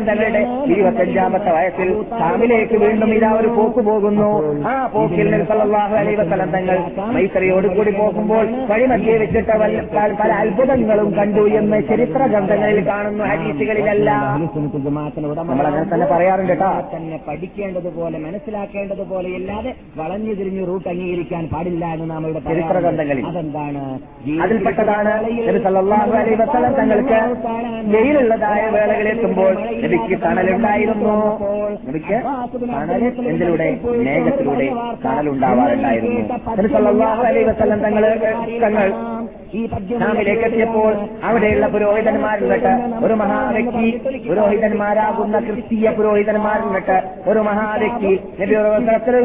തങ്ങളുടെ 0.00 0.42
ഇരുപത്തഞ്ചാമത്തെ 0.66 1.50
വയസ്സിൽ 1.50 1.90
ഷാമിലേക്ക് 2.18 2.76
വീണ്ടും 2.76 3.12
ഇതാ 3.14 3.30
ഒരു 3.32 3.50
പോക്ക് 3.56 3.82
പോകുന്നു 3.82 4.30
ആ 4.66 4.74
പോക്കിൽ 4.86 5.30
സല്ലാഹു 5.44 5.94
തങ്ങൾ 6.52 6.78
മൈസറയോട് 7.12 7.68
കൂടി 7.68 7.92
പോകുമ്പോൾ 7.92 8.44
വഴിമധ്യേ 8.70 9.16
വെച്ചിട്ട് 9.16 9.54
പല 10.20 10.30
അത്ഭുതങ്ങളും 10.34 11.08
കണ്ടു 11.18 11.44
എന്ന് 11.56 11.78
ചരിത്ര 11.82 12.22
ഗ്രന്ഥങ്ങളിൽ 12.26 12.80
കാണുന്നു 12.86 13.24
ഹരീസുകളിലല്ല 13.24 14.10
അങ്ങനെ 15.52 15.84
തന്നെ 15.92 16.06
പറയാറുണ്ട് 16.06 16.41
പറയാറുണ്ട് 16.42 16.52
കേട്ടാ 16.52 16.70
തന്നെ 16.92 17.16
പഠിക്കേണ്ടതുപോലെ 17.26 18.16
മനസ്സിലാക്കേണ്ടതുപോലെ 18.18 19.28
അല്ലാതെ 19.34 19.72
വളഞ്ഞു 19.96 20.32
തിരിഞ്ഞ് 20.32 20.62
റൂട്ട് 20.66 20.88
അംഗീകരിക്കാൻ 20.88 21.44
പാടില്ല 21.46 21.84
എന്ന് 21.94 22.06
നാം 22.10 22.26
ഇവിടെ 22.26 22.42
ചരിത്രഗ്രന്ഥങ്ങളിൽ 22.46 23.26
അതെന്താണ് 23.26 23.82
അതിൽപ്പെട്ടതാണ് 24.42 25.12
തങ്ങൾക്ക് 26.78 27.20
വെയിലുള്ളതായ 27.92 28.62
വേളകളിലെത്തുമ്പോൾ 28.70 29.52
നബിക്ക് 29.84 30.18
തണലുണ്ടായിരുന്നു 30.22 31.16
നബിക്ക് 31.86 32.18
തണൽ 32.72 33.04
എന്തിലൂടെ 33.28 33.68
മേഘത്തിലൂടെ 34.04 34.68
തണലുണ്ടാവാറുണ്ടായിരുന്നു 35.04 36.20
തങ്ങൾ 37.84 38.04
തങ്ങൾ 38.60 38.88
ഇസ്ലാമിലേക്ക് 39.54 40.44
എത്തിയപ്പോൾ 40.44 40.92
അവിടെയുള്ള 41.24 41.66
പുരോഹിതന്മാരിൽപ്പെട്ട 41.66 42.68
ഒരു 43.04 43.14
മഹാവ്യക്തി 43.14 43.88
പുരോഹിതന്മാരാകുന്ന 44.28 45.38
ക്രിസ്തീയ 45.40 45.90
പുരോഹിതൻ 45.90 46.31
ദൂതന്മാരിൽപ്പെട്ട് 46.34 46.96
ഒരു 47.30 47.40
മഹാവ്യക്തി 47.40 48.12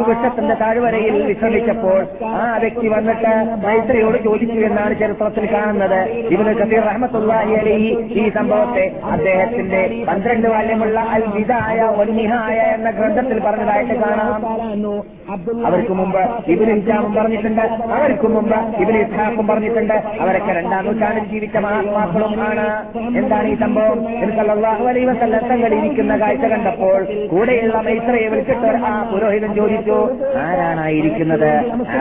വൃക്ഷത്തിന്റെ 0.00 0.56
താഴ്വരയിൽ 0.56 1.16
വിശ്രമിച്ചപ്പോൾ 1.26 2.00
ആ 2.32 2.46
വ്യക്തി 2.58 2.88
വന്നിട്ട് 2.88 3.34
മൈത്രിയോട് 3.64 4.18
ചോദിച്ചു 4.24 4.60
എന്നാണ് 4.62 4.96
ചരിത്രത്തിൽ 5.00 5.46
കാണുന്നത് 5.54 6.00
ഇവന് 6.30 6.54
കബീർ 6.54 6.84
റഹ്മത്തുല്ലാഹി 6.84 7.54
അലി 7.56 7.76
ഈ 8.16 8.26
സംഭവത്തെ 8.30 8.86
അദ്ദേഹത്തിന്റെ 9.12 9.84
പന്ത്രണ്ട് 10.08 10.48
വാല്യമുള്ള 10.48 11.00
അൽ 11.12 11.26
വിതായ 11.36 11.80
ഒന്നിഹായ 11.98 12.58
എന്ന 12.74 12.92
ഗ്രന്ഥത്തിൽ 12.92 13.40
പറഞ്ഞതായിട്ട് 13.40 13.98
കാണാം 14.00 14.44
അവർക്ക് 15.66 15.94
മുമ്പ് 15.94 16.22
ഇവന് 16.48 16.72
ഇസ്ലാമും 16.72 17.12
പറഞ്ഞിട്ടുണ്ട് 17.16 17.64
അവർക്ക് 17.92 18.28
മുമ്പ് 18.28 18.58
ഇവന് 18.82 18.98
ഇസ്ലാഖും 18.98 19.48
പറഞ്ഞിട്ടുണ്ട് 19.48 19.96
അവരൊക്കെ 20.22 20.52
രണ്ടാം 20.52 20.86
നൂറ്റാണ്ടിൽ 20.86 21.26
ജീവിച്ച 21.26 21.58
മഹാത്മാക്കളും 21.58 22.34
ആണ് 22.42 22.66
എന്താണ് 23.18 23.48
ഈ 23.48 23.56
സംഭവം 23.56 24.00
എനിക്കല്ലാഹു 24.22 24.86
അലൈവസല്ല 24.88 25.42
ഇരിക്കുന്ന 25.78 26.16
കാഴ്ച 26.18 26.46
കണ്ടപ്പോൾ 26.46 27.00
കൂടെയുള്ള 27.28 27.80
മൈത്രയെ 27.82 28.28
വിളിച്ചിട്ട് 28.28 28.72
ആ 28.86 28.94
പുരോഹിതൻ 29.12 29.52
ചോദിച്ചു 29.54 29.98
ആരാണായിരിക്കുന്നത് 30.44 31.50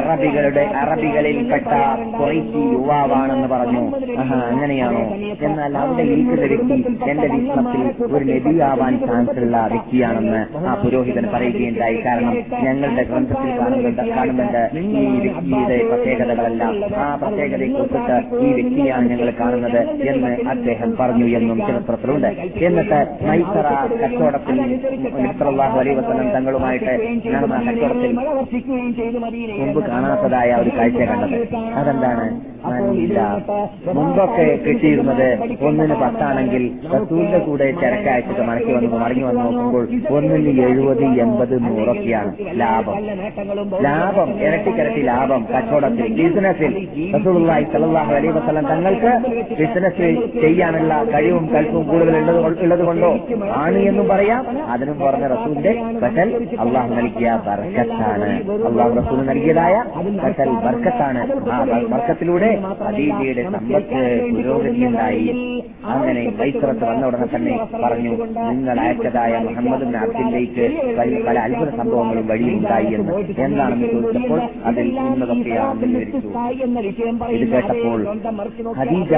അറബികളുടെ 0.00 0.64
അറബികളിൽ 0.76 1.38
പെട്ട 1.50 1.70
കൊറൈറ്റി 2.16 2.62
യുവാവാണെന്ന് 2.72 3.48
പറഞ്ഞു 3.48 3.84
അങ്ങനെയാണോ 4.20 5.02
എന്നാൽ 5.40 5.76
അവിടെ 5.78 6.04
ഇരിക്കുന്ന 6.04 6.46
വ്യക്തി 6.46 6.78
എന്റെ 7.10 7.28
വീക്ഷണത്തിൽ 7.28 7.82
ഒരു 8.14 8.24
നബിയാവാൻ 8.24 8.94
ചാൻസ് 9.06 9.38
ഉള്ള 9.38 9.56
വ്യക്തിയാണെന്ന് 9.66 10.42
ആ 10.66 10.74
പുരോഹിതൻ 10.74 11.26
പറയുകയുണ്ടായി 11.32 11.98
കാരണം 12.06 12.34
ഞങ്ങളുടെ 12.64 13.04
കാണുന്നുണ്ട് 13.58 14.62
ഈ 14.92 15.04
വ്യക്തിയുടെ 15.18 15.76
പ്രത്യേകതകളെല്ലാം 15.84 16.74
ആ 16.98 17.06
പ്രത്യേകതയെ 17.14 17.68
കുറിച്ചിട്ട് 17.70 18.16
ഈ 18.40 18.50
വ്യക്തിയാണ് 18.52 19.06
ഞങ്ങൾ 19.10 19.30
കാണുന്നത് 19.40 19.80
എന്ന് 20.08 20.32
അദ്ദേഹം 20.48 20.92
പറഞ്ഞു 21.00 21.28
എന്നും 21.38 21.60
ചരിത്രത്തിലുണ്ട് 21.60 22.30
എന്നിട്ട് 22.62 23.00
നൈസറ 23.26 23.68
കച്ചവടത്തിൽ 23.94 24.58
നസറല്ലാഹു 25.22 25.78
അലൈ 25.78 25.94
തങ്ങളുമായിട്ട് 26.36 26.94
നടന്ന 27.34 27.62
കച്ചവടത്തിൽ 27.68 28.12
മുമ്പ് 29.60 29.80
കാണാത്തതായ 29.86 30.52
ഒരു 30.54 30.72
കാഴ്ച 30.76 31.02
കണ്ടത് 31.04 31.38
അതെന്താണ് 31.76 32.26
മുമ്പൊക്കെ 33.96 34.46
കിട്ടിയിരുന്നത് 34.64 35.26
ഒന്നിന് 35.62 35.96
പത്താണെങ്കിൽ 36.00 36.62
റസൂലിന്റെ 36.94 37.38
കൂടെ 37.38 37.66
ചരക്കയച്ചിട്ട് 37.72 38.42
മടക്കി 38.42 38.72
വന്നു 38.72 38.98
മടങ്ങി 38.98 39.24
വന്ന് 39.24 39.42
നോക്കുമ്പോൾ 39.42 39.84
ഒന്നിന് 40.16 40.54
എഴുപത് 40.62 41.04
എൺപത് 41.18 41.54
നൂറൊക്കെയാണ് 41.66 42.32
ലാഭം 42.56 42.96
നല്ല 43.06 43.16
നേട്ടങ്ങളും 43.20 43.68
ലാഭം 43.84 44.28
ഇരട്ടിക്കിരട്ടി 44.40 45.02
ലാഭം 45.08 45.42
കച്ചവടത്തിൽ 45.50 46.06
ബിസിനസ്സിൽ 46.16 46.72
റസൂലുള്ളാഹി 47.16 47.64
സല്ലല്ലാഹു 47.72 48.12
അലൈഹി 48.16 48.32
വസല്ലം 48.36 48.64
തങ്ങൾക്ക് 48.70 49.12
ബിസിനസ് 49.60 50.08
ചെയ്യാനുള്ള 50.42 50.94
കഴിവും 51.12 51.44
കൽപ്പും 51.52 51.84
കൂടുതൽ 51.90 52.16
കൊണ്ടോ 52.82 53.10
ആണ് 53.58 53.82
എന്ന് 53.90 54.04
പറയാം 54.10 54.42
അതിനും 54.72 54.98
പറഞ്ഞ 55.00 55.28
റസൂലിന്റെ 55.34 55.74
ഫസൽ 56.02 56.30
അള്ളാഹു 56.64 56.90
നൽകിയ 56.98 57.36
ബർക്കത്താണ് 57.46 58.30
അള്ളാഹു 58.70 58.92
റസൂൽ 59.00 59.22
നൽകിയതായ 59.30 59.76
ഫസൽ 60.24 60.50
ബർക്കത്താണ് 60.66 61.22
ആ 61.50 61.60
ബർക്കത്തിലൂടെ 61.92 62.50
അദീജയുടെ 62.90 63.44
സമ്പത്ത് 63.50 64.02
പുരോഗതി 64.32 64.84
ഉണ്ടായി 64.90 65.28
അങ്ങനെ 65.92 66.24
വൈസ്രത്ത് 66.38 66.84
വന്ന 66.84 67.06
ഉടനെ 67.06 67.28
തന്നെ 67.32 67.54
പറഞ്ഞു 67.84 68.12
നിങ്ങൾ 68.50 68.76
അയച്ചതായ 68.80 69.32
മുഹമ്മദ് 69.46 69.88
അബ്ദിലേക്ക് 70.02 70.66
പല 71.26 71.36
അത്ഭുത 71.46 71.70
സംഭവങ്ങളും 71.78 72.26
വഴിയുണ്ടായി 72.28 72.95
എന്ന് 72.96 73.14
എന്താണെന്ന് 73.46 73.88
ചോദിച്ചപ്പോൾ 73.94 74.40
അതിൽ 74.64 74.88
കേട്ടപ്പോൾ 77.46 78.00
ഖദീജ 78.78 79.12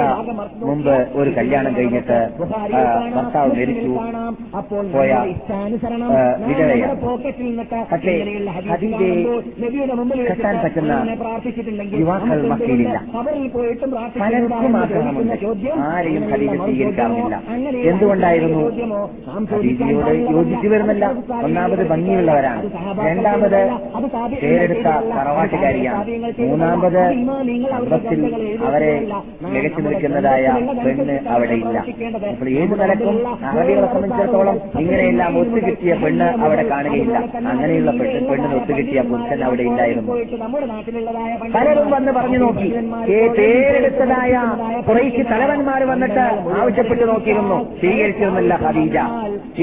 മുമ്പ് 0.63 0.95
ഒരു 1.15 1.29
കല്യാണം 1.31 1.71
കഴിഞ്ഞിട്ട് 1.75 2.19
ഭർത്താവ് 3.13 3.51
മരിച്ചു 3.53 3.89
പോയ 4.91 5.11
പക്ഷേ 7.91 8.15
കെട്ടാൻ 10.29 10.55
പറ്റുന്ന 10.63 10.93
യുവാക്കൾ 11.95 12.41
മക്കയിലില്ല 12.47 12.97
പലർക്കും 14.19 14.75
ആഗ്രഹമുണ്ട് 14.77 15.35
ആരെയും 15.87 16.25
ഖദീജ 16.31 16.55
സ്വീകരിക്കാറില്ല 16.59 17.35
എന്തുകൊണ്ടായിരുന്നു 17.91 18.63
ഖദീജയോട് 19.51 20.13
യോജിച്ചു 20.31 20.67
വരുന്നില്ല 20.67 21.05
ഒന്നാമത് 21.43 21.83
ഭംഗിയുള്ളവരാണ് 21.87 22.63
രണ്ടാമത് 23.01 23.61
പേരെടുത്ത 24.41 24.87
തറവാട്ടുകാരിയാണ് 25.11 26.05
മൂന്നാമത് 26.41 26.99
അന്തസ്സിൽ 27.77 28.21
അവരെ 28.67 28.91
മികച്ചു 29.45 29.81
നിൽക്കുന്നതായ 29.81 30.45
പെണ്ണ് 30.83 31.15
അവിടെയില്ല 31.29 31.77
അപ്പോൾ 32.31 32.49
ഏത് 32.53 32.73
നിലക്കും 32.73 33.17
അറബികളെ 33.49 33.87
സംബന്ധിച്ചിടത്തോളം 33.87 34.57
ഇങ്ങനെയെല്ലാം 34.79 35.37
ഒത്തുകിട്ടിയ 35.39 35.93
പെണ്ണ് 35.95 36.27
അവിടെ 36.43 36.65
കാണുകയില്ല 36.69 37.17
അങ്ങനെയുള്ള 37.45 37.91
പെണ്ണ് 37.91 38.21
പെണ്ണിന് 38.29 38.55
ഒത്തുകിട്ടിയ 38.55 39.01
പുരുഷൻ 39.09 39.43
അവിടെ 39.43 39.63
ഇല്ലായിരുന്നു 39.63 40.15
പലരും 41.55 41.89
വന്ന് 41.91 42.11
പറഞ്ഞു 42.11 42.39
നോക്കി 42.39 42.69
പേരെടുത്തതായ 43.37 44.33
കുറേശ്ശി 44.87 45.23
തലവന്മാർ 45.31 45.83
വന്നിട്ട് 45.85 46.25
ആവശ്യപ്പെട്ടു 46.59 47.05
നോക്കിയിരുന്നു 47.05 47.59
സ്വീകരിച്ചിരുന്നില്ല 47.79 48.53
ഖദീജ 48.63 48.97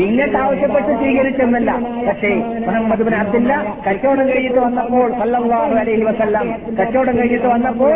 ഇങ്ങനെ 0.02 0.38
ആവശ്യപ്പെട്ട് 0.38 0.92
സ്വീകരിച്ചിരുന്നില്ല 0.96 1.70
പക്ഷേ 2.06 2.30
മുഹമ്മദ് 2.66 3.14
അബ്ദില്ല 3.16 3.52
കച്ചവടം 3.96 4.26
കഴിഞ്ഞിട്ട് 4.28 4.60
വന്നപ്പോൾ 4.60 5.06
സല്ലാഹു 5.18 5.74
അലൈഹി 5.78 6.02
വസല്ലം 6.02 6.46
കച്ചവടം 6.78 7.14
കഴിഞ്ഞിട്ട് 7.18 7.48
വന്നപ്പോൾ 7.48 7.94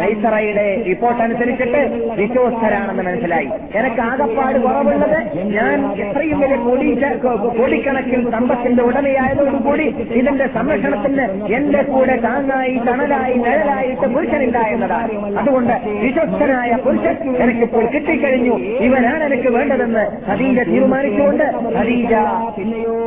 നൈസറയുടെ 0.00 0.66
റിപ്പോർട്ട് 0.86 1.20
അനുസരിച്ചിട്ട് 1.22 1.80
വിശ്വസ്തരാണെന്ന് 2.18 3.02
മനസ്സിലായി 3.02 3.48
എനിക്ക് 3.78 4.00
ആകപ്പാട് 4.00 4.58
കുറവുള്ളത് 4.58 5.18
ഞാൻ 5.52 5.76
എത്രയും 5.98 6.40
വലിയ 6.40 6.58
കൊടി 6.60 6.88
കൊടിക്കണക്കിൽ 7.58 8.22
സമ്പത്തിന്റെ 8.30 8.82
ഉടമയായതോടുകൂടി 8.82 9.86
ഇതിന്റെ 10.18 10.46
സംരക്ഷണത്തിന് 10.54 11.26
എന്റെ 11.56 11.82
കൂടെ 11.84 12.16
താങ്ങായി 12.24 12.74
തണലായി 12.88 13.36
നിഴലായിട്ട് 13.38 14.08
പുരുഷനില്ല 14.14 14.58
എന്നതാണ് 14.68 15.16
അതുകൊണ്ട് 15.38 15.74
വിശ്വസ്തനായ 16.02 16.72
പുരുഷൻ 16.84 17.16
എനിക്കിപ്പോൾ 17.42 17.86
കിട്ടിക്കഴിഞ്ഞു 17.94 18.56
ഇവനാണ് 18.80 19.24
എനിക്ക് 19.24 19.52
വേണ്ടതെന്ന് 19.52 20.06
ഹദീജ 20.30 20.58
തീരുമാനിച്ചുകൊണ്ട് 20.70 21.46
ഹദീജ 21.78 22.12
പിന്നെയോ 22.56 22.98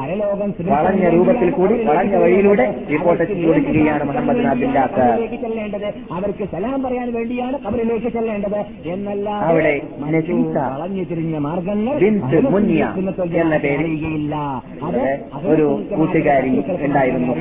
പരലോകം 0.00 0.50
വളഞ്ഞ 0.68 1.04
രൂപത്തിൽ 1.20 1.48
കൂടി 1.50 1.74
വളഞ്ഞ 1.84 2.16
വഴിയിലൂടെ 2.16 2.66
റിപ്പോർട്ട് 2.90 3.24
കൊടുക്കുകയാണ് 3.40 4.04
മുഹമ്മദ് 4.04 4.42
നബില്ലാത്ത 4.46 4.98
ചെല്ലേണ്ടത് 5.42 5.88
അവർക്ക് 6.12 6.44
സലാം 6.52 6.78
പറയാൻ 6.82 7.08
വേണ്ടിയാണ് 7.14 7.56
കബറിലേക്ക് 7.64 8.10
ചെല്ലേണ്ടത് 8.10 8.60
എന്നല്ല 8.92 9.28
അവിടെ 9.44 9.74
വളഞ്ഞു 10.70 11.04
തിരിഞ്ഞ 11.10 11.38
മാർഗങ്ങൾ 11.38 11.96
എന്ന 13.40 13.56
പേരില്ല 13.58 14.36
അത് 14.84 15.00
ഒരു 15.50 15.66
കൂട്ടുകാരി 15.90 16.52
ഉണ്ടായിരുന്നു 16.82 17.34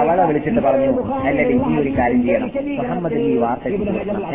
അവളെ 0.00 0.24
വിളിച്ചിട്ട് 0.26 0.60
പറഞ്ഞു 0.60 0.90
അല്ലെ 1.22 1.44
ഈ 1.60 1.76
ഒരു 1.80 1.92
കാര്യം 1.98 2.22
ചെയ്യണം 2.24 2.48
മുഹമ്മദിന് 2.80 3.26
ഈ 3.26 3.36
വാർത്ത 3.38 3.66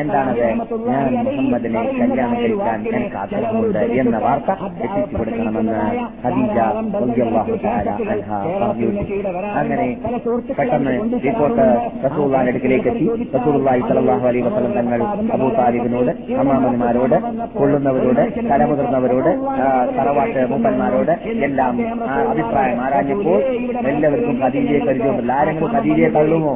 എന്താണത് 0.00 0.44
ഞാൻ 0.88 1.07
മുഹമ്മദിനെ 1.22 1.84
കല്യാണം 1.95 2.38
കഴിക്കാൻ 2.38 2.80
ഞാൻ 2.88 3.06
കാത്തിരിക്കുന്നുണ്ട് 3.14 3.84
എന്ന 4.02 4.18
വാർത്ത 4.19 4.52
എത്തിച്ചു 4.84 5.18
കൊടുക്കണമെന്ന് 5.18 5.80
ഖദീജ 6.23 6.57
അങ്ങനെ 9.56 9.86
പെട്ടെന്ന് 10.57 10.94
റിപ്പോർട്ട് 11.26 11.65
റസൂള്ളാന്റെ 12.06 12.52
അടുക്കിലേക്ക് 12.52 12.90
എത്തി 12.91 13.06
റസൂള്ളായി 13.36 13.82
സലല്ലാഹു 13.82 14.26
അലൈ 14.27 14.41
വസ്ലം 14.41 14.73
തങ്ങൾ 14.73 15.02
അബൂ 15.36 15.48
താലിബിനോട് 15.57 16.11
അമ്മാമന്മാരോട് 16.40 17.18
കൊള്ളുന്നവരോട് 17.56 18.22
തലമുതിർന്നവരോട് 18.52 19.32
തറവാട്ട് 19.98 20.44
മുമ്പന്മാരോട് 20.45 21.14
എല്ലാം 21.44 21.76
അഭിപ്രായം 22.26 22.80
ആരാഞ്ഞപ്പോൾ 22.82 23.40
എല്ലാവർക്കും 23.86 24.38
ഖദീജയെ 24.44 24.82
കരുതുന്നുണ്ട് 24.82 25.34
ആരെങ്കിലും 25.34 25.72
ഖദീജയെ 25.76 26.10
തള്ളുമോ 26.10 26.53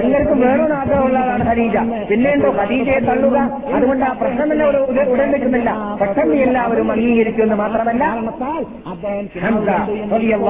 എല്ലാവർക്കും 0.00 0.38
വേണമെന്ന് 0.40 0.76
ആഗ്രഹമുള്ളതാണ് 0.76 1.44
ഖദീജ 1.44 1.76
പിന്നെന്തോ 2.10 2.50
ഖദീജയെ 2.60 3.00
തള്ളുക 3.02 3.36
അതുകൊണ്ട് 3.74 4.04
ആ 4.04 4.12
പ്രശ്നമല്ല 4.22 4.62
ഒരു 4.64 4.80
ഉടൻ 5.12 5.28
വെക്കുന്നില്ല 5.30 5.70
പെട്ടെന്ന് 6.00 6.38
എല്ലാവരും 6.42 6.90
അംഗീകരിക്കുമെന്ന് 6.92 7.58
മാത്രമല്ല 7.62 8.04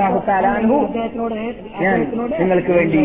അള്ളാഹുത്താലാൻഹു 0.05 0.77
നിങ്ങൾക്ക് 2.41 2.73
വേണ്ടി 2.73 3.03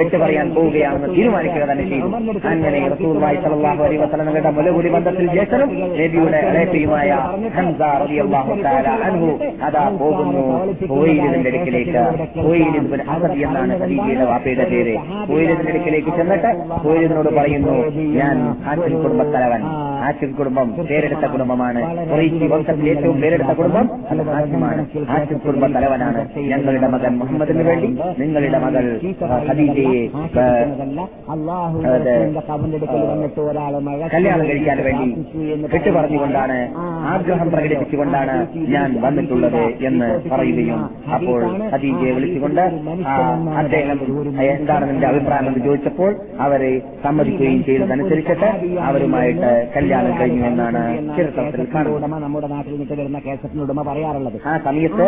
വിട്ടു 0.00 0.16
പറയാൻ 0.16 0.46
പോവുകയാണെന്ന് 0.54 1.08
തീരുമാനിക്കുക 1.16 1.64
തന്നെ 1.70 1.84
ചെയ്തു 1.84 2.08
അങ്ങനെ 2.50 2.80
റസൂർവായി 2.88 3.38
സലാഹു 3.44 3.82
അലൈ 3.84 3.98
വസലങ്ങളുടെ 4.02 4.50
മുലകൂടി 4.50 4.90
ബന്ധത്തിൽ 4.96 5.26
ശേഷം 5.34 5.62
നബിയുടെ 5.94 6.40
അലേപ്പിയുമായ 6.50 7.08
ഹംസ 7.56 7.80
റബി 8.02 8.18
അള്ളാഹുത്താല 8.24 8.92
അൻഹു 9.08 9.30
അതാ 9.68 9.84
പോകുന്നു 9.98 10.44
കോയിലിന്റെ 10.92 11.52
അടുക്കിലേക്ക് 11.52 12.04
കോയിലിൻ 12.38 12.86
അഹദ് 13.06 13.38
എന്നാണ് 13.44 13.74
ഹദീജയുടെ 13.82 14.26
വാപ്പയുടെ 14.26 14.66
പേര് 14.72 14.94
കോയിലിന്റെ 15.28 15.66
അടുക്കിലേക്ക് 15.66 16.14
ചെന്നിട്ട് 16.16 16.52
കോയിലിനോട് 16.84 17.30
പറയുന്നു 17.34 17.76
ഞാൻ 18.14 18.36
ആറ്റിൽ 18.70 18.96
കുടുംബത്തലവൻ 18.96 19.64
ആറ്റിൽ 20.06 20.30
കുടുംബം 20.32 20.68
പേരെടുത്ത 20.88 21.26
കുടുംബമാണ് 21.26 21.80
കുറേശ്ശി 22.10 22.46
വംശത്തിൽ 22.46 22.88
ഏറ്റവും 22.88 23.16
പേരെടുത്ത 23.22 23.52
കുടുംബം 23.52 23.86
അത് 24.10 24.22
ആറ്റിമാണ് 24.36 24.82
ആറ്റിൽ 25.14 25.38
കുടുംബ 25.38 25.66
തലവനാണ് 25.76 26.20
ഞങ്ങളുടെ 26.44 26.88
മകൻ 26.88 27.12
മുഹമ്മദിന് 27.18 27.64
വേണ്ടി 27.64 27.88
നിങ്ങളുടെ 28.18 28.58
മകൾ 28.58 28.86
ഹദീജയെ 29.48 30.02
കല്യാണം 34.14 34.44
കഴിക്കാൻ 34.46 34.78
വേണ്ടി 34.82 35.08
കെട്ടു 35.66 35.90
പറഞ്ഞുകൊണ്ടാണ് 35.90 36.58
ആഗ്രഹം 37.12 37.48
പ്രകടിപ്പിച്ചുകൊണ്ടാണ് 37.50 38.34
ഞാൻ 38.68 38.90
വന്നിട്ടുള്ളത് 39.02 39.62
എന്ന് 39.84 40.08
പറയുകയും 40.30 40.82
അപ്പോൾ 41.14 41.40
ഹദീജയെ 41.72 42.12
വിളിച്ചുകൊണ്ട് 42.12 42.62
അദ്ദേഹം 43.58 44.00
എന്താണ് 44.48 44.84
നിന്റെ 44.90 45.06
അഭിപ്രായം 45.06 45.48
എന്ന് 45.48 45.62
ചോദിച്ചപ്പോൾ 45.64 46.10
അവരെ 46.40 46.72
സമ്മതിക്കുകയും 47.04 47.60
ചെയ്തതനുസരിച്ചിട്ട് 47.64 48.50
അവരുമായിട്ട് 48.84 49.50
കല്യാണം 49.76 50.14
കഴിഞ്ഞു 50.20 50.44
എന്നാണ് 50.46 50.82
ചരിത്രത്തിൽ 51.16 51.68
കാണുന്നത് 51.74 52.22
നമ്മുടെ 52.24 52.48
നാട്ടിൽ 52.48 52.72
നിന്നിട്ട് 52.72 52.94
വരുന്ന 52.94 53.18
കേസറ്റിനുടമ 53.18 53.82
പറയാറുള്ളത് 53.82 54.38
ആ 54.46 54.54
സമയത്ത് 54.64 55.06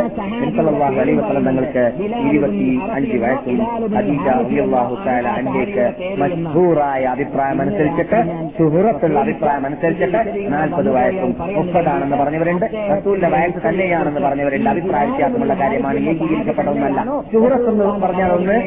അലൈവ് 1.00 1.22
തങ്ങൾക്ക് 1.36 1.82
ഇരുപത്തി 2.26 2.66
അഞ്ച് 2.96 3.18
വയസ്സും 3.18 3.58
അദീജ 3.96 4.26
അലിയാഹു 4.36 4.96
താല 5.04 5.28
അഞ്ചേക്ക് 5.36 5.84
മഷ്ഹൂറായ 6.22 7.04
അഭിപ്രായം 7.06 7.60
അനുസരിച്ചിട്ട് 7.60 8.18
സുഹൃത്തുള്ള 8.58 9.18
അഭിപ്രായം 9.20 9.66
അനുസരിച്ചിട്ട് 9.66 10.20
നാൽപ്പത് 10.52 10.90
വയസ്സും 10.90 11.32
മുപ്പതാണെന്ന് 11.56 12.16
പറഞ്ഞവരുണ്ട് 12.16 12.66
റസൂലിന്റെ 12.92 13.30
വയസ്സ് 13.36 13.62
തന്നെയാണെന്ന് 13.66 14.20
പറഞ്ഞവരുണ്ട് 14.20 14.70
അഭിപ്രായ 14.70 15.06
വ്യത്യാസമുള്ള 15.06 15.54
കാര്യമാണ് 15.54 16.00
ഏകീകരിക്കപ്പെട്ടതെന്നല്ല 16.04 17.00
സുഹൃത്ത് 17.32 17.70
എന്ന് 17.70 17.86
പറഞ്ഞാൽ 18.04 18.30
ഒന്ന് 18.30 18.58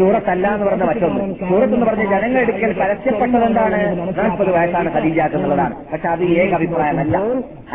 സൂറത്തല്ല 0.00 0.46
എന്ന് 0.48 0.66
പറഞ്ഞ 0.66 0.84
മറ്റൊന്ന് 0.84 1.20
സൂറത്ത് 1.42 1.74
എന്ന് 1.74 1.86
പറഞ്ഞ 1.86 2.06
ജനങ്ങളെടുക്കൽ 2.10 2.72
പരസ്യപ്പെട്ടത് 2.80 3.44
എന്താണ് 3.44 3.80
നാൽപ്പത് 4.18 4.50
വയസ്സാണ് 4.50 4.90
ഖദീജാക്കുന്നുള്ളതാണ് 4.96 5.76
പക്ഷെ 5.92 6.08
അത് 6.08 6.24
ഏക 6.36 6.52
അഭിപ്രായമല്ല 6.54 7.16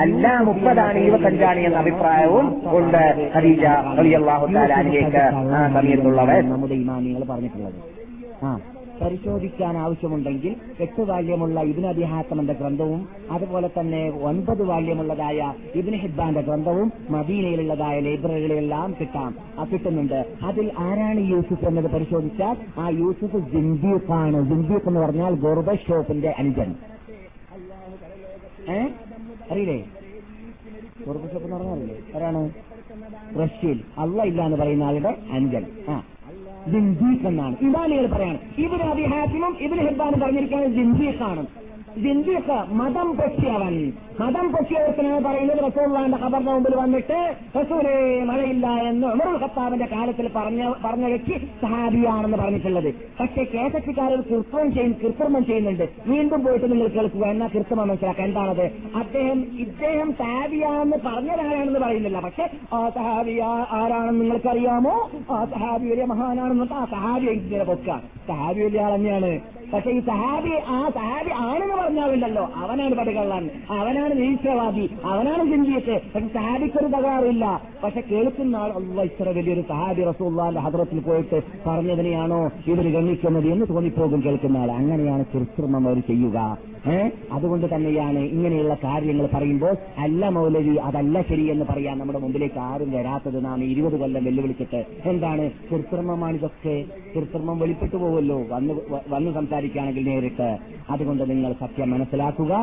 അല്ല 0.04 0.28
മുപ്പതാണ് 0.44 0.98
ഇരുപത്തഞ്ചാണ് 0.98 1.60
എന്ന 1.60 1.78
അഭിപ്രായവും 1.78 2.46
ഉണ്ട് 2.78 3.02
ഖദീജ 3.34 3.66
റളിയല്ലാഹു 3.94 4.46
താലാനിലേക്ക് 4.54 5.24
ആ 5.54 5.64
നമ്മുടെ 6.46 6.78
പറഞ്ഞിട്ടുള്ളത് 7.26 7.82
ആ 8.44 8.52
പരിശോധിക്കാൻ 9.00 9.74
ആവശ്യമുണ്ടെങ്കിൽ 9.78 10.52
എട്ട് 10.80 11.02
വാല്യമുള്ള 11.02 11.60
ഇബിന് 11.62 11.88
അബിഹാത്തമന്റെ 11.88 12.54
ഗ്രന്ഥവും 12.54 13.00
അതുപോലെ 13.32 13.70
തന്നെ 13.78 14.02
ഒൻപത് 14.22 14.64
വാല്യമുള്ളതായ 14.64 15.40
ഇബിന് 15.76 15.98
ഹിബാന്റെ 15.98 16.42
ഗ്രന്ഥവും 16.42 16.88
മദീനയിലുള്ളതായ 17.12 17.96
ലൈബ്രറികളിലെല്ലാം 18.00 18.92
കിട്ടാം 19.00 19.32
കിട്ടുന്നുണ്ട് 19.72 20.20
അതിൽ 20.44 20.68
ആരാണ് 20.80 21.24
യൂസുഫ് 21.30 21.66
എന്നത് 21.66 21.90
പരിശോധിച്ചാൽ 21.92 22.56
ആ 22.80 22.88
യൂസുഫ് 23.00 23.42
ആണ് 24.18 24.40
ജിന്ദീഖ് 24.52 24.88
എന്ന് 24.88 25.02
പറഞ്ഞാൽ 25.02 25.36
ഗോർബ 25.38 25.76
ഷോപ്പിന്റെ 25.86 26.32
അനുജൻ 26.40 26.72
ഏ 28.70 28.80
അറിയില്ലേ 29.52 29.80
ഗോർബ 31.06 31.24
ഷോപ്പ് 31.26 31.46
എന്ന് 31.46 31.58
പറഞ്ഞാൽ 31.58 31.74
അറിയില്ലേ 31.76 31.98
ആരാണ് 32.18 32.44
റഷ്യയിൽ 33.40 33.80
അള്ള 33.98 34.24
ഇല്ല 34.24 34.42
എന്ന് 34.42 34.58
പറയുന്ന 34.58 34.84
ആളുടെ 34.84 35.12
അഞ്ചൽ 35.32 35.66
ആ 35.90 35.96
ദിൻസീഖ് 36.68 37.26
എന്നാണ് 37.28 37.56
ഇബാനികൾ 37.62 38.06
പറയാണ് 38.08 38.40
ഇവർ 38.58 38.82
അബിഹാത്തിനും 38.84 39.54
ഇബിൻ 39.62 39.80
ഹെബ്ബാനും 39.80 40.20
പറഞ്ഞിരിക്കുന്നത് 40.20 41.24
ആണ് 41.24 41.44
ഇതെന്തിയൊക്കെ 41.98 42.58
മതം 42.74 43.10
പൊക്കിയവൻ 43.18 43.76
മതം 44.20 44.46
പൊക്കിയവർക്കെന്നാണ് 44.52 45.22
പറയുന്നത് 45.26 45.60
റസൂള്ളാന്റെ 45.66 46.18
ഖബറിന്റെ 46.18 46.52
മുമ്പിൽ 46.52 46.74
വന്നിട്ട് 46.76 47.18
റസൂലേ 47.58 47.94
മഴയില്ല 48.26 48.68
എന്ന് 48.90 49.06
ഉമറുൽ 49.08 49.38
ഖത്താബിന്റെ 49.44 49.88
കാലത്തിൽ 49.94 50.28
പറഞ്ഞ 50.36 50.62
പറഞ്ഞ 50.84 51.06
വ്യക്തി 51.06 51.36
സഹാബിയാണെന്ന് 51.62 52.38
പറഞ്ഞിട്ടുള്ളത് 52.38 52.90
പക്ഷേ 53.20 53.44
കേസറ്റിക്കാരൻ 53.54 54.22
കൃത്രിമം 54.30 54.70
ചെയ്യും 54.74 54.94
കൃത്രിമം 55.02 55.46
ചെയ്യുന്നുണ്ട് 55.46 55.86
വീണ്ടും 56.08 56.42
പോയിട്ട് 56.44 56.70
നിങ്ങൾ 56.72 56.90
കേൾക്കുക 56.90 57.26
എന്നാ 57.28 57.48
കൃത്രിമം 57.48 57.82
മനസ്സിലാക്കുക 57.84 58.24
എന്താണത് 58.24 58.66
അദ്ദേഹം 59.02 59.42
ഇദ്ദേഹം 59.60 60.12
സഹാബിയാണെന്ന് 60.22 61.00
പറഞ്ഞതാരാണെന്ന് 61.06 61.80
പറയുന്നില്ല 61.80 62.20
പക്ഷെ 62.20 62.48
ആ 62.74 62.84
സഹാബിയ 62.90 63.42
ആരാണെന്ന് 63.80 64.22
നിങ്ങൾക്കറിയാമോ 64.22 64.96
ആ 65.32 65.42
സഹാബി 65.54 65.88
വലിയ 65.88 66.06
മഹാനാണെന്ന് 66.06 66.70
ആ 66.76 66.86
സഹാബി 66.94 67.28
ഇങ്ങനെ 67.36 67.66
പൊക്ക 67.66 67.90
സഹാബി 68.28 68.62
വലിയ 68.62 68.82
ആൾ 68.82 68.94
തന്നെയാണ് 68.94 69.34
പക്ഷെ 69.72 69.92
ഈ 69.92 70.02
സഹാബി 70.08 70.56
ആ 70.72 70.80
സഹാബി 70.96 71.32
ആണെന്ന് 71.44 71.76
പറഞ്ഞാവില്ലല്ലോ 71.84 72.44
അവനാണ് 72.62 72.96
പടികള്ളാൻ 72.96 73.44
അവനാണ് 73.72 74.14
നിരീക്ഷവാദി 74.14 74.86
അവനാണ് 75.06 75.44
ചിന്തിയിട്ട് 75.52 75.96
പക്ഷെ 76.14 76.30
സഹാബിക്കൊരു 76.36 76.90
തകരാറില്ല 76.96 77.46
പക്ഷെ 77.84 78.02
കേൾക്കുന്ന 78.12 78.58
ആൾ 78.58 78.70
അല്ല 78.72 79.02
ഇത്ര 79.04 79.30
വലിയൊരു 79.30 79.64
സഹാബി 79.68 80.04
റസൂള്ള 80.04 80.60
ഹദ്രത്തിൽ 80.60 81.00
പോയിട്ട് 81.00 81.40
പറഞ്ഞതിനെയാണോ 81.68 82.42
ഇവർ 82.68 82.88
ഗണിക്കുന്നത് 82.94 83.48
എന്ന് 83.48 83.68
തോന്നിപ്പോകും 83.72 84.22
കേൾക്കുന്ന 84.26 84.58
ആൾ 84.58 84.72
അങ്ങനെയാണ് 84.72 85.26
കൃത്രിമം 85.34 85.86
അവർ 85.88 86.00
ചെയ്യുക 86.08 86.38
ഏഹ് 86.88 87.10
അതുകൊണ്ട് 87.34 87.66
തന്നെയാണ് 87.74 88.22
ഇങ്ങനെയുള്ള 88.30 88.74
കാര്യങ്ങൾ 88.84 89.26
പറയുമ്പോൾ 89.34 89.74
അല്ല 90.04 90.30
മൗലവി 90.30 90.74
അതല്ല 90.84 91.22
ശരി 91.22 91.46
എന്ന് 91.48 91.66
പറയാൻ 91.66 91.96
നമ്മുടെ 91.98 92.20
മുമ്പിലേക്ക് 92.20 92.60
ആരും 92.62 92.90
വരാത്തത് 92.92 93.38
നാം 93.46 93.64
ഇരുപത് 93.64 93.96
കൊല്ലം 94.00 94.26
വെല്ലുവിളിച്ചിട്ട് 94.26 94.82
എന്താണ് 95.10 95.46
കൃത്രിമമാണ് 95.70 96.36
ഇതൊക്കെ 96.36 96.76
കൃത്രിമം 97.14 97.58
വെളിപ്പെട്ടു 97.60 97.96
പോവുമല്ലോ 97.96 98.40
വന്ന് 98.50 98.74
വന്ന് 99.10 99.32
സംസാരിക്കുകയാണെങ്കിൽ 99.32 100.06
നേരിട്ട് 100.06 100.50
അതുകൊണ്ട് 100.90 101.24
നിങ്ങൾ 101.30 101.52
സത്യം 101.74 101.92
മനസ്സിലാക്കുക 101.92 102.54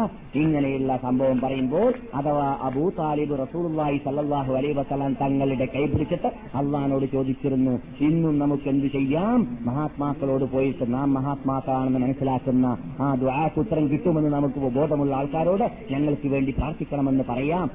ഇങ്ങനെയുള്ള 0.40 0.92
സംഭവം 1.04 1.38
പറയുമ്പോൾ 1.40 1.88
അഥവാ 2.14 2.44
അബൂ 2.62 2.84
താലിബ് 2.90 3.34
റസൂലുള്ളാഹി 3.40 3.96
സല്ലാഹു 4.04 4.52
അലൈഹി 4.52 4.76
വസല്ലം 4.78 5.14
തങ്ങളുടെ 5.14 5.66
കൈപിടിച്ചിട്ട് 5.66 6.28
അള്ളഹാനോട് 6.54 7.06
ചോദിച്ചിരുന്നു 7.12 7.74
ഇന്നും 8.00 8.36
നമുക്ക് 8.38 8.68
എന്തു 8.68 8.88
ചെയ്യാം 8.88 9.40
മഹാത്മാക്കളോട് 9.64 10.46
പോയിട്ട് 10.52 10.86
നാം 10.94 11.08
മഹാത്മാക്കളാണെന്ന് 11.14 12.02
മനസ്സിലാക്കുന്ന 12.04 12.66
ആ 13.00 13.08
ദ്വാരാസൂത്രം 13.14 13.86
കിട്ടുമെന്ന് 13.88 14.32
നമുക്ക് 14.36 14.70
ബോധമുള്ള 14.70 15.14
ആൾക്കാരോട് 15.16 15.66
ഞങ്ങൾക്ക് 15.90 16.30
വേണ്ടി 16.30 16.54
പ്രാർത്ഥിക്കണമെന്ന് 16.58 17.26
പറയാം 17.28 17.66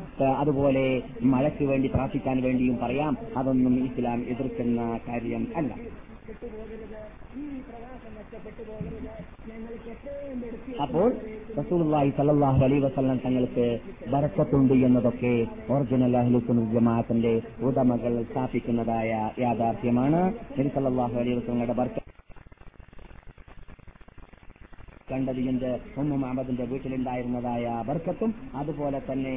അതുപോലെ 0.39 0.85
മഴയ്ക്ക് 1.27 1.67
വേണ്ടി 1.67 1.89
പ്രാർത്ഥിക്കാൻ 1.89 2.39
വേണ്ടിയും 2.43 2.77
പറയാം 2.77 3.13
അതൊന്നും 3.37 3.77
ഇസ്ലാം 3.85 4.21
എതിർക്കുന്ന 4.29 4.81
കാര്യം 5.07 5.45
അല്ല 5.55 5.71
അപ്പോൾ 10.81 11.09
റസൂലി 11.57 12.77
വസ്ലം 12.79 13.17
തങ്ങൾക്ക് 13.17 13.65
വരക്കത്തുണ്ട് 14.07 14.73
എന്നതൊക്കെ 14.85 15.33
ഒറിജിനൽ 15.69 16.15
അഹ്ലുസുൽ 16.17 16.61
ജമാഅത്തിന്റെ 16.73 17.33
ഉടമകൾ 17.61 18.15
സ്ഥാപിക്കുന്നതായ 18.23 19.11
യാഥാർത്ഥ്യമാണ് 19.41 20.21
നബി 20.57 20.69
സല്ലാഹു 20.69 21.17
അലൈ 21.17 21.35
വസ്ലങ്ങളുടെ 21.35 21.75
ബർക്കത്ത് 21.75 22.11
കണ്ടത് 25.11 25.41
എന്ത് 25.49 25.69
ഒന്നും 25.97 26.21
അഹമ്മദിന്റെ 26.25 26.65
വീട്ടിലുണ്ടായിരുന്നതായ 26.65 27.65
ബർക്കത്തും 27.87 28.31
അതുപോലെ 28.55 28.99
തന്നെ 29.09 29.35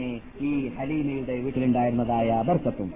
ഈ 0.42 0.52
ഹലീമയുടെ 0.78 1.36
വീട്ടിലുണ്ടായിരുന്നതായ 1.40 2.42
ബർക്കത്തും 2.42 2.90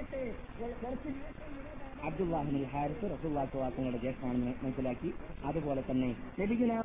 അബ്ദുല്ലാഹിബിൻ 2.03 2.65
ഹാരിസ് 2.73 3.07
റസൂള്ളാക്ക് 3.13 3.57
വാക്കുകളുടെ 3.59 3.99
ജ്യേഷ്ഠമാണെന്ന് 3.99 4.53
മനസ്സിലാക്കി 4.63 5.11
അതുപോലെ 5.45 5.83
തന്നെ 5.91 6.11
ലഭിക്കുന്ന 6.39 6.77